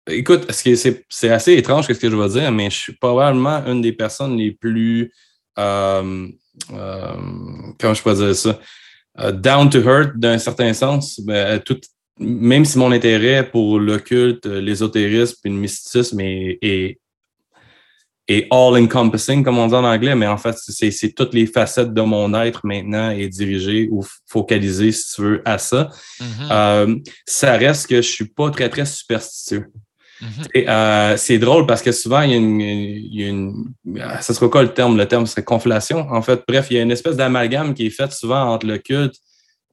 Écoute, 0.09 0.51
c'est 0.51 1.31
assez 1.31 1.55
étrange 1.55 1.87
ce 1.87 1.93
que 1.93 2.11
je 2.11 2.17
vais 2.17 2.29
dire, 2.29 2.53
mais 2.53 2.71
je 2.71 2.77
suis 2.77 2.93
probablement 2.95 3.65
une 3.67 3.83
des 3.83 3.93
personnes 3.93 4.37
les 4.37 4.53
plus. 4.53 5.13
Euh, 5.59 6.29
euh, 6.73 7.17
comment 7.79 7.95
je 7.95 8.03
peux 8.03 8.15
dire 8.15 8.35
ça? 8.35 8.59
down 9.33 9.69
to 9.69 9.81
earth 9.81 10.17
d'un 10.17 10.39
certain 10.39 10.73
sens. 10.73 11.21
Ben, 11.21 11.61
même 12.21 12.65
si 12.65 12.79
mon 12.79 12.93
intérêt 12.93 13.49
pour 13.49 13.81
l'occulte, 13.81 14.47
l'ésotérisme 14.47 15.37
et 15.45 15.49
le 15.49 15.55
mysticisme 15.57 16.21
est 16.21 16.99
et 18.31 18.47
all-encompassing, 18.51 19.43
comme 19.43 19.59
on 19.59 19.69
dit 19.69 19.75
en 19.75 19.85
anglais, 19.85 20.15
mais 20.15 20.27
en 20.27 20.37
fait, 20.37 20.55
c'est 20.59 21.13
toutes 21.15 21.33
les 21.33 21.47
facettes 21.47 21.95
de 21.95 22.03
mon 22.03 22.35
être 22.35 22.61
maintenant 22.65 23.11
et 23.11 23.27
dirigé 23.29 23.89
ou 23.91 24.05
focalisé, 24.27 24.93
si 24.93 25.15
tu 25.15 25.23
veux, 25.23 25.43
à 25.47 25.57
ça. 25.57 25.89
Mm-hmm. 26.21 26.49
Euh, 26.51 26.97
ça 27.25 27.53
reste 27.53 27.87
que 27.87 27.97
je 27.97 28.09
suis 28.09 28.27
pas 28.27 28.51
très, 28.51 28.69
très 28.69 28.85
superstitieux. 28.85 29.69
Mm-hmm. 30.21 30.69
Euh, 30.69 31.17
c'est 31.17 31.39
drôle 31.39 31.67
parce 31.67 31.81
que 31.81 31.93
souvent, 31.93 32.21
il 32.21 32.31
y 32.31 32.35
a 32.35 32.37
une, 32.37 32.61
il 32.61 33.21
y 33.21 33.25
a 33.25 33.29
une, 33.29 33.73
Ça 34.21 34.35
sera 34.35 34.49
quoi 34.49 34.63
le 34.63 34.75
terme? 34.75 34.99
Le 34.99 35.07
terme 35.07 35.27
serait 35.27 35.45
conflation. 35.45 36.07
En 36.11 36.21
fait, 36.21 36.43
bref, 36.47 36.67
il 36.71 36.77
y 36.77 36.81
a 36.81 36.83
une 36.83 36.91
espèce 36.91 37.17
d'amalgame 37.17 37.73
qui 37.73 37.87
est 37.87 37.91
faite 37.91 38.13
souvent 38.13 38.53
entre 38.53 38.67
le 38.67 38.77
culte 38.77 39.15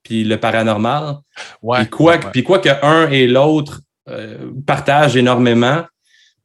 puis 0.05 0.23
le 0.23 0.39
paranormal. 0.39 1.15
Ouais, 1.61 1.79
puis 1.79 1.89
quoi, 1.89 2.17
puis 2.17 2.43
quoi 2.43 2.59
que 2.59 2.69
un 2.85 3.09
et 3.09 3.27
l'autre 3.27 3.81
euh, 4.07 4.51
partagent 4.65 5.17
énormément, 5.17 5.83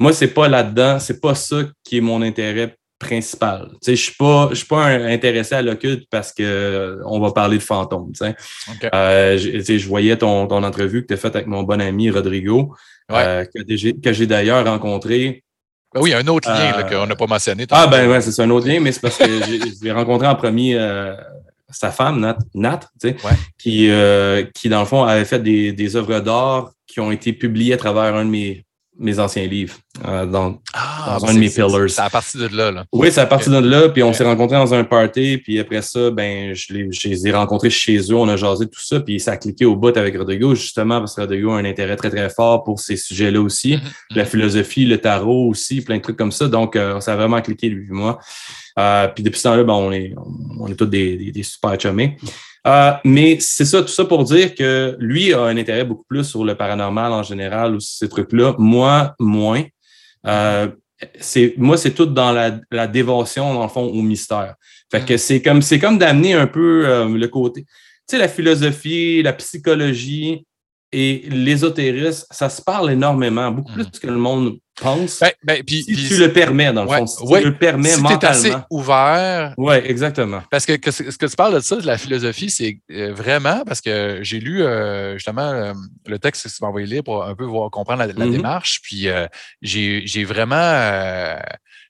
moi, 0.01 0.14
c'est 0.14 0.28
pas 0.28 0.48
là-dedans, 0.48 0.98
c'est 0.98 1.20
pas 1.20 1.34
ça 1.34 1.59
qui 1.84 1.98
est 1.98 2.01
mon 2.01 2.22
intérêt 2.22 2.74
principal. 2.98 3.68
Tu 3.72 3.78
sais, 3.82 3.96
je 3.96 4.03
suis 4.03 4.14
pas, 4.14 4.48
je 4.51 4.57
suis 4.57 4.66
pas 4.66 4.86
intéressé 4.86 5.55
à 5.55 5.62
l'occulte 5.62 6.07
parce 6.11 6.32
que 6.32 7.01
on 7.05 7.20
va 7.20 7.32
parler 7.32 7.59
de 7.59 7.62
fantômes. 7.62 8.12
Tu 8.12 8.24
sais. 8.24 8.34
Euh, 8.94 9.36
je, 9.38 9.86
voyais 9.86 10.16
ton, 10.16 10.46
ton 10.46 10.62
entrevue 10.62 11.03
que 11.03 11.09
tu 11.09 11.14
as 11.14 11.16
faite 11.18 11.36
avec 11.36 11.46
mon 11.46 11.62
bon 11.64 11.80
ami 11.80 12.11
Rodrigo, 12.11 12.74
euh, 13.12 13.44
que 13.44 14.12
j'ai 14.12 14.26
d'ailleurs 14.26 14.64
rencontré. 14.64 15.44
Ben 15.94 16.01
oui, 16.01 16.14
un 16.14 16.26
autre 16.28 16.48
lien 16.48 16.78
euh, 16.78 16.82
qu'on 16.82 17.07
n'a 17.07 17.16
pas 17.16 17.26
mentionné. 17.26 17.66
Ah 17.70 17.86
ben 17.86 18.09
ouais, 18.09 18.20
c'est 18.20 18.42
un 18.42 18.51
autre 18.51 18.68
lien, 18.68 18.80
mais 18.80 18.92
c'est 18.92 19.01
parce 19.01 19.18
que 19.18 19.24
j'ai 19.82 19.92
rencontré 19.92 20.26
en 20.26 20.34
premier 20.34 20.78
sa 21.72 21.90
femme, 21.90 22.20
Nat, 22.20 22.38
Nat 22.55 22.80
tu 23.01 23.11
sais, 23.11 23.16
qui, 23.59 23.90
qui, 24.55 24.68
dans 24.68 24.80
le 24.80 24.86
fond, 24.86 25.05
avait 25.05 25.24
fait 25.24 25.40
des, 25.40 25.72
des 25.72 25.96
œuvres 25.96 26.20
d'art 26.20 26.72
qui 26.86 27.01
ont 27.01 27.12
été 27.12 27.32
publiées 27.32 27.74
à 27.74 27.76
travers 27.76 28.14
un 28.14 28.24
de 28.24 28.30
mes 28.30 28.64
mes 29.01 29.18
anciens 29.18 29.46
livres 29.46 29.74
euh, 30.07 30.26
dans, 30.26 30.59
ah, 30.74 31.18
un 31.22 31.34
de 31.34 31.38
mes 31.38 31.48
pillars. 31.48 31.88
C'est 31.88 32.03
à 32.03 32.11
partir 32.11 32.48
de 32.48 32.57
là. 32.57 32.70
là. 32.70 32.84
Oui, 32.92 33.09
c'est 33.11 33.20
à 33.20 33.26
partir 33.26 33.51
de 33.51 33.66
là. 33.66 33.88
Puis 33.88 34.03
on 34.03 34.12
s'est 34.12 34.24
rencontrés 34.24 34.57
dans 34.57 34.74
un 34.74 34.84
party. 34.84 35.38
Puis 35.38 35.59
après 35.59 35.82
ça, 35.82 36.11
ben, 36.11 36.55
je, 36.55 36.72
les, 36.72 36.92
je 36.92 37.09
les 37.09 37.26
ai 37.26 37.32
rencontrés 37.32 37.70
chez 37.70 37.96
eux. 37.96 38.14
On 38.14 38.28
a 38.28 38.36
jasé 38.36 38.66
tout 38.66 38.80
ça. 38.80 39.01
Puis 39.01 39.18
ça 39.18 39.32
a 39.32 39.36
cliqué 39.38 39.64
au 39.64 39.74
bout 39.74 39.96
avec 39.96 40.16
Rodrigo, 40.16 40.55
justement, 40.55 40.98
parce 40.98 41.14
que 41.14 41.22
Rodrigo 41.22 41.51
a 41.53 41.59
un 41.59 41.64
intérêt 41.64 41.96
très, 41.96 42.11
très 42.11 42.28
fort 42.28 42.62
pour 42.62 42.78
ces 42.78 42.96
sujets-là 42.96 43.40
aussi. 43.40 43.76
Mhm, 43.76 43.80
La 44.16 44.22
mhm. 44.22 44.28
philosophie, 44.28 44.84
le 44.84 44.98
tarot 44.98 45.48
aussi, 45.48 45.80
plein 45.80 45.96
de 45.96 46.03
trucs 46.03 46.18
comme 46.18 46.32
ça. 46.32 46.46
Donc, 46.46 46.76
euh, 46.76 47.01
ça 47.01 47.14
a 47.14 47.16
vraiment 47.16 47.40
cliqué, 47.40 47.68
lui 47.68 47.86
et 47.88 47.92
moi. 47.92 48.18
Euh, 48.78 49.09
puis 49.09 49.24
depuis 49.24 49.38
ce 49.38 49.44
temps-là, 49.44 49.64
ben, 49.64 49.74
on, 49.74 49.90
est, 49.92 50.14
on, 50.59 50.68
est 50.68 50.74
tous 50.74 50.86
des, 50.86 51.16
des, 51.16 51.32
des 51.32 51.42
super 51.42 51.80
chumés. 51.80 52.16
Euh, 52.66 52.92
mais 53.04 53.38
c'est 53.40 53.64
ça, 53.64 53.80
tout 53.80 53.88
ça 53.88 54.04
pour 54.04 54.24
dire 54.24 54.54
que 54.54 54.96
lui 54.98 55.32
a 55.32 55.42
un 55.42 55.56
intérêt 55.56 55.84
beaucoup 55.84 56.04
plus 56.08 56.24
sur 56.24 56.44
le 56.44 56.54
paranormal 56.54 57.12
en 57.12 57.22
général 57.22 57.74
ou 57.74 57.80
ces 57.80 58.08
trucs-là. 58.08 58.54
Moi, 58.58 59.14
moins. 59.18 59.64
Euh, 60.26 60.68
c'est 61.18 61.54
moi, 61.56 61.78
c'est 61.78 61.92
tout 61.92 62.06
dans 62.06 62.32
la, 62.32 62.61
la, 62.70 62.86
dévotion, 62.86 63.54
dans 63.54 63.62
le 63.62 63.68
fond, 63.68 63.86
au 63.86 64.02
mystère. 64.02 64.54
Fait 64.90 65.04
que 65.04 65.14
mm. 65.14 65.18
c'est 65.18 65.42
comme 65.42 65.62
c'est 65.62 65.78
comme 65.78 65.98
d'amener 65.98 66.34
un 66.34 66.46
peu 66.46 66.86
euh, 66.86 67.08
le 67.08 67.28
côté. 67.28 67.62
Tu 67.62 68.16
sais, 68.16 68.18
la 68.18 68.28
philosophie, 68.28 69.22
la 69.22 69.32
psychologie 69.32 70.44
et 70.92 71.24
l'ésotérisme, 71.30 72.26
ça 72.30 72.50
se 72.50 72.61
parle 72.61 72.90
énormément, 72.90 73.50
beaucoup 73.50 73.72
mm. 73.72 73.74
plus 73.74 74.00
que 74.00 74.06
le 74.06 74.18
monde 74.18 74.58
pense. 74.81 75.20
Ben, 75.20 75.33
ben, 75.43 75.62
si 75.66 75.85
tu 75.85 76.16
le 76.16 76.33
permets, 76.33 76.72
dans 76.72 76.85
le 76.85 76.89
fond. 76.89 77.07
Si 77.07 77.26
tu 77.26 77.45
le 77.45 77.57
permets 77.57 77.91
si 77.91 78.01
mentalement. 78.01 78.28
assez 78.28 78.53
ouvert. 78.70 79.55
Oui, 79.57 79.74
exactement. 79.76 80.43
Parce 80.51 80.66
que, 80.66 80.72
ce 80.91 81.03
que 81.03 81.26
tu 81.26 81.37
parles 81.37 81.55
de 81.55 81.61
ça, 81.61 81.76
de 81.76 81.87
la 81.87 81.99
philosophie, 81.99 82.51
c'est 82.51 82.81
euh, 82.91 83.12
vraiment 83.12 83.62
parce 83.64 83.81
que 83.81 84.20
j'ai 84.22 84.41
lu 84.41 84.62
euh, 84.62 85.14
justement 85.14 85.43
euh, 85.43 85.72
le 86.07 86.18
texte 86.18 86.45
que 86.45 86.49
tu 86.49 86.57
m'as 86.62 86.68
envoyé 86.68 86.87
lire 86.87 87.05
pour 87.05 87.24
un 87.24 87.35
peu 87.35 87.45
voir, 87.45 87.70
comprendre 87.70 88.05
la, 88.05 88.12
mm-hmm. 88.12 88.31
démarche. 88.31 88.81
Puis 88.83 89.09
j'ai 89.62 90.24
vraiment. 90.24 91.37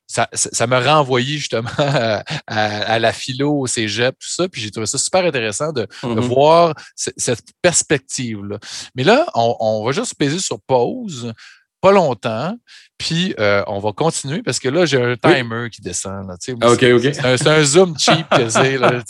Ça, 0.07 0.29
ça, 0.33 0.67
m'a 0.67 0.81
renvoyé 0.81 1.39
justement 1.39 1.71
à, 2.49 2.99
la 2.99 3.13
philo, 3.13 3.61
au 3.61 3.67
cégep, 3.69 4.17
tout 4.19 4.29
ça. 4.29 4.49
Puis 4.49 4.61
j'ai 4.61 4.73
trouvé 4.73 4.87
ça 4.87 4.99
super 4.99 5.25
intéressant 5.25 5.73
de, 5.73 5.87
mm-hmm. 6.03 6.19
voir 6.19 6.75
cette 6.97 7.45
perspective-là. 7.63 8.59
Mais 8.97 9.05
là, 9.05 9.25
on, 9.37 9.57
on, 9.61 9.85
va 9.85 9.93
juste 9.93 10.17
peser 10.19 10.41
sur 10.41 10.61
pause 10.63 11.33
pas 11.81 11.93
longtemps. 11.93 12.57
Puis 12.99 13.35
euh, 13.41 13.63
on 13.67 13.79
va 13.79 13.93
continuer 13.93 14.43
parce 14.43 14.59
que 14.59 14.69
là, 14.69 14.85
j'ai 14.85 15.03
un 15.03 15.17
timer 15.17 15.71
qui 15.71 15.81
descend. 15.81 16.29
Là, 16.29 16.35
OK, 16.71 16.83
OK. 16.83 17.15
C'est 17.15 17.47
un, 17.47 17.65
zoom 17.65 17.99
cheap 17.99 18.29
que 18.29 18.49
c'est. 18.51 18.77
Là, 18.77 19.01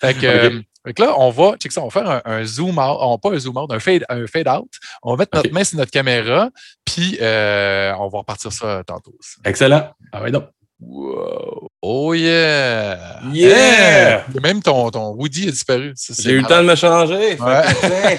fait 0.00 0.14
que, 0.14 0.26
euh, 0.26 0.60
Fait 0.86 0.92
que 0.92 1.02
là, 1.02 1.14
on 1.16 1.30
va, 1.30 1.56
check 1.56 1.72
ça, 1.72 1.80
on 1.80 1.88
va 1.88 1.90
faire 1.90 2.22
un, 2.24 2.44
zoom 2.44 2.78
out, 2.78 2.98
on, 3.00 3.18
pas 3.18 3.30
un 3.30 3.38
zoom 3.38 3.56
out, 3.56 3.72
un 3.72 3.80
fade, 3.80 4.04
un 4.10 4.26
fade 4.26 4.48
out. 4.48 4.70
On 5.02 5.12
va 5.12 5.16
mettre 5.16 5.36
notre 5.36 5.52
main 5.52 5.64
sur 5.64 5.78
notre 5.78 5.90
caméra, 5.90 6.50
puis 6.84 7.16
euh, 7.22 7.94
on 7.98 8.08
va 8.08 8.18
repartir 8.18 8.52
ça 8.52 8.82
tantôt. 8.86 9.14
Excellent. 9.44 9.90
Ah 10.12 10.22
ouais, 10.22 10.30
donc. 10.30 10.44
Wow. 10.80 11.68
Oh 11.86 12.14
yeah! 12.14 13.20
Yeah! 13.32 14.24
même 14.42 14.62
ton, 14.62 14.90
ton 14.90 15.14
Woody 15.14 15.48
a 15.48 15.50
disparu. 15.50 15.92
J'ai 16.18 16.32
eu 16.32 16.40
le 16.40 16.46
temps 16.46 16.62
de 16.62 16.68
me 16.68 16.74
changer. 16.74 17.36
Ouais. 17.38 18.18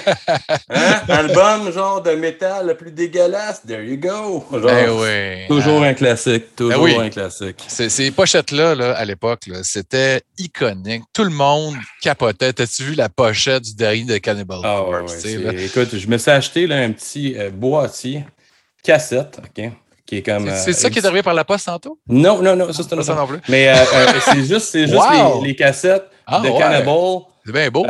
hein? 0.70 1.00
Album 1.08 1.72
genre 1.72 2.00
de 2.00 2.12
métal 2.12 2.68
le 2.68 2.76
plus 2.76 2.92
dégueulasse. 2.92 3.62
There 3.66 3.84
you 3.84 3.96
go. 3.96 4.44
Genre, 4.52 5.06
eh 5.06 5.46
Toujours 5.48 5.82
un 5.82 5.94
classique. 5.94 6.54
Toujours 6.54 6.88
eh 6.88 6.96
un 6.96 7.10
classique. 7.10 7.64
Ces 7.66 8.10
pochettes-là, 8.12 8.74
là, 8.74 8.92
à 8.92 9.04
l'époque, 9.04 9.50
c'était 9.62 10.22
iconique. 10.38 11.02
Tout 11.12 11.24
le 11.24 11.30
monde 11.30 11.74
capotait. 12.00 12.52
T'as-tu 12.52 12.84
vu 12.84 12.94
la 12.94 13.08
pochette 13.08 13.64
du 13.64 13.74
dernier 13.74 14.04
de 14.04 14.18
Cannibal 14.18 14.60
ah, 14.62 14.82
Corpse? 14.84 15.24
écoute, 15.24 15.96
je 15.96 16.06
me 16.06 16.18
suis 16.18 16.30
acheté 16.30 16.66
là, 16.68 16.76
un 16.76 16.92
petit 16.92 17.36
euh, 17.36 17.50
boîtier 17.50 18.24
cassette. 18.82 19.40
OK? 19.42 19.72
C'est 20.08 20.28
euh, 20.28 20.72
ça 20.72 20.90
qui 20.90 20.98
est 20.98 21.04
arrivé 21.04 21.22
par 21.22 21.34
la 21.34 21.44
poste 21.44 21.66
tantôt? 21.66 21.98
Non, 22.08 22.40
non, 22.40 22.54
non, 22.54 22.72
ça 22.72 22.82
c'est 22.88 23.02
ça 23.02 23.14
non 23.14 23.26
plus. 23.26 23.38
Mais 23.48 23.68
euh, 23.68 23.74
euh, 23.74 24.06
c'est 24.24 24.44
juste, 24.44 24.66
c'est 24.70 24.86
juste 24.86 25.02
les, 25.42 25.54
cassettes 25.54 26.08
ah, 26.26 26.40
de 26.40 26.48
Cannibal. 26.48 27.20
C'est 27.44 27.52
bien 27.52 27.70
beau. 27.70 27.86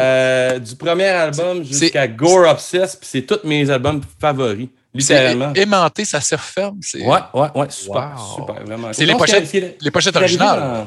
du 0.60 0.76
premier 0.76 1.08
album 1.08 1.62
jusqu'à 1.64 2.06
Gore 2.08 2.48
Obsessed, 2.48 2.98
puis 3.00 3.08
c'est 3.10 3.22
tous 3.22 3.46
mes 3.46 3.68
albums 3.70 4.00
favoris. 4.20 4.68
Littéralement. 4.94 5.52
Aimanté, 5.54 6.06
ça 6.06 6.20
se 6.20 6.34
referme. 6.34 6.80
Ouais, 6.94 7.18
ouais, 7.34 7.48
ouais, 7.54 7.66
super, 7.68 8.18
super, 8.34 8.64
vraiment. 8.64 8.88
C'est 8.92 9.04
les 9.04 9.14
pochettes, 9.14 9.76
les 9.80 9.90
pochettes 9.90 10.16
originales. 10.16 10.86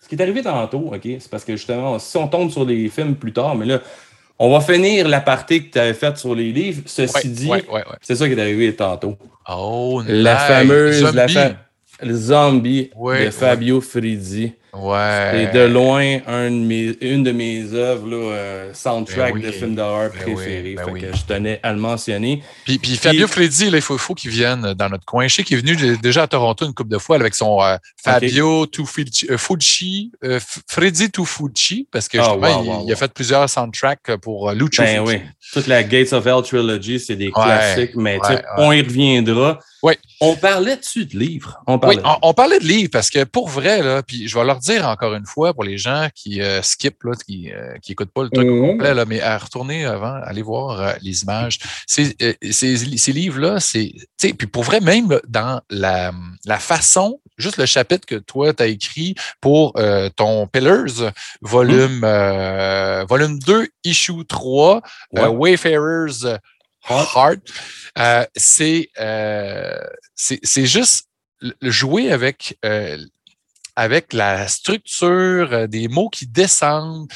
ce 0.00 0.08
qui 0.08 0.14
est 0.14 0.22
arrivé 0.22 0.42
tantôt, 0.42 0.90
OK, 0.94 1.02
c'est 1.02 1.30
parce 1.30 1.44
que 1.44 1.56
justement, 1.56 1.98
si 1.98 2.16
on 2.16 2.26
tombe 2.26 2.50
sur 2.50 2.64
les 2.64 2.88
films 2.88 3.16
plus 3.16 3.34
tard, 3.34 3.54
mais 3.54 3.66
là, 3.66 3.80
on 4.42 4.50
va 4.50 4.60
finir 4.62 5.06
la 5.06 5.20
partie 5.20 5.66
que 5.66 5.72
tu 5.72 5.78
avais 5.78 5.92
faite 5.92 6.16
sur 6.16 6.34
les 6.34 6.50
livres. 6.50 6.82
Ceci 6.86 7.28
dit, 7.28 7.50
c'est 8.00 8.16
ça 8.16 8.26
qui 8.26 8.32
est 8.32 8.40
arrivé 8.40 8.74
tantôt. 8.74 9.16
Oh, 9.46 10.02
La 10.06 10.36
fameuse 10.36 11.04
zombie. 11.04 11.34
La 11.34 11.52
le 12.02 12.14
zombie 12.14 12.90
de 12.96 13.30
Fabio 13.30 13.82
Fridi. 13.82 14.54
Ouais. 14.72 15.48
C'est 15.52 15.58
de 15.58 15.64
loin 15.64 16.18
un 16.26 16.50
de 16.50 16.56
mes, 16.56 16.96
une 17.00 17.22
de 17.22 17.32
mes 17.32 17.72
œuvres, 17.72 18.06
là, 18.06 18.16
euh, 18.16 18.70
soundtrack 18.72 19.34
ben 19.34 19.42
de 19.42 19.50
film 19.50 19.74
d'horreur 19.74 20.10
ben 20.12 20.34
préféré. 20.34 20.76
Ben 20.76 21.12
je 21.12 21.22
tenais 21.26 21.60
à 21.62 21.72
le 21.72 21.78
mentionner. 21.78 22.42
Puis, 22.64 22.78
puis 22.78 22.96
Fabio 22.96 23.26
Freddy, 23.26 23.66
il 23.66 23.80
faut, 23.80 23.98
faut 23.98 24.14
qu'il 24.14 24.30
vienne 24.30 24.74
dans 24.74 24.88
notre 24.88 25.04
coin. 25.04 25.26
Je 25.26 25.34
sais 25.34 25.42
qu'il 25.42 25.58
est 25.58 25.60
venu 25.60 25.98
déjà 25.98 26.22
à 26.22 26.26
Toronto 26.28 26.64
une 26.64 26.74
couple 26.74 26.90
de 26.90 26.98
fois 26.98 27.16
avec 27.16 27.34
son 27.34 27.60
euh, 27.60 27.76
Fabio 28.02 28.62
okay. 28.62 28.82
Tufucci, 28.82 30.12
euh, 30.24 30.38
Freddy 30.68 31.10
Tufucci, 31.10 31.88
parce 31.90 32.08
que 32.08 32.18
justement, 32.18 32.84
il, 32.86 32.92
a 32.92 32.96
fait 32.96 33.12
plusieurs 33.12 33.48
soundtracks 33.50 34.16
pour 34.22 34.52
Lucio. 34.52 34.84
Ben 34.84 35.00
oui. 35.00 35.20
Toute 35.52 35.66
la 35.66 35.82
Gates 35.82 36.12
of 36.12 36.26
Hell 36.26 36.42
trilogy, 36.44 37.00
c'est 37.00 37.16
des 37.16 37.32
classiques, 37.32 37.96
mais 37.96 38.18
on 38.56 38.70
y 38.72 38.82
reviendra. 38.82 39.58
Oui. 39.82 39.94
On 40.20 40.36
parlait 40.36 40.76
dessus 40.76 41.06
de 41.06 41.18
livres? 41.18 41.62
On 41.66 41.78
parlait 41.78 41.96
oui, 41.96 42.02
on, 42.22 42.34
parlait 42.34 42.58
de 42.58 42.64
livres 42.64 42.90
parce 42.92 43.08
que 43.08 43.24
pour 43.24 43.48
vrai, 43.48 43.82
là, 43.82 44.02
puis 44.02 44.28
je 44.28 44.38
vais 44.38 44.44
leur 44.44 44.58
dire 44.58 44.86
encore 44.86 45.14
une 45.14 45.24
fois 45.24 45.54
pour 45.54 45.64
les 45.64 45.78
gens 45.78 46.08
qui 46.14 46.42
euh, 46.42 46.60
skippent, 46.62 47.02
là, 47.04 47.12
qui 47.26 47.50
euh, 47.52 47.74
écoutent 47.88 48.12
pas 48.12 48.22
le 48.22 48.30
truc 48.30 48.46
au 48.46 48.54
mhm. 48.54 48.70
complet, 48.72 48.94
là, 48.94 49.04
mais 49.06 49.20
à 49.20 49.38
retourner 49.38 49.86
avant, 49.86 50.14
aller 50.22 50.42
voir 50.42 50.80
euh, 50.80 50.92
les 51.00 51.22
images. 51.22 51.58
Ces, 51.86 52.14
euh, 52.22 52.34
ces, 52.50 52.76
ces 52.76 53.12
livres-là, 53.12 53.60
c'est. 53.60 53.92
Puis 54.18 54.46
pour 54.46 54.64
vrai, 54.64 54.80
même 54.80 55.18
dans 55.26 55.60
la, 55.70 56.12
la 56.44 56.58
façon, 56.58 57.20
juste 57.38 57.56
le 57.56 57.66
chapitre 57.66 58.06
que 58.06 58.16
toi, 58.16 58.52
tu 58.52 58.62
as 58.62 58.66
écrit 58.66 59.14
pour 59.40 59.74
ton 60.16 60.46
Pillars, 60.46 61.12
volume, 61.40 62.00
mhm. 62.00 63.06
volume 63.06 63.38
2, 63.38 63.68
issue 63.84 64.24
3, 64.28 64.82
Wayfarers 65.12 66.38
Heart. 66.88 67.40
Euh, 67.98 68.24
euh, 68.98 69.78
c'est 70.14 70.66
juste 70.66 71.08
jouer 71.62 72.12
avec, 72.12 72.58
euh, 72.64 72.98
avec 73.76 74.12
la 74.12 74.48
structure 74.48 75.68
des 75.68 75.88
mots 75.88 76.08
qui 76.08 76.26
descendent. 76.26 77.08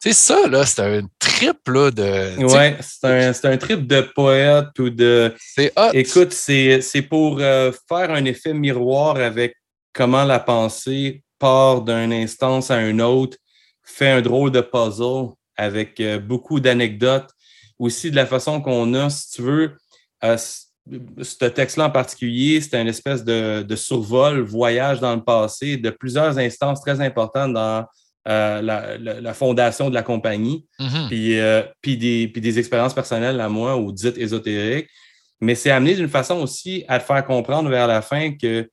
C'est 0.00 0.12
ça, 0.12 0.48
là, 0.48 0.66
c'est 0.66 0.82
un 0.82 1.02
trip 1.20 1.68
là, 1.68 1.90
de. 1.92 2.44
Ouais, 2.44 2.76
c'est 2.80 3.44
un, 3.44 3.52
un, 3.52 3.56
trip 3.56 3.86
de 3.86 4.00
poète 4.00 4.76
ou 4.80 4.90
de. 4.90 5.32
C'est 5.38 5.72
Écoute, 5.92 6.32
c'est 6.32 7.06
pour 7.08 7.38
faire 7.38 8.10
un 8.10 8.24
effet 8.24 8.52
miroir 8.52 9.16
avec 9.16 9.54
comment 9.92 10.24
la 10.24 10.40
pensée 10.40 11.22
part 11.38 11.82
d'une 11.82 12.12
instance 12.12 12.70
à 12.70 12.82
une 12.82 13.00
autre, 13.00 13.36
fait 13.84 14.10
un 14.10 14.22
drôle 14.22 14.50
de 14.50 14.60
puzzle 14.60 15.34
avec 15.56 16.02
beaucoup 16.26 16.58
d'anecdotes 16.58 17.30
aussi 17.82 18.10
de 18.10 18.16
la 18.16 18.26
façon 18.26 18.60
qu'on 18.60 18.94
a, 18.94 19.10
si 19.10 19.30
tu 19.32 19.42
veux, 19.42 19.76
euh, 20.24 20.36
ce 20.36 21.44
texte-là 21.44 21.86
en 21.86 21.90
particulier, 21.90 22.60
c'est 22.60 22.80
une 22.80 22.88
espèce 22.88 23.24
de, 23.24 23.74
survol, 23.74 24.40
voyage 24.40 25.00
dans 25.00 25.14
le 25.14 25.22
passé 25.22 25.76
de 25.76 25.90
plusieurs 25.90 26.38
instances 26.38 26.80
très 26.80 27.00
importantes 27.00 27.52
dans 27.52 27.84
euh, 28.28 28.62
la, 28.62 29.34
fondation 29.34 29.90
de 29.90 29.94
la 29.94 30.02
compagnie, 30.02 30.64
mm-hmm. 30.78 31.08
puis, 31.08 31.40
euh, 31.40 31.62
puis, 31.80 31.96
des, 31.96 32.28
puis 32.28 32.40
des 32.40 32.58
expériences 32.58 32.94
personnelles 32.94 33.40
à 33.40 33.48
moi 33.48 33.76
ou 33.76 33.90
dites 33.90 34.16
ésotériques. 34.16 34.88
Mais 35.40 35.56
c'est 35.56 35.72
amené 35.72 35.96
d'une 35.96 36.08
façon 36.08 36.36
aussi 36.36 36.84
à 36.86 37.00
te 37.00 37.04
faire 37.04 37.24
comprendre 37.24 37.68
vers 37.68 37.88
la 37.88 38.00
fin 38.00 38.32
que 38.36 38.68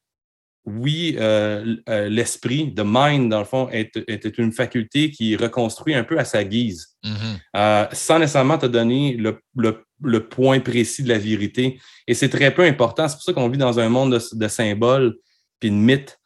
oui, 0.77 1.15
euh, 1.19 1.77
euh, 1.89 2.09
l'esprit, 2.09 2.73
the 2.73 2.83
mind, 2.83 3.29
dans 3.29 3.39
le 3.39 3.45
fond, 3.45 3.69
est, 3.69 3.91
une 4.37 4.51
faculté 4.51 5.11
qui 5.11 5.35
reconstruit 5.35 5.95
un 5.95 6.03
peu 6.03 6.19
à 6.19 6.25
sa 6.25 6.43
guise, 6.43 6.95
mm-hmm. 7.03 7.39
euh, 7.55 7.85
sans 7.91 8.19
nécessairement 8.19 8.57
te 8.57 8.65
donner 8.65 9.17
le, 9.17 10.19
point 10.29 10.59
précis 10.59 11.03
de 11.03 11.09
la 11.09 11.17
vérité. 11.17 11.79
Et 12.07 12.13
c'est 12.13 12.29
très 12.29 12.53
peu 12.53 12.63
important. 12.63 13.07
C'est 13.07 13.15
pour 13.15 13.23
ça 13.23 13.33
qu'on 13.33 13.49
vit 13.49 13.57
dans 13.57 13.79
un 13.79 13.89
monde 13.89 14.19
de, 14.31 14.47
symboles 14.47 15.15
puis 15.59 15.71
de 15.71 15.75
mythes, 15.75 16.17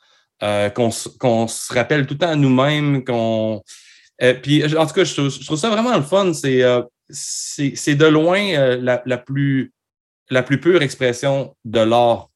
qu'on 0.76 0.92
se 0.92 1.74
rappelle 1.74 2.06
tout 2.06 2.16
le 2.16 2.20
temps 2.20 2.30
à 2.30 2.36
nous-mêmes. 2.36 3.04
qu'on 3.04 3.64
puis, 4.42 4.64
en 4.76 4.86
tout 4.86 4.94
cas, 4.94 5.04
je 5.04 5.44
trouve, 5.46 5.58
ça 5.58 5.70
vraiment 5.70 5.96
le 5.96 6.04
fun. 6.04 6.34
C'est 6.34 7.96
de 7.96 8.06
loin 8.06 8.78
la, 8.78 9.18
plus, 9.18 9.74
la 10.30 10.44
plus 10.44 10.60
pure 10.60 10.82
expression 10.82 11.56
de 11.66 11.80
l'art 11.80 12.30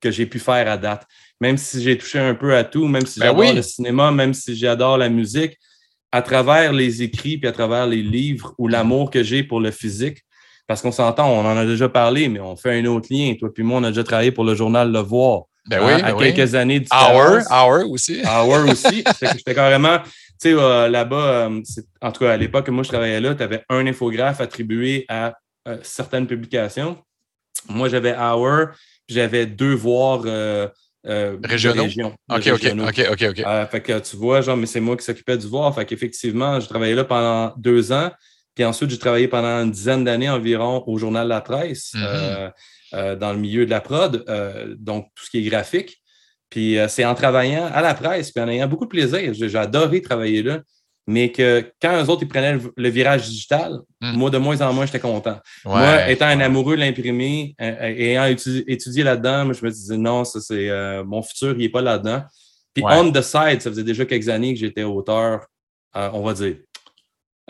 que 0.00 0.10
j'ai 0.10 0.26
pu 0.26 0.38
faire 0.38 0.70
à 0.70 0.76
date 0.76 1.06
même 1.40 1.56
si 1.56 1.82
j'ai 1.82 1.98
touché 1.98 2.18
un 2.18 2.34
peu 2.34 2.54
à 2.54 2.64
tout, 2.64 2.86
même 2.86 3.06
si 3.06 3.20
ben 3.20 3.26
j'adore 3.26 3.54
le 3.54 3.62
cinéma, 3.62 4.10
même 4.10 4.34
si 4.34 4.56
j'adore 4.56 4.98
la 4.98 5.08
musique, 5.08 5.58
à 6.12 6.22
travers 6.22 6.72
les 6.72 7.02
écrits 7.02 7.38
puis 7.38 7.48
à 7.48 7.52
travers 7.52 7.86
les 7.86 8.02
livres 8.02 8.54
ou 8.58 8.68
l'amour 8.68 9.10
que 9.10 9.22
j'ai 9.22 9.42
pour 9.42 9.60
le 9.60 9.70
physique, 9.70 10.18
parce 10.66 10.80
qu'on 10.80 10.92
s'entend, 10.92 11.28
on 11.28 11.40
en 11.40 11.56
a 11.56 11.66
déjà 11.66 11.88
parlé, 11.88 12.28
mais 12.28 12.40
on 12.40 12.56
fait 12.56 12.78
un 12.78 12.84
autre 12.86 13.08
lien. 13.10 13.34
Toi 13.38 13.52
puis 13.52 13.62
moi, 13.62 13.80
on 13.80 13.84
a 13.84 13.88
déjà 13.88 14.04
travaillé 14.04 14.30
pour 14.30 14.44
le 14.44 14.54
journal 14.54 14.90
Le 14.90 15.00
Voir. 15.00 15.42
Ben 15.66 15.80
oui, 15.82 15.92
hein, 15.92 16.00
à 16.04 16.12
ben 16.12 16.18
quelques 16.18 16.54
années 16.54 16.80
de 16.80 16.86
Hour, 16.92 17.42
Hour 17.50 17.90
aussi. 17.90 18.22
Hour 18.24 18.68
aussi. 18.70 19.02
J'étais 19.20 19.54
carrément, 19.54 19.98
tu 19.98 20.12
sais, 20.38 20.52
euh, 20.52 20.88
là-bas, 20.88 21.48
euh, 21.48 21.62
en 22.02 22.12
tout 22.12 22.24
cas, 22.24 22.32
à 22.32 22.36
l'époque 22.36 22.66
que 22.66 22.70
moi 22.70 22.84
je 22.84 22.90
travaillais 22.90 23.20
là, 23.20 23.34
tu 23.34 23.42
avais 23.42 23.62
un 23.70 23.86
infographe 23.86 24.40
attribué 24.40 25.06
à 25.08 25.34
euh, 25.66 25.78
certaines 25.82 26.26
publications. 26.26 26.98
Moi, 27.68 27.88
j'avais 27.88 28.14
Hour, 28.14 28.68
j'avais 29.08 29.46
deux 29.46 29.74
voix 29.74 30.22
euh, 31.06 31.36
Régionaux? 31.42 31.84
OK, 31.84 32.48
OK, 32.48 32.74
OK, 32.78 33.06
OK, 33.12 33.26
OK. 33.30 33.40
Euh, 33.40 33.66
fait 33.66 33.80
que 33.80 33.98
tu 33.98 34.16
vois, 34.16 34.40
genre, 34.40 34.56
mais 34.56 34.66
c'est 34.66 34.80
moi 34.80 34.96
qui 34.96 35.04
s'occupais 35.04 35.36
du 35.36 35.46
voir. 35.46 35.74
Fait 35.74 35.84
qu'effectivement, 35.84 36.58
j'ai 36.60 36.66
travaillé 36.66 36.94
là 36.94 37.04
pendant 37.04 37.54
deux 37.56 37.92
ans. 37.92 38.10
Puis 38.54 38.64
ensuite, 38.64 38.90
j'ai 38.90 38.98
travaillé 38.98 39.28
pendant 39.28 39.62
une 39.62 39.70
dizaine 39.70 40.04
d'années 40.04 40.30
environ 40.30 40.84
au 40.86 40.96
Journal 40.96 41.26
La 41.26 41.40
Presse, 41.40 41.92
mm-hmm. 41.94 42.52
euh, 42.94 43.16
dans 43.16 43.32
le 43.32 43.38
milieu 43.38 43.66
de 43.66 43.70
la 43.70 43.80
prod, 43.80 44.24
donc 44.78 45.08
tout 45.14 45.24
ce 45.24 45.30
qui 45.30 45.38
est 45.38 45.50
graphique. 45.50 46.00
Puis 46.50 46.76
c'est 46.88 47.04
en 47.04 47.16
travaillant 47.16 47.68
à 47.72 47.82
la 47.82 47.94
presse, 47.94 48.30
puis 48.30 48.42
en 48.42 48.48
ayant 48.48 48.68
beaucoup 48.68 48.84
de 48.84 48.90
plaisir. 48.90 49.34
J'ai 49.34 49.58
adoré 49.58 50.00
travailler 50.00 50.42
là 50.42 50.60
mais 51.06 51.30
que 51.30 51.72
quand 51.80 52.02
eux 52.02 52.08
autres, 52.08 52.22
ils 52.22 52.28
prenaient 52.28 52.58
le, 52.76 52.88
virage 52.88 53.28
digital, 53.28 53.80
hmm. 54.00 54.12
moi, 54.12 54.30
de 54.30 54.38
moins 54.38 54.60
en 54.62 54.72
moins, 54.72 54.86
j'étais 54.86 55.00
content. 55.00 55.38
Moi, 55.64 56.10
étant 56.10 56.26
un 56.26 56.40
amoureux 56.40 56.76
de 56.76 56.80
l'imprimé 56.80 57.54
et 57.58 57.64
euh, 57.64 58.20
ayant 58.20 58.24
étudié, 58.26 59.02
là-dedans, 59.02 59.52
je 59.52 59.64
me 59.64 59.70
disais 59.70 59.96
non, 59.96 60.24
ça, 60.24 60.40
c'est 60.40 60.70
euh, 60.70 61.04
mon 61.04 61.22
futur, 61.22 61.52
il 61.52 61.58
n'est 61.58 61.68
pas 61.68 61.82
là-dedans. 61.82 62.22
Puis 62.72 62.84
on 62.86 63.12
the 63.12 63.22
side, 63.22 63.60
ça 63.60 63.70
faisait 63.70 63.84
déjà 63.84 64.04
quelques 64.04 64.28
années 64.28 64.54
que 64.54 64.60
j'étais 64.60 64.82
auteur, 64.82 65.46
euh, 65.96 66.10
on 66.12 66.22
va 66.22 66.32
dire, 66.32 66.56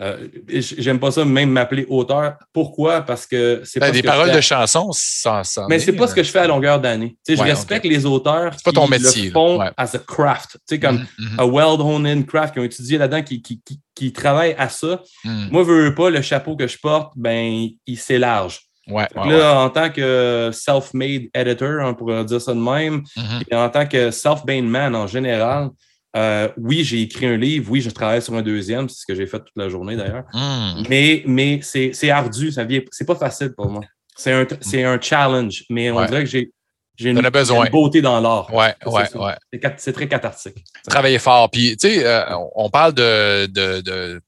euh, 0.01 0.27
j'aime 0.49 0.99
pas 0.99 1.11
ça 1.11 1.23
même 1.23 1.49
m'appeler 1.51 1.85
auteur. 1.87 2.35
Pourquoi? 2.51 3.01
Parce 3.01 3.25
que 3.25 3.61
c'est 3.63 3.79
ben, 3.79 3.87
pas. 3.87 3.91
des 3.91 4.03
paroles 4.03 4.31
de 4.31 4.41
chansons, 4.41 4.89
ça, 4.91 5.43
ça 5.45 5.67
Mais 5.69 5.79
c'est 5.79 5.93
pas 5.93 6.07
ce 6.07 6.13
que 6.13 6.21
je 6.21 6.29
fais 6.29 6.39
à 6.39 6.47
longueur 6.47 6.81
d'année. 6.81 7.15
je 7.27 7.41
respecte 7.41 7.85
les 7.85 8.05
auteurs 8.05 8.55
qui 8.55 8.73
ton 8.73 8.87
métier, 8.87 9.27
le 9.27 9.31
font 9.31 9.59
as 9.77 9.95
a 9.95 9.99
craft. 9.99 10.57
comme 10.81 10.97
mm-hmm, 10.97 11.37
mm-hmm. 11.37 11.39
a 11.39 11.45
well-honed 11.45 12.25
craft, 12.25 12.53
qui 12.53 12.59
ont 12.59 12.63
étudié 12.65 12.97
là-dedans, 12.97 13.23
qui, 13.23 13.41
qui, 13.41 13.61
qui, 13.95 14.11
travaillent 14.11 14.55
à 14.57 14.67
ça. 14.67 15.01
Mm. 15.23 15.47
Moi, 15.51 15.63
je 15.63 15.71
veux 15.71 15.95
pas, 15.95 16.09
le 16.09 16.21
chapeau 16.21 16.57
que 16.57 16.67
je 16.67 16.77
porte, 16.77 17.13
ben, 17.15 17.69
il 17.85 17.97
s'élarge. 17.97 18.59
Ouais, 18.87 19.07
là, 19.15 19.61
en 19.61 19.69
tant 19.69 19.89
que 19.89 20.51
self-made 20.53 21.23
editor, 21.33 21.79
on 21.81 21.95
pourrait 21.95 22.23
dire 22.25 22.41
ça 22.41 22.53
de 22.53 22.59
même, 22.59 23.01
mm-hmm. 23.17 23.43
et 23.49 23.55
en 23.55 23.69
tant 23.69 23.87
que 23.87 24.11
self-made 24.11 24.65
man 24.65 24.93
en 24.93 25.07
général, 25.07 25.69
Euh, 26.15 26.47
oui, 26.57 26.83
j'ai 26.83 27.01
écrit 27.01 27.25
un 27.25 27.35
livre. 27.37 27.69
Oui, 27.69 27.81
je 27.81 27.89
travaille 27.89 28.21
sur 28.21 28.33
un 28.35 28.41
deuxième. 28.41 28.87
C'est 28.87 29.01
ce 29.01 29.05
que 29.05 29.15
j'ai 29.15 29.27
fait 29.27 29.39
toute 29.39 29.55
la 29.55 29.67
journée 29.69 29.95
d'ailleurs. 29.97 30.23
Hmm. 30.33 30.83
Mais, 30.89 31.23
mais 31.27 31.59
c'est 31.61 32.09
ardu. 32.09 32.51
Ça 32.51 32.63
vient, 32.63 32.81
c'est 32.91 33.05
pas 33.05 33.15
facile 33.15 33.53
pour 33.55 33.69
moi. 33.69 33.81
C'est 34.15 34.31
un, 34.31 34.45
un 34.85 35.01
challenge. 35.01 35.63
Mais 35.69 35.91
on 35.91 35.97
Ouais. 35.97 36.07
dirait 36.07 36.23
que 36.23 36.29
j'ai, 36.29 36.51
j'ai 36.95 37.09
une, 37.09 37.17
une 37.19 37.69
beauté 37.69 38.01
dans 38.01 38.21
l'art. 38.21 38.53
Ouais, 38.53 38.73
C'est 38.81 38.89
ouais, 38.89 39.17
ouais. 39.17 39.69
C'est, 39.77 39.91
très 39.91 40.07
cathartique. 40.07 40.63
Travailler 40.87 41.19
fort. 41.19 41.51
Puis, 41.51 41.75
tu 41.75 41.89
sais, 41.89 42.05
euh, 42.05 42.23
on- 42.55 42.69
parle 42.69 42.93
de, 42.93 43.47
de, 43.47 43.81
de, 43.81 44.21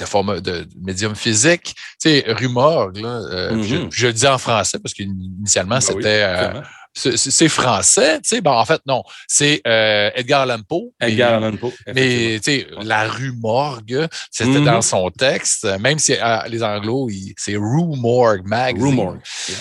de 0.00 0.04
forme 0.04 0.38
de 0.42 0.66
médium 0.82 1.14
physique. 1.14 1.74
Tu 1.98 2.10
sais, 2.10 2.24
Rumorg, 2.28 2.98
là, 2.98 3.08
euh, 3.32 3.52
Mhm. 3.54 3.62
je, 3.62 3.76
je 3.90 4.06
le 4.08 4.12
dis 4.12 4.26
en 4.26 4.36
français 4.36 4.78
parce 4.78 4.92
qu'initialement, 4.92 5.76
Ben 5.76 5.80
c'était. 5.80 6.22
C'est 6.94 7.48
français, 7.48 8.20
tu 8.20 8.28
sais. 8.28 8.40
Bon, 8.40 8.50
en 8.52 8.64
fait, 8.64 8.80
non. 8.86 9.02
C'est 9.26 9.60
euh, 9.66 10.10
Edgar 10.14 10.42
Allan 10.42 10.60
Poe. 10.68 10.92
Edgar 11.00 11.34
Allan 11.42 11.56
Poe. 11.56 11.72
Mais 11.94 12.38
tu 12.38 12.52
sais, 12.52 12.66
la 12.82 13.08
rue 13.08 13.32
morgue, 13.32 14.06
c'était 14.30 14.58
Mhm. 14.60 14.64
dans 14.64 14.82
son 14.82 15.10
texte, 15.10 15.64
même 15.80 15.98
si 15.98 16.12
euh, 16.14 16.38
les 16.48 16.62
Anglos, 16.62 17.08
ils- 17.10 17.34
c'est 17.36 17.56
Rue 17.56 17.96
Morgue 17.96 18.46
Magazine. 18.46 18.88
Rue 18.88 18.94
Morgue, 18.94 19.20
yeah. 19.48 19.58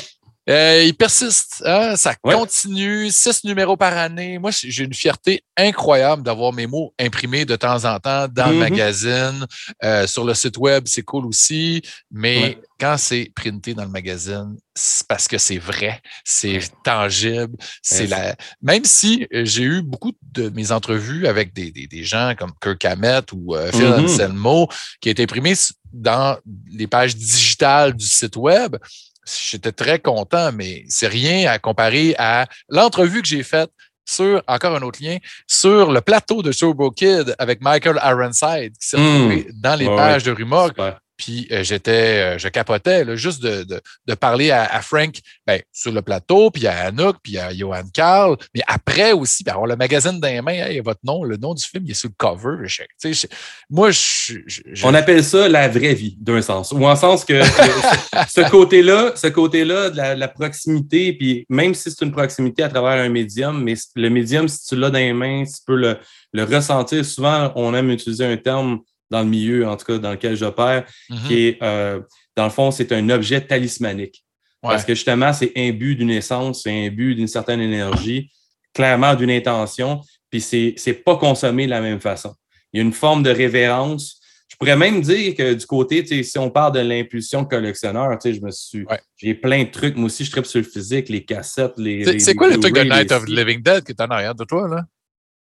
Euh, 0.52 0.84
il 0.84 0.94
persiste, 0.96 1.64
hein, 1.66 1.96
ça 1.96 2.14
Ouais. 2.24 2.34
continue, 2.34 3.10
six 3.10 3.44
numéros 3.46 3.78
par 3.78 3.98
année. 3.98 4.38
Moi, 4.38 4.52
j'ai 4.52 4.84
une 4.84 4.94
fierté 4.94 5.44
incroyable 5.56 6.24
d'avoir 6.24 6.52
mes 6.52 6.68
mots 6.68 6.94
imprimés 7.00 7.46
de 7.46 7.56
temps 7.56 7.86
en 7.86 7.98
temps 8.00 8.28
dans 8.28 8.48
le 8.48 8.54
Mhm. 8.56 8.60
magazine. 8.60 9.46
Euh, 9.84 10.06
sur 10.08 10.26
le 10.26 10.34
site 10.34 10.58
web, 10.58 10.84
c'est 10.88 11.04
cool 11.04 11.26
aussi, 11.26 11.82
mais 12.12 12.42
Ouais. 12.42 12.62
quand 12.80 12.98
c'est 12.98 13.32
printé 13.34 13.74
dans 13.74 13.86
le 13.86 13.90
magazine, 13.92 14.58
c'est 14.76 15.08
parce 15.08 15.28
que 15.28 15.38
c'est 15.38 15.58
vrai, 15.58 16.02
c'est 16.26 16.60
tangible, 16.84 17.56
c'est 17.82 18.08
la. 18.08 18.36
Même 18.62 18.84
si 18.86 19.28
euh, 19.34 19.46
j'ai 19.46 19.64
eu 19.64 19.82
beaucoup 19.82 20.12
de 20.34 20.50
mes 20.50 20.72
entrevues 20.72 21.28
avec 21.28 21.54
des, 21.54 21.72
des, 21.72 21.88
des 21.88 22.04
gens 22.04 22.34
comme 22.38 22.52
Kirk 22.62 22.84
Hammett 22.86 23.32
ou 23.32 23.56
euh, 23.56 23.72
Phil 23.72 23.86
Mhm. 23.86 24.04
Anselmo 24.06 24.68
qui 25.00 25.10
étaient 25.10 25.24
imprimés 25.24 25.52
s- 25.52 25.74
dans 25.94 26.38
les 26.72 26.88
pages 26.88 27.16
digitales 27.16 27.94
du 27.94 28.06
site 28.06 28.36
web, 28.38 28.78
j'étais 29.50 29.72
très 29.72 30.00
content, 30.00 30.52
mais 30.54 30.84
c'est 30.88 31.08
rien 31.08 31.50
à 31.52 31.60
comparer 31.60 32.16
à 32.18 32.48
l'entrevue 32.70 33.22
que 33.22 33.28
j'ai 33.28 33.44
faite 33.44 33.70
sur, 34.06 34.42
encore 34.48 34.76
un 34.76 34.82
autre 34.82 35.00
lien, 35.02 35.18
sur 35.48 35.92
le 35.92 36.02
plateau 36.02 36.42
de 36.42 36.52
Turbo 36.52 36.92
Kid 36.92 37.36
avec 37.38 37.62
Michael 37.62 38.00
Ironside 38.04 38.74
qui 38.80 38.88
s'est 38.88 38.98
Mm. 38.98 39.14
retrouvé 39.16 39.48
dans 39.54 39.76
les 39.80 39.86
pages 39.98 40.24
de 40.24 40.32
Rumor. 40.32 40.72
Puis 41.22 41.48
euh, 41.52 41.64
j'étais, 41.64 42.36
euh, 42.36 42.38
je 42.40 42.48
capotais 42.48 43.16
juste 43.16 43.44
de, 43.44 43.64
de, 43.64 44.16
parler 44.16 44.50
à, 44.50 44.82
Frank 44.82 45.14
ben, 45.46 45.62
sur 45.72 45.92
le 45.92 46.02
plateau, 46.02 46.50
puis 46.50 46.66
à 46.66 46.86
Anouk, 46.86 47.18
puis 47.22 47.38
à 47.38 47.54
Johan 47.54 47.84
Carl, 47.94 48.38
mais 48.56 48.62
après 48.66 49.12
aussi, 49.12 49.44
puis 49.44 49.52
avoir 49.52 49.68
le 49.68 49.76
magazine 49.76 50.20
dans 50.20 50.28
les 50.28 50.42
mains, 50.42 50.54
hey, 50.54 50.80
votre 50.80 51.02
nom, 51.04 51.24
le 51.24 51.38
nom 51.38 51.54
du 51.54 51.64
film, 51.64 51.84
il 51.86 51.92
est 51.92 51.94
sur 51.94 52.10
le 52.10 52.16
cover. 52.18 52.68
Moi, 53.70 53.92
je, 53.92 54.34
On 54.84 54.96
appelle 54.96 55.24
ça 55.24 55.48
la 55.48 55.68
vraie 55.70 55.94
vie, 55.94 56.18
d'un 56.20 56.42
sens. 56.42 56.72
Ou 56.72 56.84
en 56.86 56.96
sens 56.96 57.24
que 57.24 57.44
ce, 57.44 58.50
côté-là, 58.50 59.12
ce 59.16 59.28
côté-là 59.28 59.92
de 59.92 59.98
la, 60.20 60.28
proximité, 60.28 61.14
puis 61.14 61.46
même 61.50 61.76
si 61.76 61.92
c'est 61.92 62.04
une 62.04 62.12
proximité 62.12 62.64
à 62.64 62.70
travers 62.70 63.00
un 63.00 63.10
médium, 63.10 63.64
mais 63.64 63.76
le 63.96 64.10
médium, 64.10 64.48
si 64.48 64.66
tu 64.66 64.76
l'as 64.76 64.90
dans 64.90 64.98
les 64.98 65.14
mains, 65.14 65.44
tu 65.46 65.62
peux 65.68 65.76
le 65.76 66.44
ressentir. 66.44 67.06
Souvent, 67.06 67.52
on 67.56 67.76
aime 67.76 67.92
utiliser 67.92 68.26
un 68.26 68.38
terme 68.38 68.80
dans 69.12 69.22
le 69.22 69.30
milieu, 69.30 69.68
en 69.68 69.76
tout 69.78 69.86
cas 69.86 69.98
dans 70.00 70.12
lequel 70.12 70.36
j'opère, 70.36 70.86
Mhm. 71.10 71.18
qui 71.28 71.48
est, 71.48 71.58
euh, 71.62 72.00
dans 72.36 72.46
le 72.46 72.50
fond, 72.50 72.72
c'est 72.72 72.92
un 72.94 73.10
objet 73.10 73.42
talismanique. 73.42 74.24
Ouais. 74.64 74.70
Parce 74.72 74.86
que 74.86 74.94
justement, 74.96 75.34
c'est 75.34 75.52
imbu 75.58 75.96
d'une 75.96 76.12
essence, 76.12 76.64
c'est 76.64 76.88
imbu 76.88 77.14
d'une 77.16 77.28
certaine 77.28 77.60
énergie, 77.62 78.32
clairement 78.74 79.16
d'une 79.16 79.32
intention, 79.32 80.02
puis 80.30 80.40
c'est 80.40 81.04
pas 81.06 81.18
consommé 81.18 81.66
de 81.66 81.72
la 81.72 81.82
même 81.82 82.00
façon. 82.00 82.34
Il 82.72 82.78
y 82.78 82.80
a 82.80 82.84
une 82.86 82.94
forme 82.94 83.22
de 83.22 83.30
révérence. 83.32 84.20
Je 84.48 84.56
pourrais 84.58 84.78
même 84.78 85.02
dire 85.02 85.34
que 85.36 85.54
du 85.54 85.66
côté, 85.66 86.06
si 86.24 86.38
on 86.38 86.50
parle 86.50 86.74
de 86.74 86.80
l'impulsion 86.82 87.44
collectionneur, 87.46 88.18
je 88.24 88.40
me 88.40 88.52
suis. 88.52 88.84
Ouais. 88.86 89.00
J'ai 89.18 89.34
plein 89.34 89.64
de 89.64 89.70
trucs. 89.72 89.96
Moi 89.96 90.06
aussi, 90.06 90.24
je 90.26 90.32
tripe 90.32 90.46
sur 90.46 90.60
le 90.60 90.66
physique, 90.66 91.10
les 91.10 91.24
cassettes, 91.26 91.74
les. 91.78 92.20
C'est- 92.20 92.36
quoi 92.36 92.50
le 92.50 92.60
truc 92.60 92.76
de 92.76 92.82
Night 92.82 93.12
of 93.12 93.26
the. 93.26 93.30
Living 93.30 93.62
Dead 93.64 93.84
qui 93.84 93.92
est 93.94 94.02
en 94.02 94.08
arrière 94.08 94.36
de 94.36 94.44
toi, 94.44 94.68
là? 94.68 94.84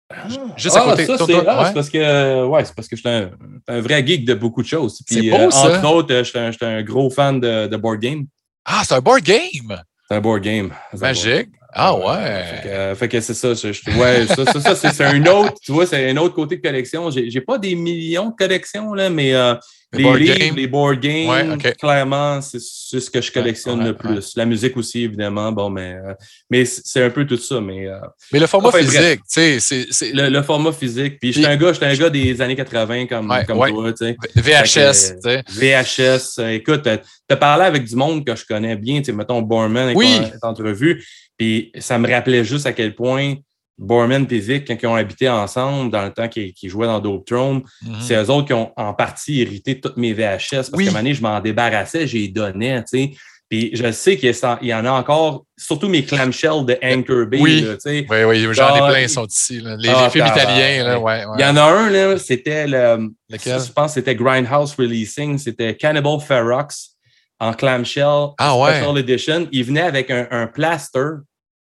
Ah, 0.09 0.27
Juste 0.55 0.75
à 0.77 0.81
côté. 0.81 1.05
Ça, 1.05 1.17
c'est 1.17 1.47
ah, 1.47 1.63
ouais. 1.63 1.73
parce 1.73 1.89
que, 1.89 2.45
ouais, 2.45 2.63
c'est 2.63 2.73
parce 2.75 2.87
que 2.87 2.95
je 2.95 3.01
suis 3.01 3.09
un, 3.09 3.31
un 3.67 3.81
vrai 3.81 4.05
geek 4.05 4.23
de 4.25 4.33
beaucoup 4.33 4.61
de 4.61 4.67
choses. 4.67 5.01
Puis, 5.05 5.15
C'est 5.15 5.29
beau, 5.29 5.35
euh, 5.35 5.51
ça. 5.51 5.77
Entre 5.77 5.89
autres, 5.89 6.13
euh, 6.13 6.23
je 6.23 6.51
suis 6.51 6.65
un, 6.65 6.81
gros 6.83 7.09
fan 7.09 7.39
de, 7.39 7.67
de 7.67 7.77
board 7.77 7.99
game. 7.99 8.25
Ah, 8.63 8.83
c'est 8.85 8.95
un 8.95 9.01
board 9.01 9.21
game! 9.21 9.81
C'est 10.09 10.15
un 10.15 10.21
board 10.21 10.41
game. 10.41 10.71
Magique. 10.93 11.49
Ah 11.73 11.93
Fait 11.93 12.07
ouais. 12.07 12.61
que, 12.63 12.67
euh, 12.69 12.95
fait 12.95 13.07
que 13.09 13.19
c'est 13.19 13.33
ça. 13.33 13.53
je- 13.53 13.71
je- 13.73 13.91
ouais, 13.97 14.25
ça, 14.27 14.45
ça, 14.59 14.75
ça, 14.75 14.91
c'est 14.93 15.03
un 15.03 15.25
autre, 15.25 15.53
tu 15.61 15.71
vois, 15.71 15.85
c'est 15.85 16.09
un 16.09 16.17
autre 16.17 16.33
côté 16.35 16.57
de 16.57 16.61
collection. 16.61 17.09
J'ai 17.11 17.41
pas 17.41 17.57
des 17.57 17.75
millions 17.75 18.29
de 18.29 18.35
collections, 18.35 18.93
là, 18.93 19.09
mais 19.09 19.33
euh, 19.33 19.53
Les 19.93 19.99
les 19.99 20.03
board 20.03 20.17
livres, 20.19 20.37
games. 20.37 20.55
les 20.55 20.67
board 20.67 20.99
games, 20.99 21.29
Ouais, 21.61 21.73
clairement, 21.73 22.41
c'est 22.41 22.59
ce 22.59 23.09
que 23.09 23.21
je 23.21 23.31
collectionne 23.31 23.79
Ouais, 23.79 23.85
le 23.87 23.95
plus. 23.95 24.33
La 24.35 24.45
musique 24.45 24.75
aussi, 24.75 25.03
évidemment. 25.03 25.51
Bon, 25.51 25.69
mais, 25.69 25.93
euh, 25.93 26.13
mais 26.49 26.65
c'est 26.65 27.03
un 27.03 27.09
peu 27.09 27.25
tout 27.25 27.37
ça. 27.37 27.61
Mais 27.61 27.87
euh, 27.87 27.97
Mais 28.33 28.39
le 28.39 28.47
format 28.47 28.67
Enfin, 28.69 28.79
physique, 28.79 29.19
tu 29.19 29.21
sais, 29.27 29.59
c'est- 29.59 29.87
c'est 29.91 30.11
le, 30.11 30.29
le 30.29 30.41
format 30.43 30.71
physique. 30.73 31.19
Puis 31.19 31.31
j'étais 31.33 31.47
Puis- 31.47 31.53
un 31.53 31.57
gars, 31.57 31.73
j'étais 31.73 31.85
un 31.85 31.95
gars 31.95 32.09
des 32.09 32.41
années 32.41 32.55
80 32.55 33.05
comme, 33.07 33.33
comme 33.47 33.57
toi, 33.69 33.93
tu 33.93 34.05
sais. 34.07 34.17
VHS. 34.35 35.15
VHS. 35.49 36.39
euh, 36.39 36.49
Écoute, 36.49 36.83
tu 36.83 36.89
as 37.33 37.37
parlé 37.37 37.65
avec 37.65 37.83
du 37.85 37.95
monde 37.95 38.25
que 38.25 38.35
je 38.35 38.45
connais 38.45 38.75
bien, 38.75 38.99
tu 38.99 39.05
sais, 39.05 39.11
mettons 39.13 39.41
Borman 39.41 39.83
avec 39.85 39.97
Oui. 39.97 40.17
ton- 40.19 40.25
cette 40.31 40.43
entrevue. 40.43 41.03
Puis 41.37 41.71
ça 41.79 41.97
me 41.97 42.09
rappelait 42.11 42.43
juste 42.43 42.65
à 42.65 42.73
quel 42.73 42.95
point 42.95 43.35
Borman 43.79 44.25
et 44.31 44.39
Vic, 44.39 44.67
quand 44.67 44.75
ils 44.81 44.87
ont 44.87 44.95
habité 44.95 45.29
ensemble 45.29 45.91
dans 45.91 46.03
le 46.03 46.11
temps 46.11 46.27
qu'ils 46.27 46.53
jouaient 46.63 46.87
dans 46.87 46.99
Dope 46.99 47.25
Throne, 47.27 47.61
Mhm. 47.85 47.95
c'est 48.01 48.15
eux 48.15 48.29
autres 48.31 48.47
qui 48.47 48.53
ont 48.53 48.71
en 48.75 48.93
partie 48.93 49.41
hérité 49.41 49.79
toutes 49.79 49.97
mes 49.97 50.13
VHS 50.13 50.49
parce 50.55 50.69
Oui. 50.73 50.85
qu'à 50.85 50.89
un 50.89 50.93
moment 50.93 51.03
donné, 51.03 51.13
je 51.13 51.21
m'en 51.21 51.39
débarrassais, 51.39 52.07
j'ai 52.07 52.27
donnais, 52.27 52.83
tu 52.91 52.97
sais. 52.97 53.11
Puis 53.49 53.69
je 53.73 53.89
sais 53.93 54.17
qu'il 54.17 54.35
y 54.63 54.73
en 54.73 54.83
a 54.85 54.91
encore, 54.91 55.45
surtout 55.55 55.87
mes 55.87 56.03
clamshells 56.03 56.65
de 56.65 56.77
Anchor 56.83 57.27
Bay, 57.27 57.37
Oui. 57.39 57.61
là. 57.61 57.75
Oui, 57.85 58.03
oui, 58.25 58.53
j'en 58.53 58.75
ai 58.75 58.79
plein, 58.79 58.99
il- 58.99 59.03
ils 59.03 59.09
sont 59.09 59.25
ici. 59.27 59.61
là. 59.61 59.77
Les, 59.77 59.87
Ah, 59.89 60.09
films 60.09 60.25
italiens, 60.27 60.83
là, 60.83 60.99
ouais, 60.99 61.23
Il 61.37 61.41
y 61.41 61.45
en 61.45 61.55
a 61.55 61.61
un, 61.61 61.89
là, 61.89 62.17
c'était 62.17 62.67
le. 62.67 63.09
Lequel? 63.29 63.61
Je 63.61 63.71
pense 63.71 63.91
que 63.93 64.01
c'était 64.01 64.15
Grindhouse 64.15 64.73
Releasing, 64.77 65.37
c'était 65.37 65.75
Cannibal 65.77 66.19
Ferox 66.19 66.97
en 67.39 67.53
clamshell 67.53 68.29
Ah 68.39 68.57
ouais. 68.57 68.73
Special 68.81 68.97
Edition. 68.97 69.47
Il 69.53 69.63
venait 69.63 69.81
avec 69.81 70.09
un, 70.11 70.27
un 70.31 70.47
plaster. 70.47 71.19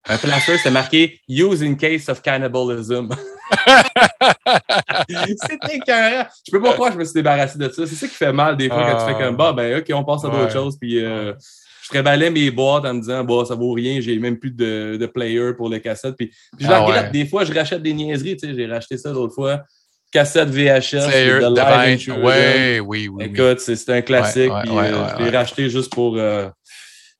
Un 0.09 0.17
plaster, 0.17 0.57
c'était 0.57 0.71
marqué 0.71 1.19
Use 1.29 1.61
in 1.63 1.75
case 1.75 2.09
of 2.09 2.21
cannibalism. 2.21 3.09
c'était 5.09 5.75
écœurant. 5.75 6.25
Je 6.47 6.51
peux 6.51 6.61
pas 6.61 6.73
croire 6.73 6.89
que 6.89 6.95
je 6.95 6.99
me 6.99 7.05
suis 7.05 7.13
débarrassé 7.13 7.57
de 7.57 7.69
ça. 7.69 7.85
C'est 7.85 7.95
ça 7.95 8.07
qui 8.07 8.15
fait 8.15 8.33
mal 8.33 8.57
des 8.57 8.67
fois 8.67 8.83
quand 8.83 8.97
tu 8.97 9.03
Ah. 9.03 9.07
fais 9.17 9.23
comme 9.23 9.35
bah, 9.35 9.53
ben 9.53 9.79
OK, 9.79 9.85
on 9.93 10.03
passe 10.03 10.25
à 10.25 10.29
d'autres 10.29 10.51
choses. 10.51 10.77
Puis 10.79 11.03
euh, 11.03 11.33
je 11.83 11.89
tréballais 11.89 12.29
mes 12.29 12.49
boîtes 12.51 12.85
en 12.85 12.93
me 12.95 12.99
disant 13.01 13.23
bah, 13.23 13.43
ça 13.47 13.55
vaut 13.55 13.73
rien, 13.73 13.99
j'ai 14.01 14.17
même 14.17 14.37
plus 14.39 14.51
de, 14.51 14.97
de 14.99 15.05
player 15.05 15.53
pour 15.55 15.69
les 15.69 15.81
cassettes. 15.81 16.15
Puis, 16.17 16.27
puis 16.27 16.65
je 16.65 16.67
Ah 16.67 16.71
la 16.71 16.79
regrette. 16.79 17.05
ouais. 17.05 17.11
Des 17.11 17.25
fois, 17.27 17.43
je 17.45 17.53
rachète 17.53 17.81
des 17.83 17.93
niaiseries. 17.93 18.37
tu 18.37 18.47
sais, 18.47 18.55
J'ai 18.55 18.65
racheté 18.67 18.97
ça 18.97 19.11
l'autre 19.11 19.35
fois. 19.35 19.61
Cassette 20.11 20.49
VHS. 20.49 21.07
Player, 21.07 21.39
de 21.39 21.55
Live 21.55 22.13
oui, 22.21 22.79
oui. 22.79 23.07
oui. 23.07 23.23
Écoute, 23.25 23.59
c'est 23.61 23.77
c'est 23.77 23.93
un 23.93 24.01
classique. 24.01 24.49
Ouais, 24.51 24.57
ouais, 24.57 24.61
puis, 24.63 24.71
ouais, 24.71 24.91
euh, 24.91 25.17
je 25.19 25.23
l'ai 25.23 25.37
racheté 25.37 25.69
juste 25.69 25.93
pour 25.93 26.17
euh, 26.17 26.49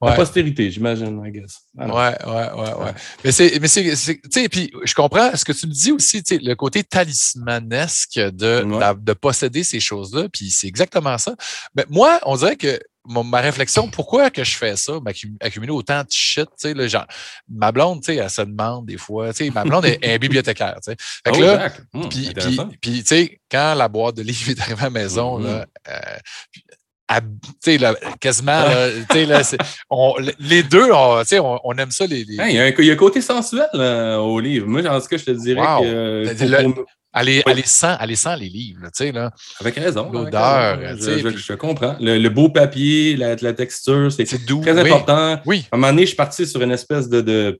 la 0.02 0.10
Ouais. 0.12 0.16
postérité, 0.16 0.72
j'imagine, 0.72 1.22
I 1.26 1.32
guess. 1.32 1.60
Ah 1.78 1.88
non. 1.88 1.96
Ouais, 1.96 2.16
ouais, 2.26 2.52
ouais, 2.54 2.74
ouais. 2.86 2.92
Mais 3.24 3.32
c'est, 3.32 3.60
mais 3.60 3.68
c'est, 3.68 3.84
tu 3.94 4.20
sais, 4.32 4.50
puis 4.50 4.72
je 4.84 4.94
comprends 4.94 5.36
ce 5.36 5.46
que 5.46 5.52
tu 5.52 5.68
me 5.68 5.72
dis 5.72 5.92
aussi, 5.92 6.24
tu 6.24 6.36
sais, 6.36 6.42
le 6.44 6.56
côté 6.56 6.84
talismanesque 6.84 8.20
de, 8.20 8.64
Ouais. 8.64 8.94
de 9.00 9.14
posséder 9.14 9.64
ces 9.64 9.80
choses-là, 9.80 10.28
puis 10.32 10.50
c'est 10.50 10.68
exactement 10.68 11.18
ça. 11.18 11.36
Mais 11.76 11.86
moi, 11.90 12.20
on 12.26 12.36
dirait 12.36 12.56
que 12.58 12.80
mon- 13.04 13.24
ma 13.24 13.42
réflexion, 13.42 13.88
pourquoi 13.90 14.30
que 14.30 14.44
je 14.44 14.56
fais 14.56 14.76
ça, 14.76 14.94
accumuler 15.40 15.72
autant 15.72 16.02
de 16.04 16.12
shit, 16.12 16.46
tu 16.46 16.52
sais, 16.58 16.74
là, 16.76 16.88
genre, 16.88 17.08
ma 17.50 17.72
blonde, 17.72 18.02
tu 18.04 18.14
sais, 18.14 18.16
elle 18.18 18.30
se 18.30 18.44
demande 18.44 18.86
des 18.86 18.98
fois, 18.98 19.34
tu 19.34 19.46
sais, 19.46 19.50
ma 19.50 19.64
blonde 19.64 19.86
est, 19.86 19.98
est 20.04 20.20
bibliothécaire, 20.20 20.76
tu 20.84 20.92
sais. 20.92 20.98
Fait 21.26 21.32
que 21.32 21.38
Oh, 21.38 21.42
là. 21.42 21.70
Hmm, 21.94 22.02
puis, 22.02 22.10
puis, 22.10 22.28
intéressant. 22.30 22.70
puis, 22.80 23.02
tu 23.02 23.08
sais, 23.08 23.42
quand 23.50 23.74
la 23.74 23.88
boîte 23.88 24.16
de 24.18 24.22
livres 24.22 24.52
est 24.52 24.60
arrivée 24.62 24.82
à 24.82 24.84
la 24.86 24.90
maison, 24.92 25.40
Mhm. 25.40 25.46
là, 25.48 25.66
euh, 25.90 26.00
à- 27.18 27.78
là, 27.80 27.96
quasiment, 28.20 28.64
là, 28.64 29.42
on- 29.90 30.16
les 30.40 30.64
deux, 30.64 30.92
on, 30.92 31.22
on, 31.40 31.60
on 31.64 31.74
aime 31.78 31.92
ça, 31.92 32.06
les, 32.08 32.24
les- 32.24 32.40
Hey, 32.40 32.54
Il 32.54 32.56
y, 32.56 32.60
a 32.60 32.64
un- 32.66 32.74
il 32.78 32.86
y 32.86 32.90
a 32.90 32.94
un 32.94 32.96
côté 32.96 33.22
sensuel 33.22 33.68
euh, 33.76 34.18
au 34.18 34.40
livre. 34.40 34.68
Moi, 34.68 34.82
en 34.88 35.00
tout 35.02 35.08
cas, 35.08 35.18
je 35.18 35.26
te 35.26 35.32
dirais 35.32 35.60
Wow. 35.62 35.82
que. 35.84 36.46
Le- 36.46 36.74
pour- 36.74 36.86
Oui. 37.14 37.42
aller 37.46 37.64
sans, 37.66 37.94
aller 37.96 38.16
sans 38.16 38.36
les 38.36 38.48
livres, 38.48 38.80
là, 38.84 38.90
tu 38.90 39.04
sais, 39.04 39.12
là. 39.12 39.32
avec 39.60 39.76
raison. 39.76 40.10
l'odeur, 40.12 40.80
Je, 40.98 41.38
je- 41.38 41.54
comprends. 41.56 41.98
Le, 42.00 42.18
le 42.18 42.30
beau 42.30 42.48
papier, 42.48 43.18
la, 43.18 43.36
la 43.36 43.52
texture, 43.54 44.10
c'est 44.12 44.46
doux. 44.46 44.62
très 44.62 44.72
oui. 44.82 44.90
important. 44.90 45.42
Oui. 45.46 45.66
À 45.72 45.76
un 45.76 45.80
moment 45.80 45.92
donné, 45.92 46.04
je 46.04 46.08
suis 46.08 46.16
parti 46.16 46.48
sur 46.48 46.62
une 46.62 46.72
espèce 46.72 47.10
de, 47.10 47.60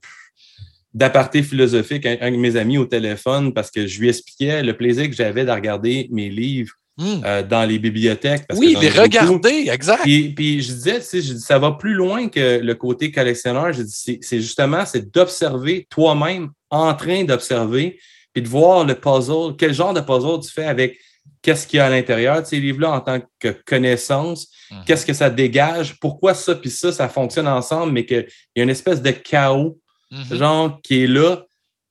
d'aparté 0.94 1.42
philosophique 1.42 2.04
avec 2.06 2.20
avec 2.22 2.38
mes 2.38 2.56
amis 2.56 2.78
au 2.78 2.84
téléphone 2.86 3.52
parce 3.52 3.70
que 3.70 3.86
je 3.86 4.00
lui 4.00 4.08
expliquais 4.08 4.62
le 4.62 4.74
plaisir 4.76 5.08
que 5.08 5.14
j'avais 5.14 5.44
de 5.44 5.50
regarder 5.50 6.08
mes 6.10 6.28
livres 6.28 6.72
Hmm. 6.98 7.22
euh, 7.24 7.42
dans 7.42 7.64
les 7.64 7.78
bibliothèques. 7.78 8.46
parce 8.46 8.60
que 8.60 8.64
Oui, 8.66 8.72
j'en 8.74 8.80
les 8.80 8.90
regarder, 8.90 9.68
exact. 9.72 10.02
Puis, 10.02 10.28
puis 10.34 10.60
je 10.60 10.72
disais, 10.74 10.98
tu 11.00 11.06
sais, 11.06 11.22
je 11.22 11.32
dis, 11.32 11.40
ça 11.40 11.58
va 11.58 11.72
plus 11.72 11.94
loin 11.94 12.28
que 12.28 12.58
le 12.60 12.74
côté 12.74 13.10
collectionneur. 13.10 13.72
Je 13.72 13.82
dis, 13.82 14.18
c'est, 14.20 14.40
justement, 14.40 14.84
c'est 14.84 15.10
d'observer 15.10 15.86
toi-même 15.88 16.50
en 16.70 16.92
train 16.94 17.24
d'observer, 17.24 17.98
puis 18.34 18.42
de 18.42 18.48
voir 18.48 18.84
le 18.84 18.94
puzzle, 18.94 19.56
quel 19.56 19.72
genre 19.72 19.94
de 19.94 20.00
puzzle 20.02 20.40
tu 20.46 20.50
fais 20.52 20.66
avec 20.66 20.98
qu'est-ce 21.40 21.66
qu'il 21.66 21.78
y 21.78 21.80
a 21.80 21.86
à 21.86 21.90
l'intérieur 21.90 22.40
de 22.42 22.46
ces 22.46 22.60
livres-là 22.60 22.90
en 22.92 23.00
tant 23.00 23.20
que 23.40 23.48
connaissance, 23.64 24.48
Mhm. 24.70 24.84
qu'est-ce 24.86 25.06
que 25.06 25.12
ça 25.14 25.28
dégage, 25.30 25.98
pourquoi 25.98 26.34
ça 26.34 26.54
puis 26.54 26.70
ça, 26.70 26.92
ça 26.92 27.08
fonctionne 27.08 27.48
ensemble, 27.48 27.92
mais 27.92 28.04
qu'il 28.06 28.26
y 28.56 28.60
a 28.60 28.62
une 28.62 28.70
espèce 28.70 29.00
de 29.02 29.10
chaos, 29.12 29.78
Mhm. 30.10 30.36
genre, 30.36 30.80
qui 30.82 31.04
est 31.04 31.06
là, 31.06 31.44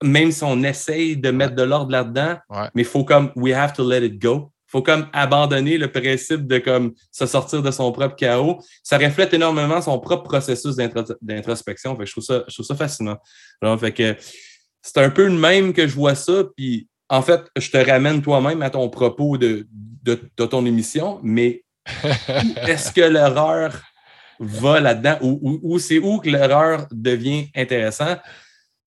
même 0.04 0.32
si 0.32 0.44
on 0.44 0.62
essaye 0.64 1.18
de 1.18 1.32
mettre 1.32 1.56
de 1.56 1.64
l'ordre 1.64 1.92
là-dedans, 1.92 2.38
Ouais. 2.50 2.68
mais 2.76 2.84
il 2.84 2.88
faut 2.88 3.04
comme, 3.04 3.32
we 3.36 3.54
have 3.54 3.74
to 3.74 3.88
let 3.88 4.06
it 4.06 4.20
go. 4.22 4.52
Faut 4.72 4.82
comme 4.82 5.08
abandonner 5.12 5.78
le 5.78 5.92
principe 5.92 6.48
de 6.48 6.58
comme 6.58 6.94
se 7.12 7.26
sortir 7.26 7.62
de 7.62 7.72
son 7.72 7.92
propre 7.92 8.16
chaos. 8.16 8.60
Ça 8.84 8.98
reflète 8.98 9.34
énormément 9.34 9.82
son 9.82 10.00
propre 10.00 10.24
processus 10.24 10.78
d'intro- 10.78 11.16
d'introspection. 11.22 11.96
Fait 11.98 12.04
que 12.04 12.06
je 12.06 12.12
trouve 12.14 12.24
ça, 12.24 12.44
je 12.48 12.54
trouve 12.54 12.66
ça 12.66 12.76
fascinant. 12.76 13.18
Fait 13.80 13.92
que 13.92 14.16
c'est 14.82 14.98
un 14.98 15.10
peu 15.10 15.26
le 15.26 15.38
même 15.38 15.74
que 15.74 15.88
je 15.88 15.94
vois 15.94 16.16
ça. 16.16 16.46
Puis 16.56 16.88
en 17.10 17.22
fait, 17.22 17.42
je 17.58 17.70
te 17.70 17.78
ramène 17.78 18.22
toi-même 18.22 18.62
à 18.62 18.70
ton 18.70 18.88
propos 18.90 19.38
de, 19.38 19.68
de, 20.04 20.16
ton 20.46 20.66
émission, 20.66 21.20
mais 21.22 21.66
est-ce 22.66 22.92
que 22.94 23.02
l'erreur 23.02 23.82
va 24.40 24.80
là-dedans? 24.80 25.18
Ou 25.22 25.78
c'est 25.80 26.00
où 26.00 26.20
que 26.20 26.30
l'erreur 26.30 26.88
devient 26.92 27.48
intéressant? 27.56 28.16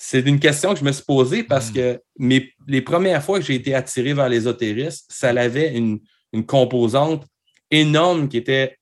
C'est 0.07 0.21
une 0.21 0.39
question 0.39 0.75
que 0.75 0.81
je 0.81 0.85
me 0.85 0.93
suis 0.93 1.03
posée 1.05 1.43
parce 1.45 1.71
Mm. 1.71 1.75
que 1.75 2.01
mes, 2.19 2.53
les 2.69 2.83
premières 2.83 3.23
fois 3.25 3.39
que 3.39 3.45
j'ai 3.47 3.55
été 3.55 3.75
attiré 3.75 4.13
vers 4.13 4.29
l'ésotérisme, 4.29 5.07
ça 5.09 5.31
avait 5.31 5.75
une, 5.75 5.99
une 6.35 6.45
composante 6.45 7.25
énorme 7.71 8.29
qui 8.29 8.37
était, 8.37 8.77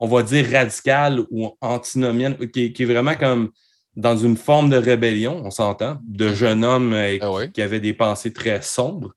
on 0.00 0.08
va 0.08 0.22
dire, 0.22 0.50
radicale 0.50 1.20
ou 1.30 1.54
antinomienne, 1.60 2.36
qui, 2.50 2.72
qui 2.72 2.82
est 2.84 2.86
vraiment 2.86 3.14
comme 3.16 3.50
dans 3.96 4.16
une 4.16 4.38
forme 4.38 4.70
de 4.70 4.78
rébellion, 4.78 5.42
on 5.44 5.50
s'entend, 5.50 5.98
de 6.08 6.32
jeune 6.32 6.64
homme 6.64 6.94
euh, 6.94 7.18
Ah 7.20 7.30
oui. 7.30 7.52
qui 7.52 7.60
avait 7.60 7.78
des 7.80 7.92
pensées 7.92 8.32
très 8.32 8.62
sombres. 8.62 9.12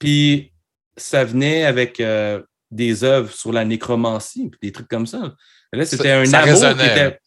Puis 0.00 0.52
ça 0.96 1.24
venait 1.24 1.64
avec 1.66 2.00
euh, 2.00 2.42
des 2.72 3.04
œuvres 3.04 3.32
sur 3.32 3.52
la 3.52 3.64
nécromancie, 3.64 4.48
puis 4.50 4.58
des 4.60 4.72
trucs 4.72 4.88
comme 4.88 5.06
ça. 5.06 5.34
Là, 5.72 5.84
c'était 5.86 6.10
un 6.10 6.24
ça 6.24 6.38
amour 6.40 6.48
qui 6.48 6.64
résonnait, 6.64 6.90
était. 6.90 7.18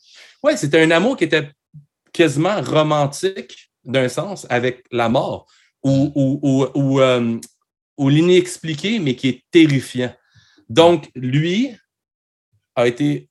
Ouais, 0.43 0.57
c'était 0.57 0.81
un 0.83 0.91
amour 0.91 1.15
qui 1.15 1.23
était 1.23 1.49
quasiment 2.13 2.61
romantique 2.61 3.71
d'un 3.83 4.07
sens 4.07 4.45
avec 4.49 4.83
la 4.91 5.09
mort 5.09 5.47
ou, 5.83 6.11
ou, 6.15 6.39
ou, 6.41 6.67
ou, 6.75 7.01
euh, 7.01 7.37
ou 7.97 8.09
l'inexpliqué, 8.09 8.99
mais 8.99 9.15
qui 9.15 9.29
est 9.29 9.43
terrifiant. 9.51 10.13
Donc, 10.69 11.09
lui 11.15 11.75
a 12.75 12.87
été 12.87 13.29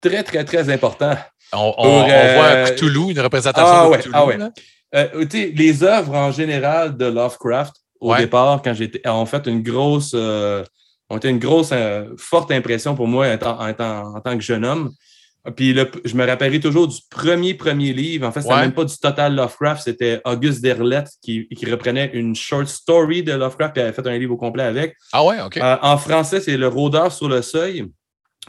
très, 0.00 0.22
très, 0.22 0.44
très 0.44 0.68
important 0.70 1.16
On, 1.52 1.58
on- 1.58 1.72
Pour, 1.72 1.84
on 1.84 2.10
euh, 2.10 2.34
voit 2.34 2.70
Cthulhu, 2.72 3.10
une 3.12 3.20
représentation 3.20 3.68
Ah 3.72 3.84
de 3.86 3.90
ouais, 3.90 3.98
Cthulhu. 3.98 4.12
ah 4.14 4.26
ouais. 4.26 4.38
Euh, 4.94 5.24
les 5.54 5.82
œuvres 5.84 6.14
en 6.14 6.30
général 6.32 6.96
de 6.96 7.06
Lovecraft, 7.06 7.74
au 8.00 8.12
Ouais. 8.12 8.18
départ, 8.18 8.60
quand 8.62 8.74
j'étais, 8.74 9.06
ont 9.08 9.26
fait 9.26 9.46
une 9.46 9.62
grosse, 9.62 10.12
euh, 10.14 10.62
ont 11.08 11.16
été 11.16 11.28
une 11.28 11.38
grosse, 11.38 11.70
euh, 11.72 12.14
forte 12.18 12.50
impression 12.52 12.94
pour 12.94 13.06
moi 13.08 13.26
en, 13.28 13.32
en 13.68 13.72
tant- 13.74 14.14
en 14.16 14.20
tant 14.20 14.36
que 14.36 14.42
jeune 14.42 14.64
homme. 14.64 14.90
Puis 15.54 15.72
le- 15.72 15.90
je 16.04 16.14
me 16.16 16.26
rappellerai 16.26 16.58
toujours 16.60 16.88
du 16.88 16.96
premier, 17.10 17.54
premier 17.54 17.92
livre. 17.92 18.26
En 18.26 18.32
fait, 18.32 18.40
c'était 18.42 18.54
Ouais. 18.54 18.60
même 18.62 18.72
pas 18.72 18.84
du 18.84 18.96
total 18.98 19.34
Lovecraft, 19.36 19.82
c'était 19.84 20.20
Auguste 20.24 20.60
Derleth 20.62 21.08
qui, 21.22 21.46
qui 21.48 21.70
reprenait 21.70 22.10
une 22.14 22.34
short 22.34 22.66
story 22.66 23.22
de 23.22 23.32
Lovecraft 23.32 23.76
et 23.76 23.80
avait 23.82 23.92
fait 23.92 24.06
un 24.06 24.18
livre 24.18 24.32
au 24.34 24.36
complet 24.36 24.64
avec. 24.64 24.94
Ah 25.12 25.24
ouais, 25.24 25.40
OK. 25.40 25.56
Euh, 25.58 25.76
en 25.82 25.98
français, 25.98 26.40
c'est 26.40 26.56
Le 26.56 26.68
rôdeur 26.68 27.12
sur 27.12 27.28
le 27.28 27.42
seuil 27.42 27.84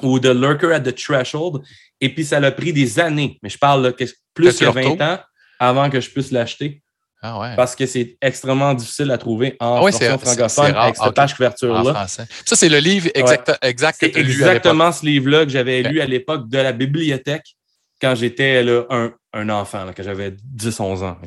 ou 0.02 0.20
The 0.20 0.28
Lurker 0.34 0.74
at 0.74 0.80
the 0.82 0.96
Threshold. 0.96 1.62
Et 2.02 2.10
puis, 2.14 2.24
ça 2.26 2.40
l'a 2.40 2.52
pris 2.52 2.72
des 2.74 3.00
années, 3.00 3.40
mais 3.44 3.50
je 3.50 3.58
parle 3.58 3.84
là, 3.84 3.92
plus 3.92 4.58
que 4.58 4.66
le 4.66 4.72
20 4.72 4.82
retrouves? 4.82 5.02
ans 5.02 5.20
avant 5.60 5.90
que 5.90 6.00
je 6.00 6.10
puisse 6.10 6.32
l'acheter 6.32 6.82
Ah 7.22 7.40
ouais. 7.40 7.56
parce 7.56 7.76
que 7.76 7.86
c'est 7.86 8.16
extrêmement 8.22 8.74
difficile 8.74 9.10
à 9.12 9.18
trouver 9.18 9.56
en 9.60 9.78
Ah 9.78 9.84
ouais, 9.84 9.92
version 9.92 10.18
francophone 10.20 10.72
rare. 10.72 10.84
avec 10.84 10.96
cette 10.96 11.06
Ah, 11.08 11.12
page 11.12 11.34
couverture-là. 11.36 12.08
Ça, 12.08 12.56
c'est 12.56 12.70
le 12.70 12.78
livre 12.80 13.10
exact, 13.16 13.52
exact 13.62 14.00
que 14.00 14.06
tu 14.06 14.20
as 14.20 14.22
lu 14.22 14.30
à 14.44 14.54
exactement 14.54 14.92
ce 14.92 15.06
livre-là 15.06 15.44
que 15.46 15.52
j'avais 15.52 15.82
lu 15.84 16.00
à 16.02 16.06
l'époque 16.06 16.48
de 16.48 16.58
la 16.60 16.72
bibliothèque 16.72 17.56
quand 18.00 18.14
j'étais 18.14 18.64
un, 18.92 19.12
un 19.34 19.50
enfant, 19.50 19.84
là, 19.86 19.92
quand 19.96 20.04
j'avais 20.04 20.30
10-11 20.56 21.04
ans. 21.04 21.18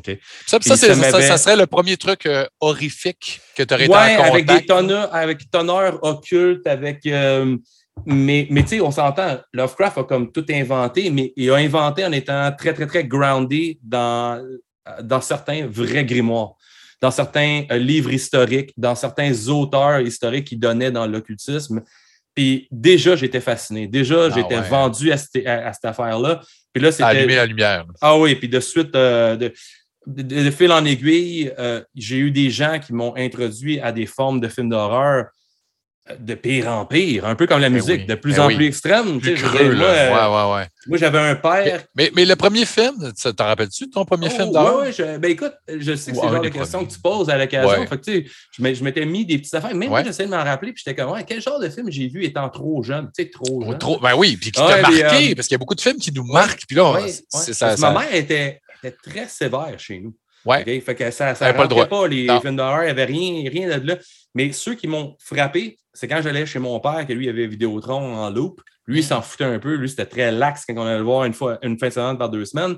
Ça, 0.47 1.37
serait 1.37 1.55
le 1.57 1.65
premier 1.67 1.97
truc 1.97 2.25
euh, 2.25 2.45
horrifique 2.61 3.41
que 3.57 3.63
tu 3.63 3.73
aurais 3.73 3.85
été 3.85 3.93
en 3.93 4.23
avec 4.23 4.45
des 4.45 4.65
tonneurs, 4.65 5.13
avec 5.13 5.51
tonneurs 5.51 5.99
occultes, 6.03 6.65
avec. 6.67 7.05
euh, 7.05 7.57
mais 8.05 8.47
mais 8.49 8.61
tu 8.63 8.69
sais, 8.69 8.81
on 8.81 8.89
s'entend, 8.91 9.37
Lovecraft 9.51 9.97
a 9.97 10.03
comme 10.05 10.31
tout 10.31 10.45
inventé, 10.49 11.09
mais 11.09 11.33
il 11.35 11.51
a 11.51 11.55
inventé 11.55 12.05
en 12.05 12.11
étant 12.13 12.49
très, 12.57 12.73
très, 12.73 12.87
très 12.87 13.03
groundé 13.03 13.77
dans, 13.83 14.41
dans 15.03 15.21
certains 15.21 15.67
vrais 15.67 16.05
grimoires, 16.05 16.53
dans 17.01 17.11
certains 17.11 17.63
euh, 17.71 17.77
livres 17.77 18.11
historiques, 18.11 18.71
dans 18.77 18.95
certains 18.95 19.47
auteurs 19.47 19.99
historiques 20.01 20.47
qui 20.47 20.57
donnaient 20.57 20.91
dans 20.91 21.07
l'occultisme. 21.07 21.81
Puis 22.35 22.67
déjà, 22.71 23.15
j'étais 23.15 23.41
fasciné. 23.41 23.87
Déjà, 23.87 24.25
Ah 24.25 24.29
j'étais 24.33 24.55
ouais. 24.59 24.69
vendu 24.69 25.11
à, 25.11 25.17
cette- 25.17 25.45
à- 25.45 25.67
à 25.67 25.73
cette 25.73 25.85
affaire-là. 25.85 26.41
Puis 26.73 26.81
là, 26.81 26.89
allumé 26.99 27.35
la 27.35 27.45
lumière. 27.45 27.85
Ah 28.01 28.17
oui, 28.17 28.35
puis 28.35 28.47
de 28.47 28.59
suite, 28.59 28.95
euh, 28.95 29.35
de, 29.35 29.51
de, 30.07 30.43
de 30.43 30.51
fil 30.51 30.71
en 30.71 30.85
aiguille, 30.85 31.51
euh, 31.59 31.83
j'ai 31.95 32.17
eu 32.17 32.31
des 32.31 32.49
gens 32.49 32.79
qui 32.79 32.93
m'ont 32.93 33.13
introduit 33.17 33.79
à 33.81 33.91
des 33.91 34.05
formes 34.05 34.39
de 34.39 34.47
films 34.47 34.69
d'horreur 34.69 35.25
de 36.19 36.33
pire 36.33 36.67
en 36.67 36.85
pire, 36.85 37.25
un 37.25 37.35
peu 37.35 37.45
comme 37.45 37.61
la 37.61 37.69
Ben 37.69 37.75
musique, 37.75 38.01
oui, 38.01 38.05
de 38.05 38.15
plus 38.15 38.33
ben 38.35 38.41
en 38.43 38.47
oui. 38.47 38.55
plus 38.55 38.65
extrême. 38.65 39.21
Plus 39.21 39.35
creux, 39.35 39.65
moi, 39.65 39.73
là. 39.75 39.85
euh, 39.85 40.09
Ouais, 40.11 40.35
ouais, 40.51 40.55
ouais. 40.61 40.67
moi, 40.87 40.97
j'avais 40.97 41.19
un 41.19 41.35
père. 41.35 41.83
Mais, 41.95 42.11
mais 42.15 42.25
le 42.25 42.35
premier 42.35 42.65
film, 42.65 43.13
t'en 43.37 43.45
rappelles-tu 43.45 43.85
de 43.85 43.91
ton 43.91 44.03
premier 44.03 44.29
film 44.31 44.49
Oh, 44.51 44.57
ouais, 44.57 44.85
ouais, 44.87 44.91
je- 44.91 45.17
ben 45.19 45.29
écoute, 45.31 45.53
je 45.67 45.95
sais 45.95 46.11
que 46.11 46.17
c'est 46.17 46.23
genre 46.23 46.41
de 46.41 46.49
questions 46.49 46.79
premiers. 46.79 46.87
que 46.89 46.93
tu 46.95 46.99
poses 47.01 47.29
à 47.29 47.37
l'occasion. 47.37 47.85
Tu 48.03 48.25
sais, 48.57 48.73
je 48.75 48.83
m'étais 48.83 49.05
mis 49.05 49.25
des 49.27 49.37
petites 49.37 49.53
affaires. 49.53 49.75
Même 49.75 49.89
moi, 49.89 50.03
j'essayais 50.03 50.27
de 50.27 50.35
m'en 50.35 50.43
rappeler, 50.43 50.73
puis 50.73 50.83
j'étais 50.85 50.99
comme, 50.99 51.11
ouais, 51.11 51.23
quel 51.25 51.39
genre 51.41 51.59
de 51.59 51.69
film 51.69 51.89
j'ai 51.91 52.07
vu 52.07 52.23
étant 52.25 52.49
trop 52.49 52.81
jeune? 52.81 53.09
Tu 53.15 53.23
sais, 53.23 53.29
trop 53.29 53.61
jeune. 53.63 53.77
trop- 53.77 53.99
ben 53.99 54.15
oui, 54.15 54.37
puis 54.37 54.51
qui 54.51 54.59
t'a 54.59 54.75
mais, 54.77 54.81
marqué, 54.81 55.31
euh, 55.31 55.35
parce 55.35 55.47
qu'il 55.47 55.53
y 55.53 55.55
a 55.55 55.59
beaucoup 55.59 55.75
de 55.75 55.81
films 55.81 55.97
qui 55.97 56.11
nous 56.11 56.25
marquent, 56.25 56.63
puis 56.67 56.75
là, 56.75 56.99
c'est- 57.29 57.53
ça. 57.53 57.77
Ça- 57.77 57.91
Ma 57.91 57.99
mère 58.01 58.13
était, 58.15 58.59
était 58.83 58.97
très 59.07 59.27
sévère 59.27 59.75
chez 59.77 59.99
nous. 59.99 60.15
Ouais. 60.45 60.61
OK? 60.61 60.83
Fait 60.83 60.95
que 60.95 61.11
ça 61.11 61.31
ne 61.33 61.51
pas 61.53 61.61
le 61.63 61.67
droit. 61.67 61.85
pas, 61.87 62.07
les 62.07 62.25
Non. 62.25 62.41
films 62.41 62.55
d'horreur, 62.57 62.81
il 62.83 62.85
n'y 62.85 62.91
avait 62.91 63.05
rien, 63.05 63.49
rien 63.49 63.79
de 63.79 63.87
là. 63.87 63.97
Mais 64.33 64.51
ceux 64.51 64.75
qui 64.75 64.87
m'ont 64.87 65.15
frappé, 65.19 65.77
c'est 65.93 66.07
quand 66.07 66.21
j'allais 66.21 66.45
chez 66.45 66.59
mon 66.59 66.79
père, 66.79 67.05
que 67.07 67.13
lui 67.13 67.27
avait 67.29 67.47
Vidéotron 67.47 68.15
en 68.15 68.29
loop. 68.29 68.61
Lui, 68.87 68.99
il 68.99 69.03
Mm. 69.03 69.07
s'en 69.07 69.21
foutait 69.21 69.43
un 69.43 69.59
peu. 69.59 69.75
Lui, 69.75 69.89
c'était 69.89 70.05
très 70.05 70.31
lax 70.31 70.65
quand 70.65 70.73
on 70.77 70.85
allait 70.85 70.97
le 70.97 71.03
voir 71.03 71.25
une 71.25 71.33
fois, 71.33 71.59
une 71.61 71.77
fin 71.77 71.87
de 71.89 71.93
semaine 71.93 72.17
par 72.17 72.29
deux 72.29 72.45
semaines. 72.45 72.77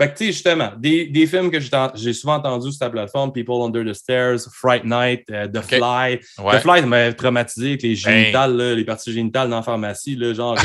Fait 0.00 0.08
que, 0.10 0.16
tu 0.18 0.24
sais, 0.26 0.32
justement, 0.32 0.70
des, 0.78 1.06
des 1.06 1.26
films 1.26 1.50
que 1.50 1.60
j'ai 1.60 1.68
ent- 1.76 1.92
j'ai 1.94 2.12
souvent 2.12 2.34
entendus 2.36 2.70
sur 2.72 2.78
ta 2.78 2.90
plateforme, 2.90 3.30
People 3.32 3.62
Under 3.62 3.84
the 3.84 3.92
Stairs, 3.94 4.38
Fright 4.52 4.84
Night, 4.84 5.22
euh, 5.30 5.46
The 5.48 5.60
Fly. 5.60 6.18
Ouais. 6.44 6.58
The 6.58 6.62
Fly, 6.62 6.80
ça 6.80 6.86
m'avait 6.86 7.12
traumatisé 7.12 7.68
avec 7.70 7.82
les 7.82 7.90
Ben. 7.90 7.96
génitales, 7.96 8.56
là, 8.56 8.74
les 8.74 8.84
parties 8.84 9.12
génitales 9.12 9.50
dans 9.50 9.56
la 9.56 9.62
pharmacie, 9.62 10.16
là, 10.16 10.32
genre, 10.32 10.56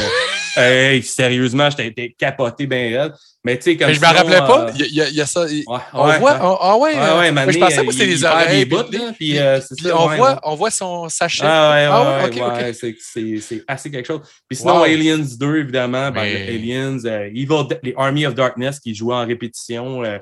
euh, 0.58 0.62
hey, 0.94 1.04
sérieusement, 1.04 1.70
j'étais 1.70 1.84
j'étais 1.86 2.16
capoté 2.18 2.66
bien 2.68 3.04
raide. 3.04 3.14
Mais 3.48 3.58
tu 3.58 3.64
sais, 3.64 3.78
comme 3.78 3.88
Mais 3.88 3.94
je 3.94 4.02
me 4.02 4.06
rappelais 4.06 4.38
pas. 4.40 4.68
euh, 4.68 4.72
Il 4.78 4.94
y, 4.94 5.02
a- 5.02 5.08
il 5.10 5.18
y 5.18 5.26
ça. 5.26 5.46
il- 5.50 5.64
ouais, 5.68 5.78
on 5.94 6.06
ouais, 6.08 6.20
voit. 6.20 6.34
ouais. 6.34 6.40
on- 6.42 6.58
ah 6.60 6.78
ouais. 6.78 6.96
Ouais, 6.96 7.00
euh, 7.00 7.52
je 7.52 7.58
pensais 7.60 7.78
que 7.78 7.86
il- 7.86 7.92
c'était 7.94 8.06
les 8.06 8.24
oreilles. 8.26 8.66
puis- 8.66 8.78
puis, 9.18 9.40
euh, 9.40 9.60
puis 9.78 9.88
ça, 9.90 9.98
on, 9.98 10.16
voit, 10.18 10.40
on 10.44 10.56
voit 10.56 10.70
son 10.72 11.08
sachet. 11.08 11.44
Ah 11.46 11.72
ouais, 11.72 11.86
Ah 11.90 12.54
ouais, 12.54 12.74
c'est- 12.74 13.64
assez 13.68 13.90
quelque 13.90 14.06
chose. 14.06 14.22
Puis 14.50 14.58
sinon, 14.58 14.80
Wow. 14.80 14.84
Aliens 14.84 15.26
2, 15.40 15.58
évidemment, 15.60 16.12
ben, 16.12 16.24
Mais- 16.24 16.48
Aliens, 16.50 16.98
euh, 17.06 17.28
Evil 17.28 17.68
les 17.84 17.94
Army 17.98 18.26
of 18.26 18.36
Darkness 18.36 18.80
qui 18.82 18.94
jouaient 18.94 19.16
en 19.16 19.26
répétition, 19.26 20.04
euh, 20.04 20.18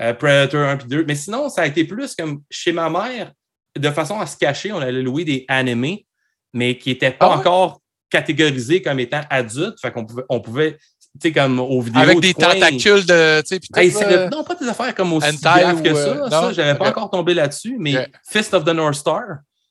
euh, 0.00 0.12
Predator 0.12 0.68
1 0.68 0.76
puis 0.76 0.88
2. 0.88 1.04
Mais 1.08 1.14
sinon, 1.14 1.48
ça 1.48 1.62
a 1.62 1.66
été 1.66 1.84
plus 1.84 2.14
comme 2.14 2.42
chez 2.50 2.72
ma 2.72 2.90
mère, 2.90 3.32
de 3.78 3.90
façon 3.90 4.20
à 4.20 4.26
se 4.26 4.36
cacher, 4.36 4.72
on 4.72 4.80
allait 4.80 5.02
louer 5.02 5.24
des 5.24 5.44
animés, 5.48 6.04
mais 6.52 6.76
qui 6.76 6.90
n'étaient 6.90 7.10
pas 7.12 7.26
Ah 7.26 7.28
ouais? 7.30 7.34
encore 7.36 7.80
catégorisés 8.10 8.80
comme 8.82 9.00
étant 9.00 9.20
adultes. 9.30 9.78
Fait 9.80 9.90
qu'on 9.92 10.04
pouvait, 10.06 10.22
on 10.28 10.40
pouvait 10.40 10.78
sais, 11.20 11.32
comme 11.32 11.58
aux 11.58 11.80
vidéos. 11.80 12.00
Avec 12.02 12.16
de 12.16 12.20
des 12.20 12.34
coin. 12.34 12.48
tentacules 12.54 13.06
de. 13.06 13.42
Hey, 13.76 13.90
le- 13.90 14.30
non, 14.30 14.44
pas 14.44 14.54
des 14.54 14.68
affaires 14.68 14.94
comme 14.94 15.12
aussi 15.12 15.36
graves 15.40 15.82
que 15.82 15.94
ça. 15.94 16.00
euh, 16.00 16.30
ça, 16.30 16.52
j'avais 16.52 16.78
pas 16.78 16.90
Ok. 16.90 16.96
encore 16.96 17.10
tombé 17.10 17.34
là-dessus, 17.34 17.76
mais 17.78 17.96
Ok. 17.98 18.06
Fist 18.30 18.54
of 18.54 18.64
the 18.64 18.68
North 18.74 18.94
Star, 18.94 19.22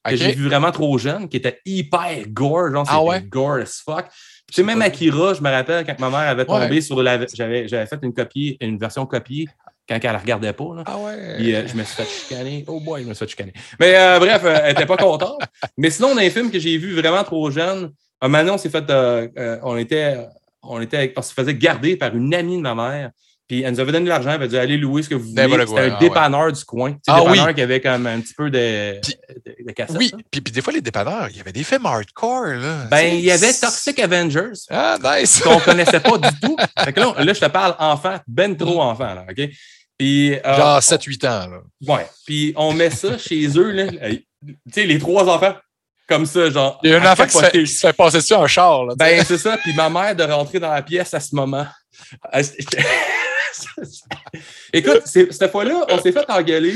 que 0.06 0.16
j'ai 0.16 0.32
vu 0.34 0.48
vraiment 0.48 0.72
trop 0.72 0.98
jeune, 0.98 1.28
qui 1.30 1.38
était 1.38 1.60
hyper 1.66 2.28
gore, 2.30 2.72
genre 2.72 2.86
Ah 2.88 2.94
c'était 2.98 3.10
ouais? 3.10 3.22
gore 3.24 3.60
as 3.62 3.82
fuck. 3.86 4.06
Tu 4.50 4.54
sais, 4.56 4.64
même 4.64 4.82
Akira, 4.82 5.34
je 5.34 5.42
me 5.42 5.50
rappelle 5.50 5.86
quand 5.86 6.00
ma 6.00 6.10
mère 6.10 6.20
avait 6.30 6.46
tombé 6.46 6.68
Ouais. 6.76 6.82
sur 6.82 7.02
la. 7.04 7.20
J'avais, 7.34 7.68
j'avais 7.68 7.86
fait 7.86 8.00
une 8.02 8.14
copie, 8.14 8.58
une 8.62 8.78
version 8.78 9.06
copiée 9.06 9.46
quand 9.90 10.00
elle 10.02 10.12
ne 10.14 10.18
regardait 10.18 10.54
pas. 10.54 10.74
Là. 10.76 10.84
Ah 10.86 10.98
ouais. 10.98 11.36
Puis 11.38 11.54
euh, 11.56 11.68
je 11.68 11.76
me 11.76 11.84
suis 11.84 11.96
fait 11.96 12.06
chicaner. 12.10 12.64
Oh 12.68 12.80
boy, 12.80 13.04
je 13.04 13.10
me 13.10 13.14
suis 13.14 13.26
fait 13.26 13.30
chicaner. 13.32 13.54
Mais 13.80 13.96
euh, 13.98 14.20
bref, 14.20 14.42
euh, 14.46 14.58
elle 14.64 14.70
n'était 14.70 14.86
pas 14.86 14.96
contente. 14.98 15.42
Mais 15.78 15.90
sinon, 15.90 16.10
on 16.14 16.18
a 16.18 16.24
un 16.24 16.30
film 16.30 16.50
que 16.52 16.60
j'ai 16.60 16.78
vu 16.78 16.94
vraiment 16.96 17.24
trop 17.26 17.52
jeune. 17.52 17.92
Un 18.22 18.28
moment, 18.30 18.54
on 18.54 18.58
s'est 18.58 18.70
fait. 18.70 18.90
euh, 18.90 19.28
euh, 19.38 19.60
on 19.64 19.76
était. 19.78 20.26
On, 20.70 20.82
était, 20.82 21.14
on 21.16 21.22
se 21.22 21.34
faisait 21.34 21.56
garder 21.56 21.96
par 21.96 22.16
une 22.16 22.34
amie 22.34 22.58
de 22.58 22.62
ma 22.62 22.76
mère. 22.76 23.12
Puis 23.48 23.62
elle 23.62 23.72
nous 23.74 23.80
avait 23.80 23.94
donné 23.94 24.04
de 24.04 24.10
l'argent, 24.10 24.28
elle 24.32 24.36
avait 24.36 24.48
dit 24.50 24.58
allez 24.58 24.76
louer 24.76 25.04
ce 25.04 25.08
que 25.10 25.16
vous 25.16 25.30
voulez. 25.30 25.34
N'importe 25.48 25.70
C'était 25.70 25.80
un 25.80 25.84
ah 25.92 25.94
ouais. 25.94 26.00
dépanneur 26.00 26.52
du 26.52 26.66
coin. 26.66 26.92
Tu 26.92 26.98
sais, 26.98 27.12
Ah 27.12 27.20
dépanneur 27.22 27.46
oui. 27.48 27.54
qui 27.56 27.62
avait 27.62 27.80
comme 27.80 28.06
un 28.06 28.20
petit 28.20 28.34
peu 28.34 28.50
de, 28.50 29.00
Puis- 29.02 29.16
de, 29.46 29.66
de 29.68 29.72
cassettes, 29.72 29.96
Oui, 29.98 30.12
puis, 30.30 30.42
puis 30.42 30.52
des 30.52 30.62
fois, 30.62 30.74
les 30.74 30.82
dépanneurs, 30.82 31.30
il 31.30 31.38
y 31.38 31.40
avait 31.40 31.54
des 31.54 31.64
films 31.64 31.86
hardcore. 31.86 32.46
Là. 32.48 32.86
Ben, 32.92 33.16
il 33.16 33.22
y 33.22 33.32
avait 33.32 33.54
Toxic 33.54 33.98
Avengers. 34.00 34.52
Ah, 34.70 34.98
nice. 35.02 35.40
qu'on 35.40 35.60
connaissait 35.60 36.02
pas 36.02 36.18
du 36.18 36.28
tout. 36.42 36.58
Fait 36.84 36.92
que 36.92 37.00
là, 37.00 37.14
là, 37.18 37.34
je 37.34 37.40
te 37.40 37.46
parle 37.46 37.76
enfant, 37.80 38.18
ben 38.28 38.58
trop 38.58 38.82
enfant, 38.82 39.14
là, 39.14 39.26
OK? 39.30 39.50
Puis, 39.98 40.34
euh, 40.36 40.58
Genre 40.58 40.80
7-8 40.82 41.26
ans. 41.28 41.48
Là. 41.50 41.60
Ouais. 41.88 42.06
Puis 42.26 42.52
on 42.58 42.74
met 42.74 42.90
ça 42.90 43.18
chez 43.18 43.48
eux, 43.58 43.72
là. 43.72 43.88
Tu 44.10 44.26
sais, 44.72 44.86
les 44.86 45.00
trois 45.00 45.24
enfants, 45.30 45.56
comme 46.08 46.26
ça, 46.26 46.50
genre. 46.50 46.80
Il 46.84 46.92
y 46.92 46.94
a 46.94 47.02
un 47.02 47.12
enfant 47.12 47.26
qui 47.26 47.34
se, 47.34 47.40
fait, 47.40 47.52
qui 47.52 47.68
se 47.68 47.86
fait 47.86 47.94
passer 47.94 48.18
dessus 48.18 48.34
en 48.34 48.48
char. 48.48 48.86
Là, 48.86 48.96
ben, 48.98 49.24
c'est 49.26 49.38
ça. 49.38 49.58
Puis 49.58 49.74
ma 49.76 49.90
mère 49.90 50.16
de 50.16 50.24
rentrer 50.24 50.60
dans 50.60 50.72
la 50.72 50.82
pièce 50.82 51.14
à 51.14 51.20
ce 51.20 51.36
moment. 51.36 51.68
Écoute, 54.74 55.02
cette 55.06 55.52
fois-là, 55.52 55.86
on 55.90 56.02
s'est 56.02 56.12
fait 56.12 56.30
engueuler, 56.30 56.76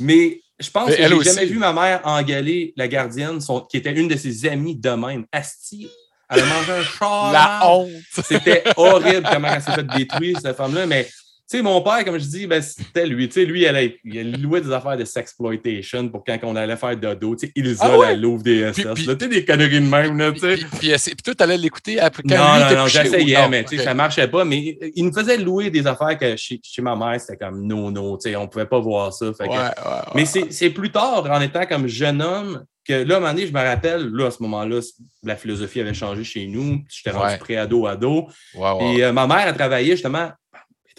mais 0.00 0.40
je 0.58 0.70
pense 0.70 0.88
mais 0.88 0.96
que 0.96 1.02
j'ai 1.02 1.22
jamais 1.22 1.46
vu 1.46 1.58
ma 1.58 1.72
mère 1.72 2.00
engueuler 2.04 2.72
la 2.76 2.86
gardienne, 2.88 3.40
son, 3.40 3.60
qui 3.60 3.78
était 3.78 3.92
une 3.92 4.08
de 4.08 4.16
ses 4.16 4.46
amies 4.46 4.76
de 4.76 4.90
même. 4.90 5.24
Asti, 5.32 5.90
elle 6.28 6.40
a 6.40 6.46
mangé 6.46 6.72
un 6.72 6.82
char. 6.82 7.32
La 7.32 7.66
honte! 7.66 7.90
C'était 8.24 8.62
horrible 8.76 9.28
comment 9.30 9.48
elle 9.48 9.62
s'est 9.62 9.72
fait 9.72 9.86
détruire, 9.86 10.38
cette 10.40 10.56
femme-là, 10.56 10.86
mais 10.86 11.08
sais, 11.56 11.62
mon 11.62 11.80
père, 11.82 12.04
comme 12.04 12.18
je 12.18 12.26
dis, 12.26 12.46
ben, 12.46 12.62
c'était 12.62 13.06
lui. 13.06 13.28
Tu 13.28 13.34
sais, 13.34 13.44
lui, 13.44 13.64
il, 13.64 13.94
il 14.04 14.42
louait 14.42 14.60
des 14.60 14.72
affaires 14.72 14.96
de 14.96 15.04
sexploitation 15.04 16.08
pour 16.08 16.24
quand 16.24 16.38
on 16.44 16.54
allait 16.54 16.76
faire 16.76 16.96
dodo. 16.96 17.34
Tu 17.34 17.46
sais, 17.46 17.52
Ilsa, 17.56 17.86
ah 17.86 17.98
ouais? 17.98 18.06
la 18.08 18.16
Louvre 18.16 18.42
des 18.42 18.72
SS. 18.72 18.94
Tu 18.94 19.04
sais, 19.04 19.16
des 19.16 19.44
conneries 19.44 19.80
de 19.80 19.86
même, 19.86 20.16
là, 20.16 20.32
tu 20.32 20.38
sais. 20.38 20.56
Puis, 20.56 20.66
puis, 20.78 20.92
puis, 20.98 21.14
toi, 21.24 21.34
t'allais 21.34 21.56
l'écouter 21.56 21.98
après 21.98 22.22
quand 22.22 22.36
non, 22.36 22.66
lui 22.66 22.74
Non, 22.74 22.80
non, 22.82 22.86
j'essayais, 22.86 23.48
mais 23.48 23.64
tu 23.64 23.76
sais, 23.76 23.84
ça 23.84 23.94
marchait 23.94 24.28
pas. 24.28 24.44
Mais 24.44 24.78
il 24.94 25.04
nous 25.04 25.12
faisait 25.12 25.38
louer 25.38 25.70
des 25.70 25.86
affaires 25.86 26.16
que 26.16 26.36
chez, 26.36 26.60
chez 26.62 26.82
ma 26.82 26.94
mère, 26.94 27.20
c'était 27.20 27.36
comme 27.36 27.66
non, 27.66 27.90
non, 27.90 28.16
tu 28.16 28.30
sais, 28.30 28.36
on 28.36 28.46
pouvait 28.46 28.66
pas 28.66 28.78
voir 28.78 29.12
ça. 29.12 29.32
Fait 29.32 29.48
que... 29.48 29.52
ouais, 29.52 29.58
ouais, 29.58 30.12
mais 30.14 30.24
c'est 30.24 30.70
plus 30.70 30.90
tard, 30.90 31.28
en 31.30 31.40
étant 31.40 31.66
comme 31.66 31.88
jeune 31.88 32.22
homme, 32.22 32.64
que 32.86 32.92
là, 32.92 33.14
à 33.14 33.16
un 33.18 33.20
moment 33.20 33.32
donné, 33.32 33.46
je 33.46 33.52
me 33.52 33.60
rappelle, 33.60 34.08
là, 34.08 34.26
à 34.26 34.30
ce 34.30 34.42
moment-là, 34.42 34.80
la 35.22 35.36
philosophie 35.36 35.80
avait 35.80 35.94
changé 35.94 36.24
chez 36.24 36.46
nous. 36.46 36.80
J'étais 36.88 37.16
rendu 37.16 37.38
pré-ado-ado. 37.38 38.28
Et 38.54 39.04
euh, 39.04 39.12
ma 39.12 39.26
mère 39.26 39.46
a 39.46 39.52
travaillé 39.52 39.92
justement 39.92 40.30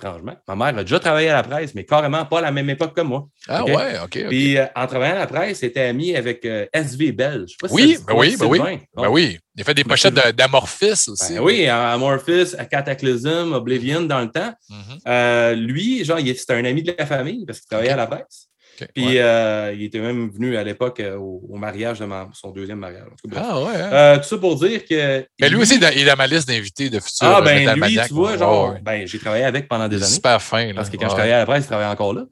étrangement. 0.02 0.36
Ma 0.48 0.56
mère 0.56 0.80
a 0.80 0.84
déjà 0.84 1.00
travaillé 1.00 1.30
à 1.30 1.36
la 1.36 1.44
presse, 1.44 1.74
mais 1.76 1.86
carrément 1.86 2.26
pas 2.26 2.40
à 2.40 2.42
la 2.42 2.52
même 2.52 2.70
époque 2.70 2.96
que 2.96 3.02
moi. 3.02 3.28
Ah 3.48 3.64
ouais, 3.64 4.00
OK. 4.04 4.28
Puis 4.28 4.58
euh, 4.58 4.66
en 4.76 4.88
travaillant 4.88 5.16
à 5.16 5.20
la 5.20 5.28
presse, 5.28 5.64
elle 5.64 5.70
était 5.70 5.82
amie 5.82 6.16
avec 6.16 6.46
euh, 6.46 6.66
SV 6.74 7.12
Bell. 7.12 7.46
Je 7.48 7.52
sais 7.52 7.58
pas 7.60 7.68
si 7.68 7.74
oui, 7.74 7.98
ben 8.08 8.14
oui, 8.16 8.36
ben 8.38 8.46
oui, 8.46 8.60
ben 8.96 9.10
oui. 9.10 9.40
Il 9.56 9.62
a 9.62 9.66
fait 9.66 9.74
des 9.74 9.84
pochettes 9.84 10.14
d'Amorphis 10.36 11.10
aussi. 11.10 11.34
Ben 11.36 11.42
oui, 11.42 11.68
Amorphis, 11.68 12.54
Cataclysm, 12.70 13.54
Oblivion 13.54 14.02
dans 14.02 14.22
le 14.22 14.32
temps. 14.32 14.54
Mhm. 14.70 14.78
euh, 15.08 15.56
lui, 15.56 16.06
genre, 16.06 16.20
c'était 16.20 16.54
un 16.54 16.66
ami 16.66 16.84
de 16.84 16.96
la 16.98 17.06
famille 17.06 17.46
parce 17.46 17.60
qu'il 17.60 17.68
travaillait 17.68 17.94
okay. 17.94 18.00
à 18.02 18.04
la 18.04 18.08
presse. 18.08 18.51
Okay. 18.82 18.92
Puis 18.96 19.06
ouais. 19.06 19.22
euh, 19.22 19.74
il 19.76 19.84
était 19.84 20.00
même 20.00 20.30
venu 20.30 20.58
à 20.58 20.64
l'époque 20.64 21.00
euh, 21.00 21.16
au, 21.16 21.42
au, 21.50 21.58
mariage 21.58 22.00
de 22.00 22.06
ma, 22.06 22.30
son 22.34 22.52
deuxième 22.52 22.80
mariage. 22.80 23.10
Ah 23.36 23.60
ouais. 23.60 23.76
Hein? 23.76 23.90
Euh, 23.94 24.18
tout 24.18 24.24
ça 24.24 24.38
pour 24.38 24.56
dire 24.56 24.86
que. 24.86 25.26
Mais 25.40 25.50
lui, 25.50 25.62
aussi, 25.62 25.80
il 25.96 26.06
dans 26.06 26.16
ma 26.16 26.28
liste 26.28 26.48
d'invités 26.48 26.90
de 26.90 27.00
futurs. 27.00 27.28
Ah 27.28 27.42
ben 27.42 27.76
lui, 27.76 28.00
tu 28.08 28.14
vois, 28.14 28.38
genre, 28.38 28.74
ouais. 28.74 28.80
ben 28.82 29.08
j'ai 29.08 29.20
travaillé 29.20 29.44
avec 29.44 29.68
pendant 29.68 29.88
des 29.88 29.98
années. 29.98 30.06
Super 30.06 30.42
fin. 30.42 30.68
Là. 30.68 30.74
Parce 30.76 30.90
que 30.90 30.98
quand 30.98 31.10
je 31.10 31.14
travaillais 31.14 31.34
à 31.34 31.40
la 31.40 31.46
presse, 31.46 31.66
il 31.66 31.68
travaillait 31.68 31.92
encore 31.92 32.14
là. 32.14 32.26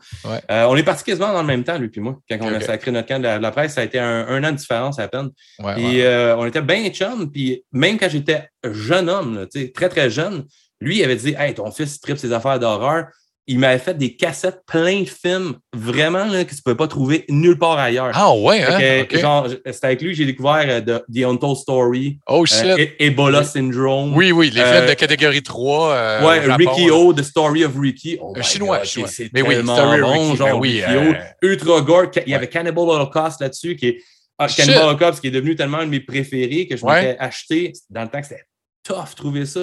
On 0.67 0.75
est 0.75 0.83
parti 0.83 1.03
quasiment 1.03 1.33
dans 1.33 1.41
le 1.41 1.47
même 1.47 1.63
temps, 1.63 1.77
lui 1.77 1.89
puis 1.89 2.01
moi. 2.01 2.17
Quand 2.29 2.37
on 2.41 2.53
a 2.53 2.61
sacré 2.61 2.91
notre 2.91 3.07
camp 3.07 3.19
de 3.19 3.23
la, 3.23 3.37
de 3.37 3.43
la, 3.43 3.51
presse, 3.51 3.73
ça 3.73 3.81
a 3.81 3.83
été 3.83 3.99
un, 3.99 4.27
un, 4.27 4.43
an 4.43 4.51
de 4.51 4.57
différence 4.57 4.99
à 4.99 5.07
peine. 5.07 5.29
Puis 5.75 6.01
on 6.05 6.45
était 6.45 6.61
bien 6.61 6.89
chum. 6.89 7.31
Puis 7.31 7.63
même 7.71 7.97
quand 7.97 8.09
j'étais 8.09 8.49
jeune 8.63 9.09
homme, 9.09 9.35
là, 9.35 9.45
très 9.73 9.89
très 9.89 10.09
jeune, 10.09 10.45
lui 10.81 10.99
il 10.99 11.03
avait 11.03 11.15
dit, 11.15 11.35
hey, 11.37 11.53
ton 11.53 11.71
fils 11.71 11.99
tripe 11.99 12.17
ses 12.17 12.31
affaires 12.33 12.59
d'horreur 12.59 13.05
il 13.49 13.57
m'avait 13.57 13.79
fait 13.79 13.97
des 13.97 14.15
cassettes 14.15 14.61
plein 14.67 15.01
de 15.01 15.09
films, 15.09 15.55
vraiment, 15.73 16.25
là, 16.25 16.45
que 16.45 16.51
tu 16.51 16.57
ne 16.57 16.61
peux 16.63 16.77
pas 16.77 16.87
trouver 16.87 17.25
nulle 17.29 17.57
part 17.57 17.79
ailleurs. 17.79 18.11
Ah 18.13 18.31
ouais, 18.35 18.61
hein? 18.61 18.77
Que, 18.79 19.01
okay. 19.01 19.19
Genre, 19.19 19.47
c'était 19.65 19.87
avec 19.87 20.01
lui 20.03 20.11
que 20.11 20.17
j'ai 20.17 20.25
découvert 20.25 20.77
uh, 20.77 20.83
The, 20.85 21.23
Untold 21.25 21.57
Story. 21.57 22.19
Oh 22.27 22.45
shit! 22.45 22.65
Euh, 22.65 22.85
Ebola 22.99 23.43
Syndrome. 23.43 24.15
Oui, 24.15 24.31
oui, 24.31 24.51
les 24.51 24.63
films 24.63 24.85
de 24.87 24.93
catégorie 24.93 25.41
3. 25.41 25.91
Euh, 25.91 26.27
ouais, 26.27 26.55
Ricky 26.55 26.91
O, 26.91 27.11
The 27.11 27.23
Story 27.23 27.65
of 27.65 27.75
Ricky. 27.75 28.19
Oh 28.21 28.35
chinois, 28.39 28.77
God, 28.77 28.85
chinois. 28.85 29.09
Mais 29.33 29.41
oui, 29.41 29.55
Story 29.63 30.01
bon, 30.01 30.11
Ricky, 30.11 30.37
genre, 30.37 30.59
oui, 30.59 30.83
Ricky 30.85 30.97
O. 30.97 31.47
Ultra 31.47 31.81
gore. 31.81 32.11
Il 32.27 32.31
y 32.31 32.35
avait 32.35 32.47
Cannibal 32.47 32.87
Holocaust 32.87 33.41
là-dessus, 33.41 33.75
qui 33.75 33.87
est 33.87 34.03
ah, 34.37 34.47
Cannibal 34.47 34.83
Holocaust, 34.83 35.19
qui 35.19 35.27
est 35.27 35.31
devenu 35.31 35.55
tellement 35.55 35.79
un 35.79 35.85
de 35.85 35.91
mes 35.91 36.01
préférés 36.01 36.67
que 36.67 36.77
je 36.77 36.85
ouais. 36.85 37.01
m'étais 37.01 37.19
acheté 37.19 37.73
dans 37.89 38.03
le 38.03 38.09
temps 38.09 38.21
que 38.21 38.27
c'était 38.27 38.43
tough 38.83 39.15
trouver 39.15 39.47
ça. 39.47 39.61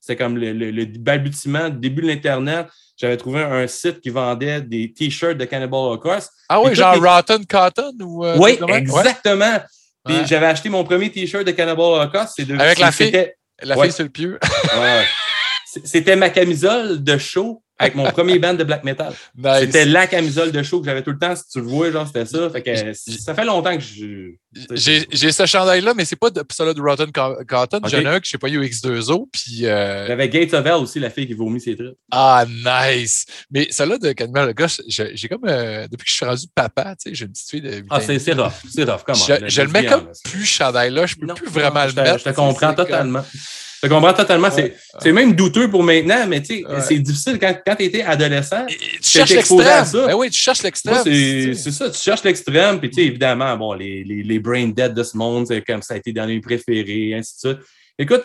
C'était 0.00 0.16
comme 0.16 0.38
le, 0.38 0.54
le, 0.54 0.70
le 0.70 0.86
balbutiement, 0.86 1.64
le 1.64 1.72
début 1.72 2.00
de 2.00 2.06
l'Internet 2.06 2.66
j'avais 2.96 3.16
trouvé 3.16 3.42
un 3.42 3.66
site 3.66 4.00
qui 4.00 4.10
vendait 4.10 4.62
des 4.62 4.92
t-shirts 4.92 5.36
de 5.36 5.44
Cannibal 5.44 5.80
Holocaust. 5.80 6.30
Ah 6.48 6.60
oui, 6.60 6.74
genre 6.74 6.94
les... 6.94 7.08
Rotten 7.08 7.44
Cotton 7.44 7.92
ou. 8.00 8.24
Euh, 8.24 8.36
oui, 8.38 8.58
exactement. 8.68 9.58
Ouais. 10.06 10.24
J'avais 10.24 10.46
acheté 10.46 10.68
mon 10.68 10.84
premier 10.84 11.10
t-shirt 11.10 11.44
de 11.44 11.50
Cannibal 11.50 11.84
Holocaust. 11.84 12.38
Devenu... 12.38 12.60
Avec 12.60 12.78
la 12.78 12.92
fille, 12.92 13.32
la 13.62 13.76
ouais. 13.76 13.86
fille 13.86 13.92
sur 13.92 14.04
le 14.04 14.10
pieu. 14.10 14.38
ouais. 14.78 15.04
C'était 15.84 16.16
ma 16.16 16.30
camisole 16.30 17.04
de 17.04 17.18
show 17.18 17.62
avec 17.78 17.94
mon 17.94 18.10
premier 18.10 18.38
band 18.38 18.54
de 18.54 18.64
black 18.64 18.84
metal. 18.84 19.12
Nice. 19.36 19.60
C'était 19.60 19.84
la 19.84 20.06
camisole 20.06 20.50
de 20.50 20.62
show 20.62 20.80
que 20.80 20.86
j'avais 20.86 21.02
tout 21.02 21.10
le 21.10 21.18
temps. 21.18 21.36
Si 21.36 21.48
tu 21.48 21.60
le 21.60 21.66
vois, 21.66 21.90
genre, 21.90 22.06
c'était 22.06 22.24
ça. 22.24 22.48
Fait 22.50 22.62
que 22.62 22.92
ça 22.94 23.34
fait 23.34 23.44
longtemps 23.44 23.76
que 23.76 23.82
je. 23.82 24.32
J'ai 24.74 25.32
ce 25.32 25.44
chandail-là, 25.44 25.92
mais 25.94 26.06
c'est 26.06 26.16
pas 26.16 26.30
de, 26.30 26.42
celui 26.50 26.74
de 26.74 26.80
Rotten 26.80 27.12
Cotton. 27.12 27.78
Okay. 27.78 27.90
J'en 27.90 28.00
ai 28.00 28.06
un 28.06 28.20
que 28.20 28.26
je 28.26 28.30
sais 28.30 28.38
pas 28.38 28.48
eu 28.48 28.60
X2O. 28.62 29.26
Puis. 29.30 29.66
Euh... 29.66 30.06
J'avais 30.06 30.28
Gates 30.28 30.54
of 30.54 30.64
Hell 30.64 30.74
aussi, 30.74 30.98
la 30.98 31.10
fille 31.10 31.26
qui 31.26 31.34
vomit 31.34 31.60
ses 31.60 31.76
trucs. 31.76 31.96
Ah, 32.10 32.46
nice. 32.48 33.26
Mais 33.50 33.66
celle-là 33.70 33.98
de 33.98 34.12
Cannibal 34.12 34.44
Holocaust, 34.44 34.82
j'ai 34.88 35.28
comme. 35.28 35.44
Euh, 35.46 35.86
depuis 35.88 36.04
que 36.04 36.10
je 36.10 36.14
suis 36.14 36.24
rendu 36.24 36.46
papa, 36.54 36.96
tu 36.96 37.10
sais, 37.10 37.14
j'ai 37.14 37.26
une 37.26 37.32
petite 37.32 37.50
fille 37.50 37.60
de. 37.60 37.84
Ah, 37.90 38.00
c'est 38.00 38.32
rough. 38.32 38.52
C'est 38.72 38.84
rough. 38.84 39.02
Comment? 39.04 39.18
Je, 39.18 39.48
je 39.48 39.62
le 39.62 39.68
mets 39.68 39.84
comme 39.84 40.08
plus 40.24 40.46
chandail-là. 40.46 41.06
Je 41.06 41.16
peux 41.16 41.26
non, 41.26 41.34
plus 41.34 41.48
vraiment 41.48 41.80
non, 41.80 41.92
le 41.94 42.02
mettre. 42.02 42.18
Je 42.20 42.24
te 42.24 42.34
comprends 42.34 42.72
totalement. 42.72 43.20
Comme... 43.20 43.40
Je 43.82 43.88
comprends 43.88 44.14
totalement. 44.14 44.48
Ouais. 44.48 44.74
C'est 45.00 45.12
même 45.12 45.34
douteux 45.34 45.68
pour 45.68 45.82
maintenant, 45.82 46.26
mais 46.26 46.40
tu 46.40 46.58
sais, 46.60 46.66
Ouais. 46.66 46.80
c'est 46.80 46.98
difficile 46.98 47.38
quand, 47.38 47.54
quand 47.66 47.76
tu 47.76 47.84
étais 47.84 48.02
adolescent. 48.02 48.66
Et 48.68 48.76
tu 48.76 49.10
cherches 49.10 49.30
l'extrême. 49.30 49.84
Ben 50.06 50.14
oui, 50.14 50.30
tu 50.30 50.38
cherches 50.38 50.62
l'extrême. 50.62 51.02
C'est 51.04 51.70
ça, 51.70 51.90
tu 51.90 52.00
cherches 52.00 52.24
l'extrême. 52.24 52.80
Puis 52.80 52.88
tu 52.90 52.94
sais, 52.96 53.02
évidemment, 53.06 53.56
bon, 53.56 53.74
les, 53.74 54.02
les, 54.04 54.22
les 54.22 54.38
brain 54.38 54.68
dead 54.68 54.94
de 54.94 55.02
ce 55.02 55.16
monde, 55.16 55.46
c'est 55.46 55.60
comme 55.62 55.82
ça 55.82 55.94
a 55.94 55.96
été 55.98 56.12
dans 56.12 56.26
mes 56.26 56.40
préférés, 56.40 57.14
ainsi 57.14 57.34
de 57.44 57.50
suite. 57.54 57.66
Écoute, 57.98 58.24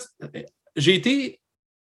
j'ai 0.75 0.95
été 0.95 1.39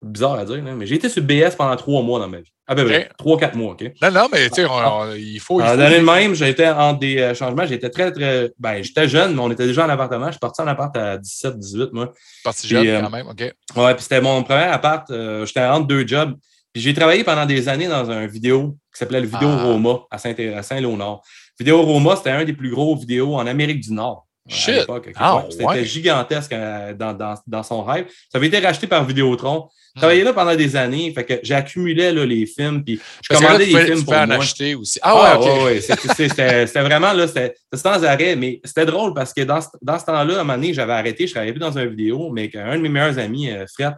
bizarre 0.02 0.36
à 0.36 0.46
dire, 0.46 0.62
mais 0.64 0.86
j'ai 0.86 0.96
été 0.96 1.10
sur 1.10 1.24
BS 1.24 1.56
pendant 1.58 1.76
trois 1.76 2.02
mois 2.02 2.20
dans 2.20 2.28
ma 2.28 2.40
vie. 2.40 2.52
À 2.70 2.76
peu 2.76 2.84
près. 2.84 3.10
Trois, 3.18 3.38
quatre 3.38 3.56
mois, 3.56 3.72
OK? 3.72 3.84
Non, 4.02 4.12
non, 4.12 4.28
mais 4.32 4.50
tu 4.50 4.56
sais, 4.56 4.64
il 4.64 4.68
faut. 4.68 5.16
Il 5.16 5.40
faut 5.40 5.60
L'année 5.60 6.02
même, 6.02 6.34
j'étais 6.34 6.68
en 6.68 6.94
des 6.94 7.18
euh, 7.18 7.34
changements. 7.34 7.66
J'étais 7.66 7.90
très, 7.90 8.12
très. 8.12 8.52
Ben, 8.60 8.84
j'étais 8.84 9.08
jeune, 9.08 9.36
mais 9.36 9.42
on 9.42 9.50
était 9.50 9.66
déjà 9.66 9.86
en 9.86 9.90
appartement. 9.90 10.26
Je 10.28 10.32
suis 10.32 10.40
parti 10.40 10.62
en 10.62 10.68
appart 10.68 10.96
à 10.98 11.18
17, 11.18 11.58
18, 11.58 11.94
moi. 11.94 12.12
Parti 12.44 12.68
jeune, 12.68 12.86
euh, 12.86 13.02
quand 13.02 13.10
même, 13.10 13.28
OK. 13.28 13.40
Ouais, 13.78 13.94
puis 13.94 14.04
c'était 14.04 14.20
mon 14.20 14.44
premier 14.44 14.64
appart. 14.64 15.10
Euh, 15.12 15.46
j'étais 15.46 15.62
entre 15.62 15.88
deux 15.88 16.06
jobs. 16.06 16.36
Puis 16.74 16.82
j'ai 16.84 16.94
travaillé 16.94 17.24
pendant 17.24 17.46
des 17.46 17.70
années 17.70 17.88
dans 17.88 18.12
un 18.12 18.28
vidéo 18.28 18.78
qui 18.94 19.00
s'appelait 19.00 19.22
le 19.22 19.28
Vidéo 19.28 19.48
ah. 19.50 19.64
Roma 19.64 20.00
à 20.12 20.18
Saint-Léonard. 20.18 21.22
Vidéo 21.58 21.82
Roma, 21.82 22.18
c'était 22.18 22.32
un 22.32 22.44
des 22.44 22.54
plus 22.54 22.70
gros 22.70 22.96
vidéos 22.98 23.36
en 23.36 23.48
Amérique 23.48 23.80
du 23.80 23.94
Nord. 23.94 24.27
Shit. 24.48 24.88
Okay. 24.88 25.12
Ah, 25.16 25.44
C'était 25.50 25.66
ouais. 25.66 25.86
gigantesque 25.86 26.52
dans, 26.52 27.14
dans, 27.18 27.36
dans, 27.46 27.64
son 27.64 27.84
rêve. 27.84 28.06
Ça 28.32 28.38
avait 28.38 28.48
été 28.48 28.60
racheté 28.60 28.88
par 28.88 29.04
Vidéotron. 29.04 29.68
Je 29.96 30.02
travaillais 30.02 30.24
là 30.24 30.32
pendant 30.32 30.56
des 30.56 30.76
années, 30.76 31.12
fait 31.12 31.26
que 31.26 31.40
j'accumulais 31.42 32.14
les 32.14 32.46
films, 32.46 32.84
puis 32.84 33.00
je 33.24 33.28
Parce 33.30 33.42
commandais 33.42 33.66
là, 33.66 33.80
des 33.80 33.86
films 33.86 34.00
tu 34.00 34.06
pour 34.06 34.14
en 34.14 34.28
moi. 34.28 34.36
acheter 34.36 34.76
aussi. 34.76 35.00
Ah 35.02 35.40
ouais, 35.40 35.80
ah. 35.90 36.14
C'était 36.16 36.82
vraiment 36.82 37.14
là, 37.14 37.28
c'était 37.28 37.56
sans 37.74 38.04
arrêt, 38.04 38.36
mais 38.36 38.62
c'était 38.64 38.86
drôle 38.86 39.16
parce 39.16 39.34
que 39.34 39.42
dans, 39.42 39.60
dans 39.82 39.98
ce 39.98 40.06
temps-là, 40.06 40.38
à 40.38 40.42
un 40.42 40.44
moment 40.44 40.54
donné, 40.54 40.74
j'avais 40.74 40.94
arrêté, 40.94 41.26
je 41.26 41.32
travaillais 41.32 41.52
plus 41.52 41.60
dans 41.60 41.76
une 41.76 41.90
vidéo, 41.90 42.30
mais 42.32 42.50
un 42.56 42.78
de 42.78 42.82
mes 42.82 42.90
meilleurs 42.90 43.18
amis, 43.18 43.50
euh, 43.50 43.66
Fred, 43.74 43.96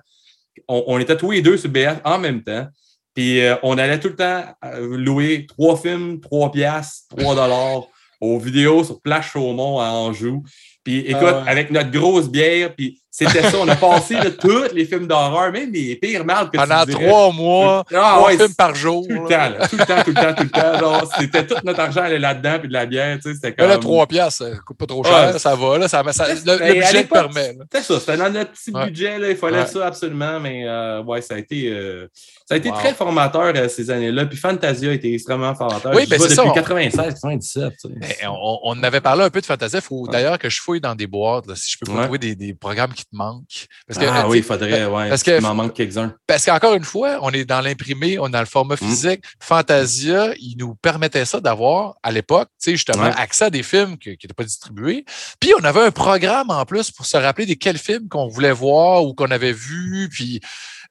on, 0.70 0.86
on, 0.88 1.00
était 1.00 1.18
tous 1.18 1.32
les 1.32 1.42
deux 1.42 1.58
sur 1.58 1.70
BF 1.70 1.98
en 2.06 2.18
même 2.18 2.44
temps. 2.44 2.66
Puis 3.14 3.42
euh, 3.42 3.56
on 3.64 3.78
allait 3.78 4.00
tout 4.00 4.08
le 4.08 4.16
temps 4.16 4.46
euh, 4.64 4.96
louer 4.98 5.46
trois 5.48 5.76
films, 5.76 6.22
trois 6.22 6.50
piastres, 6.50 7.08
trois 7.10 7.36
dollars 7.36 7.88
aux 8.20 8.38
vidéos 8.40 8.84
sur 8.84 9.02
Plage 9.02 9.32
Chaumont 9.32 9.80
à 9.80 9.90
Anjou. 9.90 10.44
Puis 10.84 11.00
écoute, 11.00 11.24
Ah 11.24 11.44
ouais. 11.44 11.50
avec 11.50 11.72
notre 11.72 11.92
grosse 11.92 12.30
bière, 12.30 12.76
puis 12.76 13.02
c'était 13.12 13.44
ça, 13.50 13.58
on 13.60 13.68
a 13.68 13.76
passé 13.76 14.14
là, 14.16 14.30
tous 14.32 14.66
les 14.74 14.86
films 14.86 15.08
d'horreur, 15.08 15.52
même 15.52 15.72
les 15.72 15.96
pires 15.96 16.24
merdes 16.24 16.52
que 16.52 16.58
Pendant 16.58 16.86
tu 16.86 16.94
trois 16.94 17.32
mois, 17.32 17.84
Ah, 17.94 18.14
trois 18.18 18.28
ouais, 18.28 18.38
films 18.38 18.54
par 18.56 18.76
jour. 18.76 19.06
Tout 19.08 19.14
le 19.14 19.28
temps, 19.30 19.50
là, 19.50 19.68
tout 19.68 19.78
le 19.78 19.86
temps, 19.86 20.04
tout 20.04 20.10
le 20.10 20.14
temps, 20.16 20.34
tout 20.36 20.44
le 20.44 20.50
temps. 20.50 20.80
Genre, 20.80 21.12
c'était 21.20 21.46
tout 21.48 21.56
notre 21.64 21.80
argent 21.80 22.02
allait 22.02 22.20
là-dedans, 22.20 22.60
puis 22.60 22.68
de 22.68 22.74
la 22.74 22.86
bière, 22.86 23.16
tu 23.18 23.24
sais, 23.30 23.34
c'était 23.36 23.54
comme... 23.54 23.68
là, 23.68 23.78
3 23.78 24.08
piastres, 24.08 24.46
ça 24.46 24.52
coûte 24.66 24.78
pas 24.78 24.86
trop 24.86 25.04
cher, 25.04 25.14
Ouais. 25.14 25.34
là, 25.34 25.40
ça 25.40 25.56
va, 25.56 25.78
là, 25.80 25.88
ça, 25.88 26.04
ça- 26.14 26.28
le, 26.34 26.74
budget 26.74 27.04
permet. 27.06 27.58
C'était 27.72 27.82
ça, 27.84 28.00
c'était 28.00 28.18
dans 28.18 28.30
notre 28.32 28.52
petit 28.52 28.72
Ouais. 28.72 28.86
budget, 28.86 29.18
là, 29.18 29.30
il 29.32 29.38
fallait 29.38 29.66
ça 29.66 29.88
absolument, 29.88 30.40
mais 30.40 30.68
euh, 30.68 31.02
ouais, 31.04 31.22
ça 31.22 31.34
a 31.34 31.38
été, 31.40 31.72
euh, 31.72 32.08
ça 32.48 32.54
a 32.54 32.58
été 32.58 32.70
Wow. 32.70 32.76
très 32.78 32.94
formateur 32.94 33.54
euh, 33.56 33.68
ces 33.68 33.90
années-là. 33.90 34.26
Puis 34.28 34.38
Fantasia 34.38 34.90
a 34.92 34.94
été 34.94 35.14
extrêmement 35.14 35.56
formateur. 35.56 35.94
Oui, 35.96 36.06
ben, 36.08 36.18
vois 36.18 36.28
c'est 36.30 36.36
depuis 36.36 36.36
ça, 36.36 36.46
on- 36.46 36.54
96, 36.54 37.14
97. 37.16 37.74
tu 37.82 37.88
sais. 37.90 37.94
Mais 38.00 38.18
on, 38.28 38.60
on 38.64 38.84
avait 38.84 39.02
parlé 39.02 39.24
un 39.24 39.30
peu 39.30 39.42
de 39.42 39.46
Fantasia. 39.46 39.80
Il 39.80 39.82
faut 39.82 40.08
d'ailleurs 40.08 40.38
que 40.38 40.50
je 40.50 40.62
fouille 40.62 40.80
dans 40.82 40.94
des 40.96 41.08
boîtes, 41.08 41.48
là, 41.48 41.56
si 41.56 41.72
je 41.72 41.78
peux 41.84 41.92
pas 41.92 42.04
trouver 42.04 42.18
des, 42.20 42.36
des 42.36 42.54
programmes 42.54 42.94
qui 42.94 43.04
te 43.12 43.16
manquent. 43.16 43.68
Parce 43.88 44.00
que, 44.00 44.06
ah 44.06 44.26
euh, 44.26 44.30
oui, 44.30 44.38
il 44.40 44.44
faudrait, 44.44 44.86
ouais. 44.86 45.10
parce 45.10 45.24
que- 45.24 45.40
m'en 45.42 45.54
manque 45.56 45.74
quelques-uns. 45.74 46.14
Parce 46.28 46.46
qu'encore 46.46 46.76
une 46.76 46.84
fois, 46.84 47.20
on 47.22 47.32
est 47.32 47.46
dans 47.46 47.62
l'imprimé, 47.62 48.20
on 48.20 48.28
est 48.28 48.32
dans 48.32 48.40
le 48.40 48.46
format 48.46 48.76
Mm. 48.76 48.78
physique. 48.78 49.24
Fantasia, 49.40 50.34
il 50.40 50.56
nous 50.58 50.76
permettait 50.76 51.26
ça 51.26 51.40
d'avoir, 51.40 51.96
à 52.04 52.12
l'époque, 52.12 52.50
justement, 52.64 53.04
Ouais. 53.04 53.14
accès 53.18 53.46
à 53.46 53.50
des 53.50 53.64
films 53.64 53.98
qui 53.98 54.10
n'étaient 54.10 54.28
pas 54.36 54.44
distribués. 54.44 55.06
Puis, 55.40 55.52
on 55.60 55.64
avait 55.64 55.82
un 55.82 55.92
programme 55.92 56.50
en 56.50 56.66
plus 56.66 56.92
pour 56.92 57.06
se 57.06 57.18
rappeler 57.18 57.46
de 57.46 57.54
quels 57.56 57.78
films 57.78 58.08
qu'on 58.10 58.28
voulait 58.28 58.52
voir 58.52 59.04
ou 59.04 59.14
qu'on 59.14 59.32
avait 59.32 59.54
vus. 59.54 60.10
Puis, 60.12 60.40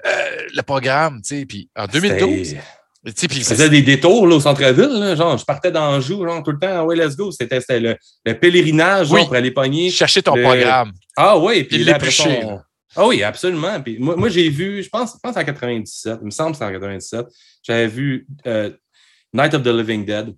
euh, 0.06 0.10
le 0.54 0.62
programme, 0.62 1.20
tu 1.22 1.38
sais, 1.40 1.46
puis 1.46 1.70
en 1.76 1.86
2012, 1.86 2.56
C'était- 3.14 3.34
je 3.34 3.44
faisais 3.44 3.68
des 3.68 3.82
détours 3.82 4.26
là, 4.26 4.36
au 4.36 4.40
centre-ville. 4.40 5.16
Genre, 5.16 5.36
je 5.38 5.44
partais 5.44 5.70
d'Anjou, 5.70 6.24
genre, 6.24 6.42
tout 6.42 6.52
le 6.52 6.58
temps. 6.58 6.84
Ouais, 6.84 6.96
let's 6.96 7.16
go. 7.16 7.30
C'était 7.30 7.60
le, 7.80 7.96
le, 8.24 8.38
pèlerinage 8.38 9.08
pour 9.08 9.34
aller 9.34 9.50
pogner. 9.50 9.90
Chercher 9.90 10.22
ton 10.22 10.32
programme. 10.32 10.92
Ah 11.16 11.38
oui, 11.38 11.64
puis 11.64 11.78
l'éplucher. 11.78 12.40
Ah 12.96 13.06
oui, 13.06 13.22
absolument. 13.22 13.80
Puis 13.80 13.98
moi, 13.98 14.16
moi 14.16 14.28
j'ai 14.28 14.48
vu, 14.48 14.82
je 14.82 14.88
pense, 14.88 15.12
je 15.14 15.18
pense 15.22 15.36
en 15.36 15.44
97, 15.44 16.18
il 16.20 16.24
me 16.24 16.30
semble 16.30 16.52
que 16.52 16.58
c'est 16.58 16.64
en 16.64 16.72
97, 16.72 17.26
j'avais 17.62 17.86
vu 17.86 18.26
euh, 18.46 18.70
Night 19.32 19.54
of 19.54 19.62
the 19.62 19.68
Living 19.68 20.04
Dead 20.04 20.34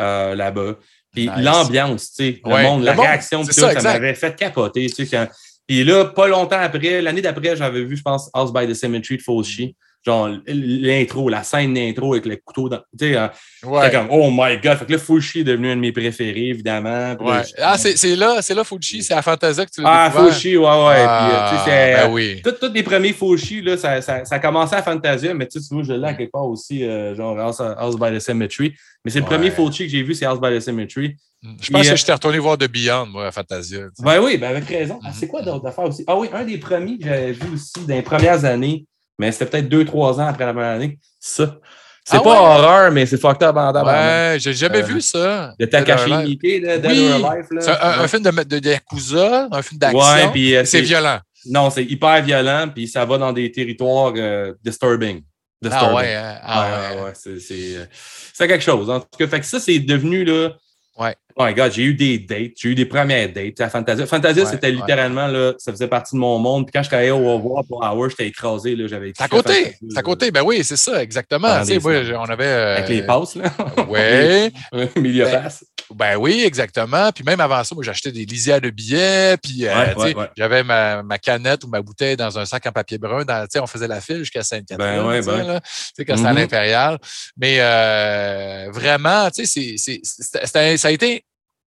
euh, 0.00 0.34
là-bas. 0.34 0.76
Puis 1.12 1.30
l'ambiance, 1.38 2.12
tu 2.12 2.24
sais, 2.24 2.40
le 2.44 2.62
monde, 2.62 2.82
la 2.82 2.92
réaction, 2.92 3.44
ça, 3.44 3.80
ça 3.80 3.92
m'avait 3.92 4.14
fait 4.14 4.34
capoter. 4.34 4.90
Tu 4.90 5.06
sais, 5.06 5.28
Puis 5.66 5.84
là, 5.84 6.06
pas 6.06 6.26
longtemps 6.26 6.58
après, 6.58 7.00
l'année 7.00 7.22
d'après, 7.22 7.56
j'avais 7.56 7.84
vu, 7.84 7.96
je 7.96 8.02
pense, 8.02 8.28
House 8.34 8.52
by 8.52 8.66
the 8.66 8.74
Cemetery 8.74 9.16
de 9.16 9.22
Fauci 9.22 9.76
genre 10.04 10.28
l'intro, 10.46 11.28
la 11.28 11.42
scène 11.42 11.74
d'intro 11.74 12.12
avec 12.12 12.26
le 12.26 12.36
couteau 12.36 12.68
dans. 12.68 12.78
Tu 12.98 13.12
sais, 13.12 13.16
hein, 13.16 13.30
ouais. 13.64 13.90
comme 13.90 14.08
Oh 14.10 14.30
my 14.30 14.58
god! 14.62 14.78
Fait 14.78 14.86
que 14.86 14.92
là, 14.92 14.98
Fushi 14.98 15.40
est 15.40 15.44
devenu 15.44 15.70
un 15.70 15.76
de 15.76 15.80
mes 15.80 15.92
préférés, 15.92 16.48
évidemment. 16.48 17.14
Ouais. 17.20 17.42
ah, 17.62 17.78
c'est 17.78 18.16
là, 18.16 18.42
c'est 18.42 18.54
là, 18.54 18.64
Fushi, 18.64 19.02
c'est 19.02 19.14
à 19.14 19.22
Fantasia 19.22 19.64
que 19.64 19.70
tu 19.70 19.80
l'as 19.80 20.04
Ah, 20.04 20.10
Fushi, 20.10 20.56
ouais, 20.56 20.64
ouais. 20.64 21.04
Ah, 21.06 21.50
Puis, 21.50 21.72
ben 21.72 22.12
oui. 22.12 22.42
Tous 22.42 22.72
les 22.72 22.82
premiers 22.82 23.12
Fushi, 23.12 23.62
là, 23.62 23.76
ça, 23.76 24.02
ça, 24.02 24.24
ça, 24.24 24.34
a 24.34 24.38
commencé 24.38 24.74
à 24.74 24.82
Fantasia, 24.82 25.32
mais 25.34 25.46
tu 25.46 25.60
sais, 25.60 25.74
je 25.82 25.92
l'ai 25.92 26.16
quelque 26.16 26.32
part 26.32 26.46
aussi, 26.46 26.84
euh, 26.84 27.14
genre 27.14 27.38
House, 27.38 27.96
by 27.96 28.16
the 28.16 28.20
Cemetery. 28.20 28.74
Mais 29.04 29.10
c'est 29.10 29.20
le 29.20 29.26
premier 29.26 29.50
Fushi 29.50 29.84
que 29.84 29.90
j'ai 29.90 30.02
vu, 30.02 30.14
c'est 30.14 30.26
House 30.26 30.40
by 30.40 30.56
the 30.56 30.60
Cemetery. 30.60 31.16
Mm. 31.42 31.56
Je 31.60 31.70
pense 31.70 31.88
que 31.88 31.96
je 31.96 32.04
t'ai 32.04 32.12
retourné 32.12 32.38
voir 32.38 32.56
The 32.56 32.70
Beyond, 32.70 33.06
moi, 33.06 33.26
à 33.26 33.32
Fantasia. 33.32 33.86
Ben 34.00 34.20
oui, 34.20 34.38
ben 34.38 34.50
avec 34.50 34.66
raison. 34.66 34.98
Ah, 35.04 35.10
c'est 35.12 35.28
quoi 35.28 35.42
d'autres 35.42 35.66
affaires 35.66 35.84
aussi? 35.84 36.04
Ah 36.06 36.16
oui, 36.16 36.28
un 36.32 36.44
des 36.44 36.58
premiers 36.58 36.98
que 36.98 37.04
j'avais 37.04 37.32
vu 37.32 37.54
aussi 37.54 37.72
dans 37.86 37.94
les 37.94 38.02
premières 38.02 38.44
années, 38.44 38.86
mais 39.18 39.32
c'était 39.32 39.46
peut-être 39.46 39.68
deux, 39.68 39.84
trois 39.84 40.20
ans 40.20 40.26
après 40.26 40.46
la 40.46 40.52
première 40.52 40.72
année. 40.72 40.98
Ça. 41.20 41.58
C'est 42.06 42.18
ah 42.18 42.20
pas 42.20 42.38
horreur, 42.38 42.92
mais 42.92 43.06
c'est 43.06 43.16
fucked 43.16 43.42
up 43.42 43.56
en 43.56 43.72
Ouais, 43.86 44.36
j'ai 44.38 44.52
jamais 44.52 44.82
euh, 44.82 44.86
vu 44.86 45.00
ça. 45.00 45.54
De 45.58 45.64
Takashi 45.64 46.10
Miike, 46.10 46.40
Dead 46.42 46.84
oui. 46.84 47.10
or 47.10 47.32
Alive. 47.32 47.46
C'est 47.60 47.70
un, 47.70 48.06
film 48.08 48.22
de, 48.24 48.58
de, 48.58 48.68
Yakuza, 48.68 49.48
un 49.50 49.62
film 49.62 49.78
d'action. 49.78 50.00
Ouais, 50.00 50.30
puis 50.30 50.54
euh, 50.54 50.66
c'est 50.66 50.82
violent. 50.82 51.20
Non, 51.46 51.70
c'est 51.70 51.84
hyper 51.84 52.22
violent, 52.22 52.68
puis 52.74 52.88
ça 52.88 53.06
va 53.06 53.16
dans 53.16 53.32
des 53.32 53.50
territoires 53.50 54.12
euh, 54.16 54.52
disturbing. 54.62 55.22
disturbing. 55.62 55.88
Ah 55.88 55.94
ouais, 55.94 56.14
hein? 56.14 56.38
ah 56.42 56.90
ouais. 56.92 56.96
ouais, 56.96 57.02
ouais 57.04 57.88
c'est 58.34 58.48
quelque 58.48 58.64
chose. 58.64 58.90
En 58.90 59.00
tout 59.00 59.06
cas, 59.18 59.26
fait 59.26 59.40
que 59.40 59.46
ça, 59.46 59.58
c'est 59.58 59.78
devenu 59.78 60.24
là, 60.24 60.50
Ouais. 60.96 61.16
Oh 61.36 61.44
my 61.44 61.52
God, 61.52 61.72
j'ai 61.72 61.82
eu 61.82 61.94
des 61.94 62.18
dates, 62.18 62.52
j'ai 62.56 62.68
eu 62.68 62.74
des 62.76 62.84
premières 62.84 63.32
dates 63.32 63.60
à 63.60 63.68
Fantasia. 63.68 64.06
Fantasia, 64.06 64.46
c'était 64.46 64.70
littéralement, 64.70 65.26
là, 65.26 65.52
ça 65.58 65.72
faisait 65.72 65.88
partie 65.88 66.14
de 66.14 66.20
mon 66.20 66.38
monde. 66.38 66.66
Puis 66.66 66.72
quand 66.72 66.84
je 66.84 66.88
travaillais 66.88 67.10
au 67.10 67.36
revoir 67.36 67.64
pour 67.64 67.82
Hour, 67.82 68.08
j'étais 68.10 68.28
écrasé. 68.28 68.76
Là, 68.76 68.86
j'avais 68.86 69.12
à 69.18 69.26
côté, 69.26 69.74
c'est 69.90 69.98
à 69.98 70.02
côté. 70.02 70.30
Ben 70.30 70.42
oui, 70.42 70.62
c'est 70.62 70.76
ça, 70.76 71.02
exactement. 71.02 71.60
Tu 71.64 71.80
sais, 71.80 72.14
on 72.14 72.24
avait. 72.24 72.44
Euh... 72.44 72.76
Avec 72.76 72.88
les 72.88 73.02
passes, 73.02 73.34
là. 73.34 73.52
Oui. 73.88 74.80
Milieu 75.02 75.24
ben, 75.24 75.42
passe. 75.42 75.64
Ben 75.92 76.16
oui, 76.16 76.42
exactement. 76.44 77.10
Puis 77.12 77.24
même 77.24 77.40
avant 77.40 77.62
ça, 77.64 77.74
moi, 77.74 77.84
j'achetais 77.84 78.12
des 78.12 78.24
lisières 78.24 78.60
de 78.60 78.70
billets. 78.70 79.36
Puis 79.36 79.66
euh, 79.66 80.14
j'avais 80.36 80.62
ma, 80.62 81.02
ma, 81.02 81.18
canette 81.18 81.64
ou 81.64 81.68
ma 81.68 81.82
bouteille 81.82 82.16
dans 82.16 82.38
un 82.38 82.46
sac 82.46 82.64
en 82.66 82.72
papier 82.72 82.98
brun. 82.98 83.24
Dans, 83.24 83.46
on 83.60 83.66
faisait 83.66 83.88
la 83.88 84.00
file 84.00 84.18
jusqu'à 84.18 84.42
Sainte-Catherine. 84.42 85.02
Ben, 85.02 85.06
ouais, 85.06 85.20
ben. 85.20 85.60
quand 85.60 85.60
c'était 85.96 86.12
à 86.12 86.14
mm-hmm. 86.16 86.36
l'Impérial. 86.36 86.98
Mais 87.36 87.56
euh, 87.58 88.70
vraiment, 88.72 89.30
tu 89.30 89.46
sais, 89.46 89.76
ça 89.76 90.88
a 90.88 90.90
été 90.90 91.23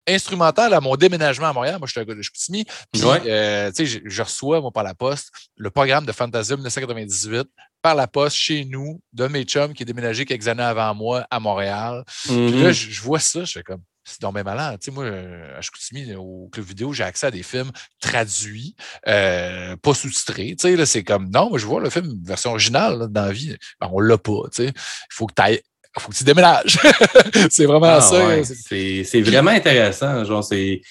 instrumental 0.08 0.74
à 0.74 0.82
mon 0.82 0.96
déménagement 0.96 1.48
à 1.48 1.54
Montréal. 1.54 1.78
Moi, 1.80 1.88
je 1.88 1.92
suis 1.92 2.00
un 2.00 2.06
gars 2.06 2.16
de 2.16 2.22
Chicoutimi. 2.22 2.66
Puis, 2.92 3.02
euh, 3.06 3.72
tu 3.72 3.88
sais, 3.88 4.02
je, 4.04 4.22
reçois, 4.22 4.62
moi, 4.62 4.72
par 4.72 4.84
la 4.84 4.94
poste, 4.94 5.32
le 5.56 5.70
programme 5.70 6.06
de 6.06 6.12
Fantasia 6.12 6.56
1998 6.56 7.48
par 7.82 7.96
la 7.96 8.08
poste 8.08 8.36
chez 8.36 8.66
nous, 8.66 9.02
de 9.14 9.28
mes 9.28 9.44
chums 9.44 9.74
qui 9.74 9.84
est 9.84 9.86
déménagé 9.86 10.26
quelques 10.26 10.48
années 10.48 10.64
avant 10.64 10.94
moi 10.96 11.28
à 11.30 11.40
Montréal. 11.40 12.04
Puis 12.24 12.34
là, 12.36 12.72
mm-hmm. 12.72 12.74
je, 12.74 13.02
vois 13.02 13.20
ça, 13.20 13.44
je 13.44 13.52
fais 13.52 13.64
comme, 13.64 13.82
c'est 14.04 14.20
donc 14.22 14.34
malade. 14.34 14.80
Tu 14.82 14.86
sais, 14.86 14.92
moi, 14.92 15.06
à 15.06 15.62
Chicoutimi, 15.62 16.16
au 16.16 16.50
club 16.52 16.66
vidéo, 16.66 16.92
j'ai 16.92 17.04
accès 17.04 17.28
à 17.28 17.32
des 17.32 17.44
films 17.44 17.72
traduits, 18.00 18.76
euh, 19.08 19.76
pas 19.78 19.94
sous-titrés. 19.94 20.56
Tu 20.60 20.76
sais, 20.76 20.86
c'est 20.86 21.04
comme, 21.04 21.30
non, 21.30 21.50
moi, 21.50 21.60
je 21.60 21.66
vois 21.66 21.80
le 21.80 21.90
film 21.90 22.20
version 22.24 22.52
originale 22.52 23.08
dans 23.10 23.26
la 23.26 23.32
vie. 23.32 23.56
Ben, 23.80 23.90
on 23.92 24.00
l'a 24.00 24.18
pas. 24.18 24.44
Tu 24.52 24.64
sais. 24.64 24.68
Il 24.68 25.14
faut 25.14 25.28
que 25.28 25.34
tu 25.36 25.42
ailles 25.44 25.62
il 25.77 25.77
faut 26.02 26.12
que 26.12 26.16
tu 26.16 26.24
déménages. 26.24 26.80
c'est 27.50 27.66
vraiment 27.66 27.98
ah, 27.98 28.02
ça. 28.02 28.44
c'est 28.44 29.22
vraiment 29.22 29.52
intéressant. 29.52 30.24
Genre, 30.24 30.44
c'est. 30.44 30.82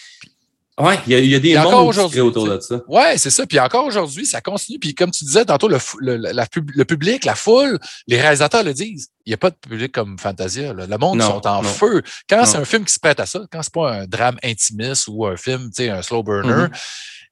Ouais, 0.79 0.99
il 1.07 1.25
y, 1.25 1.35
a 1.35 1.39
des 1.39 1.55
mondes 1.55 2.11
qui 2.13 2.21
autour 2.21 2.49
de 2.49 2.61
ça. 2.61 2.83
Ouais, 2.87 3.17
c'est 3.17 3.31
ça. 3.31 3.47
Puis 3.47 3.59
encore 3.59 3.87
aujourd'hui, 3.87 4.27
ça 4.27 4.43
continue. 4.43 4.79
Puis 4.79 4.95
comme 4.95 5.11
tu 5.11 5.25
disais 5.25 5.47
tantôt, 5.47 5.69
le, 5.69 5.79
le, 6.01 6.85
public, 6.85 7.25
la 7.25 7.35
foule, 7.35 7.79
les 8.07 8.21
réalisateurs 8.21 8.63
le 8.63 8.75
disent. 8.75 9.09
Il 9.25 9.31
n'y 9.31 9.35
a 9.35 9.39
pas 9.39 9.49
de 9.49 9.57
public 9.57 9.91
comme 9.91 10.19
Fantasia. 10.19 10.75
Le 10.75 10.99
monde 10.99 11.23
sont 11.23 11.47
en 11.47 11.63
feu. 11.63 12.03
Quand 12.29 12.45
c'est 12.45 12.59
un 12.59 12.67
film 12.67 12.85
qui 12.85 12.93
se 12.93 13.01
prête 13.01 13.21
à 13.21 13.25
ça, 13.25 13.41
quand 13.51 13.63
c'est 13.63 13.73
pas 13.73 13.91
un 13.91 14.07
drame 14.07 14.37
intimiste 14.45 15.09
ou 15.09 15.25
un 15.25 15.39
film, 15.39 15.71
tu 15.75 15.85
sais, 15.85 15.89
un 15.89 16.03
slow 16.03 16.23
burner, 16.23 16.67
mm-hmm 16.67 16.71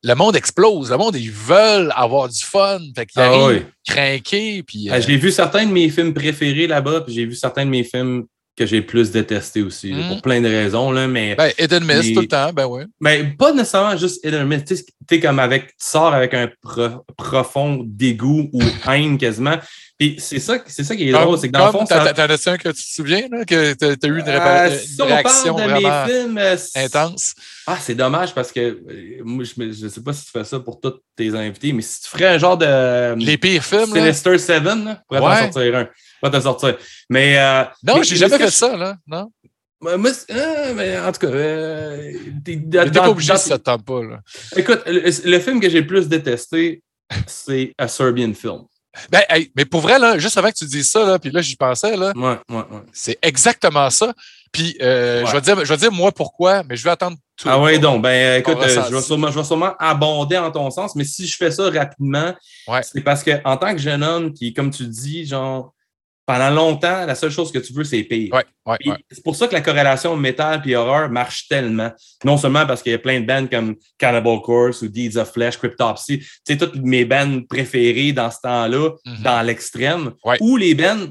le 0.05 0.15
monde 0.15 0.37
explose. 0.37 0.91
Le 0.91 0.99
monde, 0.99 1.17
ils 1.17 1.31
veulent 1.31 1.93
avoir 1.97 2.29
du 2.29 2.45
fun. 2.45 2.79
Fait 2.95 3.07
qu'ils 3.07 3.23
ah 3.23 3.33
arrivent. 3.33 4.63
Puis, 4.67 4.89
ah, 4.91 5.01
J'ai 5.01 5.17
vu 5.17 5.33
certains 5.33 5.67
de 5.67 5.73
mes 5.73 5.89
films 5.89 6.13
préférés 6.13 6.67
là-bas, 6.67 7.01
puis 7.01 7.15
j'ai 7.15 7.25
vu 7.25 7.35
certains 7.35 7.65
de 7.65 7.71
mes 7.71 7.85
films 7.85 8.27
que 8.57 8.67
j'ai 8.67 8.83
plus 8.83 9.11
détestés 9.11 9.63
aussi, 9.63 9.91
pour 9.91 10.19
hmm. 10.19 10.21
plein 10.21 10.41
de 10.41 10.47
raisons. 10.47 10.93
Là, 10.93 11.09
mais, 11.09 11.35
ben, 11.35 11.51
Eden 11.59 11.85
Miss 11.85 12.13
tout 12.13 12.21
le 12.21 12.29
temps, 12.29 12.53
ben 12.53 12.67
oui. 12.67 12.83
Mais 13.01 13.25
pas 13.37 13.53
nécessairement 13.53 13.97
juste 13.97 14.25
Eden 14.25 14.47
Miss. 14.47 14.65
Tu 14.65 14.77
sais, 15.11 15.21
comme 15.21 15.41
avec, 15.41 15.69
tu 15.69 15.75
sors 15.79 16.15
avec 16.15 16.35
un 16.35 16.49
profond 17.17 17.83
dégoût 17.85 18.51
ou 18.53 18.63
haine 18.89 19.19
quasiment. 19.19 19.57
Puis 19.99 20.16
c'est 20.19 20.41
ça, 20.41 20.59
c'est 20.66 20.83
ça 20.83 20.97
qui 20.97 21.09
est 21.09 21.12
drôle, 21.12 21.39
c'est 21.39 21.49
que 21.49 21.53
dans 21.53 21.66
le 21.66 21.73
fond. 21.73 21.85
T'en 21.85 21.97
as 21.97 22.49
un 22.49 22.57
que 22.57 22.69
tu 22.71 22.83
te 22.83 22.95
souviens, 22.95 23.29
là, 23.31 23.45
que 23.45 23.75
tu 23.75 23.85
as 23.85 24.09
eu 24.09 24.19
une, 24.19 24.29
euh, 24.29 25.05
réaction 25.05 25.55
vraiment 25.55 26.07
films, 26.07 26.39
euh, 26.39 26.57
intense? 26.75 27.35
Ah, 27.66 27.79
c'est 27.81 27.95
dommage 27.95 28.35
parce 28.35 28.51
que 28.51 28.61
euh, 28.61 29.23
moi, 29.23 29.45
je 29.45 29.85
ne 29.85 29.89
sais 29.89 30.03
pas 30.03 30.12
si 30.12 30.25
tu 30.25 30.31
fais 30.33 30.45
ça 30.45 30.59
pour 30.59 30.81
tous 30.81 31.01
tes 31.15 31.35
invités, 31.35 31.73
mais 31.73 31.83
si 31.83 32.03
tu 32.03 32.09
ferais 32.09 32.27
un 32.27 32.39
genre 32.39 32.59
de. 32.59 33.15
Les 33.16 33.39
pires 33.39 33.65
films. 33.65 33.93
Sinister 33.93 34.39
Seven, 34.39 35.01
pour 35.09 35.19
t'en 35.19 35.37
sortir 35.37 35.77
un. 35.77 35.89
Pour 36.21 36.31
t'en 36.31 36.41
sortir. 36.41 36.77
Mais. 37.09 37.39
non, 37.83 38.03
j'ai 38.03 38.16
jamais 38.16 38.39
fait 38.39 38.51
ça, 38.51 38.77
là. 38.77 38.97
Non? 39.07 39.31
Moi, 39.85 40.12
mais 40.75 40.99
en 40.99 41.12
tout 41.12 41.21
cas, 41.21 41.27
euh, 41.27 42.12
t'es 42.43 42.57
pas 42.57 43.11
obligé 43.11 43.37
si 43.37 43.49
ça 43.51 43.59
te 43.59 43.65
tente 43.65 43.85
pas. 43.85 44.03
Là. 44.03 44.21
Écoute, 44.57 44.83
le, 44.87 45.39
film 45.41 45.61
que 45.61 45.69
j'ai 45.69 45.83
le 45.83 45.87
plus 45.87 46.09
détesté, 46.09 46.83
c'est 47.27 47.75
A 47.77 47.87
Serbian 47.87 48.33
Film. 48.33 48.62
Ben, 49.11 49.23
mais 49.57 49.65
pour 49.65 49.81
vrai, 49.81 49.99
là, 49.99 50.19
juste 50.19 50.39
avant 50.39 50.51
que 50.51 50.57
tu 50.57 50.66
dises 50.66 50.91
ça, 50.91 51.05
là, 51.05 51.19
puis 51.19 51.31
là, 51.31 51.41
j'y 51.41 51.57
pensais, 51.57 51.97
là, 51.97 52.12
ouais, 52.15 52.39
ouais, 52.49 52.57
ouais. 52.57 52.83
c'est 52.93 53.19
exactement 53.23 53.91
ça. 53.91 54.12
Puis 54.53 54.77
euh, 54.81 55.27
je, 55.27 55.33
vais 55.33 55.41
dire, 55.41 55.65
je 55.65 55.69
vais 55.69 55.77
dire 55.77 55.91
moi 55.91 56.12
pourquoi, 56.12 56.62
mais 56.62 56.77
je 56.77 56.85
vais 56.85 56.91
attendre 56.91 57.16
tout. 57.37 57.49
Ah 57.51 57.61
oui, 57.61 57.81
donc, 57.81 58.03
ben 58.03 58.39
écoute, 58.39 58.57
euh, 58.62 58.85
je, 58.89 58.95
vais 58.95 59.03
sûrement, 59.03 59.29
je 59.33 59.39
vais 59.39 59.45
sûrement 59.45 59.73
abonder 59.81 60.39
en 60.39 60.53
ton 60.53 60.71
sens, 60.71 60.95
mais 60.95 61.03
si 61.03 61.27
je 61.27 61.37
fais 61.37 61.51
ça 61.51 61.69
rapidement, 61.69 62.33
c'est 62.83 63.03
parce 63.03 63.25
que 63.25 63.33
en 63.45 63.57
tant 63.57 63.73
que 63.73 63.81
jeune 63.81 64.05
homme 64.05 64.33
qui, 64.33 64.55
comme 64.55 64.71
tu 64.71 64.87
dis, 64.87 65.27
genre, 65.27 65.74
pendant 66.27 66.51
longtemps, 66.51 67.05
la 67.05 67.15
seule 67.15 67.31
chose 67.31 67.53
que 67.53 67.59
tu 67.59 67.73
veux, 67.73 67.85
c'est 67.85 68.03
pire. 68.03 68.33
Ouais, 68.33 68.45
ouais, 68.67 68.97
C'est 69.11 69.23
pour 69.23 69.37
ça 69.37 69.47
que 69.47 69.53
la 69.53 69.61
corrélation 69.61 70.17
métal 70.17 70.63
et 70.65 70.75
horreur 70.75 71.11
marche 71.11 71.49
tellement. 71.49 71.91
Non 72.25 72.39
seulement 72.39 72.67
parce 72.67 72.83
qu'il 72.83 72.93
y 72.93 72.95
a 72.95 72.99
plein 72.99 73.21
de 73.21 73.27
bands 73.27 73.47
comme 73.47 73.77
Cannibal 73.99 74.41
Corpse 74.41 74.83
ou 74.83 74.89
Deeds 74.89 75.19
of 75.19 75.33
Flesh, 75.33 75.59
Cryptopsy, 75.59 76.21
tu 76.21 76.27
sais, 76.47 76.57
toutes 76.57 76.77
mes 76.77 77.05
bands 77.05 77.43
préférées 77.49 78.13
dans 78.13 78.31
ce 78.31 78.39
temps-là, 78.43 78.91
mhm. 79.05 79.23
dans 79.23 79.43
l'extrême, 79.43 80.13
ou 80.41 80.57
les 80.57 80.75
bands, 80.75 81.09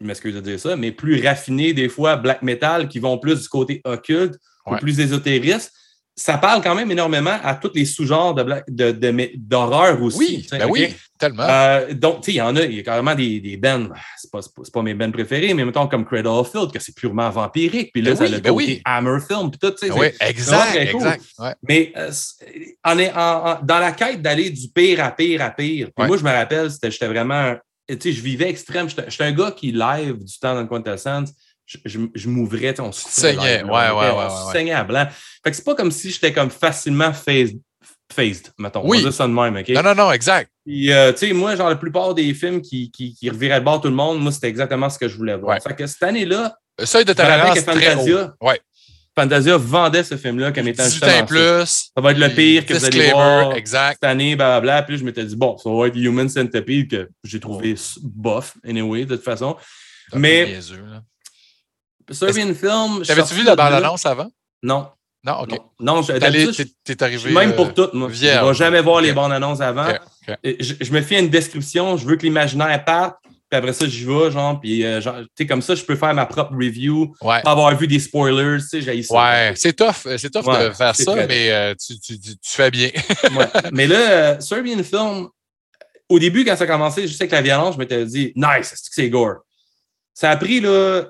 je 0.00 0.06
m'excuse 0.06 0.34
de 0.34 0.40
dire 0.40 0.58
ça, 0.58 0.74
mais 0.76 0.90
plus 0.90 1.22
raffinées 1.24 1.74
des 1.74 1.88
fois, 1.88 2.16
black 2.16 2.42
metal, 2.42 2.88
qui 2.88 2.98
vont 2.98 3.18
plus 3.18 3.42
du 3.42 3.48
côté 3.48 3.82
occulte 3.84 4.36
ou 4.66 4.76
plus 4.76 5.00
ésotériste 5.00 5.72
ça 6.16 6.38
parle 6.38 6.62
quand 6.62 6.74
même 6.74 6.90
énormément 6.90 7.36
à 7.42 7.54
tous 7.54 7.72
les 7.74 7.84
sous-genres 7.84 8.34
d'horreur 8.34 8.62
de, 8.68 8.92
de, 8.92 10.02
aussi. 10.02 10.18
Oui, 10.18 10.58
ben 10.58 10.68
oui 10.68 10.94
tellement. 11.18 11.44
Euh, 11.48 11.94
donc, 11.94 12.20
tu 12.20 12.26
sais, 12.26 12.32
il 12.32 12.36
y 12.36 12.40
en 12.40 12.54
a, 12.56 12.62
il 12.62 12.76
y 12.76 12.80
a 12.80 12.82
carrément 12.82 13.14
des, 13.14 13.40
des 13.40 13.56
bands, 13.56 13.88
c'est 14.16 14.30
pas, 14.30 14.40
pas 14.72 14.82
mes 14.82 14.94
bands 14.94 15.10
préférés, 15.10 15.54
mais 15.54 15.64
mettons 15.64 15.86
comme 15.86 16.04
Cradle 16.04 16.26
of 16.28 16.50
Field, 16.50 16.72
que 16.72 16.78
c'est 16.78 16.94
purement 16.94 17.30
vampirique. 17.30 17.92
Puis 17.92 18.02
là, 18.02 18.10
ben 18.10 18.16
ça 18.16 18.24
a 18.24 18.28
le 18.28 18.38
ben 18.38 18.80
Hammer 18.84 19.18
Film, 19.26 19.50
puis 19.50 19.58
tout, 19.58 19.70
tu 19.70 19.86
sais. 19.86 19.88
Ben 19.88 19.98
oui, 19.98 20.06
exact, 20.20 20.76
exact. 20.76 21.24
Mais 21.66 21.92
euh, 21.96 22.10
en, 22.84 22.98
en, 22.98 23.58
dans 23.62 23.78
la 23.78 23.92
quête 23.92 24.22
d'aller 24.22 24.50
du 24.50 24.68
pire 24.68 25.04
à 25.04 25.10
pire 25.10 25.42
à 25.42 25.50
pire, 25.50 25.88
puis 25.96 26.06
moi, 26.06 26.16
je 26.16 26.24
me 26.24 26.30
rappelle, 26.30 26.68
j'étais 26.82 27.08
vraiment, 27.08 27.54
tu 27.88 27.96
sais, 28.00 28.12
je 28.12 28.20
vivais 28.20 28.50
extrême. 28.50 28.88
J'étais 28.88 29.24
un 29.24 29.32
gars 29.32 29.52
qui 29.52 29.72
live 29.72 30.22
du 30.22 30.38
temps 30.38 30.54
dans 30.54 30.62
le 30.62 30.68
Quintessence 30.68 31.30
je, 31.66 31.78
je, 31.84 31.98
je 32.14 32.28
m'ouvrais, 32.28 32.78
on 32.80 32.92
se 32.92 33.08
saignait, 33.08 33.62
ouais, 33.62 33.70
ouais, 33.70 33.90
ouais, 33.90 34.26
on 34.30 34.52
saignait 34.52 34.72
à 34.72 34.84
blanc. 34.84 35.06
Fait 35.42 35.50
que 35.50 35.56
c'est 35.56 35.64
pas 35.64 35.74
comme 35.74 35.90
si 35.90 36.10
j'étais 36.10 36.32
comme 36.32 36.50
facilement 36.50 37.12
phased, 37.12 37.58
phased 38.12 38.48
mettons. 38.58 38.82
Oui. 38.84 38.98
On 38.98 39.02
va 39.02 39.08
dire 39.08 39.14
ça 39.14 39.26
de 39.26 39.32
même, 39.32 39.56
OK? 39.56 39.68
Non, 39.70 39.82
non, 39.82 39.94
non, 39.94 40.12
exact. 40.12 40.50
Puis, 40.64 40.92
euh, 40.92 41.12
tu 41.12 41.26
sais, 41.26 41.32
moi, 41.32 41.56
genre, 41.56 41.68
la 41.68 41.76
plupart 41.76 42.14
des 42.14 42.32
films 42.34 42.60
qui, 42.60 42.90
qui, 42.90 43.14
qui 43.14 43.30
reviraient 43.30 43.60
de 43.60 43.64
bord 43.64 43.80
tout 43.80 43.88
le 43.88 43.94
monde, 43.94 44.20
moi, 44.20 44.32
c'était 44.32 44.48
exactement 44.48 44.88
ce 44.90 44.98
que 44.98 45.08
je 45.08 45.16
voulais 45.16 45.36
voir. 45.36 45.58
Fait 45.62 45.74
que 45.74 45.86
cette 45.86 46.02
année-là, 46.02 46.56
le 46.78 46.86
seuil 46.86 47.04
de 47.04 47.12
tolérance 47.12 47.60
Fantasia, 47.60 48.34
ouais. 48.40 48.60
Fantasia 49.16 49.56
vendait 49.56 50.02
ce 50.02 50.16
film-là 50.16 50.50
comme 50.50 50.66
étant 50.66 50.84
justement 50.84 51.24
plus, 51.24 51.90
ça 51.96 52.00
va 52.02 52.10
être 52.10 52.18
le 52.18 52.28
pire 52.30 52.66
que 52.66 52.74
vous 52.74 52.84
allez 52.84 53.12
voir 53.12 53.54
exact. 53.54 53.98
cette 54.00 54.10
année, 54.10 54.34
blablabla. 54.34 54.82
Puis 54.82 54.98
je 54.98 55.04
m'étais 55.04 55.24
dit, 55.24 55.36
bon, 55.36 55.56
ça 55.56 55.70
va 55.70 55.86
être 55.86 55.96
Human 55.96 56.28
Centipede 56.28 56.90
que 56.90 57.08
j'ai 57.22 57.38
trouvé 57.38 57.76
bof, 58.02 58.56
anyway, 58.66 59.04
de 59.04 59.14
toute 59.14 59.24
façon. 59.24 59.56
Mais. 60.14 60.58
Serbian 62.10 62.54
Film. 62.54 63.02
T'avais-tu 63.06 63.34
vu 63.34 63.44
la 63.44 63.56
bande-annonce 63.56 64.06
avant? 64.06 64.30
Non. 64.62 64.88
Non, 65.24 65.40
OK. 65.40 65.58
Non, 65.80 66.02
t'es 66.02 67.02
arrivé. 67.02 67.32
Même 67.32 67.54
pour 67.54 67.72
tout, 67.72 67.88
moi. 67.94 68.10
Je 68.12 68.26
ne 68.26 68.46
vais 68.48 68.54
jamais 68.54 68.82
voir 68.82 69.00
les 69.00 69.12
bandes 69.12 69.32
annonces 69.32 69.60
avant. 69.60 69.88
Je, 70.44 70.92
me 70.92 71.00
fais 71.00 71.18
une 71.18 71.30
description, 71.30 71.96
je 71.96 72.06
veux 72.06 72.16
que 72.16 72.22
l'imaginaire 72.22 72.84
parte, 72.84 73.16
puis 73.22 73.58
après 73.58 73.72
ça, 73.72 73.86
j'y 73.86 74.04
vais, 74.04 74.30
genre, 74.30 74.60
puis 74.60 74.84
euh, 74.84 75.00
tu 75.00 75.10
sais, 75.36 75.46
comme 75.46 75.62
ça, 75.62 75.74
je 75.74 75.84
peux 75.84 75.96
faire 75.96 76.14
ma 76.14 76.26
propre 76.26 76.54
review, 76.54 77.14
pas 77.20 77.40
avoir 77.44 77.76
vu 77.76 77.86
des 77.86 78.00
spoilers, 78.00 78.58
tu 78.58 78.68
sais, 78.68 78.82
j'ai 78.82 79.02
ça. 79.02 79.14
Ouais, 79.14 79.52
c'est 79.54 79.74
tough, 79.74 80.06
c'est 80.16 80.30
tough 80.30 80.44
de 80.44 80.70
faire 80.70 80.96
ça, 80.96 81.14
mais 81.26 81.50
euh, 81.50 81.74
tu, 81.74 81.98
tu, 82.00 82.18
tu, 82.18 82.36
fais 82.42 82.70
bien. 82.70 82.90
Mais 83.72 83.86
là, 83.86 83.96
euh, 83.96 84.40
Serbian 84.40 84.82
Film, 84.82 85.28
au 86.08 86.18
début, 86.18 86.44
quand 86.44 86.56
ça 86.56 86.64
a 86.64 86.66
commencé, 86.66 87.06
je 87.06 87.14
sais 87.14 87.26
que 87.26 87.34
la 87.34 87.42
violence, 87.42 87.74
je 87.74 87.78
m'étais 87.78 88.04
dit, 88.04 88.32
nice, 88.36 88.74
c'est 88.90 89.08
gore? 89.08 89.38
Ça 90.12 90.30
a 90.30 90.36
pris, 90.36 90.60
là, 90.60 91.04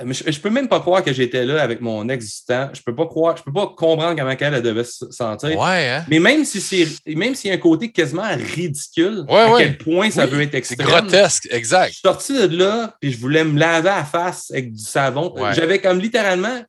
je, 0.00 0.30
je 0.30 0.40
peux 0.40 0.50
même 0.50 0.68
pas 0.68 0.80
croire 0.80 1.04
que 1.04 1.12
j'étais 1.12 1.44
là 1.44 1.62
avec 1.62 1.80
mon 1.80 2.08
existant. 2.08 2.68
Je 2.72 2.82
peux 2.82 2.94
pas 2.94 3.06
croire, 3.06 3.36
je 3.36 3.42
peux 3.42 3.52
pas 3.52 3.68
comprendre 3.76 4.16
comment 4.18 4.34
elle 4.38 4.62
devait 4.62 4.84
se 4.84 5.10
sentir. 5.10 5.58
Ouais, 5.58 5.88
hein? 5.88 6.04
Mais 6.08 6.18
même 6.18 6.44
si 6.44 6.60
c'est, 6.60 6.86
même 7.06 7.34
s'il 7.34 7.48
y 7.48 7.52
a 7.52 7.56
un 7.56 7.60
côté 7.60 7.92
quasiment 7.92 8.28
ridicule, 8.28 9.24
à 9.28 9.52
quel 9.58 9.78
point 9.78 10.10
ça 10.10 10.26
veut 10.26 10.42
être 10.42 10.54
extrême. 10.54 10.86
grotesque, 10.86 11.48
exact. 11.50 11.88
Je 11.88 11.92
suis 11.92 12.00
sorti 12.00 12.32
de 12.32 12.56
là, 12.56 12.94
puis 13.00 13.12
je 13.12 13.18
voulais 13.18 13.44
me 13.44 13.58
laver 13.58 13.88
la 13.88 14.04
face 14.04 14.50
avec 14.50 14.72
du 14.72 14.82
savon. 14.82 15.32
J'avais 15.52 15.78
comme 15.78 16.00
littéralement, 16.00 16.62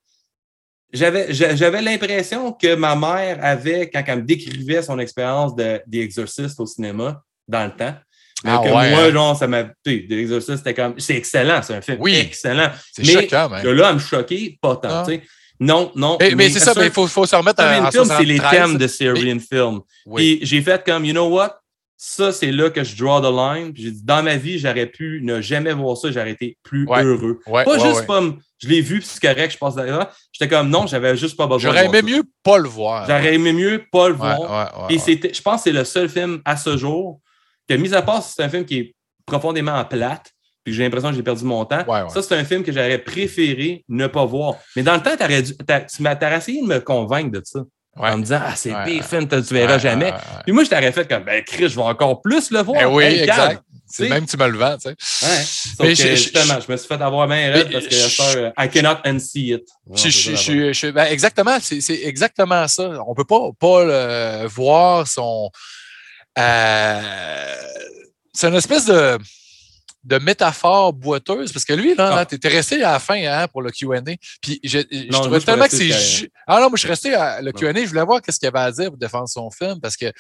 j'avais, 0.94 1.34
j'avais 1.34 1.82
l'impression 1.82 2.54
que 2.54 2.76
ma 2.76 2.96
mère 2.96 3.40
avait, 3.42 3.90
quand 3.90 4.04
elle 4.06 4.20
me 4.20 4.26
décrivait 4.26 4.84
son 4.84 5.00
expérience 5.00 5.56
de, 5.56 5.82
des 5.88 6.10
au 6.20 6.66
cinéma 6.66 7.24
dans 7.48 7.66
le 7.66 7.72
temps, 7.72 7.96
ah, 8.44 8.62
moi, 8.68 8.82
hein? 8.82 9.12
genre, 9.12 9.38
ça 9.38 9.48
m'a. 9.48 9.64
L'exorciste, 9.86 10.58
c'était 10.58 10.74
comme. 10.74 10.96
C'est 11.00 11.16
excellent, 11.16 11.62
c'est 11.64 11.76
un 11.76 11.82
film 11.82 11.98
oui, 12.00 12.16
excellent. 12.16 12.70
C'est 12.92 13.04
choquant, 13.04 13.50
mais. 13.50 13.64
De 13.64 13.70
là 13.70 13.90
à 13.90 13.94
me 13.94 14.00
choquer, 14.00 14.58
pas 14.62 14.76
tant. 14.76 14.90
Ah. 14.90 15.06
Non, 15.60 15.92
non. 15.96 16.18
mais, 16.36 16.50
c'est 16.50 16.60
ça, 16.60 16.74
mais 16.76 16.88
il 16.88 16.92
faut, 16.92 17.08
faut, 17.08 17.26
se 17.26 17.36
remettre 17.36 17.64
à, 17.64 17.90
film, 17.90 18.06
c'est 18.06 18.24
les 18.26 18.40
thèmes 18.40 18.78
de 18.78 18.88
Syrian 18.88 19.38
Film. 19.40 19.80
Oui. 20.06 20.40
j'ai 20.42 20.62
fait 20.62 20.84
comme, 20.84 21.06
you 21.06 21.14
know 21.14 21.30
what? 21.30 21.60
Ça, 21.98 22.34
c'est 22.34 22.52
là 22.52 22.70
que 22.70 22.84
je 22.84 22.98
draw 22.98 23.22
the 23.22 23.34
line. 23.34 23.72
J'ai 23.74 23.90
dit, 23.90 24.04
dans 24.04 24.22
ma 24.22 24.36
vie, 24.36 24.60
j'aurais 24.60 24.86
pu 24.86 25.22
ne 25.24 25.40
jamais 25.40 25.72
voir 25.72 25.96
ça, 25.96 26.12
j'aurais 26.12 26.32
été 26.32 26.58
plus 26.62 26.86
heureux. 26.90 27.40
pas 27.46 27.80
juste 27.80 28.06
comme, 28.06 28.42
je 28.62 28.68
l'ai 28.68 28.82
vu, 28.82 29.00
puis 29.00 29.08
c'est 29.10 29.22
correct, 29.22 29.54
je 29.54 29.58
passe 29.58 29.76
derrière. 29.76 30.08
J'étais 30.34 30.54
comme, 30.54 30.70
non, 30.70 30.88
j'avais 30.88 31.16
juste 31.16 31.38
pas 31.38 31.48
besoin 31.48 31.72
J'aurais 31.72 31.86
aimé 31.86 32.02
mieux 32.02 32.24
pas 32.44 32.58
le 32.58 32.68
voir. 32.68 33.08
J'aurais 33.08 33.36
aimé 33.36 33.54
mieux 33.54 33.86
pas 33.90 34.10
le 34.10 34.16
voir. 34.16 34.88
Et 34.90 34.98
je 34.98 35.42
pense 35.42 35.62
que 35.62 35.64
c'est 35.64 35.72
le 35.72 35.86
seul 35.86 36.10
film 36.10 36.42
à 36.44 36.58
ce 36.58 36.76
jour 36.76 37.22
que, 37.68 37.74
mis 37.76 37.94
à 37.94 38.02
part, 38.02 38.24
c'est 38.24 38.44
un 38.44 38.50
film 38.50 38.66
qui 38.66 38.78
est 38.80 38.96
profondément 39.26 39.84
plate, 39.86 40.32
puis 40.64 40.74
j'ai 40.74 40.84
l'impression 40.84 41.10
que 41.10 41.16
j'ai 41.16 41.24
perdu 41.24 41.46
mon 41.46 41.64
temps. 41.66 41.86
Ça, 42.10 42.22
c'est 42.22 42.36
un 42.36 42.44
film 42.44 42.64
que 42.64 42.72
j'aurais 42.72 42.98
préféré 42.98 43.84
ne 43.88 44.08
pas 44.08 44.26
voir. 44.26 44.56
Mais 44.76 44.84
dans 44.84 44.96
le 44.96 45.02
temps, 45.02 45.16
tu 45.16 46.02
m'as 46.02 46.38
essayé 46.38 46.62
de 46.62 46.68
me 46.68 46.80
convaincre 46.80 47.32
de 47.32 47.42
ça. 47.44 47.60
En 47.98 48.18
me 48.18 48.24
disant, 48.24 48.42
ah, 48.44 48.56
c'est 48.56 48.74
pire 48.84 49.06
film, 49.06 49.28
tu 49.28 49.54
verras 49.54 49.78
jamais. 49.78 50.14
Puis 50.44 50.52
moi, 50.52 50.64
je 50.66 50.70
t'aurais 50.70 50.92
fait 50.92 51.08
comme, 51.08 51.24
ben, 51.24 51.42
Chris, 51.44 51.70
je 51.70 51.76
vais 51.76 51.82
encore 51.82 52.22
plus 52.22 52.52
le 52.52 52.62
voir. 52.62 52.82
Ben 52.82 52.88
oui, 52.88 53.04
exact. 53.04 53.62
C'est 53.88 54.10
même 54.10 54.26
tu 54.26 54.36
me 54.36 54.48
le 54.48 54.58
vends, 54.58 54.78
tu 54.78 54.90
sais. 54.90 55.26
Ouais. 55.26 55.88
mais 55.88 55.94
que, 55.94 56.16
justement, 56.16 56.60
je, 56.60 56.72
me 56.72 56.76
suis 56.76 56.88
fait 56.88 57.02
avoir 57.02 57.28
main 57.28 57.52
raide 57.52 57.72
parce 57.72 57.88
que 57.88 57.94
ça, 57.94 58.52
I 58.58 58.68
cannot 58.68 58.98
unsee 59.06 59.54
it. 59.54 59.64
Je, 59.94 60.10
je, 60.10 60.74
je, 60.74 60.88
ben, 60.88 61.06
exactement, 61.06 61.58
c'est 61.62 62.02
exactement 62.04 62.68
ça. 62.68 62.90
On 63.06 63.12
ne 63.12 63.16
peut 63.16 63.26
pas, 63.26 63.52
pas 63.58 63.86
le 63.86 64.48
voir 64.48 65.08
son 65.08 65.52
euh, 66.38 67.02
c'est 68.34 68.48
une 68.48 68.56
espèce 68.56 68.86
de, 68.86 69.18
de 70.04 70.20
métaphore 70.20 70.94
boiteuse, 70.94 71.52
parce 71.52 71.66
que 71.66 71.74
lui, 71.74 71.96
là, 71.96 72.18
ah. 72.20 72.26
tu 72.26 72.36
étais 72.36 72.48
resté 72.48 72.84
à 72.84 72.94
la 72.94 73.00
fin 73.00 73.16
hein, 73.16 73.48
pour 73.48 73.62
le 73.62 73.72
QA. 73.72 74.02
Puis 74.42 74.60
je, 74.64 74.80
je 74.92 75.10
trouvais 75.10 75.40
tellement 75.40 75.66
que 75.66 75.76
c'est. 75.76 76.30
Ah 76.48 76.60
non, 76.60 76.70
moi, 76.70 76.72
je 76.76 76.80
suis 76.80 76.90
resté 76.90 77.14
à 77.14 77.42
le 77.42 77.52
QA. 77.52 77.74
Je 77.74 77.88
voulais 77.88 78.06
voir 78.06 78.22
qu'est-ce 78.22 78.40
qu'il 78.40 78.48
avait 78.48 78.60
à 78.60 78.72
dire 78.72 78.90
pour 78.90 78.98
défendre 78.98 79.28
son 79.28 79.50
film, 79.50 79.80
parce 79.82 79.98
que 79.98 80.12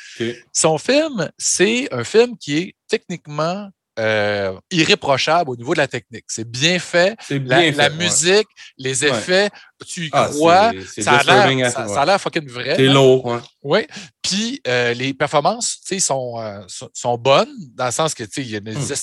son 0.52 0.78
film, 0.78 1.30
c'est 1.38 1.88
un 1.94 2.04
film 2.04 2.38
qui 2.38 2.58
est 2.58 2.76
techniquement 2.88 3.70
euh, 3.98 4.60
irréprochable 4.72 5.52
au 5.52 5.56
niveau 5.56 5.74
de 5.74 5.80
la 5.80 5.88
technique. 5.88 6.26
C'est 6.28 6.50
bien 6.50 6.80
fait. 6.80 7.18
Bien 7.30 7.72
la, 7.72 7.90
musique, 7.90 8.48
les 8.78 9.06
effets, 9.06 9.50
tu 9.86 10.06
y 10.06 10.10
ah, 10.14 10.30
crois? 10.32 10.72
ça, 10.98 11.18
a 11.18 12.06
l'air 12.06 12.22
fucking 12.22 12.48
vrai. 12.48 12.76
C'est 12.78 12.88
lourd. 12.88 13.40
Oui. 13.64 13.80
Puis 14.22 14.62
euh, 14.68 14.94
les 14.94 15.14
performances 15.14 15.80
sont, 16.00 16.40
euh, 16.40 16.62
sont 16.94 17.18
bonnes, 17.18 17.50
dans 17.76 17.86
le 17.86 17.92
sens 17.92 18.14
que 18.14 18.24
il 18.38 18.50
y 18.50 18.56
a 18.56 18.60
des 18.60 18.74
hmm. 18.74 18.94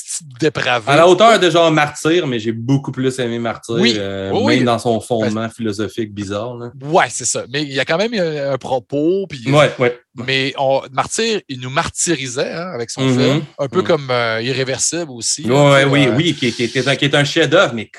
dépravés. 0.40 0.90
À 0.90 0.96
la 0.96 1.06
hauteur 1.06 1.38
de 1.38 1.50
genre 1.50 1.70
Martyr, 1.70 2.26
mais 2.26 2.38
j'ai 2.38 2.52
beaucoup 2.52 2.92
plus 2.92 3.18
aimé 3.18 3.38
Martyr, 3.38 3.74
oui. 3.74 3.98
même 3.98 4.64
dans 4.64 4.78
son 4.78 5.00
fondement 5.00 5.48
philosophique 5.48 6.12
bizarre. 6.12 6.56
Oui, 6.82 7.04
c'est 7.10 7.24
ça. 7.24 7.44
Mais 7.50 7.62
il 7.62 7.72
y 7.72 7.80
a 7.80 7.84
quand 7.84 7.98
même 7.98 8.14
un, 8.14 8.58
propos. 8.58 9.26
Puis, 9.28 9.50
ouais, 9.50 9.72
ouais. 9.78 10.00
Mais 10.14 10.54
on, 10.58 10.82
Martyr, 10.92 11.40
il 11.48 11.60
nous 11.60 11.70
martyrisait 11.70 12.52
hein, 12.52 12.70
avec 12.74 12.90
son 12.90 13.02
mm-hmm. 13.02 13.18
film, 13.18 13.44
un 13.58 13.68
peu 13.68 13.82
mm-hmm. 13.82 13.84
comme 13.84 14.12
Irréversible 14.42 15.10
aussi. 15.10 15.48
Ouais, 15.48 15.84
oui, 15.84 16.08
oui, 16.14 16.34
qui, 16.34 16.52
qui, 16.52 16.64
est 16.64 16.88
un, 16.88 16.96
qui 16.96 17.04
est 17.04 17.14
un 17.14 17.24
chef-d'œuvre, 17.24 17.74
mais 17.74 17.90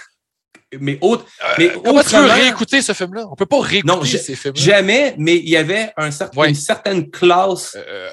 mais 0.80 0.98
autre. 1.02 1.26
Euh, 1.44 1.54
mais 1.58 1.72
comment 1.84 2.04
tu 2.04 2.16
veux 2.16 2.26
réécouter 2.26 2.82
ce 2.82 2.94
film-là? 2.94 3.26
On 3.30 3.36
peut 3.36 3.46
pas 3.46 3.62
réécouter 3.62 4.18
ces 4.18 4.36
films-là. 4.36 4.62
Jamais, 4.62 5.16
mais 5.18 5.38
il 5.38 5.50
y 5.50 5.58
avait 5.58 5.92
un 5.98 6.12
certain, 6.12 6.44
une 6.44 6.56
certaine 6.56 7.10
classe. 7.10 7.76
Euh, 7.76 8.10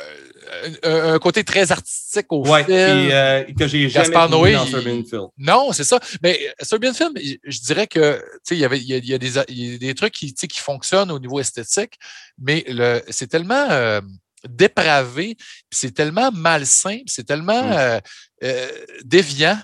un, 0.82 1.18
côté 1.20 1.44
très 1.44 1.70
artistique 1.70 2.26
au 2.30 2.46
ouais, 2.46 2.64
film. 2.64 2.76
Et, 2.76 3.12
euh, 3.12 3.44
que 3.56 3.68
j'ai 3.68 3.88
jamais 3.88 4.08
vu 4.08 4.52
dans 4.52 4.66
Serbian 4.66 5.02
Film. 5.04 5.28
Non, 5.38 5.72
c'est 5.72 5.84
ça. 5.84 6.00
Mais 6.22 6.40
Serbian 6.60 6.92
Film, 6.92 7.12
je 7.16 7.60
dirais 7.60 7.86
que 7.86 8.20
il 8.50 8.58
y 8.58 8.64
avait 8.64 8.78
il 8.78 8.86
y 8.86 9.14
a, 9.14 9.18
des, 9.18 9.36
y 9.48 9.74
a 9.74 9.78
des 9.78 9.94
trucs 9.94 10.12
qui, 10.12 10.34
qui 10.34 10.58
fonctionnent 10.58 11.12
au 11.12 11.20
niveau 11.20 11.38
esthétique, 11.38 11.94
mais 12.38 12.64
c'est 13.10 13.28
tellement 13.28 14.00
dépravé, 14.48 15.36
c'est 15.70 15.94
tellement 15.94 16.32
malsain, 16.32 16.98
c'est 17.06 17.24
tellement 17.24 17.62
mm. 17.62 18.48
déviant 19.04 19.58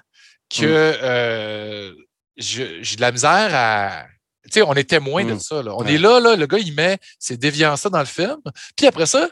que 0.48 1.90
mm 1.90 2.05
j'ai 2.36 2.96
de 2.96 3.00
la 3.00 3.12
misère 3.12 3.50
à. 3.52 4.04
Tu 4.44 4.60
sais, 4.60 4.62
on 4.62 4.74
est 4.74 4.88
témoin 4.88 5.24
de 5.24 5.34
mmh. 5.34 5.40
ça. 5.40 5.62
Là. 5.62 5.74
On 5.76 5.84
est 5.84 5.98
là, 5.98 6.20
là, 6.20 6.36
le 6.36 6.46
gars, 6.46 6.58
il 6.58 6.72
met 6.74 6.98
ses 7.18 7.36
déviances 7.36 7.82
dans 7.86 7.98
le 7.98 8.04
film. 8.04 8.38
Puis 8.76 8.86
après 8.86 9.06
ça, 9.06 9.28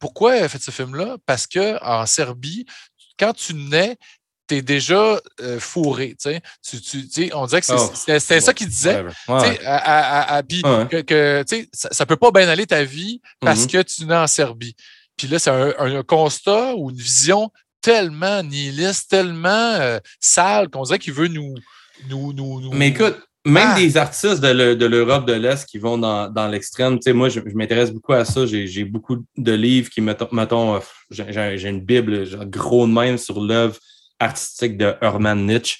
pourquoi 0.00 0.36
il 0.36 0.42
a 0.42 0.48
fait 0.48 0.62
ce 0.62 0.70
film-là? 0.70 1.16
Parce 1.26 1.46
qu'en 1.46 2.06
Serbie, 2.06 2.64
quand 3.18 3.34
tu 3.34 3.54
nais, 3.54 3.96
tu 4.48 4.56
es 4.56 4.62
déjà 4.62 5.20
euh, 5.40 5.58
fourré. 5.60 6.16
Tu, 6.62 6.80
tu, 6.80 7.30
on 7.34 7.46
dirait 7.46 7.60
que 7.60 7.66
c'est 7.66 8.36
oh, 8.36 8.40
ça 8.40 8.54
qu'il 8.54 8.68
disait. 8.68 9.04
puis 10.48 10.62
que, 10.62 11.44
ça 11.72 11.88
ne 12.00 12.04
peut 12.04 12.16
pas 12.16 12.30
bien 12.30 12.48
aller 12.48 12.66
ta 12.66 12.84
vie 12.84 13.20
parce 13.40 13.64
mmh 13.64 13.68
que 13.68 13.82
tu 13.82 14.06
nais 14.06 14.16
en 14.16 14.26
Serbie. 14.26 14.76
Puis 15.16 15.28
là, 15.28 15.38
c'est 15.38 15.50
un, 15.50 16.02
constat 16.02 16.74
ou 16.74 16.90
une 16.90 16.96
vision 16.96 17.50
tellement 17.80 18.42
nihiliste, 18.42 19.10
tellement 19.10 19.48
euh, 19.48 19.98
sale 20.20 20.68
qu'on 20.68 20.82
dirait 20.82 20.98
qu'il 20.98 21.12
veut 21.12 21.28
nous, 21.28 21.54
mais 22.72 22.88
écoute, 22.88 23.16
même 23.46 23.68
ah! 23.72 23.76
des 23.76 23.96
artistes 23.96 24.40
de 24.40 24.86
l'Europe 24.86 25.26
de 25.26 25.34
l'Est 25.34 25.66
qui 25.68 25.78
vont 25.78 25.98
dans, 25.98 26.48
l'extrême, 26.50 26.94
tu 26.94 27.02
sais, 27.02 27.12
moi, 27.12 27.28
je, 27.28 27.40
m'intéresse 27.54 27.92
beaucoup 27.92 28.14
à 28.14 28.24
ça. 28.24 28.46
J'ai 28.46 28.84
beaucoup 28.84 29.24
de 29.36 29.52
livres 29.52 29.90
qui, 29.90 30.00
mettons, 30.00 30.76
euh, 30.76 30.80
j'ai 31.10 31.68
une 31.68 31.80
Bible, 31.80 32.26
gros 32.46 32.86
de 32.86 32.92
même 32.92 33.18
sur 33.18 33.40
l'œuvre 33.40 33.76
artistique 34.18 34.78
de 34.78 34.94
Hermann 35.02 35.44
Nietzsche, 35.44 35.78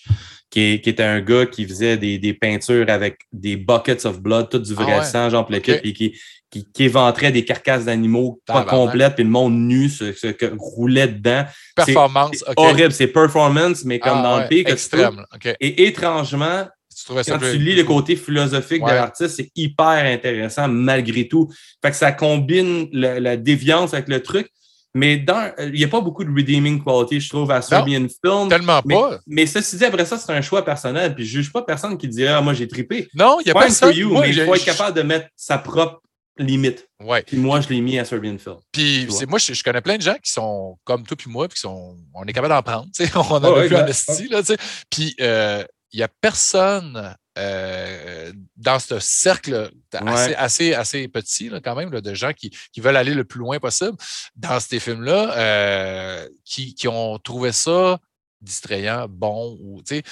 qui, 0.54 0.88
était 0.88 1.02
un 1.02 1.20
gars 1.20 1.46
qui 1.46 1.66
faisait 1.66 1.96
des, 1.96 2.34
peintures 2.34 2.88
avec 2.88 3.18
des 3.32 3.56
buckets 3.56 4.06
of 4.06 4.20
blood, 4.20 4.48
tout 4.48 4.60
du 4.60 4.72
vrai 4.72 4.98
ah 5.00 5.04
sang, 5.04 5.28
genre, 5.28 5.48
et 5.52 5.92
qui, 5.92 6.14
qui, 6.48 6.84
éventrait 6.84 7.32
des 7.32 7.44
carcasses 7.44 7.86
d'animaux 7.86 8.40
pas 8.46 8.62
complètes, 8.62 9.16
puis 9.16 9.24
le 9.24 9.30
monde 9.30 9.54
nu 9.54 9.88
se, 9.88 10.14
roulait 10.56 11.08
dedans. 11.08 11.44
Performance, 11.74 12.44
horrible, 12.56 12.92
c'est 12.92 13.08
performance, 13.08 13.84
mais 13.84 13.98
comme 13.98 14.18
ah 14.18 14.22
dans 14.22 14.40
le 14.40 14.46
pays 14.46 14.62
extrême. 14.64 15.24
Et 15.60 15.88
étrangement, 15.88 16.66
quand 17.08 17.38
tu 17.38 17.58
lis 17.58 17.74
le 17.74 17.82
côté 17.82 18.14
philosophique 18.14 18.82
de 18.84 18.90
l'artiste, 18.90 19.36
c'est 19.36 19.50
hyper 19.56 20.04
intéressant 20.04 20.68
malgré 20.68 21.26
tout. 21.26 21.50
Fait 21.82 21.90
que 21.90 21.96
ça 21.96 22.12
combine 22.12 22.88
la, 22.92 23.36
déviance 23.36 23.92
avec 23.92 24.08
le 24.08 24.22
truc. 24.22 24.48
Mais 24.94 25.16
dans, 25.16 25.52
il 25.58 25.72
n'y 25.72 25.84
a 25.84 25.88
pas 25.88 26.00
beaucoup 26.00 26.22
de 26.22 26.30
redeeming 26.30 26.82
quality, 26.82 27.20
je 27.20 27.28
trouve, 27.28 27.50
à 27.50 27.60
Serbian 27.60 28.06
Film. 28.24 28.48
Tellement 28.48 28.80
mais, 28.84 28.94
pas. 28.94 29.18
Mais 29.26 29.44
ceci 29.44 29.76
dit, 29.76 29.84
après 29.84 30.04
ça, 30.04 30.16
c'est 30.18 30.32
un 30.32 30.40
choix 30.40 30.64
personnel. 30.64 31.14
Puis 31.16 31.26
je 31.26 31.38
ne 31.38 31.42
juge 31.42 31.52
pas 31.52 31.62
personne 31.62 31.98
qui 31.98 32.06
dit 32.06 32.24
Ah, 32.26 32.40
moi, 32.40 32.54
j'ai 32.54 32.68
tripé. 32.68 33.08
Non, 33.14 33.38
il 33.40 33.46
n'y 33.46 33.50
a 33.50 33.54
pas 33.54 33.68
ça. 33.70 33.88
mais 33.88 33.96
il 34.30 34.44
faut 34.44 34.54
être 34.54 34.64
capable 34.64 34.96
de 34.96 35.02
mettre 35.02 35.26
sa 35.34 35.58
propre 35.58 36.00
limite. 36.38 36.88
Ouais. 37.00 37.22
Puis 37.22 37.36
moi, 37.36 37.60
je 37.60 37.68
l'ai 37.68 37.80
mis 37.80 37.98
à 37.98 38.04
Serbian 38.04 38.38
Film. 38.38 38.56
Puis 38.72 39.08
moi, 39.28 39.38
je, 39.38 39.62
connais 39.62 39.80
plein 39.80 39.96
de 39.96 40.02
gens 40.02 40.16
qui 40.22 40.30
sont 40.30 40.78
comme 40.84 41.04
toi 41.04 41.16
puis 41.16 41.30
moi, 41.30 41.48
puis 41.48 41.56
qui 41.56 41.60
sont, 41.60 41.96
on 42.14 42.24
est 42.24 42.32
capable 42.32 42.54
d'en 42.54 42.62
prendre. 42.62 42.88
On 43.16 43.34
en 43.34 43.44
a 43.44 43.66
vu 43.66 43.76
en 43.76 43.86
esti. 43.86 44.28
Là, 44.28 44.42
puis 44.90 45.14
euh, 45.20 45.64
il 45.92 45.98
n'y 45.98 46.02
a 46.02 46.08
personne 46.20 47.14
euh, 47.38 48.32
dans 48.56 48.78
ce 48.78 48.98
cercle 49.00 49.70
assez, 49.92 50.34
assez, 50.34 50.74
assez, 50.74 51.08
petit, 51.08 51.48
là, 51.48 51.60
quand 51.60 51.74
même, 51.74 51.90
de 51.90 52.14
gens 52.14 52.32
qui, 52.32 52.50
qui, 52.72 52.80
veulent 52.80 52.96
aller 52.96 53.14
le 53.14 53.24
plus 53.24 53.40
loin 53.40 53.58
possible 53.58 53.96
dans 54.36 54.60
ces 54.60 54.78
films-là, 54.80 55.36
euh, 55.36 56.28
qui, 56.44 56.74
qui, 56.74 56.86
ont 56.88 57.18
trouvé 57.18 57.52
ça 57.52 57.98
distrayant, 58.40 59.06
bon 59.08 59.56
ou, 59.60 59.82
tu 59.82 59.96
sais, 59.96 60.02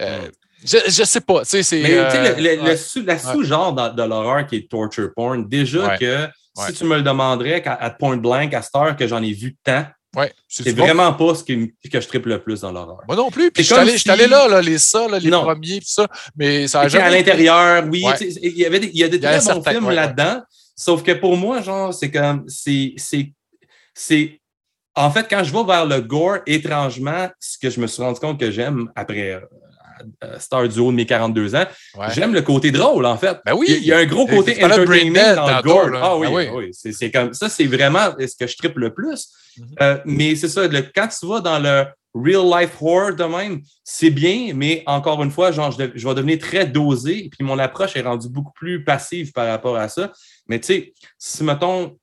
euh, 0.00 0.28
Mm. 0.28 0.30
je, 0.64 0.78
je 0.90 1.04
sais 1.04 1.20
pas, 1.20 1.40
tu 1.42 1.48
sais, 1.50 1.62
c'est... 1.62 1.80
Mais 1.82 2.04
tu 2.06 2.10
sais, 2.16 2.40
le, 2.40 2.64
le- 2.70 2.76
sous- 2.76 3.02
la 3.04 3.18
sous-genre 3.18 3.72
de, 3.72 3.94
de 3.96 4.02
l'horreur 4.02 4.46
qui 4.46 4.56
est 4.56 4.70
torture 4.70 5.10
porn, 5.14 5.48
déjà 5.48 5.96
que 5.96 6.28
si 6.66 6.72
tu 6.74 6.84
me 6.84 6.96
le 6.96 7.02
demanderais 7.02 7.62
qu'à- 7.62 7.74
à 7.74 7.90
point 7.90 8.16
blank, 8.16 8.52
à 8.54 8.62
cette 8.62 8.74
heure 8.74 8.96
que 8.96 9.06
j'en 9.06 9.22
ai 9.22 9.32
vu 9.32 9.56
tant, 9.62 9.86
Ouais, 10.16 10.32
c'est 10.48 10.74
vraiment 10.74 11.12
pas 11.12 11.34
ce 11.34 11.44
qui- 11.44 11.72
que 11.92 12.00
je 12.00 12.08
triple 12.08 12.30
le 12.30 12.42
plus 12.42 12.62
dans 12.62 12.72
l'horreur. 12.72 13.00
Moi 13.06 13.14
non 13.16 13.30
plus. 13.30 13.50
Puis 13.50 13.62
je 13.62 13.74
suis 13.98 14.10
allé, 14.10 14.26
là, 14.26 14.48
là, 14.48 14.62
les 14.62 14.78
ça, 14.78 15.06
là, 15.06 15.18
les 15.18 15.28
Non. 15.28 15.42
premiers, 15.42 15.78
puis 15.80 15.88
ça. 15.88 16.06
Mais 16.34 16.66
ça 16.66 16.80
a 16.80 16.84
à 16.84 16.88
jamais 16.88 17.20
été- 17.20 17.30
l'intérieur, 17.30 17.84
oui, 17.90 18.02
Ouais. 18.04 18.14
il 18.42 18.56
y 18.58 18.64
avait 18.64 18.80
des, 18.80 18.86
il 18.88 18.98
y 18.98 19.04
a 19.04 19.08
des 19.08 19.18
Il 19.18 19.22
y 19.22 19.26
a 19.26 19.38
très 19.38 19.54
bons 19.54 19.62
films 19.62 19.84
ouais, 19.86 19.94
là-dedans. 19.94 20.40
Sauf 20.74 21.02
que 21.02 21.12
pour 21.12 21.36
moi, 21.36 21.60
genre, 21.60 21.92
c'est 21.92 22.10
comme 22.10 22.44
c'est 22.48 22.94
c'est 22.96 23.32
c'est 23.94 24.40
en 24.94 25.10
fait 25.10 25.26
quand 25.28 25.44
je 25.44 25.52
vais 25.52 25.64
vers 25.64 25.84
le 25.84 26.00
gore, 26.00 26.38
étrangement, 26.46 27.28
ce 27.38 27.58
que 27.58 27.68
je 27.68 27.78
me 27.80 27.86
suis 27.86 28.02
rendu 28.02 28.18
compte 28.18 28.40
que 28.40 28.50
j'aime 28.50 28.90
après 28.96 29.32
euh, 29.32 29.40
Star 30.38 30.68
du 30.68 30.78
haut 30.80 30.90
de 30.90 30.96
mes 30.96 31.06
42 31.06 31.54
ans, 31.54 31.64
Ouais. 31.96 32.06
j'aime 32.14 32.32
le 32.34 32.42
côté 32.42 32.70
drôle 32.70 33.06
en 33.06 33.16
fait. 33.16 33.38
Ben 33.44 33.54
oui. 33.54 33.66
Il 33.68 33.84
y 33.84 33.92
a- 33.92 33.98
un 33.98 34.06
gros 34.06 34.26
côté 34.26 34.62
entertainment 34.64 35.34
dans 35.34 35.56
le 35.56 35.62
gore. 35.62 35.90
Ah 36.02 36.16
oui, 36.16 36.26
Ah 36.28 36.32
oui. 36.34 36.48
oui. 36.54 36.92
C'est, 36.92 37.10
comme 37.10 37.32
ça, 37.34 37.48
c'est 37.48 37.66
vraiment 37.66 38.10
ce 38.18 38.36
que 38.36 38.46
je 38.46 38.56
triple 38.56 38.80
le 38.80 38.94
plus. 38.94 39.28
Mhm. 39.58 39.66
Euh, 39.82 39.98
mais 40.04 40.36
c'est 40.36 40.48
ça, 40.48 40.66
le- 40.66 40.82
quand 40.94 41.08
tu 41.08 41.26
vas 41.26 41.40
dans 41.40 41.58
le 41.58 41.84
real 42.14 42.46
life 42.60 42.70
horror 42.80 43.12
de 43.14 43.24
même, 43.24 43.60
c'est 43.84 44.10
bien, 44.10 44.52
mais 44.54 44.82
encore 44.86 45.22
une 45.22 45.30
fois, 45.30 45.52
genre, 45.52 45.70
je, 45.72 45.78
de- 45.78 45.92
je 45.94 46.08
vais 46.08 46.14
devenir 46.14 46.38
très 46.38 46.66
dosé, 46.66 47.28
puis 47.30 47.44
mon 47.44 47.58
approche 47.58 47.96
est 47.96 48.00
rendue 48.02 48.28
beaucoup 48.28 48.52
plus 48.54 48.82
passive 48.84 49.32
par 49.32 49.46
rapport 49.46 49.76
à 49.76 49.88
ça. 49.88 50.12
Mais 50.48 50.58
tu 50.58 50.66
sais, 50.66 50.92
si 51.18 51.44
mettons, 51.44 51.96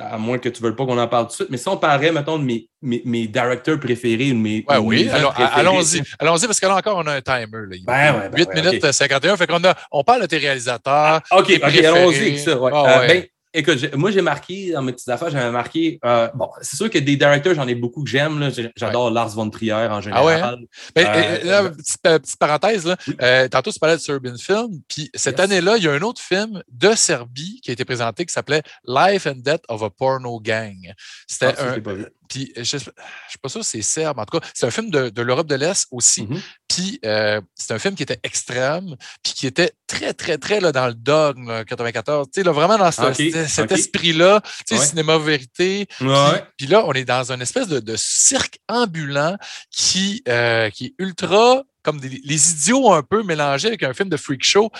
à 0.00 0.18
moins 0.18 0.38
que 0.38 0.48
tu 0.48 0.62
ne 0.62 0.66
veuilles 0.68 0.76
pas 0.76 0.84
qu'on 0.86 0.98
en 0.98 1.08
parle 1.08 1.24
tout 1.24 1.30
de 1.30 1.34
suite, 1.34 1.48
mais 1.50 1.56
si 1.56 1.68
on 1.68 1.76
parlait, 1.76 2.10
mettons, 2.12 2.38
de 2.38 2.44
mes, 2.44 2.68
mes, 2.82 3.02
mes 3.04 3.26
directeurs 3.26 3.78
préférés, 3.80 4.30
ou 4.30 4.34
de 4.34 4.38
mes. 4.38 4.64
Ouais, 4.68 4.76
oui, 4.78 5.04
préférés, 5.08 5.28
allons-y. 5.54 6.02
Allons-y, 6.18 6.46
parce 6.46 6.60
que 6.60 6.66
là 6.66 6.76
encore, 6.76 6.96
on 6.98 7.06
a 7.06 7.14
un 7.14 7.20
timer. 7.20 7.46
Là. 7.52 7.76
Ben 7.86 8.14
ouais, 8.14 8.28
ben 8.30 8.38
8 8.38 8.48
ouais, 8.48 8.54
minutes 8.62 8.84
ok. 8.84 8.92
51. 8.92 9.36
Fait 9.36 9.46
qu'on 9.46 9.62
a, 9.64 9.74
on 9.92 10.04
parle 10.04 10.22
de 10.22 10.26
tes 10.26 10.38
réalisateurs. 10.38 11.20
OK, 11.32 11.46
tes 11.46 11.56
OK, 11.56 11.84
allons-y 11.84 12.38
ça. 12.38 12.58
ouais. 12.58 12.70
Ah 12.74 13.00
Euh, 13.02 13.06
ben, 13.06 13.24
écoute, 13.54 13.94
moi, 13.94 14.10
j'ai 14.10 14.22
marqué 14.22 14.72
dans 14.72 14.82
mes 14.82 14.92
petites 14.92 15.08
affaires, 15.08 15.30
j'avais 15.30 15.50
marqué. 15.50 15.98
euh, 16.04 16.28
bon, 16.34 16.48
c'est 16.60 16.76
sûr 16.76 16.90
que 16.90 16.98
des 16.98 17.16
directeurs, 17.16 17.54
j'en 17.54 17.66
ai 17.68 17.74
beaucoup 17.74 18.02
que 18.04 18.10
j'aime. 18.10 18.50
J'adore 18.76 19.10
Lars 19.10 19.30
von 19.30 19.48
Trier 19.50 19.72
en 19.72 20.00
général. 20.00 20.22
Ah 20.22 20.24
ouais? 20.24 20.66
Ben, 20.94 21.06
Euh, 21.06 21.44
là, 21.44 21.70
petite, 21.70 22.06
euh, 22.06 22.18
petite 22.18 22.36
parenthèse, 22.38 22.86
là. 22.86 22.96
Euh, 23.22 23.48
tantôt, 23.48 23.70
tu 23.72 23.78
parlais 23.78 23.96
de 23.96 24.00
Serbian 24.00 24.36
Film. 24.36 24.80
Puis 24.88 25.10
cette 25.14 25.38
Yes. 25.38 25.44
année-là, 25.44 25.76
il 25.76 25.84
y 25.84 25.88
a 25.88 25.92
un 25.92 26.02
autre 26.02 26.20
film 26.20 26.62
de 26.70 26.92
Serbie 26.94 27.60
qui 27.62 27.70
a 27.70 27.72
été 27.72 27.84
présenté 27.84 28.24
qui 28.26 28.32
s'appelait 28.32 28.62
Life 28.86 29.26
and 29.26 29.36
Death 29.38 29.62
of 29.68 29.82
a 29.82 29.90
Porno 29.90 30.40
Gang. 30.40 30.92
C'était 31.26 31.54
Ah, 31.58 31.72
un. 31.74 31.80
Puis 32.28 32.52
je 32.56 32.76
ne 32.76 32.80
suis 32.80 33.38
pas 33.42 33.48
sûr 33.48 33.64
si 33.64 33.70
c'est 33.82 33.82
serbe. 33.82 34.18
En 34.18 34.24
tout 34.24 34.38
cas, 34.38 34.46
c'est 34.54 34.66
un 34.66 34.70
film 34.70 34.90
de, 34.90 35.08
de 35.08 35.22
l'Europe 35.22 35.46
de 35.46 35.54
l'Est 35.54 35.86
aussi. 35.90 36.22
Mhm. 36.22 36.40
Puis 36.68 36.98
euh, 37.04 37.40
c'est 37.54 37.72
un 37.72 37.78
film 37.78 37.94
qui 37.94 38.02
était 38.02 38.20
extrême, 38.22 38.96
puis 39.22 39.32
qui 39.32 39.46
était 39.46 39.72
très, 39.86 40.12
très, 40.14 40.38
très 40.38 40.60
là, 40.60 40.70
dans 40.72 40.86
le 40.86 40.94
dogme, 40.94 41.48
là, 41.48 41.64
94. 41.64 42.26
Tu 42.32 42.40
sais, 42.40 42.44
là, 42.44 42.52
vraiment 42.52 42.76
dans 42.78 42.90
ce- 42.92 43.02
Ok, 43.02 43.48
cet, 43.48 43.72
esprit-là, 43.72 44.40
tu 44.66 44.74
sais, 44.76 44.78
Ouais. 44.80 44.86
cinéma 44.86 45.18
vérité. 45.18 45.86
Puis, 45.98 46.06
Ouais. 46.06 46.44
puis 46.56 46.66
là, 46.66 46.84
on 46.86 46.92
est 46.92 47.04
dans 47.04 47.32
une 47.32 47.40
espèce 47.42 47.68
de, 47.68 47.80
de 47.80 47.96
cirque 47.96 48.58
ambulant 48.68 49.36
qui, 49.70 50.22
euh, 50.28 50.70
qui 50.70 50.86
est 50.86 50.94
ultra, 50.98 51.62
comme 51.82 52.00
des, 52.00 52.20
les 52.24 52.50
idiots 52.52 52.92
un 52.92 53.02
peu 53.02 53.22
mélangés 53.22 53.68
avec 53.68 53.82
un 53.82 53.94
film 53.94 54.08
de 54.08 54.16
freak 54.16 54.44
show. 54.44 54.70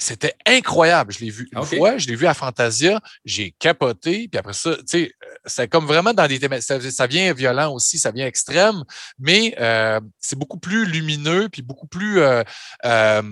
C'était 0.00 0.34
incroyable. 0.46 1.12
Je 1.12 1.18
l'ai 1.18 1.30
vu 1.30 1.48
une 1.52 1.58
fois, 1.64 1.98
je 1.98 2.06
l'ai 2.06 2.14
vu 2.14 2.26
à 2.26 2.34
Fantasia, 2.34 3.00
j'ai 3.24 3.54
capoté, 3.58 4.28
puis 4.28 4.38
après 4.38 4.52
ça, 4.52 4.76
tu 4.76 4.82
sais, 4.86 5.12
euh, 5.24 5.26
c'est 5.44 5.66
comme 5.68 5.86
vraiment 5.86 6.14
dans 6.14 6.26
des 6.28 6.38
thèmes. 6.38 6.60
Ça, 6.60 6.80
ça 6.90 7.06
vient 7.08 7.32
violent 7.32 7.72
aussi, 7.74 7.98
ça 7.98 8.12
vient 8.12 8.26
extrême, 8.26 8.84
mais 9.18 9.56
euh, 9.60 10.00
c'est 10.20 10.38
beaucoup 10.38 10.58
plus 10.58 10.86
lumineux, 10.86 11.48
puis 11.48 11.62
beaucoup 11.62 11.88
plus. 11.88 12.20
euh, 12.20 12.44
euh, 12.84 13.22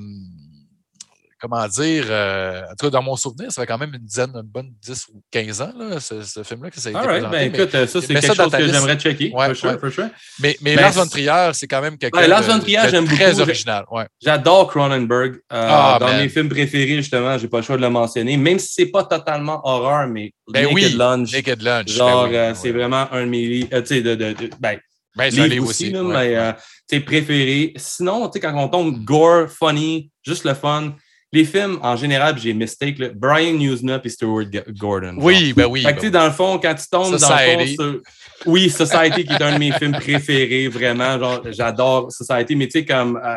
comment 1.41 1.67
dire, 1.69 2.05
euh, 2.09 2.63
en 2.63 2.75
tout 2.79 2.87
cas, 2.87 2.91
dans 2.91 3.03
mon 3.03 3.17
souvenir, 3.17 3.53
ça 3.53 3.63
fait 3.63 3.67
quand 3.67 3.79
même 3.79 3.93
une 3.95 4.05
dizaine, 4.05 4.31
une 4.35 4.43
bonne 4.43 4.73
10 4.83 5.07
ou 5.13 5.23
15 5.31 5.61
ans, 5.63 5.73
là, 5.79 6.01
ce, 6.01 6.23
ce 6.23 6.43
film-là, 6.43 6.71
que 6.71 6.81
ça 6.81 6.89
a 6.89 6.93
été 6.93 6.99
right, 6.99 7.09
présenté. 7.11 7.31
ben 7.37 7.53
mais- 7.53 7.59
écoute, 7.59 7.75
euh, 7.75 7.87
ça, 7.87 8.01
c'est 8.01 8.07
quelque 8.15 8.27
chose 8.35 8.51
que 8.51 8.57
liste. 8.57 8.75
j'aimerais 8.75 8.97
checker. 8.99 9.33
Ouais, 9.35 9.47
for 9.49 9.57
sure, 9.57 9.71
ouais. 9.71 9.79
for 9.79 9.91
sure. 9.93 10.09
Mais, 10.41 10.57
mais 10.63 10.75
Ben, 10.77 10.83
Lars 10.83 10.93
c'est- 10.95 10.99
von 11.01 11.07
Trier, 11.07 11.51
c'est 11.53 11.67
quand 11.67 11.81
même 11.83 11.99
quelqu'un 11.99 12.19
Ouais, 12.19 12.29
Lars 12.29 12.43
von 12.43 12.59
Trier, 12.59 12.81
j'aime 12.91 13.07
très 13.07 13.31
beaucoup. 13.31 13.43
original. 13.43 13.85
Ouais. 13.91 14.07
J'adore 14.23 14.69
Cronenberg. 14.69 15.35
Euh, 15.35 15.69
Ah, 15.71 15.97
dans 16.01 16.07
man. 16.07 16.21
mes 16.23 16.29
films 16.29 16.49
préférés, 16.49 16.97
justement, 16.97 17.37
j'ai 17.39 17.49
pas 17.49 17.59
le 17.59 17.63
choix 17.65 17.77
de 17.77 17.83
le 17.83 17.91
mentionner, 17.91 18.37
même 18.37 18.59
si 18.59 18.69
c'est 18.73 18.87
pas 18.87 19.05
totalement 19.05 19.61
horreur, 19.67 20.07
mais 20.09 20.33
Ben 20.53 20.63
Naked 20.65 20.75
oui, 20.75 20.91
Lunch, 20.97 21.33
Naked 21.33 21.63
Lunch. 21.63 21.89
genre, 21.91 22.25
ben 22.25 22.31
oui, 22.31 22.37
euh, 22.37 22.49
ben 22.49 22.55
c'est 22.55 22.71
vraiment 22.71 23.07
un 23.13 23.25
de 23.25 23.31
mes 23.31 23.47
livres, 23.47 23.69
euh, 23.73 23.81
tu 23.83 23.89
sais, 23.89 24.01
de, 24.01 24.15
de, 24.15 24.33
de- 24.33 24.51
ben, 24.61 24.79
Ben, 25.17 25.31
c'est 25.31 25.41
un 25.41 25.45
livre 25.45 25.55
livre 25.55 25.69
aussi, 25.69 25.85
aussi. 25.85 25.93
là, 25.93 26.03
ouais, 26.03 26.29
mais 26.29 26.37
euh, 26.37 27.01
préféré. 27.05 27.73
Sinon, 27.77 28.31
quand 28.31 28.55
on 28.55 28.69
tombe 28.69 29.05
gore, 29.05 29.49
funny, 29.49 30.11
juste 30.25 30.45
le 30.45 30.55
fun, 30.55 30.95
les 31.32 31.44
films, 31.44 31.78
en 31.82 31.97
général, 31.97 32.39
j'ai 32.39 32.55
mistake, 32.55 32.98
là, 32.98 33.09
Brian 33.15 33.53
Newsnup 33.55 34.01
et 34.05 34.09
Stuart 34.09 34.44
Gordon. 34.78 35.15
genre. 35.15 35.24
Oui, 35.24 35.53
ben 35.53 35.66
oui. 35.66 35.82
Fait 35.82 35.94
que, 35.94 36.03
ben 36.03 36.11
dans 36.11 36.24
le 36.27 36.31
fond, 36.32 36.59
quand 36.62 36.74
tu 36.74 36.86
tombes 36.89 37.16
dans 37.16 37.28
le 37.36 37.66
fond 37.66 37.66
sur... 37.66 38.01
Oui, 38.47 38.70
Society, 38.70 39.24
qui 39.24 39.32
est 39.32 39.43
un 39.43 39.55
de 39.55 39.59
mes 39.59 39.73
films 39.73 39.93
préférés, 39.93 40.69
vraiment. 40.69 41.19
Genre, 41.19 41.43
j'adore 41.51 42.12
Society, 42.12 42.55
mais 42.55 42.66
tu 42.66 42.78
sais, 42.78 42.85
comme 42.85 43.16
euh, 43.23 43.36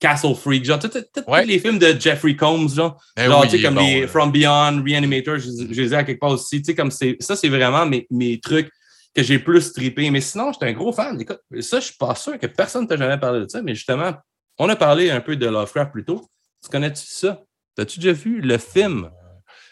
Castle 0.00 0.34
Freak, 0.34 0.64
genre, 0.64 0.78
tous 0.78 0.90
Ouais. 1.28 1.44
les 1.44 1.58
films 1.58 1.78
de 1.78 1.94
Jeffrey 2.00 2.34
Combs, 2.34 2.74
genre, 2.74 2.96
Ben 3.14 3.28
genre 3.28 3.42
oui, 3.42 3.48
tu 3.48 3.56
sais, 3.58 3.62
comme 3.62 3.74
bon, 3.74 3.86
les. 3.86 4.06
From 4.06 4.32
Beyond, 4.32 4.82
Reanimator, 4.84 5.36
je, 5.38 5.50
je 5.70 5.80
les 5.82 5.92
ai 5.92 5.96
à 5.96 6.04
quelque 6.04 6.20
part 6.20 6.30
aussi. 6.30 6.62
Tu 6.62 6.66
sais, 6.66 6.74
comme 6.74 6.90
c'est... 6.90 7.16
Ça, 7.20 7.36
c'est 7.36 7.48
vraiment 7.50 7.84
mes, 7.84 8.06
mes 8.10 8.40
trucs 8.40 8.70
que 9.14 9.22
j'ai 9.22 9.38
plus 9.38 9.72
trippé. 9.72 10.10
Mais 10.10 10.20
sinon, 10.22 10.52
j'étais 10.52 10.66
un 10.66 10.72
gros 10.72 10.92
fan. 10.92 11.20
Écoute, 11.20 11.40
ça, 11.60 11.80
je 11.80 11.84
suis 11.86 11.96
pas 11.98 12.14
sûr 12.14 12.38
que 12.38 12.46
personne 12.46 12.84
ne 12.84 12.88
t'a 12.88 12.96
jamais 12.96 13.18
parlé 13.18 13.40
de 13.40 13.48
ça, 13.48 13.60
mais 13.60 13.74
justement, 13.74 14.14
on 14.58 14.68
a 14.68 14.76
parlé 14.76 15.10
un 15.10 15.20
peu 15.20 15.36
de 15.36 15.46
Lovecraft 15.46 15.92
plus 15.92 16.04
tôt. 16.04 16.26
Tu 16.62 16.68
connais-tu 16.70 17.02
ça? 17.06 17.40
T'as-tu 17.76 17.98
déjà 18.00 18.12
vu 18.12 18.40
le 18.40 18.58
film 18.58 19.10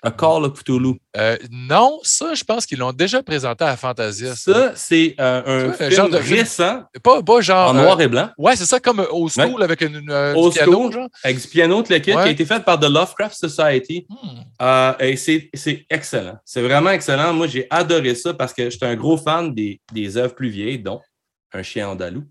A 0.03 0.11
Call 0.13 0.45
of 0.45 0.63
Cthulhu? 0.63 0.95
Euh, 1.17 1.37
non, 1.51 1.99
ça, 2.05 2.33
je 2.35 2.45
pense 2.45 2.65
qu'ils 2.65 2.79
l'ont 2.79 2.93
déjà 2.93 3.23
présenté 3.23 3.65
à 3.65 3.77
Fantasia. 3.77 4.35
Ça. 4.37 4.53
Ça, 4.55 4.73
c'est 4.77 5.15
euh, 5.21 5.71
un 5.71 5.73
film 5.73 5.91
genre 5.91 6.09
de 6.09 6.19
film 6.21 6.39
récent, 6.39 6.83
Pas, 7.03 7.23
pas 7.23 7.41
genre. 7.41 7.71
en 7.71 7.77
euh, 7.77 7.83
noir 7.83 8.01
et 8.01 8.07
blanc, 8.09 8.31
Ouais, 8.39 8.55
c'est 8.57 8.65
ça, 8.65 8.79
comme 8.81 9.01
Old 9.11 9.33
School 9.33 9.63
avec 9.63 9.81
une, 9.83 10.01
piano, 10.53 10.93
genre. 10.93 11.09
avec 11.25 11.41
du 11.43 11.49
piano 11.49 11.83
de 11.83 11.93
le 11.93 11.99
kit, 11.99 12.13
Ouais. 12.15 12.23
qui 12.23 12.29
a 12.29 12.31
été 12.31 12.47
fait 12.47 12.65
par 12.65 12.79
The 12.79 12.85
Lovecraft 12.85 13.35
Society. 13.37 14.07
Hmm. 14.09 14.41
Euh, 14.63 14.93
et 15.01 15.17
c'est 15.17 15.51
c'est 15.53 15.85
excellent. 15.91 16.39
C'est 16.45 16.63
vraiment 16.63 16.91
excellent. 16.91 17.33
Moi, 17.35 17.49
j'ai 17.49 17.67
adoré 17.69 18.15
ça 18.15 18.33
parce 18.33 18.55
que 18.55 18.71
j'étais 18.71 18.87
un 18.87 18.97
gros 18.97 19.19
fan 19.19 19.53
des, 19.53 19.81
des 19.93 20.17
œuvres 20.17 20.35
plus 20.37 20.49
vieilles, 20.49 20.79
dont 20.79 21.01
Un 21.53 21.63
chien 21.63 21.89
andalou. 21.89 22.23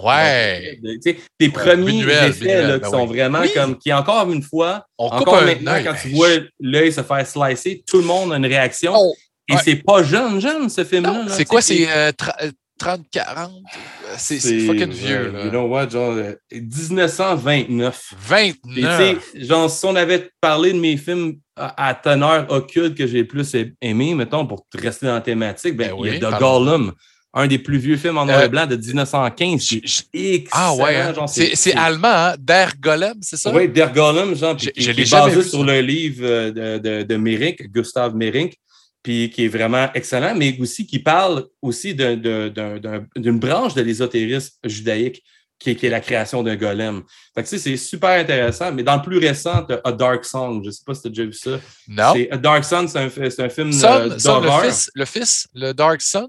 Ouais. 0.00 0.78
Donc, 0.82 1.16
tes 1.38 1.48
premiers 1.48 2.02
effets 2.02 2.62
là, 2.62 2.78
ben 2.78 2.80
qui 2.84 2.90
sont 2.90 3.02
oui. 3.06 3.16
vraiment 3.18 3.40
Oui. 3.40 3.50
comme, 3.54 3.78
qui 3.78 3.92
encore 3.92 4.30
une 4.30 4.42
fois, 4.42 4.86
On 4.98 5.06
encore 5.06 5.42
maintenant, 5.42 5.74
quand 5.84 5.94
tu 6.00 6.08
vois 6.10 6.28
l'œil 6.60 6.92
se 6.92 7.02
faire 7.02 7.26
slicer, 7.26 7.82
tout 7.86 7.98
le 7.98 8.04
monde 8.04 8.32
a 8.32 8.36
une 8.36 8.46
réaction. 8.46 8.94
Oh, 8.96 9.14
et 9.48 9.54
ouais. 9.54 9.60
c'est 9.64 9.76
pas 9.76 10.02
jeune, 10.02 10.40
jeune, 10.40 10.68
ce 10.68 10.84
film-là. 10.84 11.26
c'est 11.28 11.44
quoi? 11.44 11.60
C'est 11.60 11.86
euh, 11.90 12.10
tra- 12.12 12.36
euh, 12.42 12.50
30, 12.78 13.02
40? 13.10 13.50
Euh, 13.52 14.14
C'est 14.16 14.40
c'est 14.40 14.60
fucking 14.60 14.90
vieux, 14.90 15.26
euh, 15.28 15.32
là. 15.32 15.44
You 15.44 15.50
know 15.50 15.66
what, 15.66 15.88
genre 15.90 16.12
euh, 16.12 16.34
1929. 16.52 18.14
Et 18.38 18.52
tu 18.54 18.80
29. 18.82 18.98
sais, 19.34 19.44
genre, 19.44 19.70
si 19.70 19.84
on 19.86 19.94
avait 19.96 20.30
parlé 20.40 20.72
de 20.72 20.78
mes 20.78 20.96
films 20.96 21.36
à, 21.56 21.88
à 21.88 21.94
teneur 21.94 22.50
occulte 22.50 22.96
que 22.96 23.06
j'ai 23.06 23.24
plus 23.24 23.54
a- 23.54 23.64
aimé, 23.80 24.14
mettons, 24.14 24.46
pour 24.46 24.64
rester 24.74 25.06
dans 25.06 25.14
la 25.14 25.20
thématique, 25.20 25.76
ben, 25.76 25.90
Ben 25.90 25.96
il 26.06 26.14
y 26.22 26.24
a 26.24 26.30
The. 26.32 26.38
Gollum, 26.40 26.92
un 27.34 27.46
des 27.46 27.58
plus 27.58 27.78
vieux 27.78 27.96
films 27.96 28.18
en 28.18 28.26
noir 28.26 28.40
Euh, 28.40 28.44
et 28.44 28.48
blanc 28.48 28.66
de 28.66 28.76
1915. 28.76 29.64
qui 29.66 29.76
est 29.78 29.86
je- 29.86 30.02
excellent, 30.34 30.48
Ah 30.52 30.74
ouais, 30.74 30.96
hein? 30.96 31.26
c'est 31.26 31.74
allemand, 31.74 32.08
hein? 32.08 32.34
Der 32.38 32.72
Golem, 32.80 33.14
c'est 33.22 33.36
ça? 33.38 33.52
Oui, 33.54 33.68
Der 33.68 33.90
Gollum, 33.92 34.34
genre, 34.36 34.56
puis 34.56 34.66
Je- 34.66 34.70
qui, 34.72 34.82
je 34.82 34.90
est 34.90 35.10
basé 35.10 35.36
vu, 35.36 35.42
sur 35.48 35.60
ça. 35.60 35.64
le 35.64 35.80
livre 35.80 36.24
euh, 36.26 36.78
de, 36.78 37.02
de, 37.04 37.16
de 37.16 37.66
Gustave 37.68 38.14
Merink, 38.14 38.54
puis 39.02 39.30
qui 39.30 39.44
est 39.46 39.48
vraiment 39.48 39.88
excellent, 39.94 40.34
mais 40.36 40.56
aussi 40.60 40.86
qui 40.86 40.98
parle 40.98 41.46
aussi 41.62 41.94
d'un- 41.94 42.16
d'un- 42.16 42.48
d'un- 42.50 42.78
d'un- 42.78 43.06
d'une 43.16 43.38
branche 43.38 43.74
de 43.74 43.82
l'ésotérisme 43.82 44.52
judaïque 44.64 45.22
qui 45.58 45.70
est, 45.70 45.76
qui 45.76 45.86
est 45.86 45.90
la 45.90 46.00
création 46.00 46.42
d'un 46.42 46.56
golem. 46.56 47.02
Fait 47.34 47.42
que, 47.44 47.48
tu 47.48 47.56
sais, 47.56 47.62
c'est 47.70 47.76
super 47.76 48.10
intéressant, 48.10 48.72
mais 48.72 48.82
dans 48.82 48.96
le 48.96 49.02
plus 49.02 49.18
récent, 49.18 49.64
A 49.84 49.92
Dark 49.92 50.24
Song. 50.24 50.60
Je 50.62 50.66
ne 50.66 50.70
sais 50.72 50.82
pas 50.84 50.92
si 50.94 51.02
tu 51.02 51.06
as 51.06 51.10
déjà 51.10 51.24
vu 51.24 51.32
ça. 51.32 51.60
Non. 51.88 52.14
A 52.30 52.36
Dark 52.36 52.64
Song, 52.64 52.86
c'est 52.88 52.98
un, 52.98 53.08
film 53.48 53.68
euh, 53.68 53.72
Son, 53.72 53.98
le 54.08 54.18
d'horreur. 54.22 54.64
fils, 54.64 54.90
le 54.94 55.04
fils, 55.04 55.46
le 55.54 55.72
Dark 55.72 56.02
Son? 56.02 56.28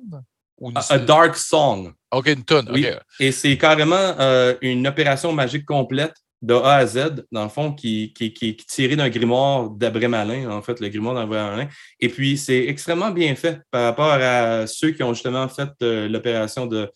Ou 0.60 0.70
une- 0.70 0.78
A, 0.78 0.82
A 0.90 0.98
Dark 1.00 1.36
Song. 1.36 1.92
OK, 2.12 2.28
une 2.28 2.44
tonne. 2.44 2.70
Oui. 2.72 2.86
OK. 2.88 2.98
Et 3.20 3.32
c'est 3.32 3.58
carrément 3.58 3.96
euh, 4.20 4.56
une 4.62 4.86
opération 4.88 5.32
magique 5.34 5.66
complète 5.66 6.14
de 6.42 6.54
A 6.54 6.76
à 6.76 6.86
Z, 6.86 7.26
dans 7.32 7.44
le 7.44 7.50
fond, 7.50 7.72
qui, 7.72 8.12
qui, 8.14 8.34
qui, 8.34 8.56
qui 8.58 8.64
est 8.64 8.68
tirée 8.68 8.96
d'un 8.98 9.08
grimoire 9.10 9.70
d'Abré 9.70 10.10
Malin, 10.10 10.50
en 10.52 10.62
fait, 10.62 10.80
le 10.82 10.90
grimoire 10.90 11.16
d'Abré 11.16 11.38
Malin. 11.40 11.68
Et 12.02 12.10
puis, 12.10 12.38
c'est 12.38 12.66
extrêmement 12.68 13.12
bien 13.12 13.34
fait 13.36 13.62
par 13.72 13.86
rapport 13.86 14.12
à 14.12 14.68
ceux 14.68 14.92
qui 14.92 15.02
ont 15.04 15.14
justement 15.14 15.48
fait 15.48 15.70
euh, 15.82 16.10
l'opération 16.10 16.66
de 16.66 16.92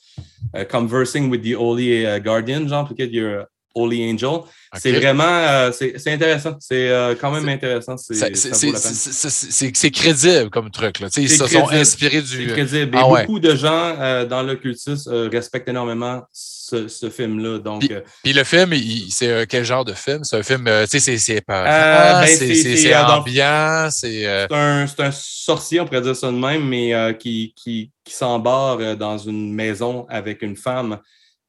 euh, 0.55 0.65
Conversing 0.65 1.29
with 1.29 1.43
the 1.43 1.55
Holy 1.57 2.03
Guardian, 2.19 2.67
genre, 2.67 2.87
peut-être 2.89 3.09
il 3.11 3.15
y 3.15 3.25
a 3.25 3.47
Holy 3.77 4.11
Angel. 4.11 4.41
C'est 4.75 4.91
vraiment, 4.91 5.23
euh, 5.23 5.71
c'est 5.71 6.11
intéressant. 6.11 6.57
C'est 6.59 6.89
euh, 6.89 7.15
quand 7.19 7.31
même 7.31 7.47
intéressant. 7.47 7.95
C'est 7.97 9.91
crédible 9.91 10.49
comme 10.49 10.69
truc. 10.71 10.99
Là. 10.99 11.07
Ils 11.17 11.29
se 11.29 11.47
sont 11.47 11.69
inspirés 11.71 12.21
du. 12.21 12.47
C'est 12.47 12.53
crédible. 12.53 12.95
Et 12.95 12.99
ah 12.99 13.07
beaucoup 13.07 13.39
de 13.39 13.55
gens 13.55 13.95
euh, 13.99 14.25
dans 14.25 14.43
l'occultisme 14.43 15.29
respectent 15.31 15.69
énormément 15.69 16.23
ce, 16.31 16.87
ce 16.89 17.09
film-là. 17.09 17.59
Puis, 17.79 17.89
puis, 18.23 18.33
le 18.33 18.43
film, 18.43 18.73
c'est 19.09 19.47
quel 19.47 19.63
genre 19.63 19.85
de 19.85 19.93
film? 19.93 20.23
C'est 20.23 20.37
un 20.37 20.43
film, 20.43 20.69
tu 20.89 20.99
sais, 20.99 21.17
c'est 21.17 21.43
ben, 21.47 22.25
c'est 22.25 22.95
ambiant. 22.95 23.87
C'est 23.89 24.25
un, 24.51 24.85
un, 24.85 25.11
sorcier, 25.11 25.79
on 25.79 25.85
pourrait 25.85 26.01
dire 26.01 26.15
ça 26.15 26.27
de 26.27 26.37
même, 26.37 26.67
mais 26.67 27.15
qui, 27.19 27.53
qui, 27.55 27.91
qui 28.03 28.13
s'embarre 28.13 28.97
dans 28.97 29.17
une 29.17 29.53
maison 29.53 30.05
avec 30.09 30.41
une 30.41 30.57
femme 30.57 30.99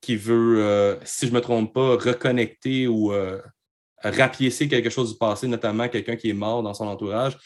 qui 0.01 0.17
veut, 0.17 0.63
euh, 0.63 0.97
si 1.05 1.27
je 1.27 1.33
ne 1.33 1.37
me 1.37 1.41
trompe 1.41 1.75
pas, 1.75 1.97
reconnecter 1.97 2.87
ou 2.87 3.13
euh, 3.13 3.41
rapiécer 4.03 4.69
quelque 4.69 4.91
chose 4.91 5.13
du 5.13 5.19
passé, 5.19 5.49
notamment 5.49 5.89
quelqu'un 5.89 6.17
qui 6.17 6.31
est 6.31 6.35
mort 6.35 6.63
dans 6.63 6.75
son 6.75 6.87
entourage. 6.87 7.37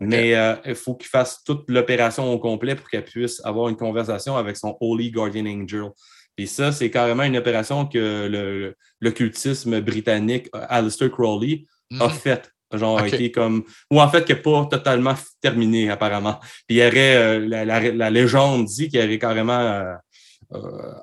Mais 0.00 0.34
euh, 0.34 0.56
il 0.64 0.74
faut 0.74 0.94
qu'il 0.94 1.08
fasse 1.08 1.44
toute 1.44 1.70
l'opération 1.70 2.32
au 2.32 2.38
complet 2.38 2.74
pour 2.74 2.88
qu'elle 2.88 3.04
puisse 3.04 3.44
avoir 3.44 3.68
une 3.68 3.76
conversation 3.76 4.36
avec 4.36 4.56
son 4.56 4.76
Holy 4.80 5.10
Guardian 5.10 5.46
Angel. 5.46 5.90
Et 6.38 6.46
ça, 6.46 6.72
c'est 6.72 6.90
carrément 6.90 7.24
une 7.24 7.36
opération 7.36 7.86
que 7.86 8.72
l'occultisme 9.00 9.80
britannique, 9.80 10.48
Alistair 10.54 11.10
Crowley, 11.10 11.66
a 11.98 12.08
mhm. 12.08 12.14
faite. 12.14 12.50
Genre, 12.72 13.04
été 13.04 13.32
comme. 13.32 13.64
Ou 13.90 14.00
en 14.00 14.08
fait, 14.08 14.24
qui 14.24 14.32
n'est 14.32 14.40
pas 14.40 14.64
totalement 14.70 15.14
terminé, 15.40 15.90
apparemment. 15.90 16.38
Puis 16.68 16.76
il 16.76 16.78
y 16.78 16.86
aurait. 16.86 17.40
la, 17.40 17.64
la, 17.64 18.10
légende 18.10 18.66
dit 18.66 18.88
qu'il 18.88 19.00
y 19.00 19.04
aurait 19.04 19.18
carrément 19.18 19.58
euh, 19.58 19.94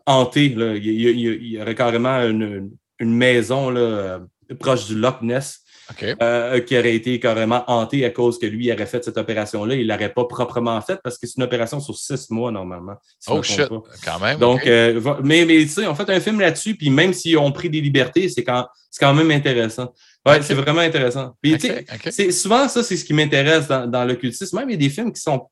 hanté. 0.05 0.49
Là. 0.49 0.75
Il, 0.75 1.19
y 1.19 1.61
aurait 1.61 1.75
carrément 1.75 2.19
une, 2.19 2.71
maison 2.99 3.69
là, 3.69 3.79
euh, 3.79 4.19
proche 4.59 4.87
du 4.87 4.95
Loch 4.95 5.21
Ness 5.21 5.61
euh, 6.21 6.59
qui 6.61 6.77
aurait 6.77 6.95
été 6.95 7.19
carrément 7.19 7.63
hantée 7.67 8.03
à 8.03 8.09
cause 8.09 8.39
que 8.39 8.45
lui 8.45 8.71
aurait 8.71 8.85
fait 8.85 9.03
cette 9.03 9.17
opération-là. 9.17 9.75
Il 9.75 9.87
ne 9.87 9.93
l'aurait 9.93 10.13
pas 10.13 10.25
proprement 10.25 10.79
faite 10.81 10.99
parce 11.03 11.17
que 11.17 11.27
c'est 11.27 11.37
une 11.37 11.43
opération 11.43 11.79
sur 11.79 11.97
six 11.97 12.29
mois 12.29 12.51
normalement. 12.51 12.95
oh 13.27 13.41
shit, 13.41 13.69
quand 14.03 14.19
même. 14.19 14.39
Donc, 14.39 14.65
mais, 14.65 15.45
mais 15.45 15.59
tu 15.59 15.69
sais, 15.69 15.87
on 15.87 15.95
fait 15.95 16.09
un 16.09 16.19
film 16.19 16.39
là-dessus, 16.39 16.75
puis 16.75 16.89
même 16.89 17.13
si 17.13 17.37
on 17.37 17.51
pris 17.51 17.69
des 17.69 17.81
libertés, 17.81 18.27
c'est 18.29 18.43
quand, 18.43 18.67
quand 18.99 19.13
même 19.13 19.31
intéressant. 19.31 19.93
Ouais, 20.25 20.41
c'est 20.41 20.55
vraiment 20.55 20.81
intéressant. 20.81 21.35
Puis, 21.41 21.57
souvent, 22.31 22.67
ça, 22.67 22.83
c'est 22.83 22.97
ce 22.97 23.05
qui 23.05 23.13
m'intéresse 23.13 23.67
dans, 23.67 23.87
dans 23.87 24.03
l'occultisme. 24.03 24.57
Même 24.57 24.69
il 24.69 24.73
y 24.73 24.75
a 24.75 24.79
des 24.79 24.89
films 24.89 25.13
qui 25.13 25.21
sont 25.21 25.47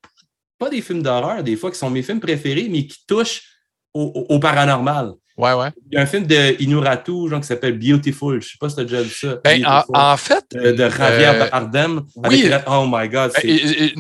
pas 0.58 0.70
des 0.70 0.82
films 0.82 1.04
d'horreur, 1.04 1.44
des 1.44 1.56
fois, 1.56 1.72
qui 1.72 1.78
sont 1.78 1.90
mes 1.90 2.04
films 2.04 2.20
préférés, 2.20 2.68
mais 2.70 2.86
qui 2.86 3.06
touchent 3.08 3.55
au, 3.96 4.40
paranormal. 4.40 5.14
Ouais, 5.38 5.54
ouais. 5.54 5.70
Il 5.92 5.96
y 5.96 5.98
a 5.98 6.02
un 6.02 6.06
film 6.06 6.26
de 6.26 6.62
Inuratu, 6.62 7.30
genre, 7.30 7.42
qui 7.42 7.48
s'appelle 7.48 7.78
Beautiful. 7.78 8.42
Je 8.42 8.48
ne 8.48 8.50
sais 8.52 8.58
pas 8.60 8.70
si 8.70 8.76
tu 8.76 8.82
as 8.82 8.84
déjà 8.86 9.02
vu 9.02 9.10
ça. 9.10 9.36
Ben, 9.44 9.66
en, 9.94 10.18
fait. 10.18 10.46
de 10.54 10.90
Javier 10.90 11.28
euh, 11.28 11.50
Bardem. 11.50 12.04
Oui. 12.16 12.50
oh 12.68 12.86
my 12.88 13.10
God. 13.10 13.34
Ben, 13.44 13.92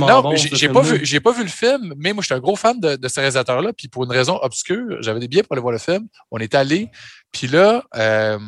non, 0.00 0.34
j'ai 0.36 0.68
pas, 0.68 0.82
vu, 0.82 1.20
pas 1.20 1.32
vu 1.32 1.42
le 1.42 1.48
film, 1.48 1.94
mais 1.96 2.12
moi, 2.12 2.22
je 2.22 2.26
suis 2.26 2.34
un 2.34 2.38
gros 2.38 2.54
fan 2.54 2.78
de, 2.78 2.94
de 2.94 3.08
ce 3.08 3.18
réalisateur-là. 3.18 3.72
Puis 3.72 3.88
pour 3.88 4.04
une 4.04 4.12
raison 4.12 4.38
obscure, 4.40 4.98
j'avais 5.00 5.18
des 5.18 5.26
billets 5.26 5.42
pour 5.42 5.54
aller 5.54 5.62
voir 5.62 5.72
le 5.72 5.78
film. 5.78 6.06
On 6.30 6.38
est 6.38 6.54
allé. 6.54 6.90
Puis 7.32 7.48
là, 7.48 7.82
euh, 7.96 8.38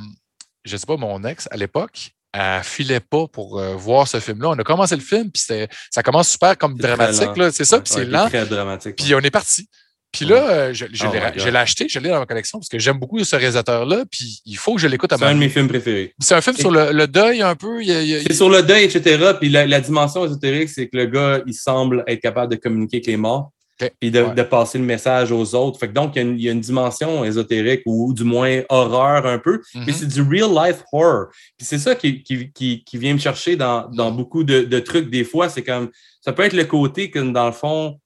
je 0.65 0.73
ne 0.73 0.79
sais 0.79 0.87
pas, 0.87 0.97
mon 0.97 1.25
ex, 1.25 1.49
à 1.51 1.57
l'époque, 1.57 2.13
elle 2.33 2.63
filait 2.63 3.01
pas 3.01 3.27
pour 3.27 3.59
euh, 3.59 3.75
voir 3.75 4.07
ce 4.07 4.21
film-là. 4.21 4.51
On 4.51 4.59
a 4.59 4.63
commencé 4.63 4.95
le 4.95 5.03
film, 5.03 5.33
puis 5.33 5.43
ça 5.91 6.03
commence 6.05 6.29
super 6.29 6.57
comme 6.57 6.77
dramatique. 6.77 7.31
C'est 7.51 7.65
ça, 7.65 7.81
puis 7.81 7.93
c'est 7.93 8.05
lent. 8.05 8.29
Très 8.29 8.47
dramatique. 8.47 8.95
Puis 8.97 9.15
on 9.17 9.21
est 9.21 9.31
parti. 9.31 9.69
Puis 10.17 10.25
là, 10.25 10.51
euh, 10.51 10.73
je, 10.73 10.87
je 10.93 11.07
oh 11.07 11.13
l'ai 11.13 11.57
acheté, 11.57 11.89
je 11.89 11.99
l'ai 11.99 12.09
dans 12.09 12.19
ma 12.19 12.27
collection 12.27 12.59
parce 12.59 12.69
que 12.69 12.79
j'aime 12.79 12.99
beaucoup 12.99 13.23
ce 13.23 13.37
réalisateur-là, 13.37 14.05
puis 14.11 14.41
il 14.47 14.57
faut 14.57 14.75
que 14.75 14.81
je 14.81 14.87
l'écoute 14.87 15.13
à 15.13 15.19
C'est 15.19 15.25
un 15.25 15.35
de 15.35 15.39
mes 15.39 15.49
films 15.49 15.69
préférés. 15.69 16.15
C'est 16.19 16.35
un 16.35 16.41
film 16.41 16.57
sur 16.57 16.71
le, 16.71 17.07
deuil 17.07 17.43
un 17.43 17.55
peu. 17.55 17.83
C'est 17.85 18.33
sur 18.33 18.49
le 18.49 18.63
deuil, 18.63 18.85
etc. 18.85 19.33
Puis 19.39 19.51
la, 19.51 19.81
dimension 19.81 20.25
ésotérique, 20.25 20.69
c'est 20.71 20.89
que 20.89 20.97
le 20.97 21.07
gars, 21.07 21.43
il 21.47 21.55
semble 21.55 22.03
être 22.07 22.21
capable 22.21 22.53
de 22.53 22.57
communiquer 22.57 22.97
avec 22.97 23.07
les 23.07 23.17
morts. 23.17 23.53
Puis 24.01 24.11
de, 24.11 24.43
passer 24.43 24.79
le 24.79 24.85
message 24.85 25.31
aux 25.33 25.55
autres. 25.55 25.79
Fait 25.79 25.89
que 25.89 25.93
donc, 25.93 26.17
il 26.17 26.41
y, 26.41 26.49
a 26.49 26.53
une, 26.53 26.61
dimension 26.61 27.27
ésotérique 27.27 27.83
ou, 27.85 28.15
du 28.15 28.25
moins 28.25 28.63
horreur 28.71 29.27
un 29.27 29.39
peu. 29.39 29.61
Mais 29.75 29.81
mm-hmm. 29.81 29.93
c'est 29.93 30.09
du 30.09 30.23
real 30.23 30.51
life 30.51 30.83
horror. 30.93 31.27
Puis 31.59 31.67
c'est 31.67 31.79
ça 31.79 31.95
qui, 31.95 32.23
qui, 32.23 32.51
qui, 32.55 32.99
vient 32.99 33.13
me 33.13 33.19
chercher 33.19 33.57
dans, 33.57 33.87
dans 33.91 34.11
beaucoup 34.11 34.45
de, 34.45 34.63
de 34.63 34.79
trucs. 34.79 35.11
Des 35.11 35.25
fois, 35.25 35.51
c'est 35.51 35.63
comme 35.63 35.91
ça 36.23 36.33
peut 36.33 36.43
être 36.43 36.55
le 36.55 36.65
côté 36.65 37.11
que 37.11 37.19
dans 37.19 37.47
le 37.47 37.53
fond, 37.53 38.01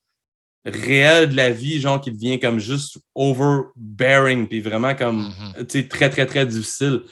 réel 0.65 1.31
de 1.31 1.37
la 1.37 1.51
vie, 1.51 1.81
genre 1.81 2.01
qui 2.01 2.13
devient 2.13 2.39
comme 2.39 2.59
juste 2.59 2.99
overbearing, 3.15 4.47
puis 4.47 4.61
vraiment 4.61 4.95
comme, 4.95 5.33
tu 5.61 5.81
sais, 5.81 5.89
très, 5.89 6.11
très, 6.11 6.27
très 6.27 6.47
difficile. 6.47 7.03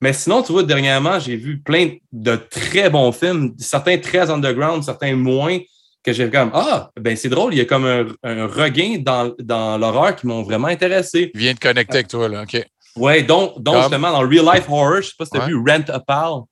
Mais 0.00 0.12
sinon, 0.12 0.42
tu 0.42 0.52
vois, 0.52 0.62
dernièrement, 0.62 1.18
j'ai 1.18 1.36
vu 1.36 1.60
plein 1.60 1.94
de 2.12 2.36
très 2.36 2.90
bons 2.90 3.12
films, 3.12 3.54
certains 3.58 3.98
très 3.98 4.30
underground, 4.30 4.82
certains 4.82 5.14
moins, 5.16 5.58
que 6.02 6.12
j'ai 6.12 6.30
comme, 6.30 6.50
ah, 6.54 6.90
ben 7.00 7.16
c'est 7.16 7.28
drôle, 7.28 7.52
il 7.52 7.58
y 7.58 7.60
a 7.60 7.64
comme 7.64 7.84
un, 7.84 8.46
regain 8.46 8.98
dans, 9.00 9.34
dans 9.40 9.76
l'horreur 9.76 10.14
qui 10.14 10.26
m'ont 10.26 10.42
vraiment 10.42 10.68
intéressé. 10.68 11.32
Il 11.34 11.40
vient 11.40 11.54
de 11.54 11.58
connecter 11.58 11.94
avec 11.94 12.08
toi, 12.08 12.28
là, 12.28 12.42
OK. 12.42 12.64
Ouais, 12.96 13.22
donc, 13.22 13.60
donc 13.60 13.76
justement, 13.82 14.12
dans 14.12 14.20
Real 14.20 14.44
Life 14.54 14.68
Horror, 14.68 15.02
je 15.02 15.08
sais 15.08 15.14
pas 15.18 15.24
si 15.24 15.32
tu 15.32 15.38
as 15.38 15.46
vu 15.46 15.56
Rent 15.56 15.88
a 15.88 16.00
Pal. 16.00 16.42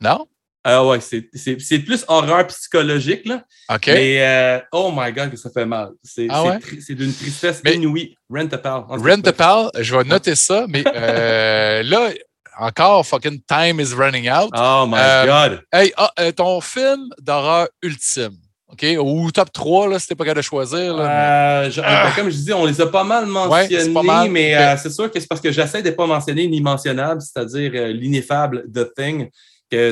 Non? 0.00 0.26
Ah 0.64 0.86
ouais, 0.86 0.98
c'est 1.00 1.78
plus 1.80 2.04
horreur 2.06 2.46
psychologique, 2.46 3.26
là. 3.26 3.42
OK. 3.68 3.88
Mais, 3.88 4.18
euh, 4.20 4.60
oh 4.70 4.92
my 4.94 5.12
God, 5.12 5.30
que 5.30 5.36
ça 5.36 5.50
fait 5.50 5.66
mal. 5.66 5.90
C'est 6.04 6.28
ah 6.30 6.58
d'une 6.88 7.12
tristesse 7.12 7.60
inouïe. 7.66 8.16
Rent 8.30 8.52
a 8.52 8.58
Pal. 8.58 8.84
Rent 8.88 9.26
a 9.26 9.32
Pal, 9.32 9.70
je 9.80 9.96
vais 9.96 10.04
noter 10.04 10.36
ça, 10.36 10.66
mais 10.68 10.84
euh, 10.86 11.82
là, 11.84 12.10
encore, 12.60 13.04
fucking 13.04 13.40
time 13.48 13.80
is 13.80 13.92
running 13.92 14.30
out. 14.30 14.50
Oh 14.56 14.86
my 14.86 14.98
euh, 14.98 15.26
God. 15.26 15.62
Hey, 15.72 15.92
ah, 15.96 16.12
ton 16.32 16.60
film 16.60 17.08
d'horreur 17.20 17.66
ultime. 17.82 18.36
OK? 18.68 18.86
Ou 19.00 19.32
top 19.32 19.52
3, 19.52 19.88
là, 19.88 19.98
si 19.98 20.06
t'es 20.06 20.14
pas 20.14 20.24
capable 20.24 20.38
de 20.38 20.46
choisir. 20.46 20.96
Là, 20.96 21.66
ben, 21.68 21.82
ah. 21.84 22.12
Comme 22.14 22.30
je 22.30 22.36
dis, 22.36 22.52
on 22.52 22.66
les 22.66 22.80
a 22.80 22.86
pas 22.86 23.04
mal 23.04 23.26
mentionnés, 23.26 24.28
mais 24.30 24.76
c'est 24.76 24.92
sûr 24.92 25.10
que 25.10 25.18
c'est 25.18 25.26
parce 25.26 25.40
que 25.40 25.50
j'essaie 25.50 25.82
de 25.82 25.90
pas 25.90 26.06
mentionner 26.06 26.42
l'inimentionnable, 26.42 27.20
c'est-à-dire 27.20 27.72
l'ineffable 27.88 28.64
The 28.72 28.94
Thing 28.94 29.28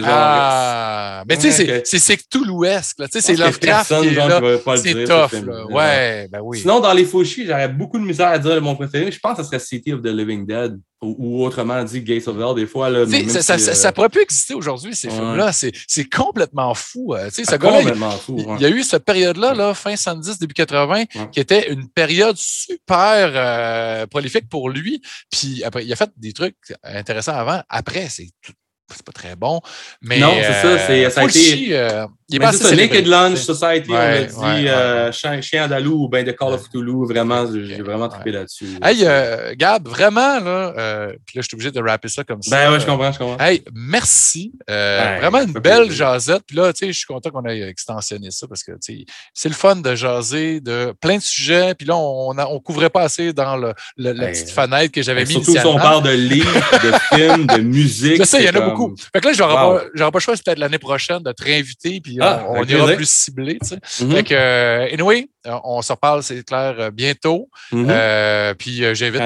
ah, 0.04 1.24
mais 1.28 1.36
tu 1.36 1.50
sais, 1.50 1.82
c'est 1.84 2.28
tout 2.28 2.44
l'Ouest. 2.44 3.02
C'est 3.10 3.36
Lovecraft 3.36 4.00
qui 4.00 4.08
est 4.08 4.14
là. 4.14 4.40
C'est 4.76 5.04
tough. 5.04 5.46
Là. 5.46 5.66
Ouais, 5.66 6.28
ben 6.30 6.40
oui. 6.42 6.60
Sinon, 6.60 6.80
dans 6.80 6.92
les 6.92 7.04
Fauchis, 7.04 7.46
j'aurais 7.46 7.68
beaucoup 7.68 7.98
de 7.98 8.04
misère 8.04 8.28
à 8.28 8.38
dire 8.38 8.60
mon 8.60 8.74
préféré. 8.76 9.10
Je 9.10 9.18
pense 9.18 9.36
que 9.36 9.42
ce 9.42 9.48
serait 9.48 9.58
City 9.58 9.92
of 9.92 10.02
the 10.02 10.06
Living 10.06 10.46
Dead 10.46 10.78
ou, 11.02 11.44
autrement 11.44 11.82
dit 11.82 12.02
Gates 12.02 12.28
of 12.28 12.36
Hell 12.38 12.54
des 12.54 12.66
fois. 12.66 12.90
Là, 12.90 13.06
ça, 13.28 13.42
ça, 13.42 13.58
ça, 13.58 13.92
pourrait 13.92 14.10
plus 14.10 14.22
exister 14.22 14.54
aujourd'hui, 14.54 14.94
ces 14.94 15.08
films-là. 15.08 15.50
C'est 15.52 16.04
complètement 16.04 16.74
fou. 16.74 17.14
Euh, 17.14 17.30
ce 17.30 17.56
complètement 17.56 18.10
fou. 18.10 18.36
Il 18.56 18.62
y 18.62 18.66
a 18.66 18.68
eu 18.68 18.82
cette 18.82 19.04
période-là, 19.04 19.54
là, 19.54 19.74
fin 19.74 19.96
70, 19.96 20.38
début 20.38 20.54
80, 20.54 21.04
qui 21.32 21.40
était 21.40 21.72
une 21.72 21.88
période 21.88 22.36
super 22.36 23.32
euh, 23.34 24.06
prolifique 24.06 24.48
pour 24.48 24.68
lui. 24.68 25.00
Puis 25.30 25.64
après, 25.64 25.84
il 25.84 25.92
a 25.92 25.96
fait 25.96 26.10
des 26.16 26.32
trucs 26.32 26.56
intéressants 26.82 27.34
avant. 27.34 27.62
Après, 27.68 28.08
c'est 28.08 28.28
tout 28.42 28.52
c'est 28.94 29.04
pas 29.04 29.12
très 29.12 29.36
bon. 29.36 29.60
Mais, 30.02 30.18
non, 30.18 30.32
c'est 30.40 30.62
ça. 30.62 30.78
C'est, 30.86 31.10
ça 31.10 31.20
a 31.22 31.24
été. 31.24 31.68
Euh, 31.76 32.06
il 32.30 32.36
est 32.36 32.38
pas 32.38 32.52
ça, 32.52 32.74
Naked 32.74 33.06
Lunch 33.06 33.38
Society, 33.38 33.90
on 33.90 33.96
a 33.96 34.22
dit 34.22 34.68
euh, 34.68 35.10
Chien 35.10 35.64
andalou 35.64 36.04
ou 36.04 36.08
bien 36.08 36.22
de 36.22 36.30
Call 36.30 36.52
of 36.52 36.70
Toulouse. 36.70 37.08
Vraiment, 37.08 37.44
j'ai 37.52 37.82
vraiment 37.82 38.08
trippé 38.08 38.30
là-dessus. 38.30 38.78
Hey, 38.82 39.00
euh, 39.02 39.52
Gab, 39.56 39.88
vraiment, 39.88 40.38
là, 40.38 40.72
euh, 40.78 41.12
puis 41.26 41.38
là, 41.38 41.42
je 41.42 41.48
suis 41.48 41.54
obligé 41.56 41.72
de 41.72 41.80
rapper 41.80 42.06
ça 42.06 42.22
comme 42.22 42.40
ça. 42.40 42.56
Ben 42.56 42.72
ouais, 42.72 42.78
je 42.78 42.86
comprends, 42.86 43.10
je 43.10 43.18
comprends. 43.18 43.44
Hey, 43.44 43.64
merci. 43.74 44.52
vraiment 44.68 45.42
une 45.42 45.52
belle 45.54 45.90
jasette. 45.90 46.42
Puis 46.46 46.56
là, 46.56 46.72
tu 46.72 46.86
sais, 46.86 46.92
je 46.92 46.98
suis 46.98 47.06
content 47.06 47.30
qu'on 47.30 47.44
ait 47.46 47.62
extensionné 47.62 48.30
ça 48.30 48.46
parce 48.46 48.62
que, 48.62 48.72
tu 48.72 48.98
sais, 48.98 49.04
c'est 49.34 49.48
le 49.48 49.56
fun 49.56 49.76
de 49.76 49.94
jaser 49.96 50.60
de 50.60 50.94
plein 51.00 51.16
de 51.16 51.22
sujets. 51.22 51.74
Puis 51.74 51.86
là, 51.86 51.96
on 51.96 52.32
ne 52.32 52.58
couvrait 52.60 52.90
pas 52.90 53.02
assez 53.02 53.32
dans 53.32 53.56
le, 53.56 53.74
la 53.96 54.28
petite 54.28 54.50
fenêtre 54.50 54.92
que 54.92 55.02
j'avais 55.02 55.24
mis 55.24 55.32
Surtout 55.32 55.52
si 55.52 55.66
on 55.66 55.76
parle 55.76 56.04
de 56.04 56.10
livres, 56.10 56.60
de 56.84 56.92
films, 57.16 57.46
de 57.46 57.60
musique. 57.60 58.18
C'est 58.18 58.24
ça, 58.24 58.40
il 58.40 58.46
y 58.46 58.48
en 58.48 58.54
a 58.54 58.60
beaucoup. 58.60 58.79
Fait 59.12 59.20
que 59.20 59.28
là, 59.28 59.32
j'aurais 59.32 59.54
wow. 59.54 59.78
pas, 59.78 60.10
pas 60.10 60.18
le 60.18 60.20
choix, 60.20 60.34
peut-être 60.34 60.58
l'année 60.58 60.78
prochaine, 60.78 61.22
de 61.22 61.32
te 61.32 61.42
réinviter. 61.42 62.00
Puis 62.00 62.18
ah, 62.20 62.44
on, 62.48 62.64
ira 62.64 62.92
plus 62.94 63.08
ciblé. 63.08 63.58
Tu 63.62 63.68
sais. 63.68 63.76
Mm-hmm. 63.76 64.12
Fait 64.12 64.24
que, 64.24 64.34
euh, 64.34 64.92
anyway, 64.92 65.28
on 65.44 65.82
se 65.82 65.92
reparle, 65.92 66.22
c'est 66.22 66.44
clair, 66.44 66.76
euh, 66.78 66.90
bientôt. 66.90 67.48
Mm-hmm. 67.72 67.86
euh, 67.90 68.54
puis 68.54 68.84
euh, 68.84 68.94
j'invite. 68.94 69.22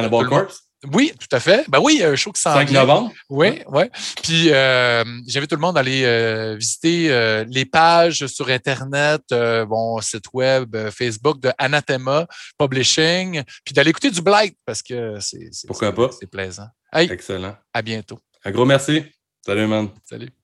Oui, 0.93 1.13
tout 1.19 1.35
à 1.35 1.41
fait. 1.41 1.65
Ben 1.69 1.81
oui, 1.81 1.95
il 1.97 2.01
y 2.01 2.05
a 2.05 2.11
un 2.11 2.17
show 2.17 2.33
qui 2.33 2.41
s'en 2.41 2.55
5 2.55 2.71
novembre? 2.71 3.13
Oui, 3.31 3.63
oui. 3.69 3.85
Puis 4.23 4.51
euh, 4.51 5.05
j'invite 5.27 5.51
tout 5.51 5.57
le 5.57 5.61
monde 5.61 5.77
à 5.77 5.81
aller 5.81 6.05
euh, 6.05 6.57
visiter 6.57 7.11
euh, 7.11 7.45
les 7.49 7.65
pages 7.65 8.27
sur 8.27 8.49
Internet, 8.49 9.23
bon, 9.31 10.01
site 10.01 10.27
web, 10.33 10.77
Facebook 10.91 11.41
de 11.41 11.51
Anathema 11.59 12.27
Publishing, 12.59 13.43
puis 13.65 13.73
d'aller 13.73 13.91
écouter 13.91 14.11
du 14.11 14.21
Blight 14.21 14.57
parce 14.67 14.83
que 14.83 15.19
c'est 15.21 15.51
Pourquoi 15.67 15.95
pas? 15.95 16.11
C'est 16.19 16.31
plaisant. 16.31 16.69
Excellent. 16.93 17.57
À 17.73 17.83
bientôt. 17.83 18.19
Un 18.45 18.51
gros 18.51 18.65
merci. 18.65 19.05
Salut, 19.45 19.69
man. 19.69 19.93
Salut. 20.05 20.44